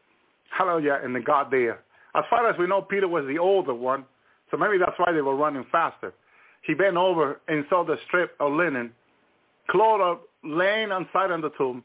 Hallelujah, 0.50 1.00
and 1.02 1.14
they 1.16 1.20
got 1.20 1.50
there. 1.50 1.80
As 2.14 2.24
far 2.28 2.50
as 2.50 2.58
we 2.58 2.66
know, 2.66 2.82
Peter 2.82 3.08
was 3.08 3.24
the 3.26 3.38
older 3.38 3.72
one, 3.72 4.04
so 4.50 4.58
maybe 4.58 4.76
that's 4.76 4.98
why 4.98 5.12
they 5.12 5.22
were 5.22 5.36
running 5.36 5.64
faster. 5.72 6.12
He 6.66 6.74
bent 6.74 6.96
over 6.96 7.40
and 7.48 7.64
saw 7.70 7.84
the 7.84 7.96
strip 8.06 8.36
of 8.38 8.52
linen, 8.52 8.92
clothed 9.70 10.20
laying 10.44 10.92
on 10.92 11.08
side 11.12 11.30
of 11.30 11.42
the 11.42 11.50
tomb, 11.50 11.84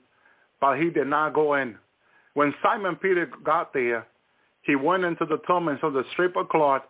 but 0.60 0.78
he 0.78 0.90
did 0.90 1.08
not 1.08 1.34
go 1.34 1.56
in. 1.56 1.76
When 2.34 2.54
Simon 2.62 2.96
Peter 2.96 3.30
got 3.44 3.74
there, 3.74 4.06
he 4.62 4.76
went 4.76 5.04
into 5.04 5.26
the 5.26 5.38
tomb 5.48 5.68
and 5.68 5.80
saw 5.80 5.90
the 5.90 6.04
strip 6.12 6.36
of 6.36 6.50
cloth. 6.50 6.84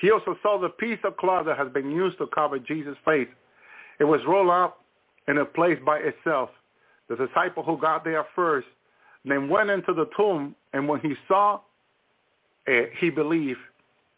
He 0.00 0.10
also 0.10 0.36
saw 0.42 0.58
the 0.58 0.68
piece 0.70 0.98
of 1.04 1.16
cloth 1.16 1.46
that 1.46 1.58
has 1.58 1.70
been 1.72 1.90
used 1.90 2.18
to 2.18 2.26
cover 2.34 2.58
Jesus' 2.58 2.96
face. 3.04 3.28
It 4.00 4.04
was 4.04 4.20
rolled 4.26 4.50
up 4.50 4.80
in 5.28 5.38
a 5.38 5.44
place 5.44 5.78
by 5.84 5.98
itself. 5.98 6.50
The 7.08 7.16
disciple 7.16 7.62
who 7.62 7.78
got 7.78 8.04
there 8.04 8.24
first 8.34 8.66
then 9.24 9.48
went 9.48 9.70
into 9.70 9.92
the 9.92 10.08
tomb, 10.16 10.54
and 10.72 10.88
when 10.88 11.00
he 11.00 11.14
saw 11.28 11.60
it, 12.66 12.90
he 12.98 13.10
believed. 13.10 13.60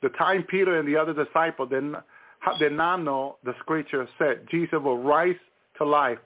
The 0.02 0.10
time 0.10 0.44
Peter 0.44 0.78
and 0.78 0.86
the 0.86 0.96
other 0.96 1.12
disciple 1.12 1.66
did 1.66 1.84
not, 1.84 2.04
did 2.58 2.72
not 2.72 3.02
know, 3.02 3.36
the 3.44 3.54
scripture 3.60 4.08
said 4.18 4.46
Jesus 4.50 4.78
will 4.82 4.98
rise 4.98 5.36
to 5.78 5.84
life. 5.84 6.18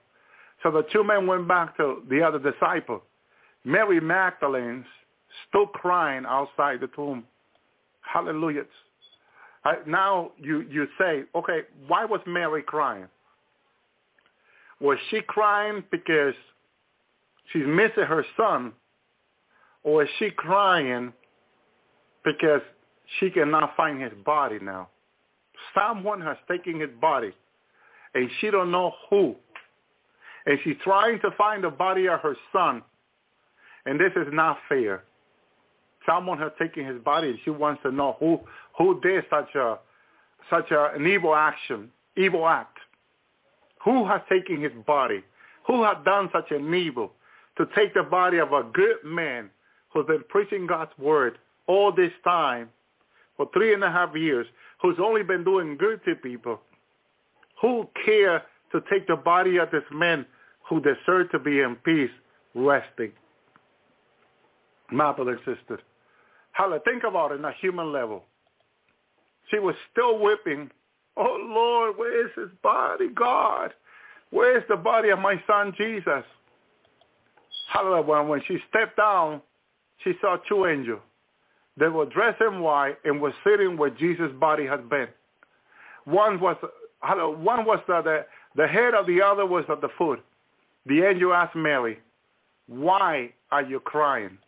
So 0.62 0.70
the 0.70 0.82
two 0.92 1.04
men 1.04 1.26
went 1.26 1.48
back 1.48 1.76
to 1.78 2.02
the 2.08 2.22
other 2.22 2.38
disciple. 2.38 3.02
Mary 3.64 4.00
Magdalene 4.00 4.84
still 5.48 5.66
crying 5.66 6.24
outside 6.26 6.80
the 6.80 6.88
tomb. 6.88 7.24
Hallelujah. 8.00 8.64
now 9.86 10.32
you, 10.38 10.62
you 10.70 10.86
say, 10.98 11.24
okay, 11.34 11.60
why 11.86 12.04
was 12.04 12.20
Mary 12.26 12.62
crying? 12.62 13.06
Was 14.80 14.98
she 15.10 15.20
crying 15.20 15.84
because 15.90 16.34
she's 17.52 17.66
missing 17.66 18.04
her 18.04 18.24
son? 18.36 18.72
Or 19.82 20.02
is 20.02 20.08
she 20.18 20.30
crying 20.30 21.12
because 22.24 22.60
she 23.18 23.30
cannot 23.30 23.76
find 23.76 24.02
his 24.02 24.12
body 24.24 24.58
now? 24.60 24.88
Someone 25.74 26.20
has 26.22 26.36
taken 26.48 26.80
his 26.80 26.90
body 27.00 27.32
and 28.14 28.30
she 28.40 28.50
don't 28.50 28.70
know 28.70 28.92
who. 29.08 29.36
And 30.46 30.58
she's 30.64 30.76
trying 30.82 31.20
to 31.20 31.30
find 31.36 31.64
the 31.64 31.70
body 31.70 32.08
of 32.08 32.20
her 32.20 32.36
son 32.52 32.82
and 33.86 33.98
this 33.98 34.12
is 34.16 34.28
not 34.32 34.58
fair. 34.68 35.04
Someone 36.06 36.38
has 36.38 36.52
taken 36.58 36.84
his 36.84 37.00
body 37.02 37.30
and 37.30 37.38
she 37.44 37.50
wants 37.50 37.82
to 37.82 37.92
know 37.92 38.16
who 38.18 38.40
who 38.78 39.00
did 39.00 39.24
such 39.30 39.54
a 39.54 39.78
such 40.48 40.70
a, 40.70 40.92
an 40.94 41.06
evil 41.06 41.34
action, 41.34 41.90
evil 42.16 42.46
act? 42.46 42.78
Who 43.84 44.06
has 44.06 44.20
taken 44.28 44.62
his 44.62 44.72
body? 44.86 45.22
Who 45.66 45.84
has 45.84 45.96
done 46.04 46.30
such 46.32 46.50
an 46.50 46.72
evil 46.74 47.12
to 47.58 47.66
take 47.74 47.94
the 47.94 48.02
body 48.02 48.38
of 48.38 48.52
a 48.52 48.62
good 48.62 48.96
man 49.04 49.50
who's 49.92 50.06
been 50.06 50.24
preaching 50.28 50.66
God's 50.66 50.92
word 50.98 51.38
all 51.66 51.92
this 51.92 52.12
time 52.24 52.68
for 53.36 53.48
three 53.52 53.74
and 53.74 53.84
a 53.84 53.90
half 53.90 54.14
years, 54.16 54.46
who's 54.82 54.96
only 55.00 55.22
been 55.22 55.44
doing 55.44 55.76
good 55.76 56.00
to 56.04 56.14
people? 56.16 56.60
Who 57.60 57.88
care 58.04 58.42
to 58.72 58.80
take 58.90 59.06
the 59.06 59.16
body 59.16 59.58
of 59.58 59.70
this 59.70 59.84
man 59.92 60.26
who 60.68 60.80
deserved 60.80 61.32
to 61.32 61.38
be 61.38 61.60
in 61.60 61.76
peace, 61.84 62.10
resting? 62.54 63.12
My 64.90 65.12
brother 65.12 65.38
and 65.44 65.44
think 66.84 67.04
about 67.04 67.32
it 67.32 67.38
on 67.38 67.44
a 67.44 67.52
human 67.60 67.92
level. 67.92 68.24
She 69.50 69.58
was 69.58 69.74
still 69.92 70.18
whipping. 70.18 70.70
Oh 71.16 71.38
Lord, 71.40 71.96
where 71.96 72.26
is 72.26 72.32
his 72.36 72.50
body, 72.62 73.08
God? 73.08 73.72
Where 74.30 74.56
is 74.56 74.64
the 74.68 74.76
body 74.76 75.10
of 75.10 75.18
my 75.18 75.42
son 75.46 75.72
Jesus? 75.76 76.24
Hallelujah. 77.72 78.28
When 78.28 78.42
she 78.46 78.58
stepped 78.68 78.96
down, 78.96 79.42
she 80.04 80.12
saw 80.20 80.36
two 80.48 80.66
angels. 80.66 81.00
They 81.76 81.88
were 81.88 82.06
dressed 82.06 82.40
in 82.40 82.60
white 82.60 82.96
and 83.04 83.20
were 83.20 83.34
sitting 83.44 83.76
where 83.76 83.90
Jesus' 83.90 84.32
body 84.38 84.66
had 84.66 84.88
been. 84.88 85.08
One 86.04 86.40
was 86.40 86.56
one 87.02 87.64
was 87.64 87.80
the, 87.86 88.26
the, 88.56 88.66
head 88.66 88.94
of 88.94 89.06
the 89.06 89.22
other 89.22 89.46
was 89.46 89.64
at 89.68 89.80
the 89.80 89.88
foot. 89.96 90.24
The 90.86 91.02
angel 91.02 91.32
asked 91.32 91.56
Mary, 91.56 91.98
why 92.66 93.32
are 93.50 93.62
you 93.62 93.80
crying? 93.80 94.38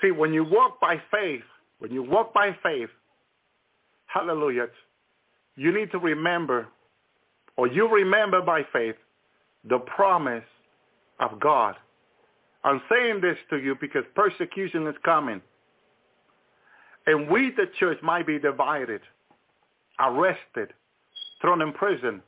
See, 0.00 0.10
when 0.10 0.32
you 0.32 0.44
walk 0.44 0.80
by 0.80 1.00
faith, 1.10 1.42
when 1.78 1.92
you 1.92 2.02
walk 2.02 2.32
by 2.32 2.56
faith, 2.62 2.90
hallelujah, 4.06 4.66
you 5.56 5.72
need 5.72 5.90
to 5.90 5.98
remember, 5.98 6.68
or 7.56 7.66
you 7.66 7.88
remember 7.88 8.40
by 8.40 8.62
faith, 8.72 8.94
the 9.68 9.78
promise 9.78 10.44
of 11.18 11.40
God. 11.40 11.74
I'm 12.64 12.80
saying 12.90 13.20
this 13.20 13.36
to 13.50 13.58
you 13.58 13.76
because 13.80 14.04
persecution 14.14 14.86
is 14.86 14.94
coming. 15.04 15.40
And 17.06 17.28
we, 17.28 17.50
the 17.56 17.66
church, 17.78 17.98
might 18.02 18.26
be 18.26 18.38
divided, 18.38 19.00
arrested, 19.98 20.72
thrown 21.40 21.62
in 21.62 21.72
prison, 21.72 22.22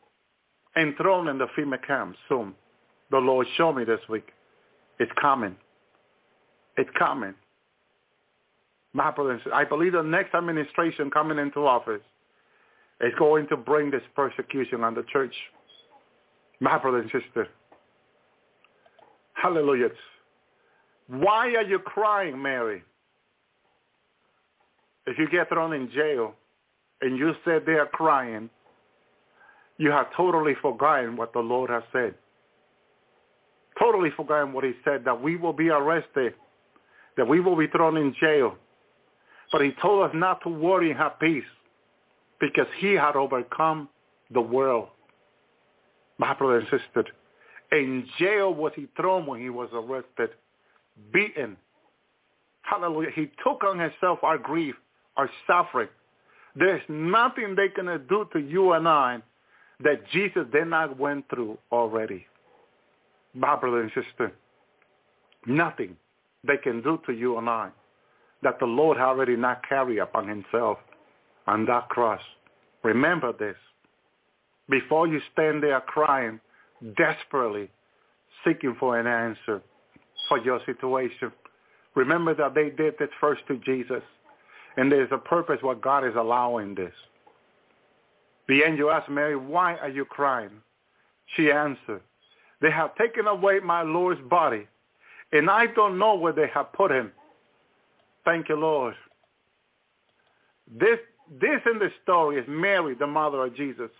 and 0.76 0.96
thrown 0.96 1.28
in 1.28 1.38
the 1.38 1.46
FEMA 1.56 1.84
camp 1.84 2.16
soon. 2.28 2.54
The 3.10 3.18
Lord 3.18 3.46
showed 3.56 3.72
me 3.74 3.84
this 3.84 4.00
week. 4.08 4.28
It's 4.98 5.10
coming. 5.20 5.56
It's 6.76 6.90
coming. 6.98 7.34
My 8.92 9.10
brothers, 9.10 9.40
I 9.52 9.64
believe 9.64 9.92
the 9.92 10.02
next 10.02 10.34
administration 10.34 11.10
coming 11.10 11.38
into 11.38 11.66
office 11.66 12.02
is 13.00 13.12
going 13.18 13.48
to 13.48 13.56
bring 13.56 13.90
this 13.90 14.02
persecution 14.14 14.84
on 14.84 14.94
the 14.94 15.04
church. 15.12 15.34
My 16.60 16.78
brother 16.78 16.98
and 16.98 17.10
sister. 17.10 17.48
Hallelujah. 19.34 19.88
Why 21.08 21.54
are 21.54 21.62
you 21.62 21.78
crying, 21.78 22.40
Mary? 22.40 22.82
If 25.06 25.18
you 25.18 25.28
get 25.28 25.48
thrown 25.48 25.72
in 25.72 25.90
jail 25.90 26.34
and 27.00 27.16
you 27.16 27.32
sit 27.44 27.64
there 27.64 27.86
crying, 27.86 28.50
you 29.80 29.90
have 29.90 30.08
totally 30.14 30.54
forgotten 30.60 31.16
what 31.16 31.32
the 31.32 31.38
Lord 31.38 31.70
has 31.70 31.82
said. 31.90 32.14
Totally 33.78 34.10
forgotten 34.14 34.52
what 34.52 34.62
he 34.62 34.72
said, 34.84 35.06
that 35.06 35.22
we 35.22 35.36
will 35.36 35.54
be 35.54 35.70
arrested, 35.70 36.34
that 37.16 37.26
we 37.26 37.40
will 37.40 37.56
be 37.56 37.66
thrown 37.66 37.96
in 37.96 38.14
jail. 38.20 38.56
But 39.50 39.62
he 39.62 39.72
told 39.80 40.04
us 40.04 40.10
not 40.14 40.42
to 40.42 40.50
worry 40.50 40.90
and 40.90 40.98
have 40.98 41.18
peace 41.18 41.42
because 42.40 42.66
he 42.76 42.92
had 42.92 43.16
overcome 43.16 43.88
the 44.30 44.42
world. 44.42 44.88
My 46.18 46.34
brother 46.34 46.58
and 46.58 46.68
sister, 46.68 47.06
in 47.72 48.06
jail 48.18 48.52
was 48.52 48.72
he 48.76 48.86
thrown 48.98 49.24
when 49.24 49.40
he 49.40 49.48
was 49.48 49.70
arrested, 49.72 50.36
beaten. 51.10 51.56
Hallelujah. 52.60 53.12
He 53.14 53.30
took 53.42 53.64
on 53.64 53.78
himself 53.78 54.18
our 54.22 54.36
grief, 54.36 54.74
our 55.16 55.30
suffering. 55.46 55.88
There's 56.54 56.82
nothing 56.90 57.56
they 57.56 57.70
can 57.70 57.86
do 58.10 58.28
to 58.34 58.38
you 58.38 58.72
and 58.72 58.86
I 58.86 59.22
that 59.82 60.06
Jesus 60.12 60.44
did 60.52 60.66
not 60.66 60.98
went 60.98 61.28
through 61.30 61.58
already. 61.72 62.26
My 63.34 63.56
brother 63.56 63.80
and 63.80 63.90
sister, 63.94 64.32
nothing 65.46 65.96
they 66.46 66.56
can 66.56 66.82
do 66.82 67.00
to 67.06 67.12
you 67.12 67.38
and 67.38 67.48
I 67.48 67.70
that 68.42 68.58
the 68.58 68.66
Lord 68.66 68.98
already 68.98 69.36
not 69.36 69.66
carry 69.68 69.98
upon 69.98 70.28
himself 70.28 70.78
on 71.46 71.66
that 71.66 71.88
cross. 71.88 72.20
Remember 72.82 73.32
this. 73.32 73.56
Before 74.68 75.06
you 75.06 75.20
stand 75.32 75.62
there 75.62 75.80
crying, 75.80 76.40
desperately 76.96 77.68
seeking 78.44 78.76
for 78.78 78.98
an 78.98 79.06
answer 79.06 79.60
for 80.28 80.38
your 80.38 80.60
situation, 80.64 81.32
remember 81.94 82.34
that 82.34 82.54
they 82.54 82.70
did 82.70 82.94
this 82.98 83.10
first 83.20 83.42
to 83.48 83.58
Jesus. 83.58 84.02
And 84.76 84.90
there's 84.90 85.10
a 85.12 85.18
purpose 85.18 85.58
why 85.60 85.74
God 85.74 86.06
is 86.06 86.14
allowing 86.16 86.74
this. 86.74 86.94
The 88.50 88.64
angel 88.64 88.90
asked 88.90 89.08
Mary, 89.08 89.36
why 89.36 89.76
are 89.76 89.88
you 89.88 90.04
crying? 90.04 90.50
She 91.36 91.52
answered, 91.52 92.00
they 92.60 92.72
have 92.72 92.96
taken 92.96 93.28
away 93.28 93.60
my 93.60 93.82
Lord's 93.82 94.20
body, 94.28 94.66
and 95.30 95.48
I 95.48 95.66
don't 95.66 96.00
know 96.00 96.16
where 96.16 96.32
they 96.32 96.48
have 96.52 96.72
put 96.72 96.90
him. 96.90 97.12
Thank 98.24 98.48
you, 98.48 98.56
Lord. 98.56 98.94
This, 100.68 100.98
this 101.40 101.60
in 101.72 101.78
the 101.78 101.90
story 102.02 102.38
is 102.38 102.44
Mary, 102.48 102.96
the 102.96 103.06
mother 103.06 103.44
of 103.44 103.54
Jesus. 103.54 103.90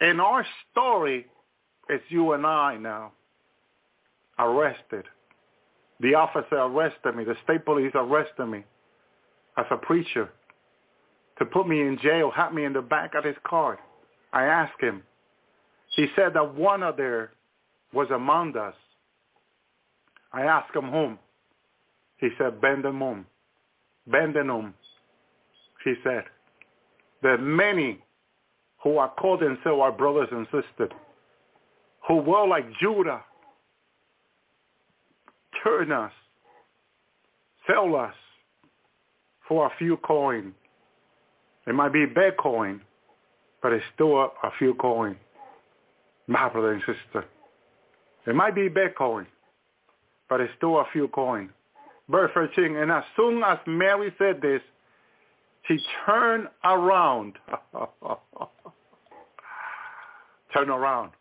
In 0.00 0.20
our 0.20 0.46
story, 0.70 1.26
it's 1.90 2.04
you 2.08 2.32
and 2.32 2.46
I 2.46 2.78
now, 2.78 3.12
arrested. 4.38 5.04
The 6.00 6.14
officer 6.14 6.56
arrested 6.56 7.14
me. 7.14 7.24
The 7.24 7.36
state 7.44 7.66
police 7.66 7.92
arrested 7.94 8.46
me 8.46 8.64
as 9.58 9.66
a 9.70 9.76
preacher 9.76 10.30
to 11.40 11.46
put 11.46 11.66
me 11.66 11.80
in 11.80 11.98
jail, 12.02 12.30
had 12.30 12.52
me 12.52 12.64
in 12.64 12.74
the 12.74 12.82
back 12.82 13.14
of 13.14 13.24
his 13.24 13.36
car. 13.44 13.78
I 14.32 14.44
asked 14.44 14.80
him. 14.80 15.02
He 15.96 16.06
said 16.14 16.34
that 16.34 16.54
one 16.54 16.82
of 16.82 16.98
there 16.98 17.32
was 17.92 18.08
among 18.14 18.56
us. 18.56 18.74
I 20.32 20.42
asked 20.42 20.76
him 20.76 20.90
whom. 20.90 21.18
He 22.18 22.28
said, 22.36 22.60
Bendenum. 22.60 23.24
Bendenum. 24.08 24.74
He 25.82 25.94
said, 26.04 26.24
there 27.22 27.38
many 27.38 27.98
who 28.84 28.98
are 28.98 29.10
called 29.10 29.40
themselves 29.40 29.80
our 29.80 29.92
brothers 29.92 30.28
and 30.30 30.46
sisters, 30.46 30.90
who 32.06 32.16
were 32.16 32.46
like 32.46 32.66
Judah, 32.78 33.22
turn 35.64 35.90
us, 35.90 36.12
sell 37.66 37.96
us 37.96 38.14
for 39.48 39.66
a 39.66 39.70
few 39.78 39.96
coin 39.98 40.54
it 41.70 41.72
might 41.72 41.92
be 41.92 42.02
a 42.02 42.08
bad 42.08 42.36
coin, 42.36 42.80
but 43.62 43.72
it's 43.72 43.84
still 43.94 44.16
a, 44.18 44.24
a 44.42 44.50
few 44.58 44.74
coin. 44.74 45.16
My 46.26 46.48
brother 46.48 46.72
and 46.72 46.80
sister. 46.80 47.24
It 48.26 48.34
might 48.34 48.56
be 48.56 48.66
a 48.66 48.70
bad 48.70 48.96
coin, 48.96 49.28
but 50.28 50.40
it's 50.40 50.52
still 50.56 50.80
a 50.80 50.84
few 50.92 51.06
coin. 51.06 51.50
Verse 52.08 52.32
13, 52.34 52.74
and 52.74 52.90
as 52.90 53.04
soon 53.16 53.44
as 53.44 53.58
Mary 53.68 54.12
said 54.18 54.42
this, 54.42 54.60
she 55.68 55.78
turned 56.04 56.48
around. 56.64 57.34
Turn 60.52 60.70
around. 60.70 61.12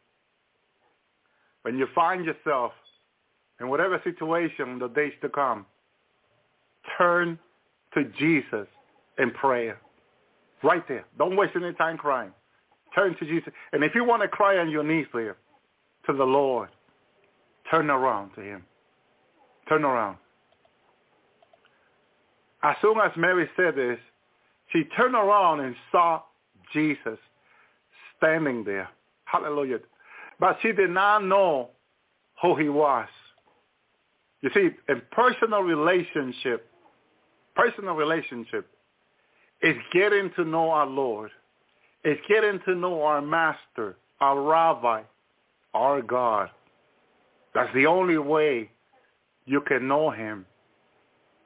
When 1.62 1.78
you 1.78 1.86
find 1.94 2.26
yourself 2.26 2.72
in 3.60 3.70
whatever 3.70 4.02
situation 4.04 4.70
in 4.70 4.80
the 4.80 4.88
days 4.88 5.14
to 5.22 5.30
come, 5.30 5.68
turn 6.98 7.38
to 7.94 8.06
Jesus 8.18 8.68
in 9.20 9.30
prayer. 9.30 9.80
Right 10.64 10.86
there. 10.88 11.06
Don't 11.18 11.36
waste 11.36 11.54
any 11.56 11.74
time 11.74 11.98
crying. 11.98 12.32
Turn 12.96 13.16
to 13.18 13.26
Jesus. 13.26 13.54
And 13.72 13.84
if 13.84 13.94
you 13.96 14.04
want 14.04 14.22
to 14.22 14.28
cry 14.28 14.58
on 14.58 14.70
your 14.70 14.84
knees 14.84 15.08
there 15.14 15.38
to 16.08 16.14
the 16.14 16.24
Lord, 16.24 16.70
turn 17.70 17.90
around 17.90 18.32
to 18.36 18.42
him. 18.42 18.64
Turn 19.68 19.84
around. 19.84 20.18
As 22.64 22.76
soon 22.82 22.98
as 23.00 23.12
Mary 23.16 23.50
said 23.56 23.76
this, 23.76 24.00
she 24.72 24.84
turned 24.98 25.16
around 25.16 25.62
and 25.62 25.76
saw 25.92 26.22
Jesus 26.74 27.18
standing 28.18 28.64
there. 28.64 28.90
Hallelujah. 29.26 29.80
But 30.40 30.58
she 30.62 30.72
did 30.72 30.90
not 30.90 31.24
know 31.24 31.70
who 32.42 32.56
he 32.56 32.70
was. 32.70 33.08
You 34.42 34.50
see, 34.54 34.70
in 34.88 35.02
personal 35.12 35.62
relationship, 35.62 36.70
personal 37.56 37.96
relationship, 37.96 38.68
is 39.62 39.76
getting 39.94 40.32
to 40.36 40.46
know 40.46 40.70
our 40.72 40.86
Lord. 40.86 41.32
It's 42.04 42.22
getting 42.28 42.60
to 42.66 42.76
know 42.76 43.04
our 43.04 43.22
Master, 43.22 43.98
our 44.22 44.42
Rabbi, 44.42 45.02
our 45.74 46.02
God. 46.02 46.50
That's 47.54 47.74
the 47.74 47.86
only 47.86 48.18
way 48.18 48.70
you 49.46 49.62
can 49.62 49.88
know 49.88 50.12
him. 50.12 50.46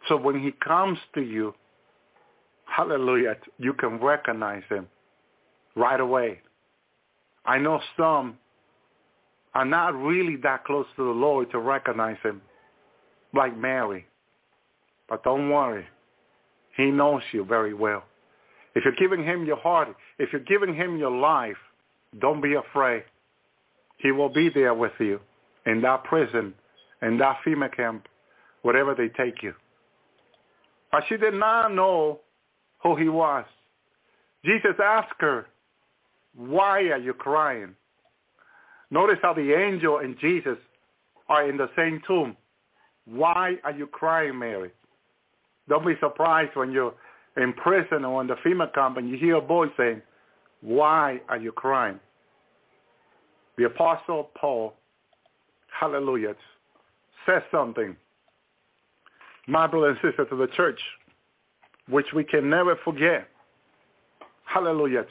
So 0.08 0.18
when 0.18 0.42
he 0.42 0.52
comes 0.52 0.98
to 1.16 1.22
you, 1.22 1.56
hallelujah, 2.66 3.38
you 3.58 3.74
can 3.74 3.98
recognize 3.98 4.64
him 4.70 4.88
right 5.76 6.00
away. 6.00 6.42
I 7.46 7.58
know 7.58 7.80
some 7.98 8.38
are 9.54 9.66
not 9.66 9.96
really 9.96 10.36
that 10.38 10.66
close 10.66 10.86
to 10.98 11.04
the 11.04 11.12
Lord 11.12 11.52
to 11.52 11.60
recognize 11.60 12.18
him, 12.24 12.42
like 13.34 13.58
Mary. 13.58 14.06
But 15.08 15.24
don't 15.24 15.50
worry. 15.50 15.86
He 16.76 16.86
knows 16.86 17.22
you 17.32 17.46
very 17.46 17.74
well. 17.74 18.04
If 18.76 18.84
you're 18.86 18.96
giving 18.96 19.24
him 19.24 19.46
your 19.46 19.58
heart, 19.58 19.96
if 20.18 20.32
you're 20.32 20.42
giving 20.42 20.76
him 20.76 20.98
your 20.98 21.12
life, 21.12 21.58
don't 22.20 22.42
be 22.42 22.56
afraid. 22.56 23.04
He 23.98 24.12
will 24.12 24.30
be 24.30 24.50
there 24.50 24.74
with 24.74 24.94
you 25.00 25.20
in 25.66 25.82
that 25.82 26.04
prison, 26.04 26.54
in 27.02 27.18
that 27.20 27.38
FEMA 27.46 27.76
camp, 27.76 28.08
wherever 28.64 28.96
they 28.96 29.10
take 29.10 29.44
you. 29.44 29.54
But 30.92 31.04
she 31.08 31.18
did 31.18 31.34
not 31.34 31.74
know 31.74 32.20
who 32.82 32.96
he 32.96 33.10
was. 33.10 33.46
Jesus 34.44 34.76
asked 34.84 35.20
her, 35.20 35.48
why 36.36 36.82
are 36.90 36.98
you 36.98 37.14
crying? 37.14 37.76
Notice 38.90 39.20
how 39.22 39.34
the 39.34 39.54
angel 39.54 40.00
and 40.00 40.18
Jesus 40.20 40.58
are 41.30 41.48
in 41.48 41.58
the 41.58 41.70
same 41.76 42.02
tomb. 42.06 42.36
Why 43.06 43.56
are 43.64 43.72
you 43.72 43.88
crying, 43.88 44.38
Mary? 44.38 44.72
Don't 45.70 45.86
be 45.86 45.94
surprised 46.00 46.56
when 46.56 46.72
you're 46.72 46.94
in 47.38 47.54
prison 47.54 48.06
or 48.06 48.22
in 48.22 48.28
the 48.28 48.36
FEMA 48.46 48.74
camp 48.74 48.98
and 48.98 49.10
you 49.10 49.18
hear 49.18 49.38
a 49.38 49.42
voice 49.42 49.72
saying, 49.78 50.02
why 50.62 51.20
are 51.28 51.38
you 51.38 51.52
crying? 51.52 52.00
The 53.58 53.66
Apostle 53.66 54.30
Paul, 54.36 54.74
hallelujah, 55.68 56.36
says 57.26 57.42
something, 57.52 57.96
my 59.48 59.68
brother 59.68 59.90
and 59.90 60.00
sister, 60.02 60.26
to 60.26 60.36
the 60.36 60.48
church, 60.48 60.80
which 61.90 62.08
we 62.16 62.24
can 62.24 62.50
never 62.50 62.78
forget. 62.84 63.28
Hallelujah. 64.46 65.06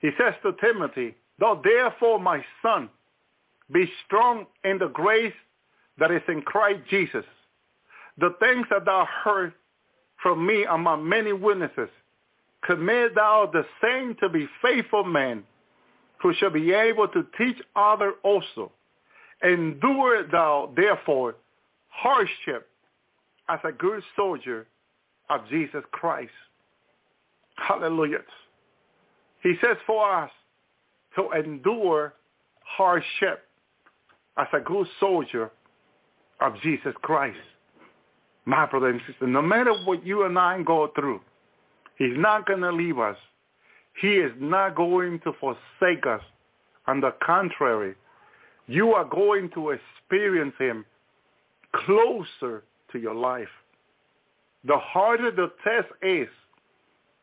He 0.00 0.10
says 0.18 0.34
to 0.42 0.52
Timothy, 0.60 1.16
Though 1.38 1.60
therefore, 1.62 2.20
my 2.20 2.44
son, 2.62 2.88
be 3.72 3.90
strong 4.06 4.46
in 4.62 4.78
the 4.78 4.88
grace 4.88 5.34
that 5.98 6.12
is 6.12 6.22
in 6.28 6.42
Christ 6.42 6.82
Jesus. 6.88 7.24
The 8.18 8.36
things 8.38 8.66
that 8.70 8.84
thou 8.84 9.06
heard 9.24 9.52
from 10.24 10.46
me 10.46 10.64
among 10.64 11.06
many 11.06 11.34
witnesses, 11.34 11.90
commit 12.64 13.14
thou 13.14 13.48
the 13.52 13.66
same 13.82 14.16
to 14.20 14.28
be 14.30 14.48
faithful 14.62 15.04
men 15.04 15.44
who 16.22 16.32
shall 16.32 16.48
be 16.48 16.72
able 16.72 17.06
to 17.08 17.26
teach 17.36 17.60
other 17.76 18.14
also. 18.22 18.72
Endure 19.44 20.26
thou 20.26 20.72
therefore 20.74 21.34
hardship 21.90 22.70
as 23.50 23.60
a 23.64 23.72
good 23.72 24.02
soldier 24.16 24.66
of 25.28 25.46
Jesus 25.50 25.84
Christ. 25.92 26.32
Hallelujah. 27.56 28.20
He 29.42 29.56
says 29.62 29.76
for 29.86 30.10
us 30.10 30.30
to 31.16 31.32
endure 31.32 32.14
hardship 32.60 33.46
as 34.38 34.46
a 34.54 34.60
good 34.60 34.86
soldier 34.98 35.50
of 36.40 36.54
Jesus 36.62 36.94
Christ. 37.02 37.36
My 38.46 38.66
brother 38.66 38.88
and 38.88 39.00
sister, 39.06 39.26
no 39.26 39.42
matter 39.42 39.72
what 39.84 40.04
you 40.04 40.24
and 40.24 40.38
I 40.38 40.62
go 40.62 40.90
through, 40.94 41.20
he's 41.96 42.16
not 42.16 42.46
going 42.46 42.60
to 42.60 42.72
leave 42.72 42.98
us. 42.98 43.16
He 44.00 44.14
is 44.14 44.32
not 44.38 44.74
going 44.76 45.20
to 45.20 45.32
forsake 45.40 46.06
us. 46.06 46.20
On 46.86 47.00
the 47.00 47.14
contrary, 47.24 47.94
you 48.66 48.92
are 48.92 49.04
going 49.04 49.50
to 49.54 49.70
experience 49.70 50.54
him 50.58 50.84
closer 51.74 52.64
to 52.92 52.98
your 52.98 53.14
life. 53.14 53.48
The 54.64 54.76
harder 54.78 55.30
the 55.30 55.50
test 55.62 55.88
is, 56.02 56.28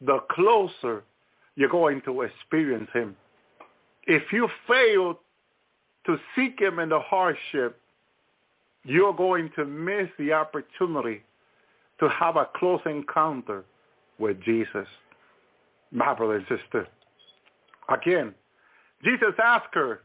the 0.02 0.20
closer 0.32 1.04
you're 1.56 1.70
going 1.70 2.02
to 2.04 2.22
experience 2.22 2.90
him. 2.94 3.16
If 4.08 4.24
you 4.32 4.48
fail 4.68 5.20
to 6.06 6.18
seek 6.36 6.60
him 6.60 6.80
in 6.80 6.90
the 6.90 7.00
hardship, 7.00 7.80
you're 8.84 9.14
going 9.14 9.52
to 9.56 9.66
miss 9.66 10.10
the 10.18 10.34
opportunity 10.34 11.24
to 12.00 12.10
have 12.10 12.36
a 12.36 12.50
close 12.56 12.82
encounter 12.86 13.64
with 14.18 14.42
Jesus. 14.44 14.88
My 15.92 16.14
brother 16.14 16.36
and 16.36 16.46
sister. 16.48 16.88
Again, 17.90 18.34
Jesus 19.04 19.34
asked 19.44 19.74
her, 19.74 20.02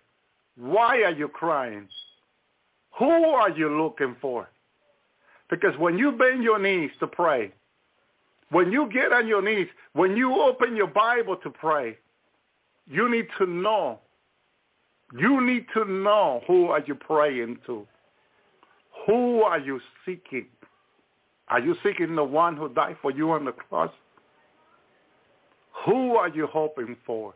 why 0.59 1.03
are 1.03 1.12
you 1.12 1.28
crying? 1.28 1.89
Who 2.98 3.11
are 3.11 3.51
you 3.51 3.82
looking 3.82 4.16
for? 4.20 4.48
Because 5.51 5.78
when 5.78 5.98
you 5.98 6.12
bend 6.12 6.43
your 6.43 6.59
knees 6.59 6.90
to 7.01 7.07
pray, 7.07 7.53
when 8.51 8.73
you 8.73 8.89
get 8.93 9.12
on 9.12 9.27
your 9.27 9.43
knees, 9.43 9.69
when 9.93 10.16
you 10.16 10.40
open 10.40 10.77
your 10.77 10.86
Bible 10.86 11.36
to 11.36 11.51
pray, 11.51 11.98
you 12.89 13.11
need 13.11 13.27
to 13.39 13.47
know. 13.47 14.01
You 15.16 15.40
need 15.44 15.66
to 15.74 15.85
know 15.85 16.43
who 16.47 16.66
are 16.69 16.82
you 16.86 16.94
praying 16.94 17.59
to. 17.66 17.86
Who 19.07 19.43
are 19.43 19.59
you 19.59 19.81
seeking? 20.05 20.47
Are 21.49 21.61
you 21.61 21.77
seeking 21.85 22.16
the 22.16 22.24
one 22.24 22.57
who 22.57 22.69
died 22.69 22.97
for 23.01 23.12
you 23.12 23.31
on 23.31 23.45
the 23.45 23.53
cross? 23.53 23.93
Who 25.85 26.16
are 26.16 26.28
you 26.28 26.49
hoping 26.49 26.97
for? 27.07 27.35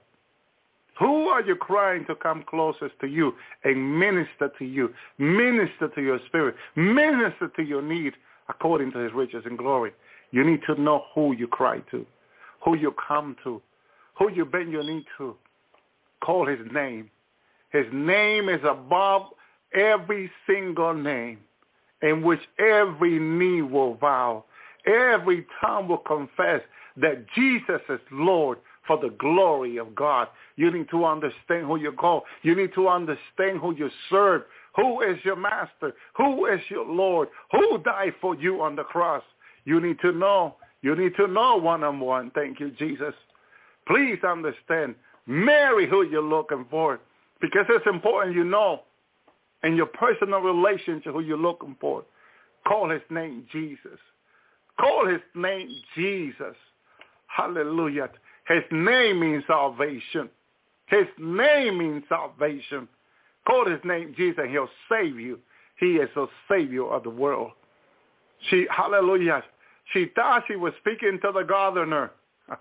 Who 0.98 1.28
are 1.28 1.42
you 1.42 1.54
crying 1.54 2.04
to 2.06 2.14
come 2.14 2.44
closest 2.48 2.98
to 3.00 3.06
you 3.06 3.32
and 3.64 3.98
minister 3.98 4.50
to 4.58 4.64
you, 4.64 4.92
minister 5.18 5.88
to 5.94 6.02
your 6.02 6.18
spirit, 6.26 6.56
minister 6.74 7.48
to 7.56 7.62
your 7.62 7.80
need 7.80 8.14
according 8.48 8.92
to 8.92 8.98
his 8.98 9.12
riches 9.14 9.44
and 9.46 9.56
glory? 9.56 9.92
You 10.32 10.44
need 10.44 10.60
to 10.66 10.80
know 10.80 11.04
who 11.14 11.34
you 11.34 11.46
cry 11.46 11.78
to, 11.92 12.04
who 12.64 12.76
you 12.76 12.92
come 13.08 13.36
to, 13.44 13.62
who 14.18 14.30
you 14.30 14.44
bend 14.44 14.72
your 14.72 14.82
knee 14.82 15.06
to. 15.18 15.36
Call 16.22 16.46
his 16.46 16.58
name. 16.72 17.10
His 17.72 17.86
name 17.92 18.48
is 18.48 18.60
above 18.64 19.22
every 19.72 20.30
single 20.46 20.92
name 20.92 21.38
in 22.02 22.22
which 22.22 22.40
every 22.58 23.18
knee 23.18 23.62
will 23.62 23.94
bow. 23.94 24.44
Every 24.86 25.46
tongue 25.60 25.88
will 25.88 25.98
confess 25.98 26.62
that 26.96 27.26
Jesus 27.34 27.80
is 27.88 28.00
Lord 28.10 28.58
for 28.86 28.98
the 28.98 29.10
glory 29.18 29.76
of 29.76 29.94
God. 29.94 30.28
You 30.56 30.70
need 30.70 30.88
to 30.90 31.04
understand 31.04 31.66
who 31.66 31.76
you 31.76 31.92
call. 31.92 32.24
You 32.42 32.54
need 32.54 32.74
to 32.74 32.88
understand 32.88 33.60
who 33.60 33.74
you 33.74 33.90
serve. 34.08 34.42
Who 34.76 35.02
is 35.02 35.18
your 35.24 35.36
master? 35.36 35.92
Who 36.16 36.46
is 36.46 36.60
your 36.68 36.86
Lord? 36.86 37.28
Who 37.52 37.78
died 37.78 38.14
for 38.20 38.34
you 38.34 38.62
on 38.62 38.76
the 38.76 38.84
cross? 38.84 39.22
You 39.64 39.80
need 39.80 39.98
to 40.00 40.12
know. 40.12 40.56
You 40.82 40.96
need 40.96 41.14
to 41.16 41.26
know 41.26 41.56
one-on-one. 41.56 42.30
Thank 42.34 42.60
you, 42.60 42.70
Jesus. 42.70 43.14
Please 43.86 44.18
understand. 44.24 44.94
Marry 45.26 45.88
who 45.88 46.02
you're 46.02 46.22
looking 46.22 46.64
for 46.70 47.00
because 47.40 47.66
it's 47.68 47.86
important 47.86 48.34
you 48.34 48.44
know 48.44 48.82
in 49.64 49.76
your 49.76 49.86
personal 49.86 50.40
relationship 50.40 51.12
who 51.12 51.20
you're 51.20 51.38
looking 51.38 51.76
for. 51.80 52.04
Call 52.66 52.90
his 52.90 53.02
name 53.10 53.46
Jesus. 53.52 53.98
Call 54.78 55.06
his 55.06 55.20
name 55.34 55.70
Jesus. 55.94 56.56
Hallelujah. 57.26 58.10
His 58.48 58.62
name 58.70 59.20
means 59.20 59.44
salvation. 59.46 60.28
His 60.86 61.06
name 61.18 61.78
means 61.78 62.02
salvation. 62.08 62.88
Call 63.46 63.68
his 63.68 63.80
name 63.84 64.14
Jesus 64.16 64.38
and 64.42 64.50
he'll 64.50 64.68
save 64.90 65.18
you. 65.18 65.38
He 65.78 65.96
is 65.96 66.08
the 66.14 66.26
savior 66.48 66.86
of 66.86 67.04
the 67.04 67.10
world. 67.10 67.52
She, 68.48 68.66
hallelujah, 68.70 69.42
she 69.92 70.06
thought 70.14 70.44
she 70.48 70.56
was 70.56 70.72
speaking 70.80 71.18
to 71.22 71.32
the 71.32 71.42
gardener. 71.42 72.10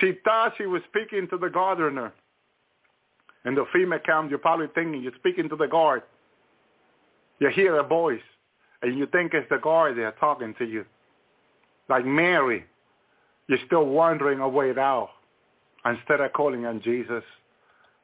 she 0.00 0.14
thought 0.24 0.54
she 0.56 0.66
was 0.66 0.82
speaking 0.88 1.28
to 1.28 1.38
the 1.38 1.48
gardener. 1.48 2.12
In 3.44 3.54
the 3.54 3.64
FEMA 3.74 4.04
camp, 4.04 4.30
you're 4.30 4.38
probably 4.38 4.66
thinking 4.74 5.02
you're 5.02 5.12
speaking 5.18 5.48
to 5.48 5.56
the 5.56 5.66
guard. 5.66 6.02
You 7.38 7.50
hear 7.50 7.76
a 7.78 7.82
voice, 7.82 8.20
and 8.82 8.98
you 8.98 9.06
think 9.06 9.32
it's 9.34 9.48
the 9.48 9.58
guard 9.58 9.96
there 9.96 10.12
talking 10.18 10.54
to 10.58 10.64
you. 10.64 10.84
Like 11.88 12.04
Mary, 12.04 12.64
you're 13.46 13.58
still 13.66 13.86
wandering 13.86 14.40
away 14.40 14.72
now 14.74 15.10
instead 15.84 16.20
of 16.20 16.32
calling 16.32 16.66
on 16.66 16.82
Jesus. 16.82 17.22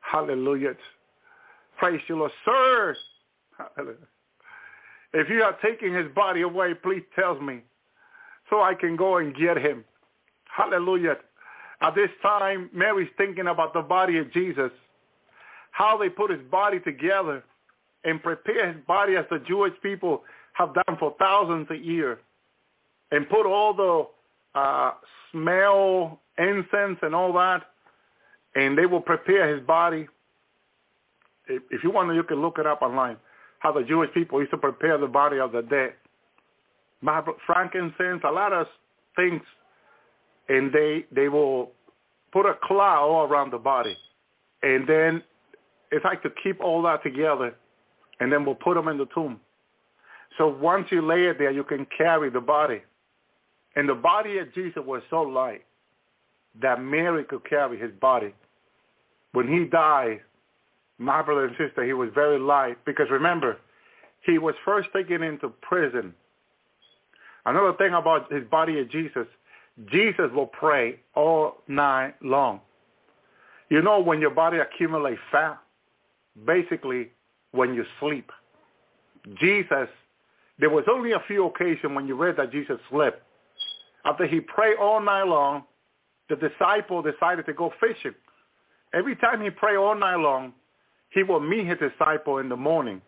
Hallelujah. 0.01 0.75
Praise 1.79 2.01
you, 2.09 2.17
Lord. 2.17 2.33
Sir, 2.45 2.97
Hallelujah. 3.59 3.97
If 5.13 5.29
you 5.29 5.43
are 5.43 5.57
taking 5.63 5.95
his 5.95 6.09
body 6.15 6.43
away, 6.43 6.75
please 6.75 7.03
tell 7.15 7.41
me 7.41 7.61
so 8.51 8.63
I 8.63 8.75
can 8.75 8.97
go 8.97 9.19
and 9.19 9.35
get 9.35 9.57
him. 9.57 9.85
Hallelujah. 10.45 11.17
At 11.81 11.95
this 11.95 12.11
time, 12.23 12.71
Mary's 12.73 13.11
thinking 13.17 13.47
about 13.47 13.75
the 13.75 13.83
body 13.83 14.19
of 14.19 14.33
Jesus, 14.33 14.71
how 15.75 15.99
they 15.99 16.09
put 16.09 16.31
his 16.31 16.41
body 16.51 16.79
together 16.81 17.43
and 18.05 18.23
prepare 18.23 18.73
his 18.73 18.81
body 18.87 19.17
as 19.17 19.25
the 19.31 19.41
Jewish 19.41 19.73
people 19.83 20.23
have 20.53 20.73
done 20.75 20.97
for 20.99 21.15
thousands 21.19 21.67
of 21.71 21.83
years 21.83 22.19
and 23.11 23.29
put 23.29 23.45
all 23.47 23.75
the 23.75 24.59
uh, 24.59 24.93
smell, 25.33 26.21
incense, 26.39 26.99
and 27.03 27.15
all 27.15 27.33
that, 27.33 27.63
and 28.55 28.79
they 28.79 28.87
will 28.87 29.01
prepare 29.01 29.55
his 29.55 29.67
body. 29.67 30.07
If, 31.49 31.83
you 31.83 31.91
want 31.91 32.09
to, 32.11 32.15
you 32.15 32.23
can 32.23 32.41
look 32.41 32.59
it 32.59 32.67
up 32.67 32.83
online 32.83 33.17
how 33.59 33.73
the 33.73 33.83
Jewish 33.83 34.13
people 34.15 34.39
used 34.41 34.53
to 34.53 34.59
prepare 34.59 34.97
the 34.99 35.07
body 35.07 35.39
of 35.39 35.53
the 35.53 35.63
dead. 35.63 35.95
Frankincense, 37.47 38.23
a 38.25 38.31
lot 38.31 38.53
of 38.53 38.67
things 39.17 39.43
and 40.49 40.73
they 40.73 41.05
they 41.15 41.29
will 41.29 41.71
put 42.33 42.47
a 42.47 42.55
cloud 42.63 43.09
all 43.09 43.27
around 43.27 43.51
the 43.51 43.59
body, 43.59 43.97
and 44.63 44.87
then 44.89 45.23
it's 45.95 46.05
like 46.05 46.23
to 46.25 46.31
keep 46.43 46.61
all 46.61 46.83
that 46.83 47.03
together, 47.05 47.55
and 48.19 48.33
then 48.33 48.45
we'll 48.45 48.57
put 48.57 48.75
them 48.75 48.89
in 48.89 48.99
the 48.99 49.07
tomb. 49.15 49.41
So 50.37 50.49
once 50.49 50.89
you 50.91 51.01
lay 51.07 51.27
it 51.27 51.39
there, 51.39 51.53
you 51.53 51.63
can 51.63 51.87
carry 51.97 52.31
the 52.31 52.41
body. 52.41 52.83
And 53.77 53.89
the 53.89 53.95
body 53.95 54.39
of 54.39 54.53
Jesus 54.55 54.83
was 54.85 55.03
so 55.09 55.23
light 55.23 55.65
that 56.61 56.83
Mary 56.83 57.25
could 57.25 57.49
carry 57.49 57.79
his 57.79 57.93
body. 58.01 58.35
When 59.33 59.47
he 59.47 59.67
died, 59.67 60.21
my 60.99 61.23
brother 61.23 61.47
and 61.47 61.57
sister, 61.57 61.85
he 61.85 61.93
was 61.93 62.09
very 62.15 62.39
light 62.39 62.77
because 62.85 63.07
remember, 63.11 63.59
he 64.27 64.39
was 64.39 64.55
first 64.65 64.89
taken 64.93 65.23
into 65.23 65.49
prison. 65.49 66.13
Another 67.47 67.73
thing 67.75 67.95
about 67.95 68.33
his 68.33 68.45
body 68.51 68.81
of 68.81 68.91
Jesus, 68.91 69.27
Jesus 69.87 70.31
will 70.33 70.47
pray 70.47 70.99
all 71.15 71.59
night 71.69 72.15
long. 72.23 72.61
You 73.69 73.83
know 73.83 74.01
when 74.01 74.21
your 74.21 74.31
body 74.31 74.59
accumulates 74.59 75.21
fat, 75.31 75.59
basically 76.47 77.11
when 77.53 77.75
you 77.75 77.85
sleep. 78.01 78.31
Jesus, 79.41 79.89
there 80.59 80.71
was 80.71 80.85
only 80.91 81.13
a 81.13 81.23
few 81.27 81.47
occasions 81.47 81.95
when 81.95 82.07
you 82.07 82.17
read 82.17 82.37
that 82.37 82.53
Jesus 82.53 82.79
slept. 82.91 83.23
After 84.05 84.27
he 84.27 84.41
prayed 84.41 84.77
all 84.81 85.01
night 85.01 85.25
long, 85.25 85.65
the 86.29 86.37
disciple 86.37 87.03
decided 87.03 87.47
to 87.47 87.53
go 87.53 87.73
fishing. 87.81 88.15
Every 88.93 89.17
time 89.17 89.41
he 89.43 89.51
prayed 89.51 89.77
all 89.77 89.95
night 89.97 90.17
long, 90.17 90.53
he 91.11 91.23
will 91.23 91.41
meet 91.41 91.67
his 91.67 91.79
disciple 91.79 92.39
in 92.39 92.49
the 92.49 92.57
morning. 92.57 93.01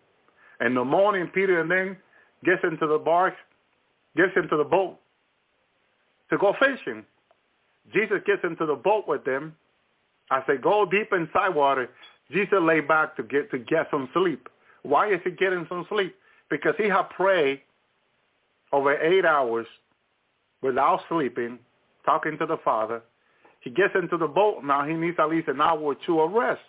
In 0.61 0.75
the 0.75 0.85
morning, 0.85 1.31
Peter 1.35 1.61
and 1.61 1.71
then 1.71 1.97
gets 2.45 2.63
into 2.65 2.87
the 2.87 2.99
bark, 2.99 3.35
gets 4.17 4.33
into 4.37 4.57
the 4.57 4.65
boat 4.65 4.99
to 6.31 6.39
go 6.39 6.55
fishing. 6.59 7.05
Jesus 7.93 8.19
gets 8.27 8.43
into 8.43 8.67
the 8.67 8.75
boat 8.75 9.05
with 9.07 9.25
them. 9.25 9.55
As 10.31 10.43
they 10.49 10.57
go 10.57 10.85
deep 10.85 11.13
inside 11.13 11.55
water, 11.55 11.89
Jesus 12.31 12.59
lay 12.61 12.81
back 12.81 13.17
to 13.17 13.23
get 13.23 13.51
to 13.51 13.59
get 13.59 13.89
some 13.91 14.09
sleep. 14.13 14.49
Why 14.83 15.13
is 15.13 15.21
he 15.25 15.31
getting 15.31 15.67
some 15.69 15.87
sleep? 15.89 16.15
Because 16.51 16.75
he 16.79 16.89
had 16.89 17.09
prayed 17.11 17.61
over 18.73 18.97
eight 18.99 19.25
hours 19.25 19.67
without 20.63 21.01
sleeping, 21.09 21.59
talking 22.05 22.37
to 22.39 22.47
the 22.47 22.59
Father. 22.65 23.03
He 23.61 23.71
gets 23.71 23.95
into 24.01 24.17
the 24.17 24.29
boat 24.29 24.63
now. 24.63 24.85
He 24.87 24.95
needs 24.95 25.17
at 25.19 25.29
least 25.29 25.49
an 25.49 25.61
hour 25.61 25.79
or 25.79 25.97
two 26.07 26.21
of 26.21 26.33
rest, 26.33 26.61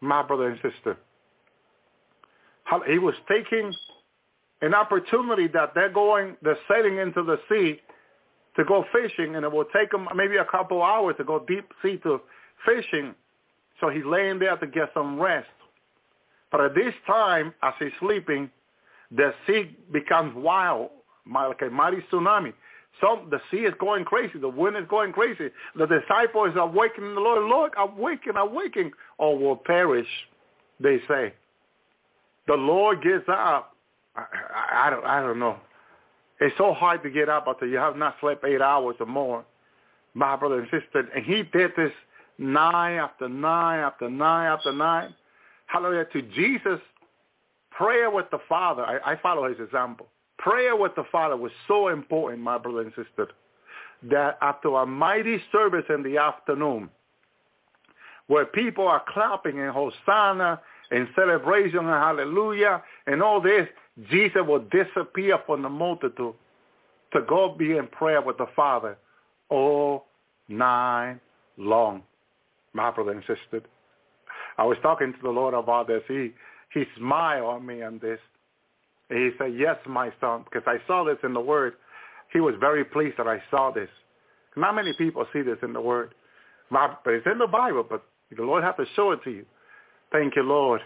my 0.00 0.22
brother 0.22 0.48
and 0.48 0.58
sister. 0.62 0.96
He 2.88 2.98
was 2.98 3.14
taking 3.28 3.72
an 4.62 4.74
opportunity 4.74 5.46
that 5.48 5.72
they're 5.74 5.92
going, 5.92 6.36
they're 6.42 6.58
sailing 6.68 6.98
into 6.98 7.22
the 7.22 7.38
sea 7.48 7.80
to 8.56 8.64
go 8.64 8.84
fishing, 8.92 9.36
and 9.36 9.44
it 9.44 9.52
will 9.52 9.66
take 9.66 9.90
them 9.90 10.08
maybe 10.16 10.36
a 10.36 10.44
couple 10.44 10.82
hours 10.82 11.14
to 11.18 11.24
go 11.24 11.44
deep 11.46 11.70
sea 11.82 11.98
to 11.98 12.20
fishing. 12.64 13.14
So 13.80 13.88
he's 13.88 14.04
laying 14.04 14.38
there 14.38 14.56
to 14.56 14.66
get 14.66 14.90
some 14.94 15.20
rest. 15.20 15.48
But 16.50 16.60
at 16.60 16.74
this 16.74 16.94
time, 17.06 17.54
as 17.62 17.74
he's 17.78 17.90
sleeping, 18.00 18.50
the 19.10 19.34
sea 19.46 19.76
becomes 19.92 20.34
wild, 20.34 20.90
like 21.30 21.60
a 21.62 21.70
mighty 21.70 21.98
tsunami. 22.10 22.52
So 23.00 23.26
the 23.30 23.40
sea 23.50 23.58
is 23.58 23.74
going 23.78 24.04
crazy. 24.04 24.38
The 24.38 24.48
wind 24.48 24.76
is 24.76 24.84
going 24.88 25.12
crazy. 25.12 25.50
The 25.74 25.86
disciples 25.86 26.54
are 26.56 26.60
awakening 26.60 27.14
the 27.14 27.20
Lord. 27.20 27.44
Lord, 27.44 27.72
awaken, 27.76 28.36
awaken, 28.36 28.92
or 29.18 29.38
will 29.38 29.56
perish, 29.56 30.08
they 30.80 30.98
say. 31.06 31.34
The 32.46 32.54
Lord 32.54 33.02
gets 33.02 33.28
up. 33.28 33.74
I, 34.14 34.22
I, 34.22 34.86
I, 34.86 34.90
don't, 34.90 35.04
I 35.04 35.20
don't 35.20 35.38
know. 35.38 35.58
It's 36.40 36.56
so 36.56 36.72
hard 36.72 37.02
to 37.02 37.10
get 37.10 37.28
up 37.28 37.44
after 37.48 37.66
you 37.66 37.76
have 37.76 37.96
not 37.96 38.16
slept 38.20 38.44
eight 38.44 38.62
hours 38.62 38.96
or 39.00 39.06
more, 39.06 39.44
my 40.14 40.36
brother 40.36 40.60
and 40.60 40.68
sister. 40.70 41.08
And 41.14 41.24
he 41.24 41.42
did 41.42 41.72
this 41.76 41.92
nine 42.38 42.98
after 42.98 43.28
nine 43.28 43.80
after 43.80 44.10
nine 44.10 44.46
after 44.46 44.72
nine. 44.72 45.14
Hallelujah. 45.66 46.06
To 46.12 46.22
Jesus, 46.22 46.80
prayer 47.70 48.10
with 48.10 48.26
the 48.30 48.38
Father. 48.48 48.84
I, 48.84 49.12
I 49.12 49.16
follow 49.20 49.48
his 49.48 49.58
example. 49.60 50.06
Prayer 50.38 50.76
with 50.76 50.94
the 50.94 51.04
Father 51.10 51.36
was 51.36 51.52
so 51.66 51.88
important, 51.88 52.42
my 52.42 52.58
brother 52.58 52.82
and 52.82 52.92
sister, 52.94 53.28
that 54.04 54.38
after 54.42 54.68
a 54.68 54.86
mighty 54.86 55.40
service 55.50 55.84
in 55.88 56.02
the 56.02 56.18
afternoon, 56.18 56.90
where 58.26 58.44
people 58.44 58.86
are 58.86 59.02
clapping 59.08 59.60
and 59.60 59.70
Hosanna 59.70 60.60
and 60.90 61.08
celebration 61.14 61.78
and 61.78 61.88
hallelujah 61.88 62.82
and 63.06 63.22
all 63.22 63.40
this, 63.40 63.66
Jesus 64.10 64.42
will 64.46 64.64
disappear 64.70 65.38
from 65.46 65.62
the 65.62 65.68
multitude 65.68 66.34
to 67.12 67.22
go 67.28 67.54
be 67.56 67.76
in 67.76 67.86
prayer 67.86 68.20
with 68.20 68.36
the 68.36 68.46
Father 68.54 68.98
all 69.48 70.06
night 70.48 71.18
long, 71.56 72.02
my 72.76 72.90
brother 72.90 73.12
and 73.12 73.22
sister. 73.22 73.66
I 74.58 74.64
was 74.64 74.78
talking 74.82 75.12
to 75.12 75.18
the 75.22 75.30
Lord 75.30 75.54
about 75.54 75.88
this. 75.88 76.02
He 76.06 76.32
he 76.72 76.84
smiled 76.98 77.46
on 77.46 77.66
me 77.66 77.82
on 77.82 77.98
this. 78.00 78.20
And 79.08 79.18
he 79.18 79.30
said, 79.38 79.54
yes, 79.56 79.76
my 79.86 80.12
son, 80.20 80.44
because 80.44 80.66
I 80.66 80.78
saw 80.86 81.04
this 81.04 81.18
in 81.22 81.32
the 81.32 81.40
Word. 81.40 81.74
He 82.32 82.40
was 82.40 82.54
very 82.58 82.84
pleased 82.84 83.18
that 83.18 83.28
I 83.28 83.40
saw 83.50 83.70
this. 83.70 83.88
Not 84.56 84.74
many 84.74 84.92
people 84.98 85.24
see 85.32 85.42
this 85.42 85.58
in 85.62 85.72
the 85.72 85.80
Word. 85.80 86.14
But 86.70 87.00
it's 87.06 87.26
in 87.26 87.38
the 87.38 87.46
Bible, 87.46 87.84
but 87.88 88.02
the 88.36 88.42
Lord 88.42 88.64
has 88.64 88.74
to 88.78 88.84
show 88.96 89.12
it 89.12 89.20
to 89.24 89.30
you. 89.30 89.46
Thank 90.10 90.34
you, 90.34 90.42
Lord. 90.42 90.80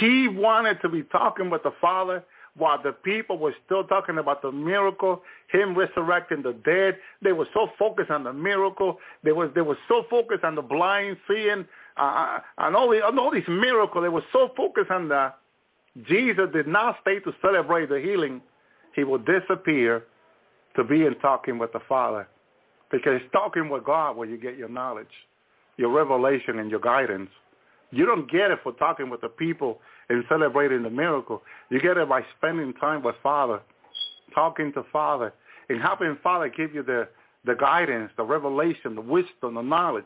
He 0.00 0.26
wanted 0.28 0.80
to 0.82 0.88
be 0.88 1.04
talking 1.04 1.50
with 1.50 1.62
the 1.62 1.72
Father 1.80 2.24
while 2.60 2.80
the 2.80 2.92
people 2.92 3.38
were 3.38 3.54
still 3.64 3.84
talking 3.84 4.18
about 4.18 4.42
the 4.42 4.52
miracle, 4.52 5.22
him 5.50 5.76
resurrecting 5.76 6.42
the 6.42 6.52
dead. 6.52 6.98
They 7.22 7.32
were 7.32 7.48
so 7.54 7.68
focused 7.78 8.10
on 8.10 8.22
the 8.22 8.32
miracle. 8.32 8.98
They 9.24 9.32
was 9.32 9.50
they 9.54 9.62
were 9.62 9.78
so 9.88 10.04
focused 10.08 10.44
on 10.44 10.54
the 10.54 10.62
blind 10.62 11.16
seeing, 11.26 11.66
uh, 11.96 12.38
and 12.58 12.76
all, 12.76 12.90
the, 12.90 13.04
all 13.04 13.30
these 13.32 13.48
miracles. 13.48 14.04
They 14.04 14.08
were 14.10 14.24
so 14.32 14.50
focused 14.56 14.90
on 14.90 15.08
that. 15.08 15.38
Jesus 16.06 16.48
did 16.52 16.68
not 16.68 16.96
stay 17.00 17.18
to 17.20 17.32
celebrate 17.42 17.88
the 17.88 17.98
healing. 17.98 18.40
He 18.94 19.04
will 19.04 19.18
disappear 19.18 20.04
to 20.76 20.84
be 20.84 21.06
in 21.06 21.14
talking 21.16 21.58
with 21.58 21.72
the 21.72 21.80
Father. 21.88 22.28
Because 22.92 23.20
talking 23.32 23.68
with 23.68 23.84
God 23.84 24.16
where 24.16 24.28
you 24.28 24.36
get 24.36 24.56
your 24.56 24.68
knowledge, 24.68 25.06
your 25.76 25.90
revelation, 25.90 26.58
and 26.58 26.70
your 26.70 26.80
guidance. 26.80 27.30
You 27.92 28.06
don't 28.06 28.30
get 28.30 28.50
it 28.50 28.60
for 28.62 28.72
talking 28.72 29.10
with 29.10 29.20
the 29.20 29.28
people 29.28 29.80
and 30.10 30.24
celebrating 30.28 30.82
the 30.82 30.90
miracle. 30.90 31.42
You 31.70 31.80
get 31.80 31.96
it 31.96 32.08
by 32.08 32.22
spending 32.36 32.74
time 32.74 33.02
with 33.02 33.14
Father, 33.22 33.60
talking 34.34 34.72
to 34.74 34.84
Father, 34.92 35.32
and 35.70 35.80
helping 35.80 36.18
Father 36.22 36.48
give 36.48 36.74
you 36.74 36.82
the, 36.82 37.08
the 37.44 37.54
guidance, 37.54 38.10
the 38.18 38.24
revelation, 38.24 38.94
the 38.94 39.00
wisdom, 39.00 39.54
the 39.54 39.62
knowledge, 39.62 40.04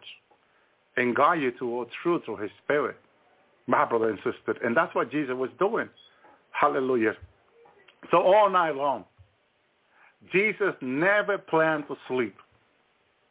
and 0.96 1.16
guide 1.16 1.40
you 1.40 1.50
to 1.58 1.64
all 1.72 1.86
truth 2.02 2.22
through 2.24 2.36
his 2.36 2.50
spirit, 2.62 2.96
my 3.66 3.84
brother 3.84 4.10
and 4.10 4.18
sister. 4.18 4.56
And 4.64 4.76
that's 4.76 4.94
what 4.94 5.10
Jesus 5.10 5.34
was 5.34 5.50
doing. 5.58 5.88
Hallelujah. 6.52 7.16
So 8.12 8.18
all 8.18 8.48
night 8.48 8.76
long, 8.76 9.04
Jesus 10.32 10.74
never 10.80 11.38
planned 11.38 11.88
to 11.88 11.96
sleep. 12.06 12.36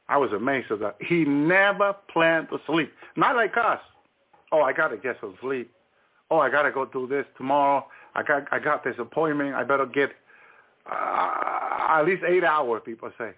I 0.09 0.17
was 0.17 0.31
amazed 0.33 0.69
at 0.69 0.79
that. 0.81 0.97
He 0.99 1.23
never 1.23 1.95
planned 2.11 2.49
to 2.49 2.57
sleep. 2.67 2.91
Not 3.15 3.35
like 3.35 3.55
us 3.55 3.79
oh, 4.53 4.61
I 4.61 4.71
got 4.71 4.89
to 4.89 4.97
get 4.97 5.17
some 5.19 5.35
sleep. 5.41 5.69
Oh, 6.33 6.39
I 6.39 6.49
got 6.49 6.63
to 6.63 6.71
go 6.71 6.85
do 6.85 7.05
this 7.05 7.27
tomorrow. 7.37 7.85
I 8.15 8.23
got 8.23 8.47
I 8.51 8.57
got 8.57 8.83
this 8.83 8.95
appointment. 8.97 9.53
I 9.53 9.63
better 9.63 9.85
get 9.85 10.09
uh, 10.91 11.99
at 11.99 12.01
least 12.07 12.23
eight 12.27 12.43
hours, 12.43 12.81
people 12.83 13.11
say. 13.19 13.33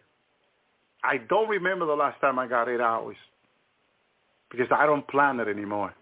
I 1.04 1.18
don't 1.18 1.50
remember 1.50 1.86
the 1.86 1.94
last 1.94 2.22
time 2.22 2.40
I 2.40 2.48
got 2.48 2.70
eight 2.70 2.80
hours 2.80 3.18
because 4.50 4.68
I 4.72 4.86
don't 4.86 5.06
plan 5.10 5.42
it 5.42 5.50
anymore. 5.50 5.94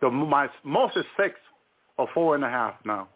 The 0.00 0.10
my 0.10 0.48
most 0.64 0.96
is 0.96 1.04
six 1.16 1.36
or 1.96 2.08
four 2.12 2.34
and 2.34 2.42
a 2.42 2.50
half 2.50 2.74
now. 2.84 3.06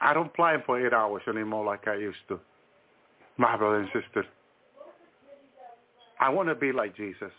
I 0.00 0.12
don't 0.12 0.34
plan 0.34 0.64
for 0.66 0.84
eight 0.84 0.92
hours 0.92 1.22
anymore 1.28 1.64
like 1.64 1.86
I 1.86 1.94
used 1.94 2.26
to. 2.30 2.40
My 3.36 3.56
brother 3.56 3.76
and 3.76 3.88
sister. 3.92 4.26
I 6.18 6.30
want 6.30 6.48
to 6.48 6.56
be 6.56 6.72
like 6.72 6.96
Jesus. 6.96 7.30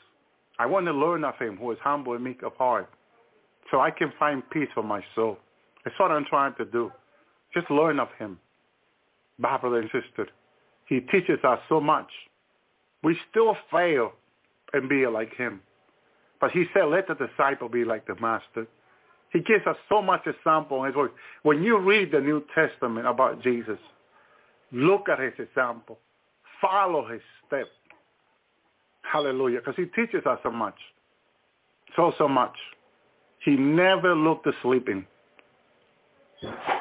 I 0.58 0.68
want 0.68 0.85
to 0.85 0.93
learn 0.93 1.26
of 1.26 1.38
him 1.38 1.58
who 1.58 1.69
is 1.74 1.77
humble 1.84 2.14
and 2.14 2.24
meek 2.24 2.43
of 2.43 2.53
heart 2.56 2.90
so 3.72 3.80
I 3.80 3.90
can 3.90 4.11
find 4.19 4.48
peace 4.51 4.67
for 4.75 4.83
my 4.83 5.03
soul. 5.16 5.38
That's 5.83 5.98
what 5.98 6.11
I'm 6.11 6.25
trying 6.25 6.53
to 6.56 6.66
do. 6.66 6.91
Just 7.53 7.72
learn 7.72 8.00
of 8.00 8.09
him. 8.19 8.38
My 9.40 9.58
brother 9.58 9.80
and 9.80 9.90
sister, 9.91 10.27
he 10.88 11.00
teaches 11.00 11.40
us 11.43 11.59
so 11.69 11.80
much. 11.80 12.09
We 13.01 13.17
still 13.32 13.56
fail 13.72 14.11
and 14.74 14.88
be 14.88 15.08
like 15.08 15.33
him. 15.35 15.61
But 16.40 16.51
he 16.51 16.66
said, 16.74 16.83
let 16.83 17.08
the 17.08 17.16
disciple 17.16 17.69
be 17.69 17.85
like 17.85 18.06
the 18.06 18.16
master. 18.19 18.67
He 19.32 19.40
gives 19.40 19.66
us 19.66 19.77
so 19.88 20.01
much 20.01 20.27
example 20.27 20.83
in 20.83 20.93
his. 20.93 21.09
When 21.43 21.64
you 21.64 21.80
read 21.80 22.11
the 22.11 22.19
New 22.19 22.43
Testament 22.53 23.08
about 23.08 23.41
Jesus, 23.41 23.80
look 24.72 25.08
at 25.08 25.19
his 25.19 25.33
example. 25.40 25.98
Follow 26.61 27.08
his 27.08 27.22
steps. 27.48 27.69
Hallelujah. 29.01 29.59
Because 29.59 29.75
he 29.77 29.85
teaches 29.85 30.25
us 30.25 30.40
so 30.43 30.51
much. 30.51 30.75
So, 31.95 32.14
so 32.17 32.27
much. 32.27 32.56
He 33.44 33.52
never 33.52 34.16
looked 34.16 34.48
sleeping. 34.61 35.06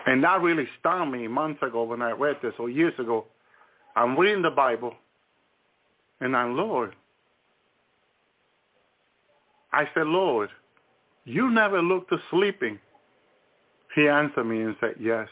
And 0.07 0.23
that 0.25 0.41
really 0.41 0.67
stunned 0.79 1.13
me 1.13 1.29
months 1.29 1.63
ago 1.63 1.85
when 1.85 2.03
I 2.03 2.13
read 2.13 2.37
this, 2.43 2.55
or 2.59 2.71
years 2.71 2.95
ago. 2.99 3.27
I'm 3.97 4.19
reading 4.19 4.43
the 4.43 4.51
Bible, 4.51 4.95
And 6.21 6.37
I'm, 6.37 6.57
Lord, 6.57 6.95
I 9.73 9.85
said, 9.95 10.07
Lord, 10.07 10.51
you 11.25 11.51
never 11.51 11.83
look 11.83 12.09
to 12.11 12.19
sleeping. 12.31 12.79
He 13.95 14.09
answered 14.09 14.45
me 14.45 14.63
and 14.63 14.77
said, 14.81 14.95
yes. 15.01 15.29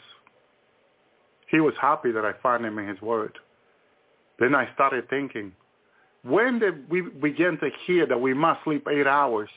He 1.51 1.61
was 1.61 1.75
happy 1.81 2.13
that 2.13 2.25
I 2.25 2.33
found 2.43 2.65
him 2.65 2.79
in 2.79 2.89
his 2.89 3.01
word. 3.01 3.39
Then 4.39 4.55
I 4.55 4.73
started 4.75 5.09
thinking, 5.09 5.53
when 6.23 6.59
did 6.59 6.89
we 6.91 7.03
begin 7.03 7.59
to 7.61 7.71
hear 7.87 8.07
that 8.07 8.21
we 8.21 8.35
must 8.35 8.63
sleep 8.65 8.87
eight 8.91 9.07
hours? 9.07 9.49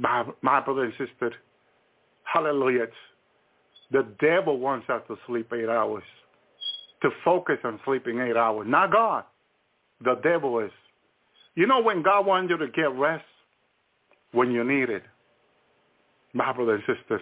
My, 0.00 0.24
my 0.40 0.60
brother 0.60 0.84
and 0.84 0.94
sister, 0.96 1.34
hallelujah. 2.24 2.86
The 3.92 4.06
devil 4.18 4.58
wants 4.58 4.88
us 4.88 5.02
to 5.08 5.16
sleep 5.26 5.52
eight 5.52 5.68
hours, 5.68 6.02
to 7.02 7.10
focus 7.22 7.58
on 7.64 7.78
sleeping 7.84 8.18
eight 8.20 8.36
hours, 8.36 8.66
not 8.66 8.92
God. 8.92 9.24
The 10.02 10.14
devil 10.22 10.58
is. 10.60 10.70
You 11.54 11.66
know 11.66 11.82
when 11.82 12.02
God 12.02 12.24
wants 12.24 12.50
you 12.50 12.56
to 12.56 12.68
get 12.68 12.90
rest? 12.94 13.24
When 14.32 14.52
you 14.52 14.64
need 14.64 14.88
it. 14.88 15.02
My 16.32 16.52
brother 16.52 16.76
and 16.76 16.84
sister, 16.86 17.20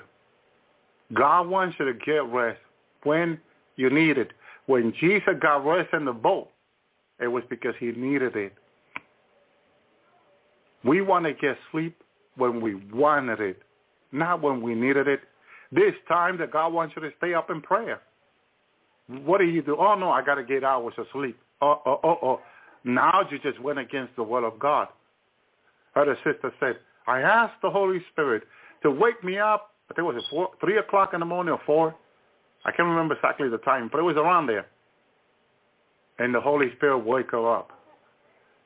God 1.15 1.49
wants 1.49 1.77
you 1.81 1.87
to 1.87 1.95
get 1.95 2.25
rest 2.27 2.61
when 3.03 3.41
you 3.77 3.91
need 3.91 4.19
it. 4.19 4.31
When 4.67 4.93
Jesus 5.01 5.35
got 5.41 5.65
rest 5.67 5.89
in 5.95 6.05
the 6.05 6.13
boat, 6.13 6.51
it 7.19 7.27
was 7.27 7.43
because 7.51 7.75
he 7.81 7.87
needed 7.87 8.37
it. 8.37 8.53
We 10.85 11.01
want 11.01 11.25
to 11.25 11.33
get 11.33 11.57
sleep 11.73 11.97
when 12.39 12.61
we 12.61 12.77
wanted 12.93 13.41
it, 13.41 13.63
not 14.13 14.43
when 14.43 14.63
we 14.63 14.75
needed 14.75 15.09
it. 15.09 15.21
This 15.71 15.95
time 16.09 16.39
that 16.39 16.51
God 16.51 16.73
wants 16.73 16.95
you 16.97 17.03
to 17.03 17.11
stay 17.19 17.35
up 17.35 17.51
in 17.51 17.61
prayer. 17.61 18.01
What 19.09 19.39
do 19.39 19.45
you 19.45 19.63
do? 19.63 19.77
Oh, 19.79 19.95
no, 19.95 20.11
I 20.11 20.25
got 20.25 20.37
to 20.37 20.45
get 20.45 20.65
hours 20.65 20.95
of 20.99 21.07
sleep. 21.13 21.39
Oh, 21.61 21.81
oh, 21.85 22.01
oh, 22.05 22.19
oh. 22.23 22.41
Now 22.85 23.21
you 23.31 23.39
just 23.39 23.61
went 23.61 23.79
against 23.79 24.15
the 24.17 24.23
will 24.23 24.47
of 24.47 24.59
God. 24.59 24.89
Her 25.95 26.17
sister 26.25 26.53
said, 26.61 26.77
I 27.07 27.21
asked 27.21 27.61
the 27.63 27.71
Holy 27.71 27.99
Spirit 28.13 28.45
to 28.83 28.91
wake 28.91 29.23
me 29.25 29.39
up. 29.39 29.73
I 29.91 29.95
think 29.95 30.09
it 30.09 30.15
was 30.15 30.23
four, 30.31 30.51
3 30.61 30.79
o'clock 30.79 31.11
in 31.15 31.21
the 31.21 31.27
morning 31.27 31.53
or 31.53 31.61
4. 31.67 31.95
I 32.65 32.71
can't 32.71 32.89
remember 32.89 33.15
exactly 33.15 33.49
the 33.49 33.59
time, 33.59 33.89
but 33.91 33.99
it 33.99 34.03
was 34.03 34.17
around 34.17 34.47
there. 34.47 34.67
And 36.19 36.35
the 36.35 36.41
Holy 36.41 36.67
Spirit 36.77 36.99
woke 36.99 37.31
her 37.31 37.57
up. 37.57 37.71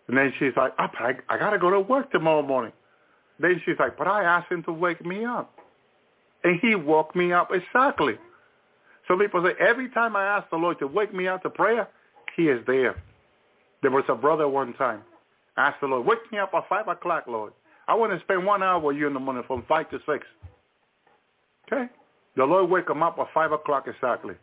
And 0.09 0.17
then 0.17 0.33
she's 0.39 0.52
like, 0.57 0.73
oh, 0.78 0.86
I, 0.99 1.12
I 1.28 1.39
got 1.39 1.51
to 1.51 1.59
go 1.59 1.70
to 1.70 1.81
work 1.81 2.10
tomorrow 2.10 2.42
morning. 2.42 2.73
Then 3.42 3.60
she's 3.64 3.74
like, 3.78 3.98
but 3.98 4.06
I 4.06 4.22
asked 4.22 4.50
him 4.50 4.62
to 4.62 4.72
wake 4.72 5.04
me 5.04 5.24
up. 5.24 5.52
And 6.44 6.58
he 6.60 6.76
woke 6.76 7.14
me 7.14 7.32
up 7.32 7.50
exactly. 7.52 8.14
So 9.08 9.18
people 9.18 9.44
say, 9.44 9.52
every 9.60 9.90
time 9.90 10.14
I 10.14 10.24
ask 10.24 10.48
the 10.50 10.56
Lord 10.56 10.78
to 10.78 10.86
wake 10.86 11.12
me 11.12 11.26
up 11.26 11.42
to 11.42 11.50
prayer, 11.50 11.88
he 12.36 12.44
is 12.44 12.64
there. 12.66 13.02
There 13.82 13.90
was 13.90 14.04
a 14.08 14.14
brother 14.14 14.48
one 14.48 14.74
time. 14.74 15.02
asked 15.56 15.80
the 15.80 15.88
Lord, 15.88 16.06
wake 16.06 16.30
me 16.30 16.38
up 16.38 16.52
at 16.54 16.68
5 16.68 16.86
o'clock, 16.86 17.24
Lord. 17.26 17.52
I 17.88 17.94
want 17.94 18.12
to 18.12 18.20
spend 18.24 18.46
one 18.46 18.62
hour 18.62 18.78
with 18.78 18.96
you 18.96 19.08
in 19.08 19.14
the 19.14 19.20
morning 19.20 19.42
from 19.46 19.64
5 19.68 19.90
to 19.90 19.98
6. 20.06 20.26
Okay? 21.66 21.86
The 22.36 22.44
Lord 22.44 22.70
wake 22.70 22.88
him 22.88 23.02
up 23.02 23.18
at 23.18 23.26
5 23.34 23.52
o'clock 23.52 23.86
exactly. 23.88 24.34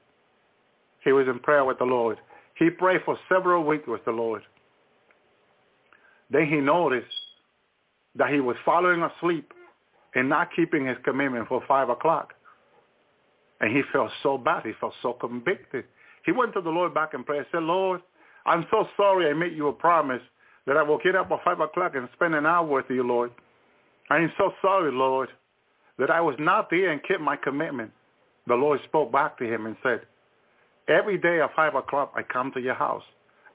He 1.05 1.13
was 1.13 1.25
in 1.27 1.39
prayer 1.39 1.63
with 1.63 1.79
the 1.79 1.85
Lord. 1.85 2.17
He 2.55 2.69
prayed 2.69 2.99
for 3.05 3.17
several 3.29 3.63
weeks 3.63 3.87
with 3.87 4.03
the 4.03 4.11
Lord. 4.11 4.41
Then 6.29 6.47
he 6.47 6.57
noticed 6.57 7.07
that 8.15 8.31
he 8.31 8.39
was 8.39 8.55
following 8.65 9.03
asleep 9.03 9.51
and 10.15 10.27
not 10.27 10.49
keeping 10.55 10.85
his 10.85 10.97
commitment 11.03 11.47
for 11.47 11.63
5 11.67 11.89
o'clock. 11.89 12.33
And 13.61 13.75
he 13.75 13.83
felt 13.93 14.11
so 14.23 14.37
bad. 14.37 14.65
He 14.65 14.71
felt 14.79 14.93
so 15.01 15.13
convicted. 15.13 15.85
He 16.25 16.31
went 16.31 16.53
to 16.53 16.61
the 16.61 16.69
Lord 16.69 16.93
back 16.93 17.13
in 17.13 17.23
prayer 17.23 17.39
and 17.39 17.47
said, 17.51 17.63
Lord, 17.63 18.01
I'm 18.45 18.65
so 18.71 18.87
sorry 18.97 19.29
I 19.29 19.33
made 19.33 19.55
you 19.55 19.67
a 19.67 19.73
promise 19.73 20.21
that 20.65 20.77
I 20.77 20.83
will 20.83 20.99
get 20.99 21.15
up 21.15 21.31
at 21.31 21.43
5 21.43 21.59
o'clock 21.59 21.93
and 21.95 22.09
spend 22.13 22.35
an 22.35 22.45
hour 22.45 22.65
with 22.65 22.85
you, 22.89 23.03
Lord. 23.03 23.31
I 24.09 24.17
am 24.17 24.31
so 24.37 24.51
sorry, 24.61 24.91
Lord, 24.91 25.29
that 25.97 26.09
I 26.09 26.21
was 26.21 26.35
not 26.39 26.69
there 26.69 26.91
and 26.91 27.03
kept 27.03 27.21
my 27.21 27.35
commitment. 27.35 27.91
The 28.47 28.55
Lord 28.55 28.79
spoke 28.85 29.11
back 29.11 29.37
to 29.37 29.45
him 29.45 29.65
and 29.65 29.75
said, 29.83 30.01
every 30.87 31.17
day 31.17 31.41
at 31.41 31.53
5 31.55 31.75
o'clock 31.75 32.13
I 32.15 32.23
come 32.23 32.51
to 32.53 32.59
your 32.59 32.73
house, 32.73 33.03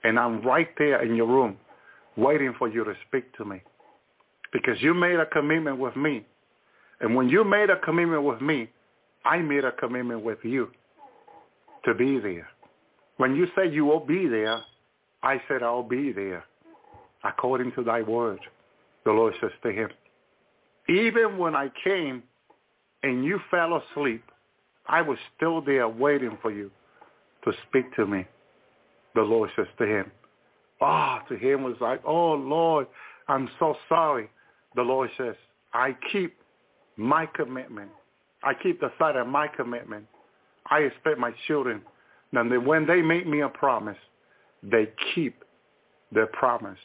and 0.04 0.18
I'm 0.18 0.42
right 0.42 0.68
there 0.78 1.02
in 1.02 1.16
your 1.16 1.26
room 1.26 1.56
waiting 2.16 2.54
for 2.58 2.68
you 2.68 2.84
to 2.84 2.94
speak 3.08 3.36
to 3.36 3.44
me 3.44 3.60
because 4.54 4.80
you 4.80 4.94
made 4.94 5.18
a 5.18 5.26
commitment 5.26 5.78
with 5.78 5.96
me. 5.96 6.24
And 7.00 7.14
when 7.14 7.28
you 7.28 7.44
made 7.44 7.68
a 7.68 7.78
commitment 7.80 8.22
with 8.22 8.40
me, 8.40 8.70
I 9.24 9.38
made 9.38 9.64
a 9.64 9.72
commitment 9.72 10.22
with 10.22 10.38
you 10.44 10.70
to 11.84 11.92
be 11.92 12.20
there. 12.20 12.48
When 13.16 13.34
you 13.34 13.48
said 13.54 13.74
you 13.74 13.84
will 13.84 14.00
be 14.00 14.28
there, 14.28 14.60
I 15.22 15.42
said 15.48 15.62
I'll 15.62 15.82
be 15.82 16.12
there 16.12 16.44
according 17.24 17.72
to 17.72 17.82
thy 17.82 18.02
word. 18.02 18.38
The 19.04 19.10
Lord 19.10 19.34
says 19.40 19.50
to 19.64 19.72
him, 19.72 19.88
even 20.88 21.36
when 21.36 21.56
I 21.56 21.70
came 21.82 22.22
and 23.02 23.24
you 23.24 23.40
fell 23.50 23.82
asleep, 23.90 24.22
I 24.86 25.02
was 25.02 25.18
still 25.36 25.62
there 25.62 25.88
waiting 25.88 26.38
for 26.40 26.52
you 26.52 26.70
to 27.44 27.52
speak 27.68 27.92
to 27.96 28.06
me. 28.06 28.24
The 29.14 29.22
Lord 29.22 29.50
says 29.56 29.66
to 29.78 29.84
him, 29.84 30.12
ah, 30.80 31.22
oh, 31.22 31.28
to 31.28 31.38
him 31.40 31.64
was 31.64 31.76
like, 31.80 32.02
oh 32.04 32.34
Lord, 32.34 32.86
I'm 33.26 33.48
so 33.58 33.74
sorry. 33.88 34.28
The 34.74 34.82
Lord 34.82 35.10
says, 35.16 35.34
I 35.72 35.96
keep 36.12 36.36
my 36.96 37.26
commitment. 37.26 37.90
I 38.42 38.52
keep 38.62 38.80
the 38.80 38.92
side 38.98 39.16
of 39.16 39.26
my 39.26 39.48
commitment. 39.48 40.06
I 40.70 40.80
expect 40.80 41.18
my 41.18 41.32
children 41.46 41.82
and 42.36 42.66
when 42.66 42.86
they 42.86 43.02
make 43.02 43.26
me 43.26 43.40
a 43.40 43.48
promise, 43.48 43.98
they 44.62 44.88
keep 45.14 45.44
their 46.12 46.26
promise. 46.26 46.78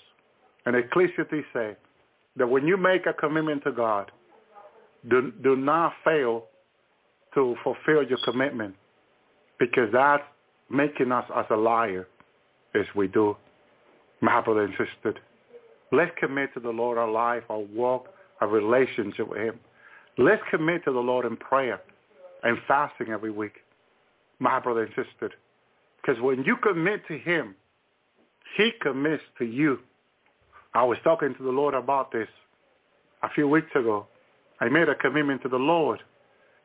And 0.66 0.76
Ecclesiastes 0.76 1.46
say 1.54 1.76
that 2.36 2.48
when 2.48 2.68
you 2.68 2.78
make 2.78 3.06
a 3.06 3.14
commitment 3.14 3.64
to 3.64 3.72
God, 3.72 4.12
do, 5.10 5.32
do 5.44 5.56
not 5.56 5.94
fail 6.04 6.46
to 7.34 7.56
fulfill 7.64 8.04
your 8.04 8.18
commitment 8.26 8.76
because 9.60 9.90
that's 9.94 10.24
making 10.70 11.12
us 11.12 11.26
as 11.36 11.46
a 11.50 11.56
liar 11.56 12.08
as 12.76 12.86
we 12.96 13.08
do. 13.08 13.36
My 14.22 14.42
brother 14.42 14.64
and 14.64 14.74
sister, 14.74 15.20
let's 15.92 16.12
commit 16.20 16.54
to 16.54 16.60
the 16.60 16.70
Lord 16.70 16.98
our 16.98 17.10
life, 17.10 17.44
our 17.50 17.60
walk, 17.60 18.08
our 18.42 18.48
relationship 18.48 19.28
with 19.30 19.40
him. 19.40 19.60
Let's 20.18 20.42
commit 20.50 20.84
to 20.86 20.92
the 20.92 21.00
Lord 21.00 21.26
in 21.26 21.38
prayer 21.38 21.82
and 22.44 22.58
fasting 22.68 23.10
every 23.10 23.32
week. 23.32 23.54
My 24.40 24.60
brother 24.60 24.84
and 24.84 24.94
sister, 24.96 25.32
because 26.02 26.22
when 26.22 26.44
you 26.44 26.56
commit 26.58 27.06
to 27.08 27.18
him, 27.18 27.56
he 28.58 28.72
commits 28.82 29.24
to 29.38 29.46
you. 29.46 29.80
I 30.74 30.84
was 30.84 30.98
talking 31.04 31.36
to 31.36 31.44
the 31.44 31.50
Lord 31.50 31.74
about 31.74 32.12
this 32.12 32.28
a 33.24 33.30
few 33.30 33.48
weeks 33.48 33.70
ago. 33.76 34.08
I 34.60 34.70
made 34.70 34.90
a 34.90 34.96
commitment 34.96 35.42
to 35.44 35.50
the 35.50 35.58
Lord. 35.58 36.00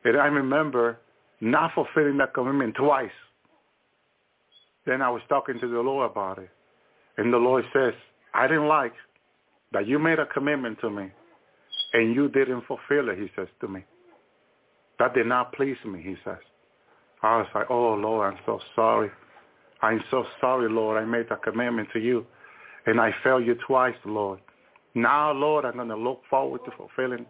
And 0.03 0.17
I 0.17 0.27
remember 0.27 0.99
not 1.41 1.73
fulfilling 1.73 2.17
that 2.17 2.33
commitment 2.33 2.75
twice. 2.75 3.09
Then 4.85 5.01
I 5.01 5.09
was 5.09 5.21
talking 5.27 5.59
to 5.59 5.67
the 5.67 5.79
Lord 5.79 6.09
about 6.11 6.37
it. 6.37 6.49
And 7.17 7.33
the 7.33 7.37
Lord 7.37 7.65
says, 7.73 7.93
I 8.33 8.47
didn't 8.47 8.67
like 8.67 8.93
that 9.75 9.85
you 9.85 9.99
made 9.99 10.19
a 10.19 10.25
commitment 10.27 10.79
to 10.79 10.89
me 10.89 11.11
and 11.91 12.15
you 12.15 12.29
didn't 12.29 12.61
fulfill 12.65 13.09
it, 13.09 13.19
he 13.19 13.27
says 13.35 13.49
to 13.59 13.67
me. 13.67 13.83
That 14.99 15.13
did 15.13 15.27
not 15.27 15.51
please 15.51 15.75
me, 15.85 16.01
he 16.01 16.15
says. 16.23 16.37
I 17.21 17.39
was 17.39 17.47
like, 17.53 17.65
oh, 17.69 17.95
Lord, 17.95 18.33
I'm 18.33 18.39
so 18.45 18.61
sorry. 18.73 19.11
I'm 19.81 20.01
so 20.09 20.23
sorry, 20.39 20.69
Lord. 20.69 20.97
I 20.97 21.05
made 21.05 21.29
a 21.29 21.35
commitment 21.35 21.89
to 21.91 21.99
you, 21.99 22.25
and 22.85 23.01
I 23.01 23.13
failed 23.21 23.45
you 23.45 23.57
twice, 23.67 23.97
Lord. 24.05 24.39
Now, 24.93 25.33
Lord, 25.33 25.65
I'm 25.65 25.73
going 25.73 25.89
to 25.89 25.97
look 25.97 26.21
forward 26.29 26.61
to 26.63 26.71
fulfilling 26.77 27.25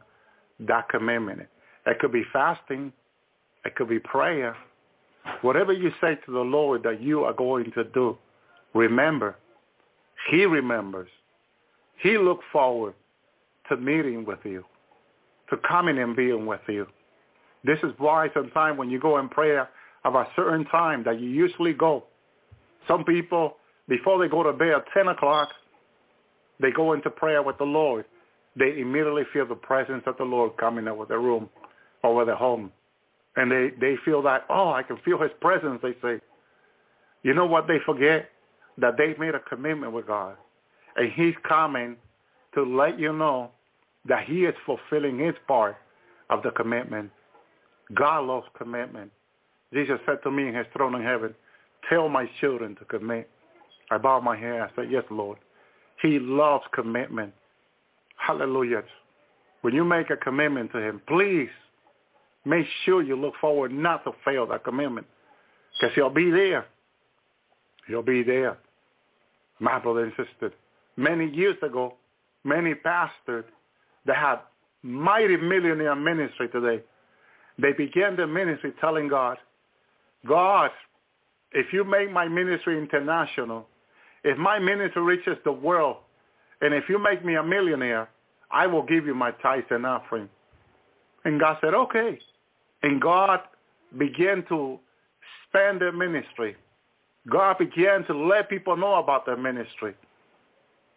that 0.59 0.87
commitment. 0.89 1.47
It 1.87 1.97
could 1.97 2.11
be 2.11 2.25
fasting. 2.31 2.93
It 3.65 3.75
could 3.75 3.89
be 3.89 3.97
prayer. 3.97 4.55
Whatever 5.41 5.73
you 5.73 5.89
say 5.99 6.13
to 6.27 6.31
the 6.31 6.37
Lord 6.41 6.83
that 6.83 7.01
you 7.01 7.23
are 7.23 7.33
going 7.33 7.71
to 7.71 7.85
do, 7.85 8.19
remember, 8.75 9.35
he 10.29 10.45
remembers. 10.45 11.09
He 12.01 12.17
looks 12.17 12.43
forward 12.51 12.93
to 13.69 13.77
meeting 13.77 14.25
with 14.25 14.39
you, 14.43 14.63
to 15.49 15.57
coming 15.67 15.97
and 15.97 16.15
being 16.15 16.45
with 16.45 16.61
you. 16.67 16.87
This 17.63 17.79
is 17.83 17.91
why 17.97 18.29
sometimes 18.33 18.77
when 18.77 18.89
you 18.89 18.99
go 18.99 19.17
in 19.17 19.29
prayer 19.29 19.69
of 20.03 20.15
a 20.15 20.27
certain 20.35 20.65
time 20.65 21.03
that 21.05 21.19
you 21.19 21.29
usually 21.29 21.73
go, 21.73 22.03
some 22.87 23.03
people, 23.03 23.57
before 23.87 24.19
they 24.19 24.29
go 24.29 24.43
to 24.43 24.53
bed 24.53 24.69
at 24.69 24.85
10 24.93 25.07
o'clock, 25.07 25.49
they 26.59 26.71
go 26.71 26.93
into 26.93 27.09
prayer 27.09 27.41
with 27.41 27.57
the 27.57 27.63
Lord. 27.63 28.05
They 28.55 28.79
immediately 28.79 29.23
feel 29.33 29.47
the 29.47 29.55
presence 29.55 30.03
of 30.05 30.17
the 30.17 30.23
Lord 30.23 30.55
coming 30.57 30.87
over 30.87 31.05
their 31.05 31.19
room, 31.19 31.49
over 32.03 32.23
their 32.23 32.35
home. 32.35 32.71
And 33.35 33.51
they, 33.51 33.71
they 33.81 33.95
feel 34.05 34.21
that, 34.23 34.45
oh, 34.49 34.71
I 34.71 34.83
can 34.83 34.97
feel 35.03 35.21
his 35.21 35.31
presence, 35.41 35.79
they 35.81 35.93
say. 36.01 36.21
You 37.23 37.33
know 37.33 37.45
what 37.45 37.67
they 37.67 37.77
forget? 37.85 38.29
That 38.77 38.97
they 38.97 39.15
made 39.19 39.35
a 39.35 39.39
commitment 39.39 39.91
with 39.91 40.07
God. 40.07 40.37
And 40.95 41.11
he's 41.11 41.35
coming 41.47 41.97
to 42.53 42.63
let 42.63 42.99
you 42.99 43.13
know 43.13 43.51
that 44.07 44.25
he 44.25 44.45
is 44.45 44.55
fulfilling 44.65 45.19
his 45.19 45.35
part 45.47 45.75
of 46.29 46.43
the 46.43 46.51
commitment. 46.51 47.11
God 47.93 48.25
loves 48.25 48.47
commitment. 48.57 49.11
Jesus 49.73 49.99
said 50.05 50.19
to 50.23 50.31
me 50.31 50.47
in 50.47 50.55
his 50.55 50.65
throne 50.73 50.95
in 50.95 51.03
heaven, 51.03 51.35
tell 51.89 52.07
my 52.09 52.29
children 52.39 52.75
to 52.77 52.85
commit. 52.85 53.29
I 53.91 53.97
bowed 53.97 54.21
my 54.23 54.37
head. 54.37 54.61
I 54.61 54.69
said, 54.75 54.85
yes, 54.89 55.03
Lord. 55.11 55.37
He 56.01 56.19
loves 56.19 56.63
commitment. 56.73 57.33
Hallelujah. 58.17 58.83
When 59.61 59.73
you 59.73 59.83
make 59.83 60.09
a 60.09 60.17
commitment 60.17 60.71
to 60.73 60.79
him, 60.79 61.01
please 61.07 61.49
make 62.45 62.65
sure 62.85 63.01
you 63.01 63.15
look 63.15 63.33
forward 63.41 63.71
not 63.71 64.03
to 64.05 64.11
fail 64.23 64.47
that 64.47 64.63
commitment 64.63 65.07
because 65.73 65.93
he'll 65.95 66.09
be 66.09 66.31
there. 66.31 66.65
He'll 67.87 68.03
be 68.03 68.23
there. 68.23 68.57
My 69.59 69.79
brother 69.79 70.03
and 70.03 70.13
sister, 70.17 70.53
many 70.97 71.29
years 71.29 71.57
ago, 71.61 71.95
many 72.43 72.75
pastors 72.75 73.45
that 74.05 74.15
had 74.15 74.39
mighty 74.83 75.37
millionaire 75.37 75.95
ministry 75.95 76.47
today, 76.49 76.83
they 77.57 77.73
began 77.73 78.15
the 78.15 78.27
ministry 78.27 78.73
telling 78.79 79.07
God, 79.07 79.37
God, 80.27 80.71
if 81.51 81.67
you 81.71 81.83
make 81.83 82.11
my 82.11 82.27
ministry 82.27 82.77
international, 82.77 83.67
if 84.23 84.37
my 84.37 84.59
ministry 84.59 85.01
reaches 85.01 85.37
the 85.43 85.51
world, 85.51 85.97
and 86.61 86.73
if 86.73 86.85
you 86.89 86.99
make 86.99 87.23
me 87.23 87.35
a 87.35 87.43
millionaire, 87.43 88.09
I 88.51 88.67
will 88.67 88.83
give 88.83 89.05
you 89.05 89.13
my 89.13 89.31
tithes 89.31 89.67
and 89.69 89.85
offering. 89.85 90.29
And 91.23 91.39
God 91.39 91.57
said, 91.61 91.73
okay. 91.73 92.19
And 92.83 93.01
God 93.01 93.39
began 93.97 94.43
to 94.49 94.79
expand 95.53 95.81
their 95.81 95.91
ministry. 95.91 96.55
God 97.29 97.57
began 97.57 98.05
to 98.05 98.13
let 98.13 98.49
people 98.49 98.77
know 98.77 98.95
about 98.95 99.25
their 99.25 99.37
ministry. 99.37 99.95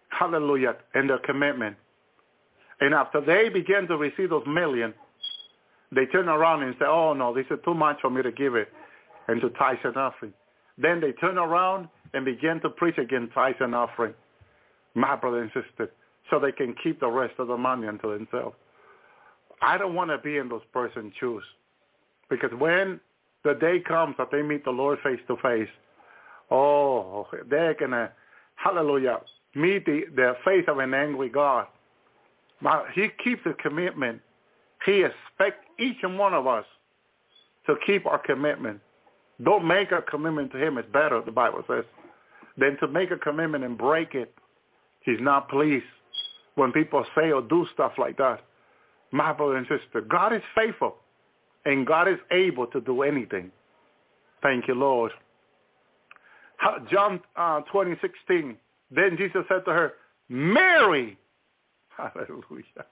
Hallelujah. 0.08 0.76
And 0.94 1.08
their 1.10 1.18
commitment. 1.18 1.76
And 2.80 2.94
after 2.94 3.20
they 3.20 3.48
begin 3.48 3.86
to 3.88 3.96
receive 3.96 4.30
those 4.30 4.46
millions, 4.46 4.94
they 5.94 6.06
turn 6.06 6.28
around 6.28 6.62
and 6.62 6.74
say, 6.78 6.84
oh, 6.86 7.12
no, 7.12 7.34
this 7.34 7.46
is 7.50 7.58
too 7.64 7.74
much 7.74 7.98
for 8.00 8.10
me 8.10 8.22
to 8.22 8.32
give 8.32 8.54
it 8.54 8.68
and 9.26 9.40
to 9.40 9.50
tithe 9.50 9.78
and 9.84 9.96
offering. 9.96 10.32
Then 10.76 11.00
they 11.00 11.12
turn 11.12 11.38
around 11.38 11.88
and 12.14 12.24
begin 12.24 12.60
to 12.60 12.70
preach 12.70 12.98
against 12.98 13.34
tithe 13.34 13.56
and 13.60 13.74
offering, 13.74 14.14
my 14.94 15.16
brother 15.16 15.42
and 15.42 15.50
sister, 15.52 15.90
so 16.30 16.38
they 16.38 16.52
can 16.52 16.74
keep 16.82 17.00
the 17.00 17.08
rest 17.08 17.34
of 17.38 17.48
the 17.48 17.56
money 17.56 17.88
unto 17.88 18.12
themselves. 18.16 18.56
I 19.60 19.76
don't 19.76 19.94
want 19.94 20.10
to 20.10 20.18
be 20.18 20.36
in 20.36 20.48
those 20.48 20.62
person's 20.72 21.12
shoes 21.18 21.42
because 22.30 22.50
when 22.58 23.00
the 23.44 23.54
day 23.54 23.80
comes 23.80 24.14
that 24.18 24.28
they 24.30 24.42
meet 24.42 24.64
the 24.64 24.70
Lord 24.70 24.98
face 25.02 25.20
to 25.26 25.36
face, 25.42 25.68
oh, 26.50 27.26
they're 27.48 27.74
going 27.74 27.90
to, 27.90 28.10
hallelujah, 28.54 29.18
meet 29.58 29.84
the, 29.84 30.02
the 30.14 30.34
face 30.44 30.64
of 30.68 30.78
an 30.78 30.94
angry 30.94 31.28
God. 31.28 31.66
Now, 32.60 32.84
he 32.94 33.08
keeps 33.22 33.42
a 33.46 33.54
commitment. 33.54 34.20
He 34.84 35.04
expects 35.04 35.64
each 35.78 35.98
and 36.02 36.18
one 36.18 36.34
of 36.34 36.46
us 36.46 36.64
to 37.66 37.74
keep 37.86 38.06
our 38.06 38.18
commitment. 38.18 38.80
Don't 39.44 39.66
make 39.66 39.92
a 39.92 40.02
commitment 40.02 40.52
to 40.52 40.58
him. 40.58 40.78
It's 40.78 40.90
better, 40.92 41.20
the 41.24 41.30
Bible 41.32 41.62
says, 41.68 41.84
than 42.56 42.76
to 42.80 42.88
make 42.88 43.10
a 43.10 43.16
commitment 43.16 43.64
and 43.64 43.78
break 43.78 44.14
it. 44.14 44.34
He's 45.00 45.20
not 45.20 45.48
pleased 45.48 45.84
when 46.56 46.72
people 46.72 47.04
say 47.14 47.30
or 47.30 47.42
do 47.42 47.66
stuff 47.72 47.92
like 47.98 48.16
that. 48.18 48.40
My 49.12 49.32
brother 49.32 49.56
and 49.56 49.66
sister, 49.66 50.00
God 50.00 50.34
is 50.34 50.42
faithful 50.54 50.96
and 51.64 51.86
God 51.86 52.08
is 52.08 52.18
able 52.30 52.66
to 52.68 52.80
do 52.80 53.02
anything. 53.02 53.50
Thank 54.42 54.68
you, 54.68 54.74
Lord. 54.74 55.12
John 56.90 57.20
uh, 57.36 57.60
20, 57.72 57.96
16. 58.00 58.56
Then 58.90 59.16
Jesus 59.16 59.42
said 59.48 59.64
to 59.66 59.72
her, 59.72 59.92
Mary. 60.28 61.18
Hallelujah. 61.96 62.86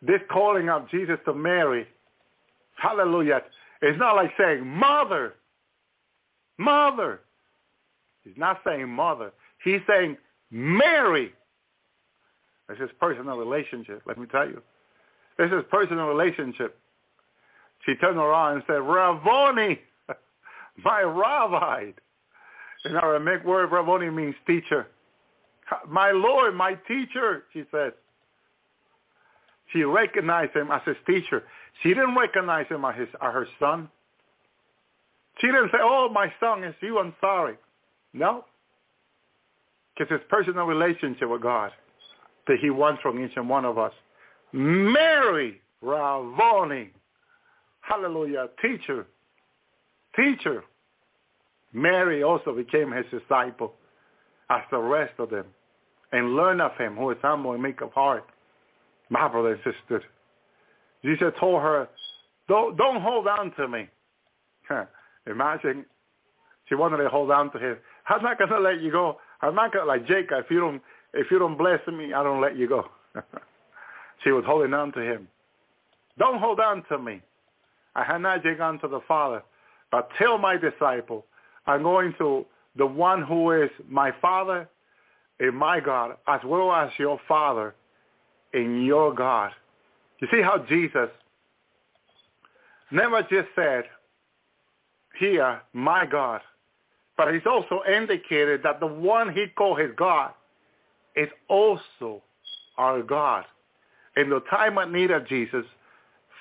This 0.00 0.20
calling 0.30 0.68
of 0.68 0.88
Jesus 0.90 1.18
to 1.24 1.34
Mary, 1.34 1.86
hallelujah, 2.76 3.42
it's 3.82 3.98
not 3.98 4.14
like 4.14 4.30
saying 4.38 4.64
mother. 4.64 5.34
Mother. 6.56 7.20
He's 8.22 8.36
not 8.36 8.60
saying 8.64 8.88
mother. 8.88 9.32
He's 9.64 9.80
saying 9.88 10.16
Mary. 10.50 11.32
This 12.68 12.78
is 12.78 12.90
personal 13.00 13.36
relationship, 13.38 14.02
let 14.06 14.18
me 14.18 14.26
tell 14.26 14.46
you. 14.46 14.62
This 15.38 15.50
is 15.50 15.64
personal 15.70 16.06
relationship. 16.06 16.78
She 17.86 17.94
turned 17.96 18.18
around 18.18 18.56
and 18.56 18.62
said, 18.66 18.82
Rabboni, 18.82 19.80
my 20.84 21.00
rabbi. 21.00 21.92
In 22.84 22.96
Aramaic 22.96 23.44
word, 23.44 23.72
Rabboni 23.72 24.10
means 24.10 24.34
teacher. 24.46 24.86
My 25.88 26.10
Lord, 26.10 26.54
my 26.54 26.74
teacher, 26.86 27.44
she 27.52 27.64
says. 27.70 27.92
She 29.72 29.82
recognized 29.82 30.54
him 30.54 30.70
as 30.70 30.80
his 30.86 30.96
teacher. 31.06 31.44
She 31.82 31.90
didn't 31.90 32.16
recognize 32.16 32.66
him 32.68 32.84
as, 32.84 32.96
his, 32.96 33.08
as 33.20 33.32
her 33.32 33.46
son. 33.60 33.88
She 35.40 35.48
didn't 35.48 35.70
say, 35.70 35.78
oh, 35.80 36.08
my 36.08 36.32
son 36.40 36.64
is 36.64 36.74
you, 36.80 36.98
I'm 36.98 37.14
sorry. 37.20 37.56
No. 38.12 38.44
Because 39.96 40.10
his 40.12 40.20
personal 40.30 40.64
relationship 40.64 41.28
with 41.28 41.42
God 41.42 41.70
that 42.46 42.58
he 42.60 42.70
wants 42.70 43.02
from 43.02 43.22
each 43.22 43.32
and 43.36 43.48
one 43.48 43.64
of 43.64 43.78
us. 43.78 43.92
Mary 44.52 45.60
Rabboni. 45.82 46.90
Hallelujah. 47.80 48.48
Teacher. 48.60 49.06
Teacher. 50.16 50.64
Mary 51.72 52.22
also 52.22 52.54
became 52.54 52.92
his 52.92 53.04
disciple 53.10 53.74
as 54.50 54.62
the 54.70 54.78
rest 54.78 55.12
of 55.18 55.30
them 55.30 55.46
and 56.12 56.34
learn 56.34 56.60
of 56.60 56.72
him 56.78 56.96
who 56.96 57.10
is 57.10 57.18
humble 57.20 57.52
and 57.52 57.62
meek 57.62 57.80
of 57.80 57.92
heart. 57.92 58.24
My 59.10 59.28
brother 59.28 59.52
and 59.52 59.60
sister. 59.64 60.02
Jesus 61.04 61.32
told 61.38 61.62
her, 61.62 61.88
don't, 62.48 62.76
don't 62.76 63.00
hold 63.00 63.26
on 63.26 63.52
to 63.56 63.68
me. 63.68 63.88
Imagine 65.26 65.84
she 66.68 66.74
wanted 66.74 66.98
to 66.98 67.08
hold 67.08 67.30
on 67.30 67.52
to 67.52 67.58
him. 67.58 67.76
I'm 68.08 68.22
not 68.22 68.38
going 68.38 68.50
to 68.50 68.60
let 68.60 68.80
you 68.80 68.90
go. 68.90 69.18
I'm 69.42 69.54
not 69.54 69.72
going 69.72 69.84
to, 69.84 69.88
like 69.88 70.06
Jacob, 70.06 70.44
if 70.44 70.50
you 70.50 70.60
don't, 70.60 70.82
if 71.14 71.30
you 71.30 71.38
don't 71.38 71.56
bless 71.56 71.80
me, 71.86 72.12
I 72.12 72.22
don't 72.22 72.40
let 72.40 72.56
you 72.56 72.68
go. 72.68 72.84
she 74.24 74.30
was 74.30 74.44
holding 74.46 74.74
on 74.74 74.92
to 74.92 75.00
him. 75.00 75.28
Don't 76.18 76.40
hold 76.40 76.60
on 76.60 76.82
to 76.88 76.98
me. 76.98 77.22
I 77.94 78.04
have 78.04 78.20
not 78.20 78.44
yet 78.44 78.58
gone 78.58 78.78
to 78.80 78.88
the 78.88 79.00
Father, 79.06 79.42
but 79.90 80.08
tell 80.18 80.38
my 80.38 80.56
disciple, 80.56 81.24
I'm 81.68 81.82
going 81.82 82.14
to 82.18 82.46
the 82.76 82.86
one 82.86 83.22
who 83.22 83.52
is 83.52 83.70
my 83.88 84.10
Father 84.22 84.66
and 85.38 85.54
my 85.54 85.80
God, 85.80 86.16
as 86.26 86.40
well 86.44 86.72
as 86.72 86.90
your 86.98 87.20
Father 87.28 87.74
and 88.54 88.84
your 88.86 89.14
God. 89.14 89.52
You 90.20 90.28
see 90.32 90.40
how 90.40 90.64
Jesus 90.66 91.10
never 92.90 93.20
just 93.22 93.48
said, 93.54 93.84
here, 95.20 95.60
my 95.74 96.06
God, 96.06 96.40
but 97.18 97.34
he's 97.34 97.46
also 97.46 97.82
indicated 97.86 98.62
that 98.62 98.80
the 98.80 98.86
one 98.86 99.32
he 99.34 99.46
called 99.48 99.80
his 99.80 99.90
God 99.96 100.32
is 101.16 101.28
also 101.48 102.22
our 102.78 103.02
God. 103.02 103.44
In 104.16 104.30
the 104.30 104.40
time 104.48 104.78
of 104.78 104.90
need 104.90 105.10
of 105.10 105.28
Jesus, 105.28 105.64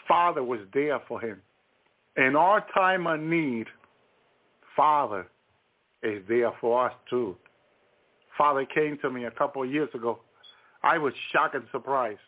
Father 0.07 0.43
was 0.43 0.61
there 0.73 1.01
for 1.07 1.19
him. 1.19 1.41
In 2.15 2.35
our 2.35 2.65
time 2.73 3.07
of 3.07 3.19
need, 3.19 3.67
Father 4.77 5.27
is 6.03 6.21
there 6.29 6.53
for 6.61 6.87
us 6.87 6.93
too. 7.09 7.35
Father 8.37 8.65
came 8.65 8.97
to 9.01 9.09
me 9.09 9.25
a 9.25 9.31
couple 9.31 9.63
of 9.63 9.71
years 9.71 9.89
ago. 9.93 10.19
I 10.83 10.97
was 10.97 11.13
shocked 11.33 11.55
and 11.55 11.65
surprised. 11.71 12.19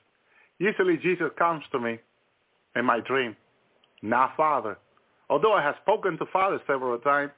Usually 0.57 0.97
Jesus 0.97 1.29
comes 1.37 1.63
to 1.71 1.79
me 1.79 1.99
in 2.75 2.83
my 2.83 2.99
dream, 2.99 3.37
not 4.01 4.35
Father. 4.35 4.77
Although 5.29 5.53
I 5.53 5.61
have 5.61 5.75
spoken 5.83 6.17
to 6.17 6.25
Father 6.33 6.59
several 6.65 6.97
times, 6.97 7.31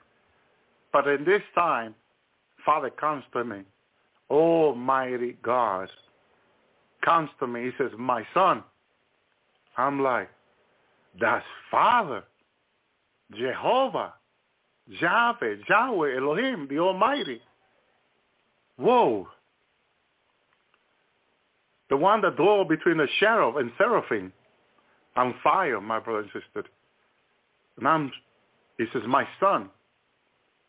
but 0.93 1.07
in 1.07 1.25
this 1.25 1.41
time, 1.53 1.93
Father 2.65 2.89
comes 2.89 3.23
to 3.33 3.43
me. 3.43 3.61
Almighty 4.29 5.37
God 5.43 5.89
comes 7.03 7.29
to 7.39 7.47
me. 7.47 7.65
He 7.65 7.71
says, 7.77 7.91
my 7.97 8.25
son. 8.33 8.63
I'm 9.77 10.01
like, 10.01 10.29
that's 11.19 11.45
Father, 11.69 12.23
Jehovah, 13.37 14.13
Yahweh, 14.87 15.55
Yahweh, 15.69 16.17
Elohim, 16.17 16.67
the 16.69 16.79
Almighty. 16.79 17.41
Whoa. 18.77 19.27
The 21.89 21.97
one 21.97 22.21
that 22.21 22.37
dwell 22.37 22.63
between 22.63 22.97
the 22.97 23.07
cherub 23.19 23.57
and 23.57 23.71
seraphim 23.77 24.33
on 25.15 25.35
fire, 25.43 25.81
my 25.81 25.99
brother 25.99 26.21
and 26.21 26.29
sister. 26.29 26.69
And 27.77 27.87
I'm, 27.87 28.11
he 28.77 28.85
says, 28.93 29.03
my 29.07 29.27
son. 29.39 29.69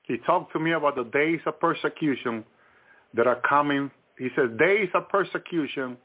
He 0.02 0.18
talked 0.18 0.52
to 0.52 0.58
me 0.58 0.72
about 0.72 0.96
the 0.96 1.04
days 1.04 1.40
of 1.46 1.60
persecution 1.60 2.44
that 3.14 3.26
are 3.26 3.40
coming. 3.48 3.90
He 4.18 4.28
says, 4.36 4.50
days 4.58 4.88
of 4.94 5.08
persecution, 5.08 5.96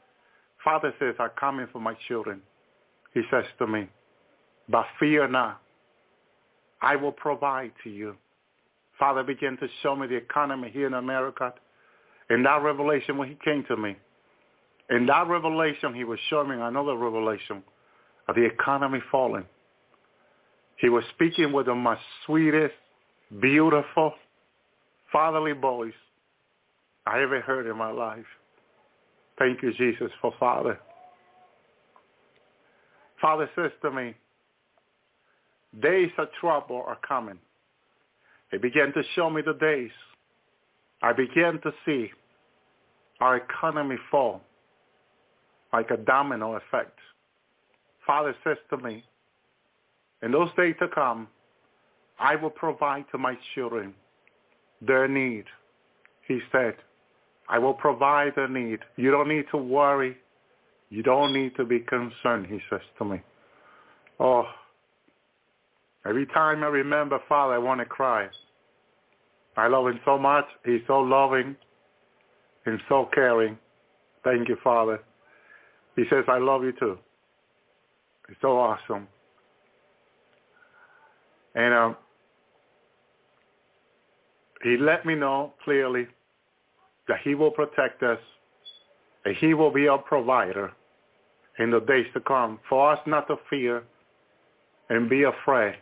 Father 0.64 0.94
says, 0.98 1.14
are 1.18 1.30
coming 1.30 1.66
for 1.72 1.80
my 1.80 1.94
children. 2.06 2.40
He 3.12 3.22
says 3.30 3.44
to 3.58 3.66
me, 3.66 3.88
but 4.68 4.86
fear 5.00 5.26
not. 5.26 5.60
I 6.80 6.96
will 6.96 7.12
provide 7.12 7.72
to 7.84 7.90
you. 7.90 8.16
Father 8.98 9.22
began 9.22 9.56
to 9.58 9.68
show 9.82 9.94
me 9.94 10.06
the 10.06 10.16
economy 10.16 10.70
here 10.72 10.86
in 10.86 10.94
America. 10.94 11.52
In 12.30 12.42
that 12.42 12.62
revelation, 12.62 13.16
when 13.16 13.28
he 13.28 13.38
came 13.44 13.64
to 13.68 13.76
me, 13.76 13.96
in 14.90 15.06
that 15.06 15.28
revelation, 15.28 15.94
he 15.94 16.04
was 16.04 16.18
showing 16.28 16.50
me 16.50 16.56
another 16.60 16.96
revelation 16.96 17.62
of 18.26 18.34
the 18.34 18.44
economy 18.44 19.00
falling. 19.10 19.44
He 20.76 20.88
was 20.88 21.04
speaking 21.14 21.52
with 21.52 21.66
the 21.66 21.74
most 21.74 22.00
sweetest, 22.24 22.74
beautiful, 23.40 24.14
fatherly 25.12 25.52
voice 25.52 25.92
I 27.06 27.22
ever 27.22 27.40
heard 27.40 27.66
in 27.66 27.76
my 27.76 27.90
life. 27.90 28.24
Thank 29.38 29.62
you, 29.62 29.72
Jesus, 29.74 30.10
for 30.20 30.32
Father. 30.38 30.78
Father 33.20 33.48
says 33.56 33.70
to 33.82 33.90
me, 33.90 34.14
days 35.80 36.10
of 36.18 36.28
trouble 36.40 36.84
are 36.86 36.98
coming. 37.06 37.38
He 38.50 38.58
began 38.58 38.92
to 38.94 39.02
show 39.14 39.28
me 39.28 39.42
the 39.42 39.54
days. 39.54 39.90
I 41.02 41.12
began 41.12 41.60
to 41.62 41.72
see 41.84 42.10
our 43.20 43.36
economy 43.36 43.96
fall 44.10 44.40
like 45.72 45.90
a 45.90 45.96
domino 45.96 46.54
effect. 46.54 46.98
Father 48.06 48.34
says 48.42 48.56
to 48.70 48.78
me, 48.78 49.04
in 50.22 50.32
those 50.32 50.48
days 50.56 50.74
to 50.80 50.88
come, 50.88 51.28
I 52.18 52.36
will 52.36 52.50
provide 52.50 53.04
to 53.12 53.18
my 53.18 53.36
children 53.54 53.94
their 54.80 55.06
need. 55.06 55.44
He 56.26 56.40
said, 56.50 56.74
I 57.48 57.58
will 57.58 57.74
provide 57.74 58.32
their 58.34 58.48
need. 58.48 58.80
You 58.96 59.10
don't 59.10 59.28
need 59.28 59.44
to 59.52 59.56
worry. 59.56 60.16
You 60.90 61.02
don't 61.02 61.32
need 61.32 61.54
to 61.56 61.64
be 61.64 61.80
concerned, 61.80 62.46
he 62.46 62.58
says 62.70 62.80
to 62.98 63.04
me. 63.04 63.20
Oh, 64.18 64.44
every 66.08 66.26
time 66.26 66.62
I 66.62 66.68
remember 66.68 67.18
Father, 67.28 67.54
I 67.54 67.58
want 67.58 67.80
to 67.80 67.84
cry. 67.84 68.28
I 69.56 69.66
love 69.66 69.88
him 69.88 70.00
so 70.04 70.16
much. 70.16 70.44
He's 70.64 70.80
so 70.86 71.00
loving 71.00 71.56
and 72.66 72.80
so 72.88 73.08
caring. 73.12 73.58
Thank 74.24 74.48
you, 74.48 74.56
Father. 74.62 75.00
He 75.96 76.04
says, 76.10 76.24
I 76.28 76.38
love 76.38 76.62
you 76.62 76.72
too. 76.72 76.98
It's 78.28 78.40
so 78.40 78.58
awesome. 78.58 79.08
And 81.54 81.74
um, 81.74 81.96
he 84.62 84.76
let 84.76 85.04
me 85.04 85.14
know 85.14 85.54
clearly 85.64 86.06
that 87.08 87.18
he 87.24 87.34
will 87.34 87.50
protect 87.50 88.02
us 88.02 88.18
and 89.24 89.36
he 89.36 89.54
will 89.54 89.72
be 89.72 89.88
our 89.88 89.98
provider 89.98 90.72
in 91.58 91.70
the 91.70 91.80
days 91.80 92.06
to 92.14 92.20
come 92.20 92.60
for 92.68 92.92
us 92.92 93.00
not 93.06 93.26
to 93.28 93.36
fear 93.50 93.82
and 94.88 95.08
be 95.08 95.24
afraid. 95.24 95.74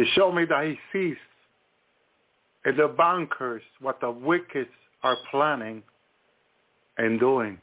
He 0.00 0.06
showed 0.14 0.32
me 0.32 0.46
that 0.46 0.64
he 0.64 0.78
sees 0.94 1.18
in 2.64 2.74
the 2.74 2.88
bankers 2.88 3.60
what 3.80 4.00
the 4.00 4.10
wicked 4.10 4.66
are 5.02 5.18
planning 5.30 5.82
and 6.96 7.20
doing. 7.20 7.58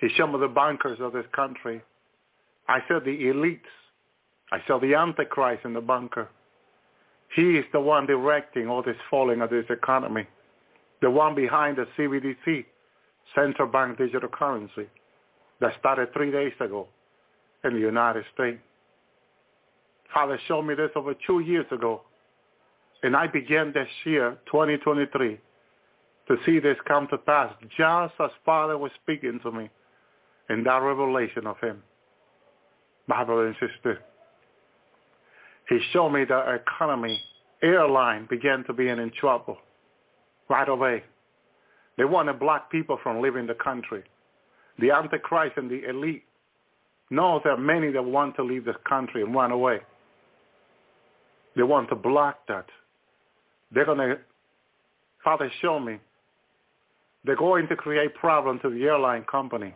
He 0.00 0.08
showed 0.16 0.32
me 0.32 0.40
the 0.40 0.48
bankers 0.48 0.98
of 1.00 1.12
this 1.12 1.26
country. 1.32 1.82
I 2.66 2.80
saw 2.88 2.98
the 2.98 3.16
elites. 3.16 3.60
I 4.50 4.58
saw 4.66 4.80
the 4.80 4.96
Antichrist 4.96 5.64
in 5.64 5.72
the 5.72 5.80
bunker. 5.80 6.28
He 7.36 7.58
is 7.58 7.64
the 7.72 7.80
one 7.80 8.06
directing 8.06 8.66
all 8.68 8.82
this 8.82 8.96
falling 9.08 9.40
of 9.40 9.50
this 9.50 9.66
economy. 9.70 10.26
The 11.00 11.10
one 11.10 11.36
behind 11.36 11.76
the 11.76 11.86
CBDC, 11.96 12.64
Central 13.36 13.68
Bank 13.68 13.98
Digital 13.98 14.28
Currency, 14.28 14.88
that 15.60 15.78
started 15.78 16.12
three 16.12 16.32
days 16.32 16.54
ago 16.58 16.88
in 17.62 17.74
the 17.74 17.80
United 17.80 18.24
States. 18.34 18.58
Father 20.12 20.38
showed 20.46 20.62
me 20.62 20.74
this 20.74 20.90
over 20.96 21.14
two 21.26 21.40
years 21.40 21.66
ago. 21.70 22.02
And 23.02 23.14
I 23.14 23.26
began 23.26 23.72
this 23.72 23.88
year, 24.04 24.38
2023, 24.46 25.38
to 26.28 26.36
see 26.46 26.58
this 26.58 26.76
come 26.86 27.06
to 27.08 27.18
pass 27.18 27.52
just 27.76 28.14
as 28.18 28.30
Father 28.46 28.78
was 28.78 28.90
speaking 29.02 29.40
to 29.42 29.52
me 29.52 29.68
in 30.48 30.64
that 30.64 30.78
revelation 30.78 31.46
of 31.46 31.58
him. 31.60 31.82
My 33.06 33.24
brother 33.24 33.46
and 33.46 33.56
sister, 33.60 34.00
he 35.68 35.78
showed 35.92 36.10
me 36.10 36.24
the 36.24 36.60
economy, 36.62 37.20
airline 37.62 38.26
began 38.30 38.64
to 38.64 38.72
be 38.72 38.88
in 38.88 39.10
trouble 39.20 39.58
right 40.48 40.68
away. 40.68 41.02
They 41.96 42.04
wanted 42.04 42.38
black 42.40 42.70
people 42.70 42.98
from 43.02 43.20
leaving 43.20 43.46
the 43.46 43.54
country. 43.54 44.02
The 44.78 44.90
Antichrist 44.90 45.56
and 45.56 45.70
the 45.70 45.88
elite 45.88 46.24
know 47.10 47.40
there 47.44 47.52
are 47.52 47.58
many 47.58 47.92
that 47.92 48.04
want 48.04 48.36
to 48.36 48.42
leave 48.42 48.64
this 48.64 48.76
country 48.88 49.22
and 49.22 49.34
run 49.34 49.52
away. 49.52 49.80
They 51.56 51.62
want 51.62 51.88
to 51.90 51.94
block 51.94 52.40
that. 52.48 52.66
They're 53.72 53.84
going 53.84 53.98
to, 53.98 54.18
Father, 55.22 55.50
show 55.62 55.78
me. 55.78 55.98
They're 57.24 57.36
going 57.36 57.68
to 57.68 57.76
create 57.76 58.14
problems 58.14 58.60
to 58.62 58.70
the 58.70 58.84
airline 58.84 59.24
company 59.30 59.74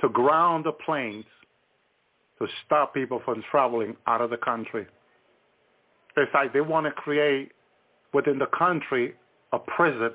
to 0.00 0.08
ground 0.10 0.66
the 0.66 0.72
planes 0.72 1.24
to 2.38 2.46
stop 2.66 2.92
people 2.92 3.22
from 3.24 3.42
traveling 3.50 3.96
out 4.06 4.20
of 4.20 4.30
the 4.30 4.36
country. 4.36 4.86
It's 6.16 6.30
like 6.34 6.52
they 6.52 6.60
want 6.60 6.86
to 6.86 6.92
create 6.92 7.52
within 8.12 8.38
the 8.38 8.46
country 8.56 9.14
a 9.52 9.58
prison 9.58 10.10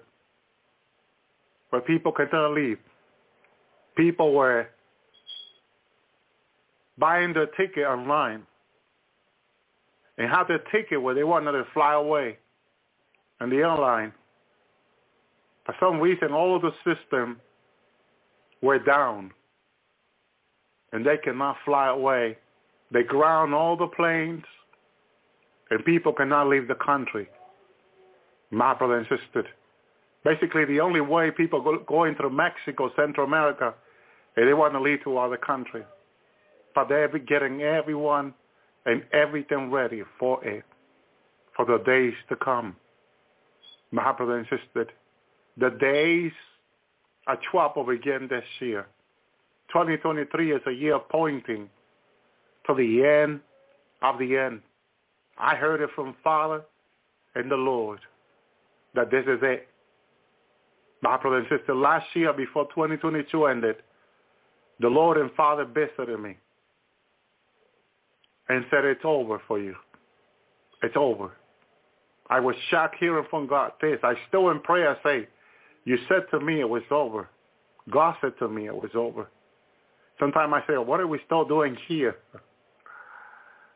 where 1.70 1.82
people 1.82 2.12
cannot 2.12 2.54
leave. 2.54 2.78
People 3.98 4.34
were 4.34 4.68
buying 6.98 7.34
their 7.34 7.48
ticket 7.48 7.86
online 7.86 8.44
and 10.20 10.30
had 10.30 10.44
their 10.48 10.60
ticket 10.72 11.02
where 11.02 11.16
they 11.16 11.24
wanted 11.24 11.54
to 11.54 11.64
fly 11.74 11.94
away 11.94 12.38
and 13.40 13.52
the 13.52 13.56
airline. 13.56 14.12
For 15.66 15.74
some 15.80 16.00
reason, 16.00 16.34
all 16.34 16.56
of 16.56 16.62
the 16.62 16.72
system 16.84 17.40
were 18.62 18.80
down 18.80 19.32
and 20.92 21.06
they 21.06 21.18
cannot 21.24 21.56
fly 21.64 21.88
away. 21.88 22.38
They 22.92 23.04
ground 23.04 23.54
all 23.54 23.78
the 23.78 23.88
planes 23.88 24.44
and 25.70 25.86
people 25.86 26.12
cannot 26.12 26.50
leave 26.50 26.68
the 26.68 26.76
country. 26.76 27.30
My 28.52 28.74
brother 28.74 29.00
insisted. 29.00 29.46
Basically, 30.26 30.66
the 30.66 30.82
only 30.82 31.00
way 31.00 31.32
people 31.32 31.62
go, 31.62 31.80
going 31.88 32.16
through 32.16 32.32
Mexico, 32.32 32.92
Central 32.96 33.26
America, 33.26 33.74
is 34.36 34.46
they 34.46 34.54
want 34.54 34.74
to 34.74 34.82
leave 34.82 35.02
to 35.06 35.18
other 35.18 35.38
country. 35.38 35.84
But 36.76 36.90
they're 36.90 37.08
getting 37.08 37.62
everyone 37.62 38.34
and 38.86 39.04
everything 39.14 39.72
ready 39.72 40.04
for 40.20 40.44
it, 40.44 40.64
for 41.56 41.66
the 41.66 41.78
days 41.86 42.14
to 42.30 42.36
come. 42.36 42.76
My 43.92 44.16
and 44.18 44.46
the 45.58 45.70
days 45.72 46.32
are 47.28 47.40
trouble 47.52 47.84
begin 47.84 48.28
this 48.30 48.44
year. 48.60 48.88
2023 49.70 50.54
is 50.54 50.62
a 50.68 50.72
year 50.72 51.00
pointing 51.00 51.70
to 52.66 52.74
the 52.74 53.06
end 53.06 53.42
of 54.02 54.18
the 54.20 54.38
end. 54.38 54.62
I 55.38 55.56
heard 55.56 55.82
it 55.82 55.90
from 55.96 56.16
Father 56.24 56.64
and 57.36 57.52
the 57.52 57.56
Lord 57.56 58.00
that 58.96 59.12
this 59.12 59.24
is 59.24 59.40
it. 59.42 59.68
My 61.02 61.18
brother 61.18 61.38
and 61.38 61.48
sister, 61.50 61.76
last 61.76 62.06
year 62.14 62.34
before 62.34 62.66
2022 62.66 63.46
ended, 63.46 63.78
the 64.80 64.88
Lord 64.88 65.18
and 65.18 65.32
Father 65.34 65.66
visited 65.66 66.20
me 66.20 66.38
and 68.50 68.66
said, 68.70 68.84
it's 68.84 69.06
over 69.06 69.42
for 69.48 69.60
you. 69.60 69.76
It's 70.82 70.96
over. 70.98 71.32
I 72.30 72.40
was 72.40 72.56
shocked 72.70 72.98
hearing 73.00 73.26
from 73.30 73.48
God 73.48 73.72
this. 73.82 74.00
I 74.04 74.14
still 74.28 74.50
in 74.50 74.60
prayer 74.62 74.98
say, 75.04 75.28
you 75.86 75.98
said 76.08 76.24
to 76.32 76.40
me 76.40 76.60
it 76.60 76.70
was 76.70 76.84
over. 76.92 77.30
God 77.90 78.16
said 78.22 78.34
to 78.40 78.48
me 78.48 78.68
it 78.68 78.76
was 78.76 78.92
over. 78.96 79.30
Sometimes 80.20 80.54
I 80.54 80.68
say, 80.68 80.78
what 80.78 81.00
are 81.00 81.08
we 81.08 81.20
still 81.26 81.46
doing 81.46 81.78
here? 81.88 82.18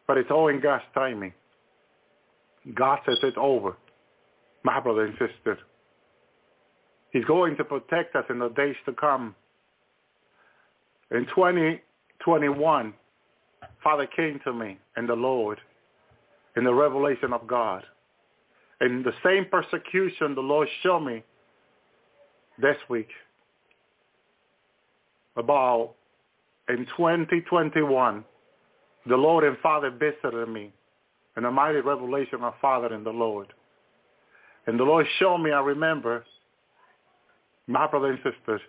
But 0.08 0.18
it's 0.18 0.30
all 0.30 0.50
in 0.50 0.60
God's 0.60 0.84
timing. 0.94 1.34
God 2.76 3.00
says 3.06 3.18
it's 3.24 3.38
over. 3.40 3.78
My 4.64 4.80
brother 4.80 5.06
and 5.06 5.14
sister. 5.14 5.58
He's 7.12 7.26
going 7.26 7.56
to 7.58 7.64
protect 7.64 8.16
us 8.16 8.26
in 8.30 8.40
the 8.40 8.50
days 8.50 8.76
to 8.86 8.94
come. 8.94 9.36
In 11.12 11.26
2021, 11.28 12.94
Father 13.84 14.08
came 14.08 14.40
to 14.46 14.54
me 14.54 14.78
and 14.96 15.08
the 15.08 15.16
Lord 15.16 15.60
in 16.56 16.64
the 16.64 16.74
revelation 16.74 17.34
of 17.34 17.48
God. 17.48 17.84
And 18.80 19.04
the 19.04 19.14
same 19.24 19.46
persecution 19.46 20.36
the 20.36 20.42
Lord 20.42 20.68
showed 20.82 21.02
me 21.02 21.24
this 22.60 22.78
week 22.90 23.10
about 25.36 25.96
in 26.70 26.86
2021, 26.98 28.24
the 29.08 29.16
Lord 29.16 29.44
and 29.44 29.58
Father 29.60 29.90
visited 29.90 30.48
me 30.48 30.72
in 31.36 31.46
a 31.46 31.52
mighty 31.52 31.80
revelation 31.80 32.44
of 32.44 32.54
Father 32.62 32.94
and 32.94 33.06
the 33.06 33.12
Lord. 33.12 33.48
And 34.68 34.80
the 34.80 34.84
Lord 34.84 35.06
showed 35.20 35.40
me, 35.40 35.52
I 35.52 35.60
remember, 35.60 36.24
my 37.68 37.88
brothers 37.88 38.20
and 38.24 38.34
sisters, 38.34 38.62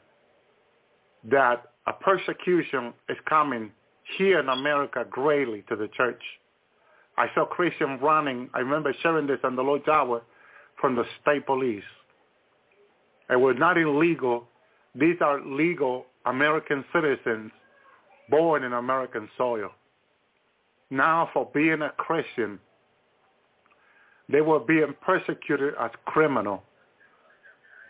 that 1.31 1.63
a 1.87 1.93
persecution 1.93 2.93
is 3.09 3.17
coming 3.29 3.71
here 4.19 4.41
in 4.41 4.49
America 4.49 5.05
greatly 5.09 5.65
to 5.69 5.77
the 5.77 5.89
church. 5.89 6.23
I 7.17 7.27
saw 7.35 7.45
Christians 7.47 8.01
running. 8.03 8.51
I 8.55 8.61
remember 8.61 8.95
sharing 9.03 9.27
this 9.27 9.39
on 9.45 9.57
the 9.57 9.63
Lord's 9.63 9.89
Hour 9.89 10.23
from 10.81 10.97
the 10.97 11.05
state 11.23 11.47
police. 11.47 11.85
And 13.29 13.43
we're 13.43 13.55
not 13.55 13.79
illegal. 13.79 14.47
These 14.95 15.17
are 15.21 15.41
legal 15.45 16.07
American 16.27 16.85
citizens 16.93 17.53
born 18.31 18.65
in 18.65 18.73
American 18.73 19.29
soil. 19.37 19.71
Now 20.91 21.31
for 21.33 21.51
being 21.55 21.83
a 21.83 21.91
Christian, 21.91 22.59
They 24.29 24.41
were 24.41 24.61
being 24.61 24.95
persecuted 25.03 25.75
as 25.81 25.91
criminal. 26.07 26.63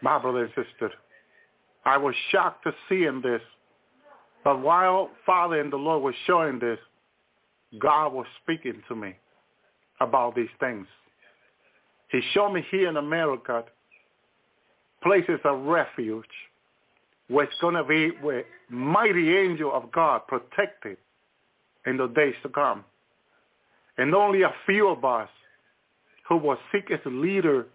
My 0.02 0.18
brother 0.18 0.44
and 0.44 0.50
sister, 0.50 0.92
I 1.84 1.96
was 1.96 2.14
shocked 2.30 2.64
to 2.64 2.74
see 2.88 3.04
in 3.04 3.20
this. 3.22 3.40
But 4.44 4.60
while 4.60 5.10
Father 5.24 5.60
and 5.60 5.72
the 5.72 5.76
Lord 5.76 6.02
was 6.02 6.14
showing 6.26 6.58
this, 6.58 6.78
God 7.78 8.12
was 8.12 8.26
speaking 8.42 8.82
to 8.88 8.94
me 8.94 9.16
about 10.00 10.36
these 10.36 10.52
things. 10.60 10.86
He 12.10 12.20
showed 12.32 12.52
me 12.52 12.64
here 12.70 12.88
in 12.88 12.96
America 12.96 13.64
places 15.02 15.40
of 15.44 15.64
refuge 15.64 16.24
where 17.28 17.44
it's 17.44 17.54
going 17.60 17.74
to 17.74 17.84
be 17.84 18.10
where 18.20 18.44
mighty 18.68 19.36
angel 19.36 19.72
of 19.72 19.90
God 19.92 20.26
protected 20.26 20.98
in 21.86 21.96
the 21.96 22.06
days 22.08 22.34
to 22.42 22.48
come. 22.48 22.84
And 23.96 24.14
only 24.14 24.42
a 24.42 24.52
few 24.66 24.88
of 24.88 25.04
us 25.04 25.28
who 26.28 26.36
will 26.36 26.58
seek 26.72 26.90
as 26.90 27.00
leader, 27.04 27.66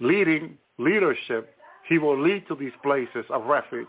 leading 0.00 0.58
leadership, 0.78 1.54
he 1.88 1.98
will 1.98 2.20
lead 2.20 2.46
to 2.48 2.54
these 2.54 2.72
places 2.82 3.24
of 3.30 3.46
refuge. 3.46 3.86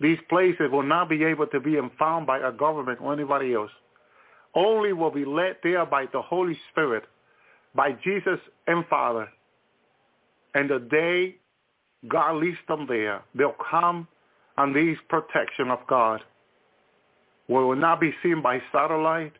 These 0.00 0.18
places 0.28 0.70
will 0.70 0.82
not 0.82 1.08
be 1.08 1.24
able 1.24 1.46
to 1.48 1.60
be 1.60 1.78
found 1.98 2.26
by 2.26 2.38
a 2.38 2.52
government 2.52 3.00
or 3.00 3.12
anybody 3.12 3.54
else. 3.54 3.70
Only 4.54 4.92
will 4.92 5.10
be 5.10 5.24
led 5.24 5.56
there 5.62 5.86
by 5.86 6.06
the 6.12 6.22
Holy 6.22 6.58
Spirit, 6.70 7.04
by 7.74 7.92
Jesus 8.04 8.38
and 8.66 8.84
Father. 8.86 9.28
And 10.54 10.70
the 10.70 10.78
day 10.78 11.36
God 12.08 12.36
leads 12.36 12.58
them 12.68 12.86
there, 12.88 13.22
they'll 13.34 13.56
come 13.70 14.06
on 14.56 14.72
these 14.72 14.96
protection 15.08 15.70
of 15.70 15.78
God. 15.88 16.20
We 17.48 17.54
will 17.56 17.76
not 17.76 18.00
be 18.00 18.12
seen 18.22 18.42
by 18.42 18.60
satellite, 18.72 19.32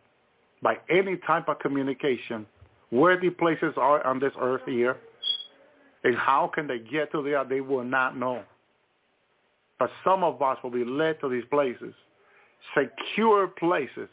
by 0.62 0.76
any 0.90 1.16
type 1.26 1.48
of 1.48 1.58
communication. 1.58 2.46
Where 2.90 3.18
the 3.18 3.30
places 3.30 3.74
are 3.76 4.06
on 4.06 4.20
this 4.20 4.32
earth 4.40 4.62
here, 4.66 4.96
and 6.04 6.16
how 6.16 6.50
can 6.54 6.66
they 6.66 6.78
get 6.78 7.10
to 7.12 7.22
there, 7.22 7.44
they 7.44 7.60
will 7.60 7.84
not 7.84 8.16
know. 8.16 8.42
But 9.78 9.90
some 10.04 10.24
of 10.24 10.40
us 10.40 10.58
will 10.62 10.70
be 10.70 10.84
led 10.84 11.20
to 11.20 11.28
these 11.28 11.44
places, 11.50 11.94
secure 12.74 13.48
places, 13.48 14.08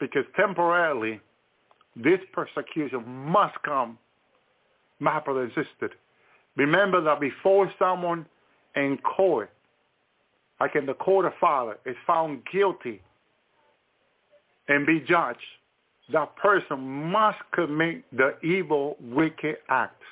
because 0.00 0.24
temporarily 0.36 1.20
this 1.96 2.20
persecution 2.32 3.04
must 3.06 3.54
come. 3.62 3.98
My 4.98 5.20
brother 5.20 5.44
insisted. 5.44 5.92
Remember 6.56 7.00
that 7.02 7.20
before 7.20 7.72
someone 7.78 8.26
in 8.76 8.98
court, 8.98 9.50
like 10.60 10.76
in 10.76 10.86
the 10.86 10.94
court 10.94 11.26
of 11.26 11.32
Father, 11.40 11.78
is 11.84 11.96
found 12.06 12.42
guilty 12.52 13.02
and 14.68 14.86
be 14.86 15.00
judged, 15.00 15.38
that 16.12 16.34
person 16.36 16.80
must 17.10 17.38
commit 17.52 18.04
the 18.12 18.36
evil, 18.42 18.96
wicked 19.00 19.56
act. 19.68 20.02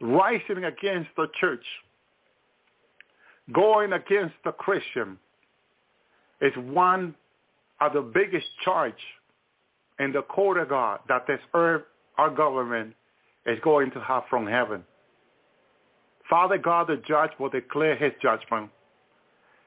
Rising 0.00 0.64
against 0.64 1.10
the 1.16 1.26
church, 1.40 1.64
going 3.52 3.92
against 3.92 4.34
the 4.44 4.52
Christian, 4.52 5.18
is 6.40 6.52
one 6.56 7.14
of 7.80 7.92
the 7.92 8.00
biggest 8.00 8.46
charge 8.64 8.92
in 9.98 10.12
the 10.12 10.22
court 10.22 10.58
of 10.58 10.68
God 10.68 11.00
that 11.08 11.26
this 11.26 11.40
earth, 11.54 11.82
our 12.16 12.30
government, 12.30 12.94
is 13.46 13.58
going 13.62 13.90
to 13.92 14.00
have 14.00 14.24
from 14.28 14.46
heaven. 14.46 14.84
Father 16.28 16.58
God, 16.58 16.88
the 16.88 17.02
judge, 17.08 17.30
will 17.38 17.48
declare 17.48 17.96
his 17.96 18.12
judgment, 18.20 18.70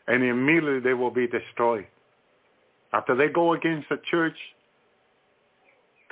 and 0.08 0.24
immediately 0.24 0.80
they 0.80 0.94
will 0.94 1.12
be 1.12 1.28
destroyed. 1.28 1.88
After 2.94 3.16
they 3.16 3.30
go 3.30 3.54
against 3.54 3.90
the 3.90 4.00
church, 4.10 4.38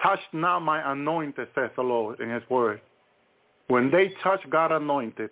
touch 0.01 0.19
not 0.33 0.61
my 0.61 0.91
anointed, 0.91 1.47
says 1.53 1.69
the 1.75 1.83
Lord 1.83 2.19
in 2.19 2.29
his 2.29 2.43
word. 2.49 2.81
When 3.67 3.91
they 3.91 4.11
touch 4.23 4.41
God 4.49 4.71
anointed, 4.71 5.29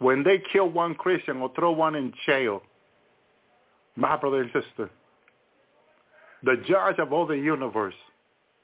when 0.00 0.24
they 0.24 0.42
kill 0.52 0.68
one 0.68 0.94
Christian 0.94 1.36
or 1.38 1.52
throw 1.54 1.72
one 1.72 1.94
in 1.94 2.12
jail, 2.26 2.62
my 3.96 4.16
brother 4.16 4.40
and 4.40 4.50
sister, 4.50 4.90
the 6.42 6.56
judge 6.66 6.98
of 6.98 7.12
all 7.12 7.26
the 7.26 7.34
universe, 7.34 7.94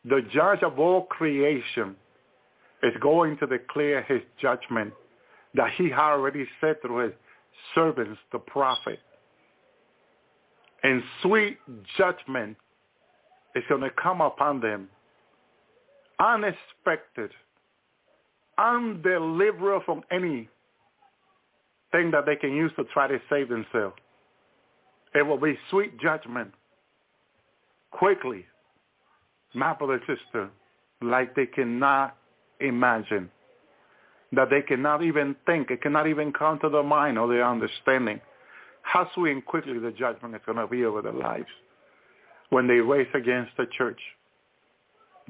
the 0.05 0.23
judge 0.32 0.62
of 0.62 0.78
all 0.78 1.02
creation, 1.02 1.94
is 2.82 2.92
going 3.00 3.36
to 3.39 3.47
declare 3.47 4.02
his 4.02 4.23
judgment 4.40 4.94
that 5.55 5.70
he 5.76 5.90
had 5.90 6.12
already 6.12 6.47
said 6.60 6.81
through 6.81 7.05
his 7.05 7.12
servants, 7.74 8.18
the 8.32 8.39
prophet. 8.39 8.98
And 10.82 11.02
sweet 11.20 11.58
judgment 11.98 12.56
is 13.55 13.65
going 13.68 13.82
to 13.82 13.90
come 14.02 14.23
upon 14.23 14.60
them. 14.60 14.89
Unexpected. 16.18 17.31
Undeliverable 18.58 19.84
from 19.84 20.02
any 20.10 20.48
thing 21.92 22.10
that 22.10 22.26
they 22.26 22.36
can 22.36 22.55
use 22.55 22.73
to 22.76 22.84
try 22.92 23.06
to 23.06 23.18
save 23.31 23.48
themselves. 23.48 23.97
It 25.15 25.23
will 25.23 25.39
be 25.39 25.58
sweet 25.70 25.98
judgment. 26.00 26.52
Quickly. 27.90 28.44
My 29.55 29.73
brother 29.73 29.94
and 29.94 30.18
sister, 30.18 30.50
like 31.00 31.34
they 31.34 31.47
cannot 31.47 32.16
imagine, 32.60 33.31
that 34.32 34.50
they 34.50 34.60
cannot 34.60 35.02
even 35.02 35.34
think, 35.47 35.70
it 35.70 35.81
cannot 35.81 36.06
even 36.06 36.32
come 36.32 36.58
to 36.60 36.68
their 36.68 36.82
mind 36.82 37.18
or 37.18 37.28
their 37.28 37.48
understanding 37.48 38.20
how 38.86 39.10
sweet 39.15 39.32
and 39.32 39.44
quickly 39.44 39.78
the 39.78 39.90
judgment 39.90 40.34
is 40.34 40.40
going 40.47 40.58
to 40.58 40.66
be 40.66 40.84
over 40.84 41.02
their 41.02 41.12
lives 41.12 41.48
when 42.50 42.68
they 42.68 42.74
race 42.74 43.08
against 43.15 43.50
the 43.56 43.66
church. 43.76 44.00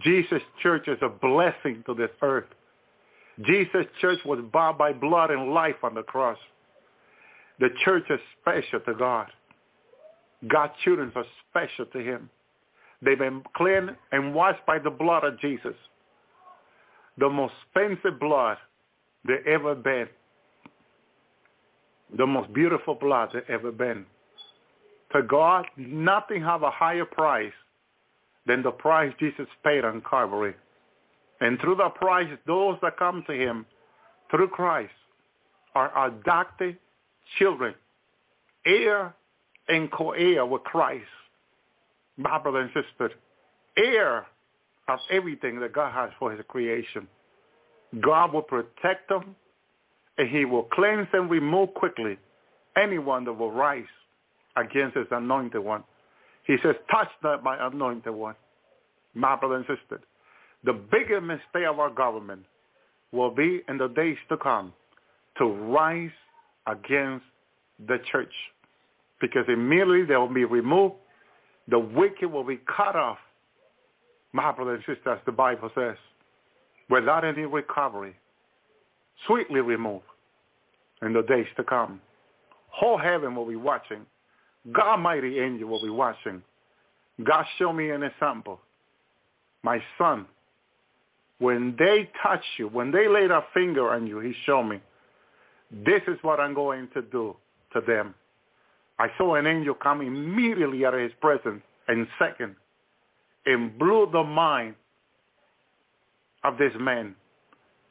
Jesus' 0.01 0.43
church 0.63 0.89
is 0.89 0.99
a 1.01 1.09
blessing 1.09 1.83
to 1.87 1.95
this 1.95 2.11
earth. 2.21 2.45
Jesus' 3.43 3.87
church 4.01 4.19
was 4.25 4.41
bought 4.53 4.79
by 4.79 4.93
blood 4.93 5.31
and 5.31 5.53
life 5.53 5.77
on 5.83 5.95
the 5.95 6.03
cross. 6.03 6.39
The 7.61 7.69
church 7.85 8.05
is 8.11 8.21
special 8.41 8.81
to 8.81 8.95
God. 8.95 9.27
God's 10.49 10.73
children 10.85 11.13
are 11.15 11.25
special 11.51 11.87
to 11.87 11.99
him. 11.99 12.31
They've 13.03 13.19
been 13.19 13.43
cleansed 13.55 13.95
and 14.13 14.35
washed 14.35 14.65
by 14.67 14.79
the 14.79 14.91
blood 14.91 15.25
of 15.25 15.39
Jesus 15.41 15.75
the 17.19 17.29
most 17.29 17.55
expensive 17.75 18.21
blood 18.21 18.59
there 19.25 19.47
ever 19.49 19.75
been. 19.75 20.09
The 22.17 22.27
most 22.27 22.53
beautiful 22.53 22.95
blood 22.95 23.31
there 23.33 23.51
ever 23.51 23.73
been. 23.73 24.07
To 25.13 25.23
God, 25.23 25.67
nothing 25.77 26.43
have 26.43 26.63
a 26.63 26.71
higher 26.71 27.05
price 27.05 27.53
than 28.47 28.63
the 28.63 28.71
price 28.71 29.13
Jesus 29.19 29.47
paid 29.65 29.85
on 29.85 30.03
Calvary. 30.09 30.55
And 31.41 31.61
through 31.61 31.77
the 31.77 31.89
price, 31.91 32.29
those 32.47 32.79
that 32.83 32.97
come 32.97 33.25
to 33.27 33.33
him 33.33 33.67
through 34.31 34.49
Christ 34.49 34.93
are 35.75 36.09
adopted 36.09 36.77
children, 37.39 37.75
heir 38.65 39.15
and 39.69 39.91
co-heir 39.91 40.47
with 40.47 40.63
Christ. 40.65 41.05
My 42.17 42.39
brother 42.39 42.61
and 42.61 42.71
sister, 42.73 43.11
heir 43.77 44.27
of 44.89 44.99
everything 45.11 45.61
that 45.61 45.73
God 45.73 45.93
has 45.93 46.11
for 46.19 46.33
his 46.33 46.41
creation. 46.49 47.07
God 48.01 48.33
will 48.33 48.43
protect 48.43 49.09
them 49.09 49.37
and 50.19 50.29
he 50.29 50.45
will 50.45 50.65
cleanse 50.65 51.09
and 51.13 51.31
remove 51.31 51.75
quickly 51.75 52.17
anyone 52.77 53.25
that 53.25 53.33
will 53.33 53.53
rise 53.53 53.85
against 54.57 54.97
his 54.97 55.07
anointed 55.11 55.63
one. 55.63 55.85
He 56.47 56.57
says, 56.63 56.77
touch 56.91 57.09
not 57.23 57.43
my 57.43 57.67
anointed 57.67 58.15
one. 58.15 58.35
My 59.15 59.37
brother 59.37 59.57
and 59.57 59.67
sister, 59.67 60.01
the 60.65 60.73
bigger 60.73 61.21
mistake 61.21 61.67
of 61.69 61.79
our 61.79 61.91
government 61.91 62.45
will 63.13 63.31
be 63.31 63.63
in 63.69 63.79
the 63.79 63.89
days 63.89 64.17
to 64.29 64.37
come 64.37 64.73
to 65.39 65.45
rise 65.47 66.11
against 66.67 67.25
the 67.87 67.99
church 68.11 68.33
because 69.21 69.45
immediately 69.49 70.05
they 70.05 70.17
will 70.17 70.33
be 70.33 70.45
removed. 70.45 70.95
The 71.69 71.79
wicked 71.79 72.31
will 72.31 72.45
be 72.45 72.61
cut 72.77 72.97
off 72.97 73.19
my 74.33 74.53
brother 74.53 74.75
and 74.75 74.85
sister, 74.85 75.13
as 75.13 75.21
the 75.25 75.33
Bible 75.33 75.71
says, 75.75 75.97
without 76.91 77.25
any 77.25 77.43
recovery, 77.43 78.15
sweetly 79.27 79.61
removed 79.61 80.05
in 81.03 81.13
the 81.13 81.23
days 81.23 81.47
to 81.57 81.65
come. 81.65 82.01
Whole 82.69 82.99
heaven 82.99 83.35
will 83.35 83.47
be 83.47 83.57
watching. 83.57 84.05
God 84.73 84.99
mighty 84.99 85.39
angel 85.39 85.69
will 85.69 85.83
be 85.83 85.91
watching. 85.91 86.43
God 87.25 87.47
show 87.59 87.73
me 87.73 87.91
an 87.91 88.03
example. 88.03 88.61
My 89.63 89.83
son, 89.97 90.27
when 91.39 91.77
they 91.79 92.11
touch 92.23 92.45
you, 92.59 92.69
when 92.69 92.91
they 92.91 93.09
lay 93.09 93.27
their 93.27 93.45
finger 93.53 93.91
on 93.91 94.07
you, 94.07 94.21
he 94.21 94.33
showed 94.45 94.65
me, 94.65 94.81
this 95.71 96.03
is 96.07 96.17
what 96.23 96.41
I'm 96.41 96.55
going 96.55 96.89
to 96.95 97.03
do 97.03 97.37
to 97.73 97.81
them. 97.87 98.15
I 98.99 99.09
saw 99.19 99.35
an 99.35 99.47
angel 99.47 99.75
come 99.75 100.01
immediately 100.01 100.87
out 100.87 100.95
of 100.95 101.01
his 101.01 101.13
presence 101.21 101.63
in 101.89 102.09
second 102.19 102.57
and 103.45 103.79
blew 103.79 104.09
the 104.11 104.23
mind 104.23 104.75
of 106.45 106.57
this 106.57 106.73
man. 106.79 107.15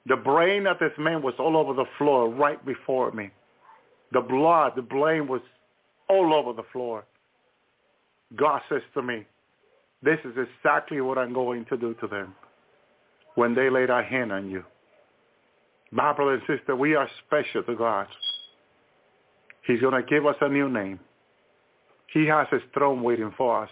The 0.07 0.15
brain 0.15 0.65
of 0.67 0.79
this 0.79 0.91
man 0.97 1.21
was 1.21 1.33
all 1.39 1.57
over 1.57 1.73
the 1.73 1.85
floor 1.97 2.29
right 2.29 2.63
before 2.65 3.11
me. 3.11 3.29
The 4.11 4.21
blood, 4.21 4.73
the 4.75 4.81
brain 4.81 5.27
was 5.27 5.41
all 6.09 6.33
over 6.33 6.53
the 6.53 6.67
floor. 6.71 7.05
God 8.35 8.61
says 8.69 8.81
to 8.93 9.01
me, 9.01 9.25
this 10.01 10.19
is 10.23 10.33
exactly 10.37 11.01
what 11.01 11.17
I'm 11.17 11.33
going 11.33 11.65
to 11.65 11.77
do 11.77 11.95
to 11.95 12.07
them. 12.07 12.35
When 13.35 13.53
they 13.53 13.69
laid 13.69 13.89
their 13.89 14.03
hand 14.03 14.31
on 14.31 14.49
you. 14.49 14.63
My 15.91 16.13
brother 16.13 16.33
and 16.33 16.41
sister, 16.47 16.75
we 16.75 16.95
are 16.95 17.09
special 17.25 17.63
to 17.63 17.75
God. 17.75 18.07
He's 19.65 19.79
going 19.79 20.01
to 20.01 20.07
give 20.07 20.25
us 20.25 20.35
a 20.41 20.49
new 20.49 20.69
name. 20.69 20.99
He 22.13 22.25
has 22.25 22.47
his 22.51 22.61
throne 22.73 23.03
waiting 23.03 23.33
for 23.37 23.63
us. 23.63 23.69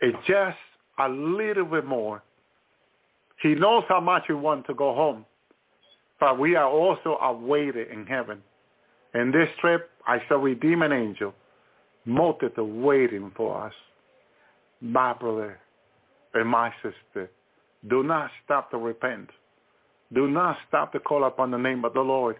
It's 0.00 0.18
just 0.26 0.56
a 0.98 1.08
little 1.08 1.64
bit 1.64 1.84
more. 1.84 2.22
He 3.42 3.54
knows 3.54 3.84
how 3.88 4.00
much 4.00 4.24
we 4.28 4.34
want 4.34 4.66
to 4.66 4.74
go 4.74 4.94
home, 4.94 5.24
but 6.18 6.38
we 6.38 6.56
are 6.56 6.68
also 6.68 7.18
awaited 7.22 7.90
in 7.90 8.06
heaven. 8.06 8.42
In 9.14 9.30
this 9.30 9.48
trip, 9.60 9.90
I 10.06 10.18
shall 10.28 10.38
redeem 10.38 10.82
an 10.82 10.92
angel, 10.92 11.34
multitude 12.04 12.68
waiting 12.68 13.32
for 13.36 13.66
us. 13.66 13.72
My 14.80 15.12
brother 15.12 15.58
and 16.34 16.48
my 16.48 16.72
sister, 16.82 17.30
do 17.86 18.02
not 18.02 18.30
stop 18.44 18.70
to 18.72 18.78
repent. 18.78 19.28
Do 20.12 20.26
not 20.26 20.56
stop 20.66 20.92
to 20.92 21.00
call 21.00 21.24
upon 21.24 21.50
the 21.50 21.58
name 21.58 21.84
of 21.84 21.94
the 21.94 22.00
Lord 22.00 22.36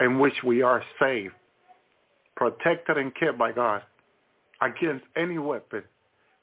in 0.00 0.18
which 0.18 0.34
we 0.44 0.62
are 0.62 0.82
saved, 1.00 1.34
protected 2.36 2.96
and 2.96 3.14
kept 3.14 3.38
by 3.38 3.52
God 3.52 3.82
against 4.60 5.04
any 5.16 5.38
weapon. 5.38 5.82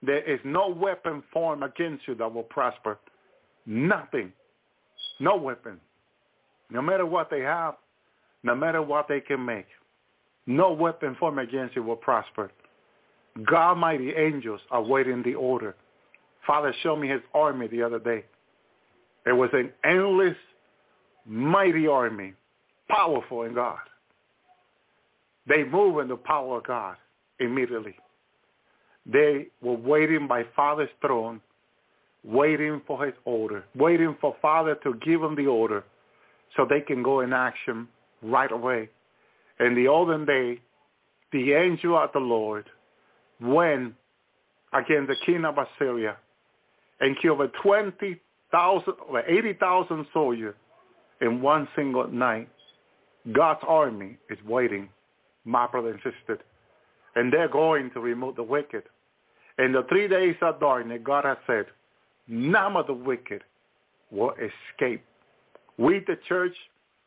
There 0.02 0.24
is 0.24 0.40
no 0.46 0.70
weapon 0.70 1.24
formed 1.34 1.64
against 1.64 2.08
you 2.08 2.16
that 2.16 2.34
will 2.34 2.44
prosper. 2.44 2.98
Nothing. 3.66 4.32
No 5.20 5.36
weapon. 5.36 5.80
No 6.70 6.82
matter 6.82 7.06
what 7.06 7.30
they 7.30 7.42
have, 7.42 7.76
no 8.44 8.56
matter 8.56 8.82
what 8.82 9.08
they 9.10 9.20
can 9.20 9.44
make, 9.44 9.66
no 10.46 10.72
weapon 10.72 11.16
formed 11.20 11.40
against 11.40 11.76
you 11.76 11.84
will 11.84 11.96
prosper. 11.96 12.52
God 13.46 13.76
mighty 13.76 14.12
angels 14.12 14.62
are 14.72 14.82
waiting 14.82 15.22
the 15.24 15.36
order. 15.36 15.76
Father 16.46 16.74
showed 16.82 16.98
me 16.98 17.08
his 17.08 17.22
army 17.34 17.68
the 17.68 17.84
other 17.84 18.00
day. 18.00 18.26
It 19.26 19.34
was 19.34 19.50
an 19.54 19.72
endless, 19.84 20.38
mighty 21.26 21.88
army, 21.88 22.34
powerful 22.90 23.44
in 23.44 23.54
God. 23.54 23.80
They 25.48 25.64
move 25.64 26.00
in 26.00 26.08
the 26.08 26.16
power 26.16 26.58
of 26.58 26.64
God 26.66 26.96
immediately. 27.40 27.96
They 29.06 29.48
were 29.62 29.76
waiting 29.76 30.28
by 30.28 30.46
Father's 30.56 30.90
throne, 31.02 31.42
waiting 32.24 32.82
for 32.86 33.06
his 33.06 33.16
order, 33.26 33.64
waiting 33.76 34.16
for 34.22 34.36
Father 34.42 34.76
to 34.84 34.94
give 35.06 35.22
them 35.22 35.36
the 35.36 35.48
order 35.48 35.84
so 36.56 36.66
they 36.70 36.82
can 36.82 37.04
go 37.04 37.22
in 37.22 37.34
action 37.34 37.88
right 38.22 38.52
away. 38.52 38.90
In 39.60 39.76
the 39.76 39.88
olden 39.88 40.26
day, 40.26 40.60
the 41.32 41.54
angel 41.54 41.98
of 41.98 42.12
the 42.14 42.20
Lord 42.20 42.66
went 43.42 43.94
against 44.74 45.08
the 45.10 45.16
king 45.26 45.46
of 45.46 45.56
Assyria 45.58 46.18
and 47.00 47.20
killed 47.22 47.42
over 47.42 47.52
20,000 47.64 48.94
over 49.08 49.22
80,000 49.22 50.06
soldiers 50.14 50.56
in 51.22 51.42
one 51.42 51.68
single 51.76 52.08
night. 52.08 52.50
God's 53.32 53.62
army 53.68 54.18
is 54.30 54.38
waiting, 54.46 54.90
my 55.46 55.68
brother 55.68 55.92
and 55.92 56.00
sister, 56.00 56.40
and 57.16 57.32
they're 57.32 57.50
going 57.50 57.92
to 57.92 58.00
remove 58.00 58.36
the 58.36 58.44
wicked. 58.44 58.84
In 59.58 59.74
the 59.74 59.84
three 59.90 60.08
days 60.08 60.36
of 60.42 60.60
darkness, 60.60 61.02
God 61.04 61.26
has 61.26 61.38
said, 61.46 61.66
none 62.28 62.78
of 62.78 62.88
the 62.88 62.94
wicked 62.94 63.44
will 64.10 64.32
escape. 64.34 65.04
We, 65.78 66.00
the 66.08 66.18
church, 66.28 66.56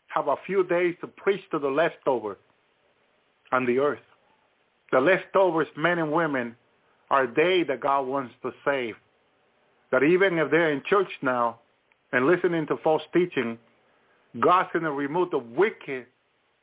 have 0.09 0.29
a 0.29 0.37
few 0.47 0.65
days 0.65 0.95
to 1.01 1.07
preach 1.07 1.41
to 1.51 1.59
the 1.59 1.69
leftover 1.69 2.37
on 3.53 3.65
the 3.65 3.79
earth. 3.79 3.99
The 4.91 5.01
leftovers, 5.01 5.69
men 5.77 5.99
and 5.99 6.13
women, 6.13 6.55
are 7.11 7.27
they 7.27 7.63
that 7.69 7.81
God 7.81 8.03
wants 8.07 8.35
to 8.43 8.53
save. 8.65 8.95
That 9.93 10.03
even 10.03 10.39
if 10.39 10.51
they're 10.51 10.73
in 10.73 10.83
church 10.89 11.09
now 11.23 11.61
and 12.13 12.27
listening 12.27 12.67
to 12.67 12.77
false 12.79 13.03
teaching, 13.15 13.59
God's 14.41 14.71
going 14.73 14.85
to 14.85 14.93
remove 14.93 15.31
the 15.31 15.39
wicked 15.39 16.07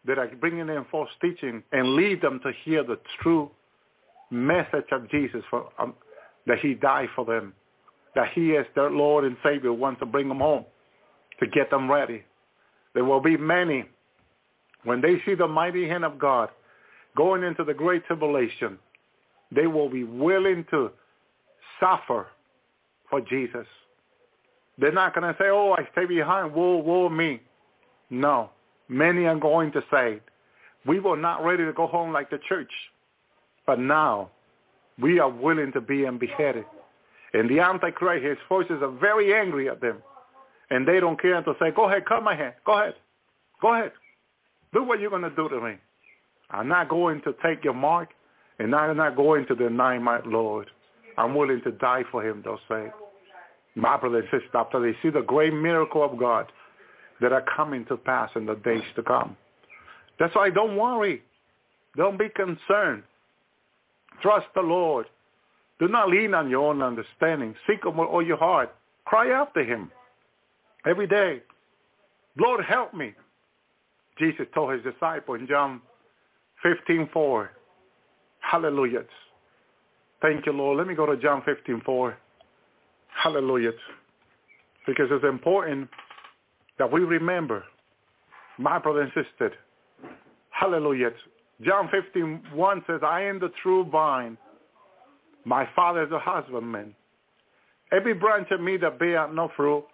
that 0.05 0.17
are 0.17 0.27
bringing 0.27 0.67
in 0.67 0.85
false 0.91 1.09
teaching 1.21 1.63
and 1.71 1.95
lead 1.95 2.21
them 2.21 2.41
to 2.43 2.51
hear 2.65 2.83
the 2.83 2.99
true 3.21 3.49
message 4.31 4.85
of 4.91 5.09
Jesus 5.09 5.43
for 5.49 5.69
um, 5.79 5.93
that 6.47 6.59
he 6.59 6.73
died 6.73 7.09
for 7.15 7.25
them, 7.25 7.53
that 8.15 8.29
he 8.33 8.51
is 8.51 8.65
their 8.75 8.89
Lord 8.89 9.23
and 9.23 9.37
Savior, 9.43 9.71
wants 9.71 9.99
to 9.99 10.05
bring 10.05 10.27
them 10.27 10.39
home 10.39 10.65
to 11.39 11.47
get 11.47 11.69
them 11.69 11.89
ready. 11.89 12.23
There 12.93 13.05
will 13.05 13.21
be 13.21 13.37
many 13.37 13.85
when 14.83 15.01
they 15.01 15.21
see 15.25 15.35
the 15.35 15.47
mighty 15.47 15.87
hand 15.87 16.05
of 16.05 16.17
God 16.17 16.49
going 17.17 17.43
into 17.43 17.63
the 17.63 17.73
great 17.73 18.05
tribulation, 18.05 18.79
they 19.51 19.67
will 19.67 19.89
be 19.89 20.03
willing 20.03 20.65
to 20.71 20.91
suffer 21.79 22.27
for 23.09 23.21
Jesus. 23.21 23.67
They're 24.77 24.91
not 24.91 25.13
going 25.13 25.31
to 25.31 25.37
say, 25.39 25.49
oh, 25.49 25.75
I 25.77 25.87
stay 25.91 26.05
behind, 26.05 26.53
woe, 26.53 26.77
woe 26.77 27.09
me. 27.09 27.41
No. 28.09 28.49
Many 28.87 29.25
are 29.25 29.35
going 29.35 29.71
to 29.73 29.83
say, 29.91 30.19
we 30.85 30.99
were 30.99 31.17
not 31.17 31.43
ready 31.43 31.65
to 31.65 31.73
go 31.73 31.85
home 31.85 32.13
like 32.13 32.29
the 32.29 32.39
church. 32.47 32.71
But 33.67 33.79
now 33.79 34.31
we 34.99 35.19
are 35.19 35.29
willing 35.29 35.71
to 35.73 35.81
be 35.81 36.05
and 36.05 36.19
beheaded. 36.19 36.65
And 37.33 37.49
the 37.49 37.59
Antichrist, 37.59 38.25
his 38.25 38.37
forces 38.47 38.81
are 38.81 38.91
very 38.91 39.33
angry 39.33 39.69
at 39.69 39.81
them. 39.81 39.97
And 40.71 40.87
they 40.87 40.99
don't 40.99 41.21
care 41.21 41.41
to 41.41 41.53
say, 41.59 41.71
go 41.75 41.87
ahead, 41.87 42.05
cut 42.05 42.23
my 42.23 42.35
hand. 42.35 42.53
Go 42.65 42.79
ahead. 42.79 42.95
Go 43.61 43.73
ahead. 43.73 43.91
Do 44.73 44.83
what 44.83 44.99
you're 44.99 45.09
going 45.09 45.23
to 45.23 45.35
do 45.35 45.49
to 45.49 45.59
me. 45.59 45.73
I'm 46.51 46.67
not 46.67 46.89
going 46.89 47.21
to 47.21 47.35
take 47.43 47.63
your 47.63 47.73
mark, 47.73 48.09
and 48.57 48.73
I'm 48.73 48.97
not 48.97 49.15
going 49.15 49.45
to 49.47 49.55
deny 49.55 49.99
my 49.99 50.19
Lord. 50.25 50.69
I'm 51.19 51.35
willing 51.35 51.61
to 51.65 51.71
die 51.73 52.03
for 52.11 52.25
him, 52.25 52.41
they'll 52.45 52.59
say. 52.69 52.91
My 53.75 53.97
brother 53.97 54.19
and 54.19 54.27
sister, 54.31 54.57
after 54.57 54.79
they 54.79 54.97
see 55.01 55.09
the 55.09 55.21
great 55.21 55.53
miracle 55.53 56.03
of 56.03 56.17
God 56.17 56.49
that 57.19 57.33
are 57.33 57.43
coming 57.55 57.83
to 57.85 57.97
pass 57.97 58.29
in 58.35 58.45
the 58.45 58.55
days 58.55 58.83
to 58.95 59.03
come. 59.03 59.35
That's 60.17 60.33
why 60.33 60.49
don't 60.49 60.77
worry. 60.77 61.21
Don't 61.97 62.17
be 62.17 62.29
concerned. 62.29 63.03
Trust 64.21 64.47
the 64.55 64.61
Lord. 64.61 65.07
Do 65.79 65.89
not 65.89 66.09
lean 66.09 66.33
on 66.33 66.49
your 66.49 66.69
own 66.69 66.81
understanding. 66.81 67.53
Seek 67.67 67.85
him 67.85 67.97
with 67.97 68.07
all 68.07 68.25
your 68.25 68.37
heart. 68.37 68.73
Cry 69.03 69.29
after 69.29 69.63
him 69.63 69.91
every 70.85 71.07
day. 71.07 71.41
Lord, 72.37 72.63
help 72.63 72.93
me. 72.93 73.13
Jesus 74.17 74.45
told 74.53 74.73
his 74.73 74.83
disciple 74.83 75.35
in 75.35 75.47
John 75.47 75.81
15:4. 76.63 77.49
Hallelujah. 78.39 79.03
Thank 80.21 80.45
you, 80.45 80.51
Lord. 80.51 80.77
Let 80.77 80.87
me 80.87 80.95
go 80.95 81.05
to 81.05 81.17
John 81.17 81.41
15:4. 81.43 82.15
Hallelujah. 83.07 83.71
Because 84.85 85.07
it's 85.11 85.23
important 85.23 85.89
that 86.77 86.91
we 86.91 87.01
remember, 87.01 87.63
my 88.57 88.79
brother 88.79 89.01
and 89.01 89.11
sister. 89.13 89.53
Hallelujah. 90.49 91.11
John 91.61 91.89
15:1 91.89 92.85
says, 92.87 93.01
I 93.03 93.21
am 93.21 93.39
the 93.39 93.49
true 93.61 93.85
vine. 93.85 94.37
My 95.45 95.67
father 95.75 96.03
is 96.03 96.11
a 96.11 96.19
husbandman. 96.19 96.95
Every 97.91 98.13
branch 98.13 98.47
of 98.51 98.61
me 98.61 98.77
that 98.77 98.99
bear 98.99 99.27
no 99.31 99.49
fruit, 99.55 99.85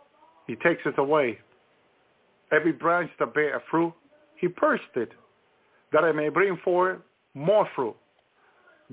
he 0.47 0.55
takes 0.55 0.81
it 0.85 0.97
away. 0.97 1.39
Every 2.51 2.71
branch 2.71 3.09
that 3.19 3.33
bear 3.33 3.61
fruit, 3.69 3.93
he 4.35 4.47
purged 4.47 4.95
it 4.95 5.11
that 5.91 6.03
I 6.03 6.11
may 6.11 6.29
bring 6.29 6.57
forth 6.57 6.99
more 7.33 7.67
fruit. 7.75 7.95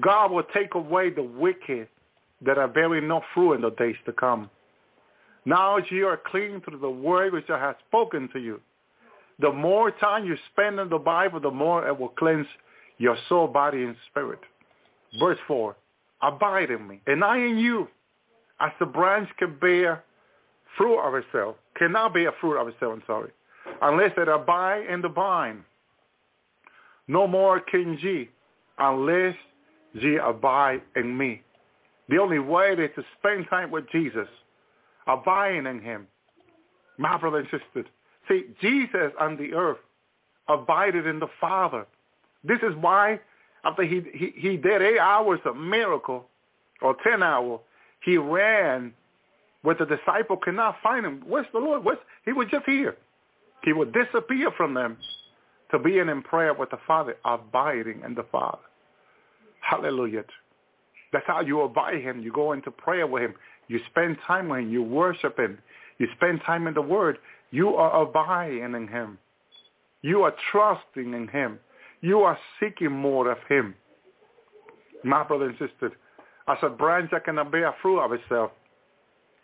God 0.01 0.31
will 0.31 0.45
take 0.55 0.75
away 0.75 1.11
the 1.11 1.23
wicked 1.23 1.89
that 2.45 2.59
are 2.59 2.69
bearing 2.69 3.09
no 3.09 3.23
fruit 3.35 3.55
in 3.55 3.61
the 3.61 3.71
days 3.71 3.97
to 4.07 4.13
come. 4.13 4.51
Now 5.45 5.77
as 5.77 5.85
you 5.91 6.07
are 6.07 6.21
clean 6.25 6.61
through 6.61 6.79
the 6.79 6.91
word 6.91 7.33
which 7.33 7.51
I 7.51 7.59
have 7.59 7.77
spoken 7.89 8.29
to 8.33 8.39
you, 8.39 8.61
the 9.39 9.53
more 9.53 9.91
time 9.91 10.25
you 10.25 10.37
spend 10.53 10.79
in 10.79 10.89
the 10.89 10.99
Bible, 10.99 11.41
the 11.41 11.51
more 11.51 11.87
it 11.87 11.99
will 11.99 12.11
cleanse 12.11 12.47
your 12.99 13.17
soul, 13.29 13.49
body, 13.49 13.83
and 13.83 13.97
spirit. 14.11 14.39
Verse 15.19 15.39
4, 15.47 15.77
abide 16.23 16.71
in 16.71 16.87
me, 16.87 17.01
and 17.07 17.25
I 17.25 17.39
in 17.39 17.59
you, 17.59 17.89
as 18.61 18.71
the 18.79 18.87
branch 18.87 19.29
can 19.39 19.59
bear 19.61 20.05
fruit 20.79 21.01
of 21.01 21.15
itself, 21.15 21.57
cannot 21.77 22.15
bear 22.15 22.33
fruit 22.41 22.61
of 22.61 22.69
itself, 22.69 22.95
I'm 22.95 23.03
sorry, 23.07 23.31
unless 23.83 24.13
it 24.17 24.29
abide 24.29 24.87
in 24.89 25.03
the 25.03 25.09
vine. 25.09 25.65
No 27.09 27.27
more 27.27 27.61
can 27.61 27.99
ye 28.01 28.31
unless 28.79 29.35
ye 29.95 30.17
abide 30.17 30.83
in 30.97 31.17
me. 31.17 31.43
The 32.09 32.19
only 32.19 32.39
way 32.39 32.73
is 32.73 32.91
to 32.97 33.05
spend 33.19 33.47
time 33.49 33.71
with 33.71 33.89
Jesus, 33.91 34.29
abiding 35.07 35.67
in 35.67 35.81
him. 35.81 36.07
My 36.99 37.17
brother 37.17 37.39
and 37.39 37.49
sister, 37.51 37.89
see, 38.29 38.45
Jesus 38.61 39.13
on 39.19 39.37
the 39.37 39.55
earth 39.55 39.79
abided 40.49 41.07
in 41.07 41.19
the 41.19 41.29
Father. 41.41 41.87
This 42.45 42.59
is 42.63 42.75
why 42.81 43.21
after 43.65 43.85
he, 43.85 44.03
he, 44.13 44.33
he 44.37 44.57
did 44.57 44.83
eight 44.83 44.99
hours 44.99 45.41
of 45.45 45.57
miracle, 45.57 46.27
or 46.81 46.97
ten 47.05 47.23
hours, 47.23 47.61
he 48.05 48.17
ran 48.17 48.93
where 49.63 49.77
the 49.77 49.87
disciple 49.87 50.37
could 50.37 50.57
not 50.57 50.77
find 50.83 51.07
him. 51.07 51.23
Where's 51.27 51.47
the 51.53 51.61
Lord? 51.61 51.85
Where's, 51.85 51.99
he 52.25 52.33
was 52.33 52.49
just 52.51 52.67
here. 52.67 52.97
He 53.63 53.73
would 53.73 53.93
disappear 53.93 54.51
from 54.57 54.75
them 54.75 54.97
to 55.71 55.79
being 55.79 56.09
in 56.09 56.23
prayer 56.23 56.53
with 56.53 56.71
the 56.71 56.79
Father, 56.87 57.17
abiding 57.25 58.03
in 58.05 58.15
the 58.15 58.25
Father. 58.33 58.59
Hallelujah. 59.63 60.25
That's 61.13 61.27
how 61.27 61.41
you 61.41 61.63
abide 61.63 62.03
him. 62.03 62.21
You 62.21 62.33
go 62.33 62.53
into 62.53 62.71
prayer 62.71 63.07
with 63.07 63.23
him. 63.23 63.35
You 63.69 63.81
spend 63.91 64.19
time 64.27 64.49
with 64.49 64.61
him. 64.61 64.71
You 64.71 64.83
worship 64.83 65.39
him. 65.39 65.59
You 65.99 66.09
spend 66.17 66.41
time 66.45 66.67
in 66.67 66.75
the 66.75 66.83
Word. 66.83 67.19
You 67.53 67.77
are 67.77 68.03
abiding 68.03 68.75
in 68.75 68.89
Him. 68.89 69.19
You 70.01 70.23
are 70.23 70.35
trusting 70.51 71.15
in 71.15 71.29
Him. 71.29 71.61
You 72.01 72.23
are 72.23 72.37
seeking 72.59 72.91
more 72.91 73.31
of 73.31 73.39
Him. 73.49 73.75
My 75.05 75.23
brother 75.23 75.47
and 75.47 75.59
sister, 75.59 75.93
as 76.49 76.59
a 76.63 76.69
branch 76.69 77.11
that 77.13 77.25
cannot 77.25 77.53
bear 77.53 77.73
fruit 77.83 78.01
of 78.01 78.13
itself 78.13 78.51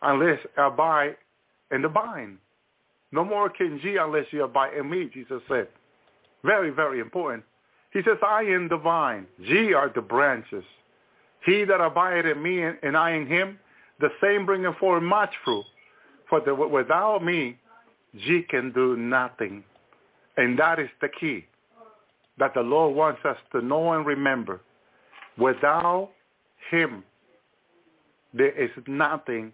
unless 0.02 0.38
abide 0.56 1.16
in 1.70 1.82
the 1.82 1.88
vine. 1.88 2.38
No 3.12 3.24
more 3.24 3.50
can 3.50 3.80
ye 3.82 3.97
unless 3.98 4.26
you 4.32 4.44
abide 4.44 4.76
in 4.76 4.90
me, 4.90 5.08
Jesus 5.12 5.40
said. 5.48 5.68
Very, 6.44 6.70
very 6.70 7.00
important. 7.00 7.44
He 7.92 8.00
says, 8.05 8.18
I 8.23 8.42
am 8.42 8.68
the 8.68 8.76
vine. 8.76 9.26
Ye 9.39 9.73
are 9.73 9.91
the 9.94 10.02
branches. 10.02 10.65
He 11.44 11.65
that 11.65 11.81
abideth 11.81 12.36
in 12.36 12.42
me 12.42 12.62
and 12.62 12.97
I 12.97 13.12
in 13.12 13.26
him, 13.26 13.58
the 14.00 14.10
same 14.23 14.44
bringeth 14.47 14.76
forth 14.76 15.02
much 15.02 15.31
fruit. 15.44 15.65
For 16.28 16.41
the, 16.41 16.55
without 16.55 17.25
me, 17.25 17.58
ye 18.12 18.42
can 18.42 18.73
do 18.73 18.97
nothing. 18.97 19.65
And 20.36 20.58
that 20.58 20.78
is 20.78 20.89
the 21.00 21.08
key 21.08 21.47
that 22.39 22.55
the 22.55 22.60
Lord 22.60 22.94
wants 22.94 23.20
us 23.25 23.36
to 23.52 23.62
know 23.62 23.92
and 23.92 24.07
remember. 24.07 24.60
Without 25.36 26.10
him, 26.70 27.02
there 28.34 28.50
is 28.50 28.70
nothing 28.86 29.52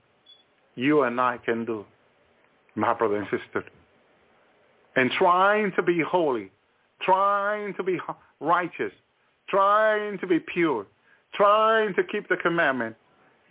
you 0.74 1.02
and 1.02 1.20
I 1.20 1.38
can 1.38 1.64
do, 1.64 1.84
my 2.74 2.92
brother 2.92 3.16
and 3.16 3.26
sister. 3.30 3.64
And 4.96 5.10
trying 5.12 5.72
to 5.76 5.82
be 5.82 6.00
holy, 6.00 6.50
trying 7.04 7.74
to 7.74 7.82
be 7.82 7.98
righteous, 8.40 8.92
trying 9.48 10.18
to 10.18 10.26
be 10.26 10.38
pure, 10.40 10.86
trying 11.34 11.94
to 11.94 12.04
keep 12.04 12.28
the 12.28 12.36
commandment 12.36 12.96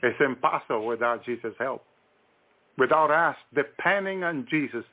is 0.02 0.14
impossible 0.20 0.86
without 0.86 1.24
Jesus' 1.26 1.54
help. 1.60 1.84
Without 2.78 3.12
us 3.12 3.36
depending 3.56 4.24
on 4.24 4.48
Jesus 4.50 4.84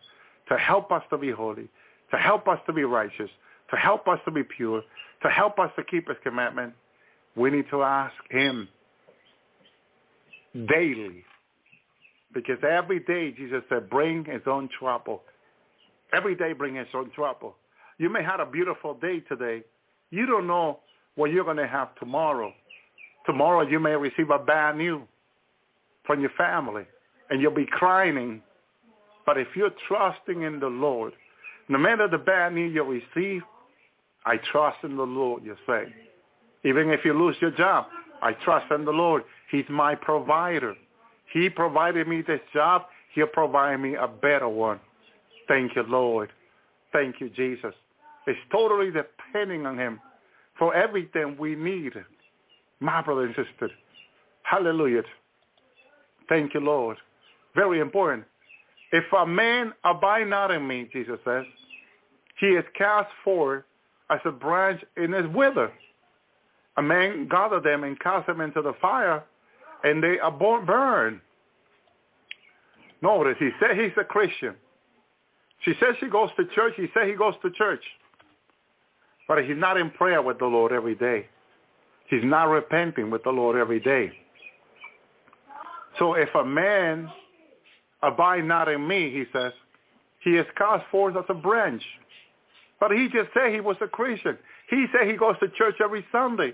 to 0.49 0.57
help 0.57 0.93
us 0.93 1.03
to 1.11 1.19
be 1.19 1.31
holy, 1.31 1.69
to 2.11 2.17
help 2.17 2.47
us 2.49 2.59
to 2.67 2.73
be 2.73 2.85
righteous, 2.85 3.31
to 3.71 3.77
help 3.77 4.07
us 4.09 4.19
to 4.25 4.31
be 4.31 4.43
pure, 4.43 4.83
to 5.23 5.29
help 5.29 5.59
us 5.59 5.71
to 5.77 5.85
keep 5.85 6.09
his 6.09 6.17
commandment, 6.23 6.75
we 7.37 7.51
need 7.51 7.67
to 7.71 7.83
ask 7.83 8.15
him 8.31 8.69
daily. 10.69 11.25
Because 12.33 12.59
every 12.69 13.01
day 13.01 13.33
Jesus 13.33 13.63
said, 13.69 13.91
bring 13.91 14.25
his 14.25 14.43
own 14.47 14.69
trouble. 14.79 15.23
Every 16.13 16.35
day 16.35 16.53
bring 16.53 16.75
his 16.75 16.89
own 16.95 17.11
trouble. 17.13 17.57
You 18.01 18.09
may 18.09 18.25
have 18.25 18.41
a 18.41 18.47
beautiful 18.47 18.95
day 18.95 19.21
today. 19.21 19.63
You 20.09 20.25
don't 20.25 20.47
know 20.47 20.79
what 21.17 21.33
you're 21.33 21.45
going 21.45 21.59
to 21.59 21.69
have 21.69 21.95
tomorrow. 21.97 22.51
Tomorrow 23.27 23.69
you 23.69 23.79
may 23.79 23.91
receive 23.91 24.31
a 24.31 24.39
bad 24.39 24.79
news 24.79 25.03
from 26.07 26.23
your 26.23 26.31
family 26.31 26.85
and 27.29 27.43
you'll 27.43 27.55
be 27.55 27.67
crying. 27.67 28.41
But 29.27 29.37
if 29.37 29.49
you're 29.55 29.75
trusting 29.87 30.41
in 30.41 30.61
the 30.61 30.69
Lord, 30.69 31.13
no 31.69 31.77
matter 31.77 32.09
the 32.09 32.17
bad 32.17 32.55
news 32.55 32.75
you 32.75 32.85
receive, 32.85 33.43
I 34.25 34.39
trust 34.51 34.79
in 34.83 34.97
the 34.97 35.03
Lord, 35.03 35.45
you 35.45 35.55
say. 35.67 35.95
Even 36.65 36.89
if 36.89 37.01
you 37.05 37.13
lose 37.13 37.37
your 37.43 37.51
job, 37.51 37.85
I 38.23 38.33
trust 38.33 38.73
in 38.73 38.87
the 38.87 38.93
Lord. 38.93 39.25
He's 39.51 39.67
my 39.69 39.95
provider. 39.95 40.75
He 41.35 41.51
provided 41.51 42.09
me 42.09 42.23
this 42.23 42.41
job. 42.55 42.85
He'll 43.15 43.27
provide 43.27 43.77
me 43.77 43.95
a 43.97 44.09
better 44.09 44.49
one. 44.49 44.81
Thank 45.49 45.77
you, 45.77 45.83
Lord. 45.83 46.31
Thank 46.95 47.21
you, 47.21 47.29
Jesus. 47.29 47.75
It's 48.31 48.39
totally 48.53 48.93
depending 48.93 49.67
on 49.67 49.77
him 49.77 49.99
for 50.57 50.73
everything 50.73 51.37
we 51.37 51.57
need. 51.57 51.95
My 52.79 53.03
brother 53.03 53.25
and 53.25 53.35
sister. 53.35 53.69
Hallelujah. 54.45 55.03
Thank 56.29 56.55
you, 56.55 56.61
Lord. 56.61 56.97
Very 57.57 57.81
important. 57.81 58.25
If 58.93 59.03
a 59.13 59.27
man 59.27 59.73
abide 59.83 60.29
not 60.29 60.53
in 60.53 60.65
me, 60.65 60.89
Jesus 60.93 61.19
says, 61.25 61.45
he 62.39 62.47
is 62.47 62.65
cast 62.79 63.11
forth 63.25 63.65
as 64.11 64.21
a 64.25 64.31
branch 64.31 64.81
in 64.97 65.13
his 65.13 65.27
wither. 65.35 65.73
A 66.77 66.83
man 66.83 67.27
gather 67.29 67.61
them 67.61 67.83
and 67.83 67.99
cast 67.99 68.29
them 68.29 68.41
into 68.41 68.63
the 68.63 68.75
fire, 68.81 69.25
and 69.83 70.01
they 70.01 70.21
are 70.21 70.31
burned. 70.31 71.21
Notice, 73.03 73.37
he 73.41 73.51
said 73.59 73.77
he's 73.77 73.91
a 74.01 74.05
Christian. 74.05 74.55
She 75.65 75.73
says 75.81 75.97
she 75.99 76.07
goes 76.07 76.31
to 76.37 76.45
church. 76.55 76.75
He 76.77 76.87
said 76.95 77.09
he 77.09 77.15
goes 77.15 77.35
to 77.43 77.51
church. 77.51 77.83
But 79.31 79.45
he's 79.45 79.57
not 79.57 79.77
in 79.77 79.93
prayer 79.93 80.21
with 80.21 80.41
the 80.41 80.47
Lord 80.47 80.73
every 80.73 80.97
day. 80.97 81.29
He's 82.09 82.25
not 82.25 82.49
repenting 82.49 83.11
with 83.11 83.23
the 83.23 83.31
Lord 83.31 83.57
every 83.57 83.79
day. 83.79 84.11
So 86.01 86.15
if 86.15 86.29
a 86.35 86.45
man 86.45 87.09
abide 88.03 88.45
not 88.45 88.69
in 88.69 88.89
me, 88.89 89.13
he 89.13 89.23
says, 89.33 89.53
he 90.25 90.31
is 90.31 90.47
cast 90.59 90.85
forth 90.91 91.15
as 91.17 91.27
a 91.29 91.35
branch. 91.35 91.81
But 92.81 92.91
he 92.91 93.05
just 93.05 93.29
said 93.33 93.55
he 93.55 93.61
was 93.61 93.77
a 93.81 93.87
Christian. 93.87 94.37
He 94.69 94.87
said 94.91 95.09
he 95.09 95.17
goes 95.17 95.37
to 95.39 95.49
church 95.51 95.77
every 95.81 96.05
Sunday. 96.11 96.53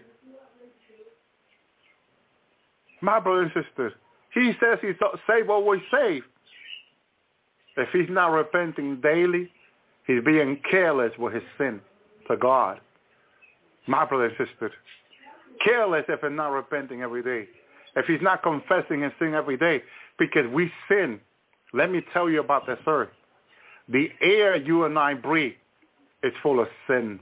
My 3.01 3.19
brother 3.21 3.45
and 3.45 3.53
sister, 3.55 3.95
he 4.35 4.53
says 4.61 4.81
he's 4.83 4.97
saved 5.27 5.49
always 5.49 5.81
saved. 5.91 6.27
If 7.79 7.89
he's 7.95 8.11
not 8.11 8.33
repenting 8.33 9.01
daily, 9.01 9.51
he's 10.07 10.23
being 10.23 10.61
careless 10.71 11.13
with 11.19 11.33
his 11.33 11.45
sin 11.57 11.81
to 12.29 12.37
God. 12.37 12.81
My 13.87 14.05
brother 14.05 14.27
and 14.27 14.49
sister, 14.49 14.73
careless 15.65 16.05
if 16.09 16.21
he's 16.21 16.31
not 16.33 16.49
repenting 16.49 17.03
every 17.03 17.23
day. 17.23 17.49
If 17.95 18.07
he's 18.07 18.21
not 18.21 18.43
confessing 18.43 19.05
and 19.05 19.13
sin 19.19 19.35
every 19.35 19.57
day, 19.57 19.83
because 20.19 20.47
we 20.53 20.71
sin. 20.89 21.21
Let 21.73 21.91
me 21.91 22.03
tell 22.13 22.29
you 22.29 22.41
about 22.41 22.67
this 22.67 22.79
earth. 22.87 23.09
The 23.89 24.09
air 24.21 24.57
you 24.57 24.85
and 24.85 24.99
I 24.99 25.15
breathe 25.15 25.55
is 26.23 26.33
full 26.43 26.61
of 26.61 26.69
sin. 26.87 27.21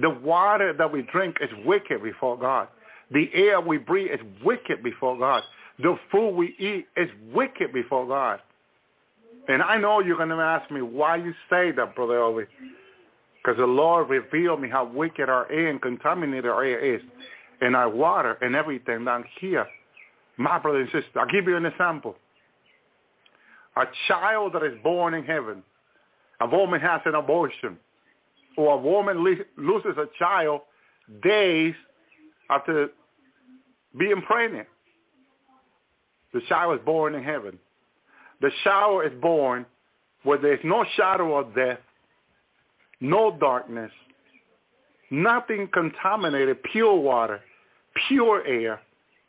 The 0.00 0.10
water 0.10 0.72
that 0.72 0.90
we 0.90 1.02
drink 1.02 1.36
is 1.40 1.50
wicked 1.64 2.02
before 2.02 2.38
God. 2.38 2.68
The 3.10 3.28
air 3.34 3.60
we 3.60 3.78
breathe 3.78 4.10
is 4.12 4.20
wicked 4.44 4.82
before 4.82 5.18
God. 5.18 5.42
The 5.78 5.96
food 6.10 6.30
we 6.30 6.54
eat 6.58 6.86
is 6.96 7.08
wicked 7.32 7.72
before 7.72 8.06
God. 8.06 8.40
And 9.48 9.62
I 9.62 9.76
know 9.76 10.00
you're 10.00 10.16
going 10.16 10.30
to 10.30 10.36
ask 10.36 10.70
me 10.70 10.82
why 10.82 11.16
you 11.16 11.32
say 11.50 11.70
that, 11.72 11.94
Brother 11.94 12.14
Elvi. 12.14 12.46
Because 13.44 13.58
the 13.58 13.66
Lord 13.66 14.08
revealed 14.08 14.60
me 14.60 14.70
how 14.70 14.86
wicked 14.86 15.28
our 15.28 15.50
air 15.52 15.68
and 15.68 15.82
contaminated 15.82 16.46
our 16.46 16.64
air 16.64 16.78
is. 16.96 17.02
And 17.60 17.76
our 17.76 17.90
water 17.90 18.38
and 18.40 18.56
everything 18.56 19.04
down 19.04 19.24
here. 19.40 19.66
My 20.36 20.58
brother 20.58 20.80
and 20.80 20.90
sister, 20.90 21.20
I'll 21.20 21.26
give 21.26 21.46
you 21.46 21.56
an 21.56 21.66
example. 21.66 22.16
A 23.76 23.84
child 24.08 24.52
that 24.54 24.62
is 24.62 24.76
born 24.82 25.14
in 25.14 25.24
heaven, 25.24 25.62
a 26.40 26.46
woman 26.46 26.80
has 26.80 27.00
an 27.04 27.14
abortion, 27.14 27.76
or 28.56 28.74
a 28.74 28.76
woman 28.76 29.24
loses 29.56 29.96
a 29.96 30.06
child 30.18 30.62
days 31.22 31.74
after 32.50 32.88
being 33.98 34.22
pregnant. 34.22 34.68
The 36.32 36.40
child 36.48 36.78
is 36.78 36.84
born 36.84 37.14
in 37.14 37.22
heaven. 37.22 37.58
The 38.40 38.50
shower 38.64 39.06
is 39.06 39.12
born 39.20 39.66
where 40.24 40.38
there's 40.38 40.60
no 40.64 40.84
shadow 40.96 41.36
of 41.36 41.54
death, 41.54 41.78
no 43.00 43.36
darkness, 43.38 43.90
nothing 45.10 45.68
contaminated, 45.72 46.62
pure 46.72 46.94
water, 46.94 47.40
pure 48.08 48.44
air, 48.46 48.80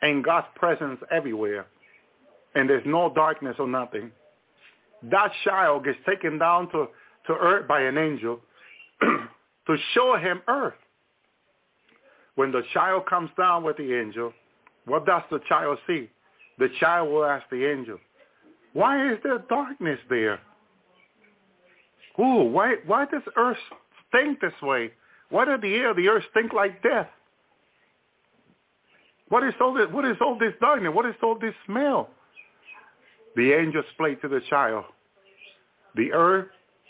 and 0.02 0.24
God's 0.24 0.48
presence 0.56 1.00
everywhere. 1.12 1.66
And 2.54 2.70
there's 2.70 2.86
no 2.86 3.12
darkness 3.14 3.56
or 3.60 3.68
nothing. 3.68 4.12
That 5.04 5.32
child 5.44 5.86
gets 5.86 5.98
taken 6.08 6.38
down 6.40 6.70
to, 6.72 6.88
to 7.28 7.34
earth 7.34 7.68
by 7.68 7.82
an 7.82 7.98
angel 7.98 8.40
to 9.02 9.78
show 9.94 10.18
him 10.18 10.42
earth. 10.48 10.74
When 12.36 12.52
the 12.52 12.64
child 12.74 13.06
comes 13.08 13.30
down 13.38 13.64
with 13.64 13.78
the 13.78 13.94
angel, 13.94 14.34
what 14.86 15.06
does 15.06 15.24
the 15.32 15.40
child 15.48 15.78
see? 15.88 16.10
The 16.60 16.70
child 16.80 17.10
will 17.12 17.26
ask 17.26 17.46
the 17.50 17.70
angel, 17.70 17.98
why 18.74 19.12
is 19.12 19.20
there 19.24 19.40
darkness 19.50 20.00
there? 20.10 20.40
Ooh, 22.20 22.44
why, 22.44 22.76
why 22.86 23.06
does 23.06 23.22
earth 23.36 23.58
stink 24.08 24.40
this 24.40 24.54
way? 24.62 24.92
Why 25.30 25.46
does 25.46 25.60
the 25.62 25.74
air 25.76 25.92
of 25.92 25.98
the 25.98 26.08
earth 26.08 26.24
stink 26.32 26.54
like 26.54 26.82
death? 26.82 27.10
What 29.30 29.44
is 29.44 29.54
all 29.60 29.74
this, 29.74 29.88
what 29.92 30.06
is 30.06 30.18
all 30.22 30.38
this 30.38 30.54
darkness? 30.62 30.92
What 30.94 31.06
is 31.06 31.16
all 31.22 31.38
this 31.38 31.54
smell? 31.66 32.10
The 33.36 33.54
angels 33.54 33.86
spake 33.94 34.22
to 34.22 34.28
the 34.28 34.42
child. 34.50 34.86
The 35.96 36.14
earth, 36.14 36.48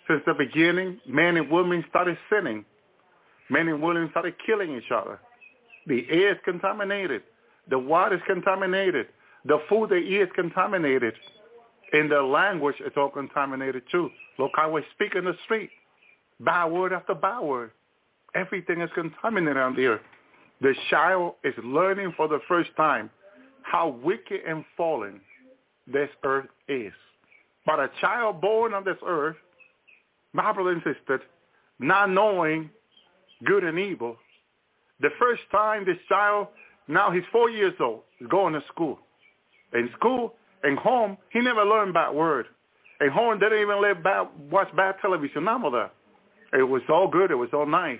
since 0.07 0.21
the 0.25 0.33
beginning, 0.33 0.99
men 1.07 1.37
and 1.37 1.49
women 1.49 1.83
started 1.89 2.17
sinning. 2.29 2.65
Men 3.49 3.67
and 3.67 3.81
women 3.81 4.09
started 4.11 4.35
killing 4.45 4.75
each 4.75 4.91
other. 4.93 5.19
The 5.87 6.05
air 6.09 6.33
is 6.33 6.39
contaminated. 6.43 7.23
The 7.69 7.79
water 7.79 8.15
is 8.15 8.21
contaminated. 8.27 9.07
The 9.45 9.59
food 9.69 9.89
they 9.89 9.99
eat 9.99 10.21
is 10.21 10.29
contaminated. 10.35 11.13
In 11.93 12.09
their 12.09 12.23
language, 12.23 12.75
it's 12.79 12.97
all 12.97 13.09
contaminated 13.09 13.83
too. 13.91 14.09
Look 14.39 14.51
how 14.55 14.71
we 14.71 14.81
speak 14.93 15.15
in 15.15 15.25
the 15.25 15.35
street. 15.45 15.69
Bad 16.39 16.65
word 16.65 16.93
after 16.93 17.13
bad 17.13 17.41
word. 17.41 17.71
Everything 18.33 18.81
is 18.81 18.89
contaminated 18.93 19.57
on 19.57 19.75
the 19.75 19.85
earth. 19.85 20.01
The 20.61 20.73
child 20.89 21.35
is 21.43 21.53
learning 21.63 22.13
for 22.17 22.27
the 22.27 22.39
first 22.47 22.69
time 22.75 23.09
how 23.61 23.89
wicked 24.03 24.41
and 24.47 24.63
fallen 24.75 25.21
this 25.87 26.09
earth 26.23 26.47
is. 26.67 26.93
But 27.65 27.79
a 27.79 27.89
child 28.01 28.41
born 28.41 28.73
on 28.73 28.83
this 28.83 28.97
earth, 29.05 29.37
my 30.33 30.51
brother 30.51 30.71
and 30.71 30.83
sister, 30.83 31.21
not 31.79 32.09
knowing 32.09 32.69
good 33.43 33.63
and 33.63 33.79
evil, 33.79 34.17
the 35.01 35.09
first 35.19 35.41
time 35.51 35.85
this 35.85 35.97
child, 36.07 36.47
now 36.87 37.11
he's 37.11 37.23
four 37.31 37.49
years 37.49 37.73
old, 37.79 38.01
is 38.21 38.27
going 38.27 38.53
to 38.53 38.63
school. 38.67 38.99
In 39.73 39.89
school, 39.97 40.35
in 40.65 40.77
home, 40.77 41.17
he 41.31 41.41
never 41.41 41.63
learned 41.63 41.93
bad 41.93 42.13
word. 42.13 42.47
In 43.01 43.09
home, 43.09 43.39
they 43.39 43.47
didn't 43.47 43.63
even 43.63 43.81
let 43.81 44.03
bad, 44.03 44.27
watch 44.49 44.73
bad 44.75 44.95
television, 45.01 45.43
none 45.45 45.63
of 45.65 45.73
that. 45.73 45.93
It 46.53 46.63
was 46.63 46.81
all 46.89 47.07
good. 47.07 47.31
It 47.31 47.35
was 47.35 47.49
all 47.53 47.65
nice. 47.65 47.99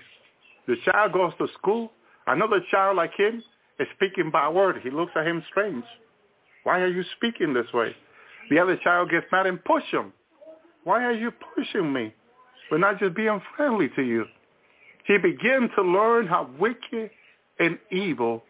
The 0.66 0.76
child 0.84 1.12
goes 1.12 1.32
to 1.38 1.46
school. 1.58 1.92
Another 2.26 2.60
child 2.70 2.96
like 2.96 3.12
him 3.16 3.42
is 3.78 3.86
speaking 3.94 4.30
bad 4.30 4.50
word. 4.50 4.76
He 4.82 4.90
looks 4.90 5.12
at 5.14 5.26
him 5.26 5.42
strange. 5.50 5.84
Why 6.64 6.80
are 6.80 6.88
you 6.88 7.04
speaking 7.16 7.52
this 7.54 7.72
way? 7.72 7.94
The 8.50 8.58
other 8.58 8.78
child 8.82 9.10
gets 9.10 9.26
mad 9.30 9.46
and 9.46 9.62
push 9.64 9.84
him. 9.90 10.12
Why 10.84 11.04
are 11.04 11.12
you 11.12 11.32
pushing 11.54 11.92
me? 11.92 12.14
We're 12.70 12.78
not 12.78 12.98
just 12.98 13.14
being 13.14 13.40
friendly 13.56 13.88
to 13.96 14.02
you. 14.02 14.24
He 15.06 15.18
began 15.18 15.68
to 15.76 15.82
learn 15.82 16.26
how 16.26 16.50
wicked 16.58 17.10
and 17.60 17.78
evil 17.92 18.42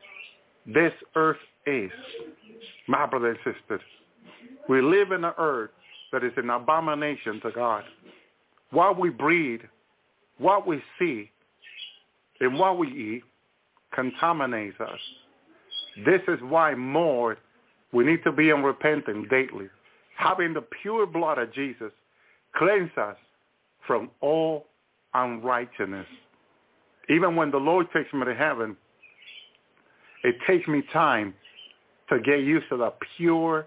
this 0.67 0.93
earth 1.15 1.37
is. 1.67 1.91
My 2.89 3.07
brothers 3.07 3.37
and 3.45 3.55
sisters, 3.55 3.81
we 4.69 4.81
live 4.81 5.13
in 5.13 5.25
an 5.25 5.33
earth 5.39 5.71
that 6.13 6.25
is 6.25 6.33
an 6.37 6.51
abomination 6.51 7.41
to 7.43 7.51
God. 7.51 7.85
What 8.71 8.99
we 8.99 9.11
breathe, 9.11 9.61
what 10.39 10.67
we 10.67 10.83
see, 10.99 11.31
and 12.41 12.59
what 12.59 12.79
we 12.79 12.89
eat 12.89 13.23
contaminates 13.95 14.79
us. 14.81 14.99
This 16.05 16.21
is 16.29 16.39
why 16.43 16.75
more 16.75 17.39
we 17.93 18.05
need 18.05 18.23
to 18.25 18.33
be 18.33 18.51
in 18.51 18.63
repentance 18.63 19.27
daily. 19.31 19.69
Having 20.17 20.55
the 20.55 20.65
pure 20.83 21.07
blood 21.07 21.39
of 21.39 21.53
Jesus 21.53 21.93
cleanse 22.57 22.91
us 22.97 23.17
from 23.87 24.11
all 24.21 24.67
unrighteousness. 25.15 26.07
Even 27.09 27.37
when 27.37 27.51
the 27.51 27.57
Lord 27.57 27.87
takes 27.95 28.13
me 28.13 28.25
to 28.25 28.35
heaven, 28.35 28.77
it 30.25 30.35
takes 30.47 30.67
me 30.67 30.83
time 30.93 31.35
to 32.09 32.21
get 32.21 32.41
used 32.41 32.69
to 32.71 32.77
the 32.77 32.93
pure, 33.17 33.67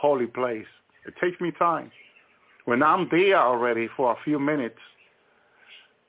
holy 0.00 0.26
place. 0.26 0.66
It 1.06 1.14
takes 1.20 1.40
me 1.40 1.52
time. 1.58 1.90
When 2.64 2.82
I'm 2.82 3.08
there 3.10 3.38
already 3.38 3.88
for 3.96 4.12
a 4.12 4.16
few 4.24 4.38
minutes, 4.38 4.78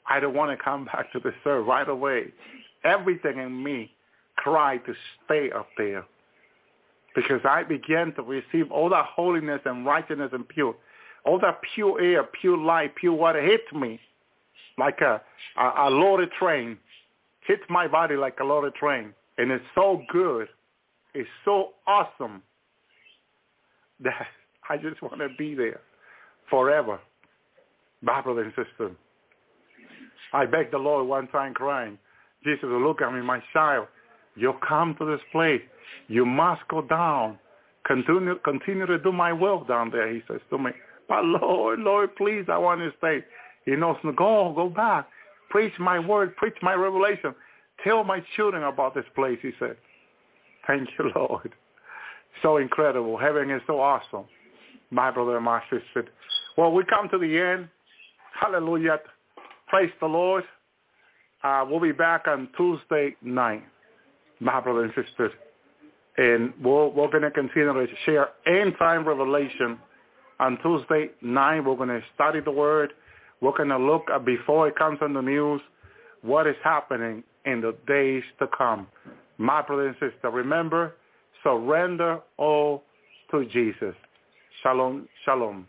I 0.10 0.20
don't 0.20 0.34
want 0.34 0.58
to 0.58 0.64
come 0.64 0.86
back 0.94 1.12
to 1.14 1.20
the 1.20 1.34
earth 1.46 1.68
right 1.68 1.88
away. 1.88 2.32
Everything 2.84 3.38
in 3.38 3.64
me 3.64 3.92
cried 4.38 4.86
to 4.86 4.94
stay 5.26 5.52
up 5.52 5.68
there 5.78 6.06
because 7.16 7.42
I 7.44 7.64
began 7.64 8.14
to 8.14 8.24
receive 8.24 8.72
all 8.72 8.90
that 8.90 9.06
holiness 9.06 9.62
and 9.66 9.86
righteousness 9.86 10.30
and 10.34 10.48
pure, 10.48 10.76
all 11.26 11.40
that 11.40 11.60
pure 11.76 12.02
air, 12.02 12.24
pure 12.24 12.58
light, 12.58 12.96
pure 12.96 13.14
water 13.14 13.42
hit 13.42 13.62
me 13.74 14.00
like 14.78 15.02
a, 15.02 15.22
a, 15.58 15.88
a 15.88 15.90
loaded 15.90 16.32
train, 16.40 16.78
hit 17.46 17.60
my 17.70 17.88
body 17.88 18.16
like 18.16 18.40
a 18.40 18.44
loaded 18.44 18.74
train. 18.76 19.14
And 19.38 19.52
it's 19.52 19.66
so 19.76 20.02
good. 20.12 20.48
It's 21.14 21.30
so 21.44 21.72
awesome 21.86 22.42
that 24.04 24.28
I 24.70 24.78
just 24.78 25.02
want 25.02 25.20
to 25.20 25.30
be 25.38 25.56
there 25.56 25.82
forever. 26.50 27.00
My 28.02 28.22
brother 28.22 28.44
and 28.44 28.54
sister, 28.56 28.92
I 30.34 30.46
begged 30.46 30.74
the 30.74 30.78
Lord 30.80 31.08
one 31.08 31.28
time 31.28 31.54
crying, 31.54 31.98
Jesus, 32.44 32.64
look 32.64 33.02
at 33.02 33.14
me, 33.14 33.22
my 33.22 33.42
child. 33.54 33.88
You 34.36 34.54
come 34.68 34.96
to 34.98 35.06
this 35.06 35.22
place. 35.32 35.62
You 36.08 36.26
must 36.26 36.62
go 36.70 36.82
down. 36.82 37.38
Continue, 37.86 38.40
continue 38.40 38.86
to 38.86 38.98
do 39.00 39.12
my 39.12 39.34
will 39.34 39.64
down 39.64 39.92
there, 39.92 40.12
he 40.14 40.22
says 40.28 40.40
to 40.50 40.58
me. 40.58 40.72
But 41.08 41.26
Lord, 41.26 41.80
Lord, 41.80 42.16
please, 42.16 42.46
I 42.48 42.58
want 42.58 42.82
to 42.82 42.92
stay. 42.98 43.24
He 43.66 43.76
knows, 43.76 43.98
go, 44.04 44.54
go 44.56 44.70
back. 44.70 45.08
Preach 45.50 45.74
my 45.80 46.00
word, 46.00 46.36
preach 46.38 46.56
my 46.62 46.74
revelation. 46.74 47.36
Tell 47.84 48.04
my 48.04 48.24
children 48.36 48.64
about 48.64 48.96
this 48.96 49.06
place, 49.16 49.40
he 49.42 49.52
said. 49.60 49.76
Thank 50.68 50.90
you, 50.98 51.12
Lord. 51.16 51.54
So 52.42 52.58
incredible. 52.58 53.18
Heaven 53.18 53.52
is 53.52 53.62
so 53.68 53.80
awesome. 53.80 54.26
My 54.90 55.12
brother 55.12 55.36
and 55.36 55.46
my 55.46 55.62
sister. 55.70 56.06
Well, 56.58 56.72
we 56.72 56.84
come 56.86 57.08
to 57.10 57.18
the 57.18 57.40
end. 57.40 57.70
Hallelujah. 58.40 59.00
Praise 59.68 59.92
the 60.00 60.08
Lord. 60.08 60.44
Uh, 61.44 61.66
we'll 61.68 61.80
be 61.80 61.92
back 61.92 62.28
on 62.28 62.50
Tuesday 62.56 63.16
night, 63.22 63.64
my 64.40 64.60
brother 64.60 64.84
and 64.84 64.94
sister. 64.94 65.32
And 66.18 66.54
we're, 66.64 66.88
we're 66.90 67.10
going 67.10 67.24
to 67.24 67.32
continue 67.32 67.74
to 67.74 67.88
share 68.06 68.30
end 68.46 68.74
time 68.78 69.08
revelation 69.08 69.80
on 70.40 70.58
Tuesday 70.62 71.10
night. 71.22 71.62
We're 71.62 71.78
going 71.78 71.90
to 71.90 72.02
study 72.14 72.42
the 72.42 72.52
word. 72.52 72.94
We're 73.42 73.56
going 73.56 73.70
to 73.70 73.78
look 73.78 74.04
at 74.14 74.26
before 74.26 74.68
it 74.68 74.76
comes 74.76 75.00
on 75.02 75.14
the 75.14 75.22
news 75.22 75.62
what 76.22 76.48
is 76.48 76.56
happening 76.64 77.24
in 77.46 77.62
the 77.62 77.76
days 77.88 78.24
to 78.40 78.48
come. 78.56 78.88
My 79.38 79.62
brother 79.62 79.88
and 79.88 79.96
sister, 79.96 80.30
remember, 80.30 80.96
surrender 81.44 82.20
all 82.38 82.84
to 83.32 83.46
Jesus. 83.46 83.96
Shalom, 84.64 85.08
shalom. 85.26 85.68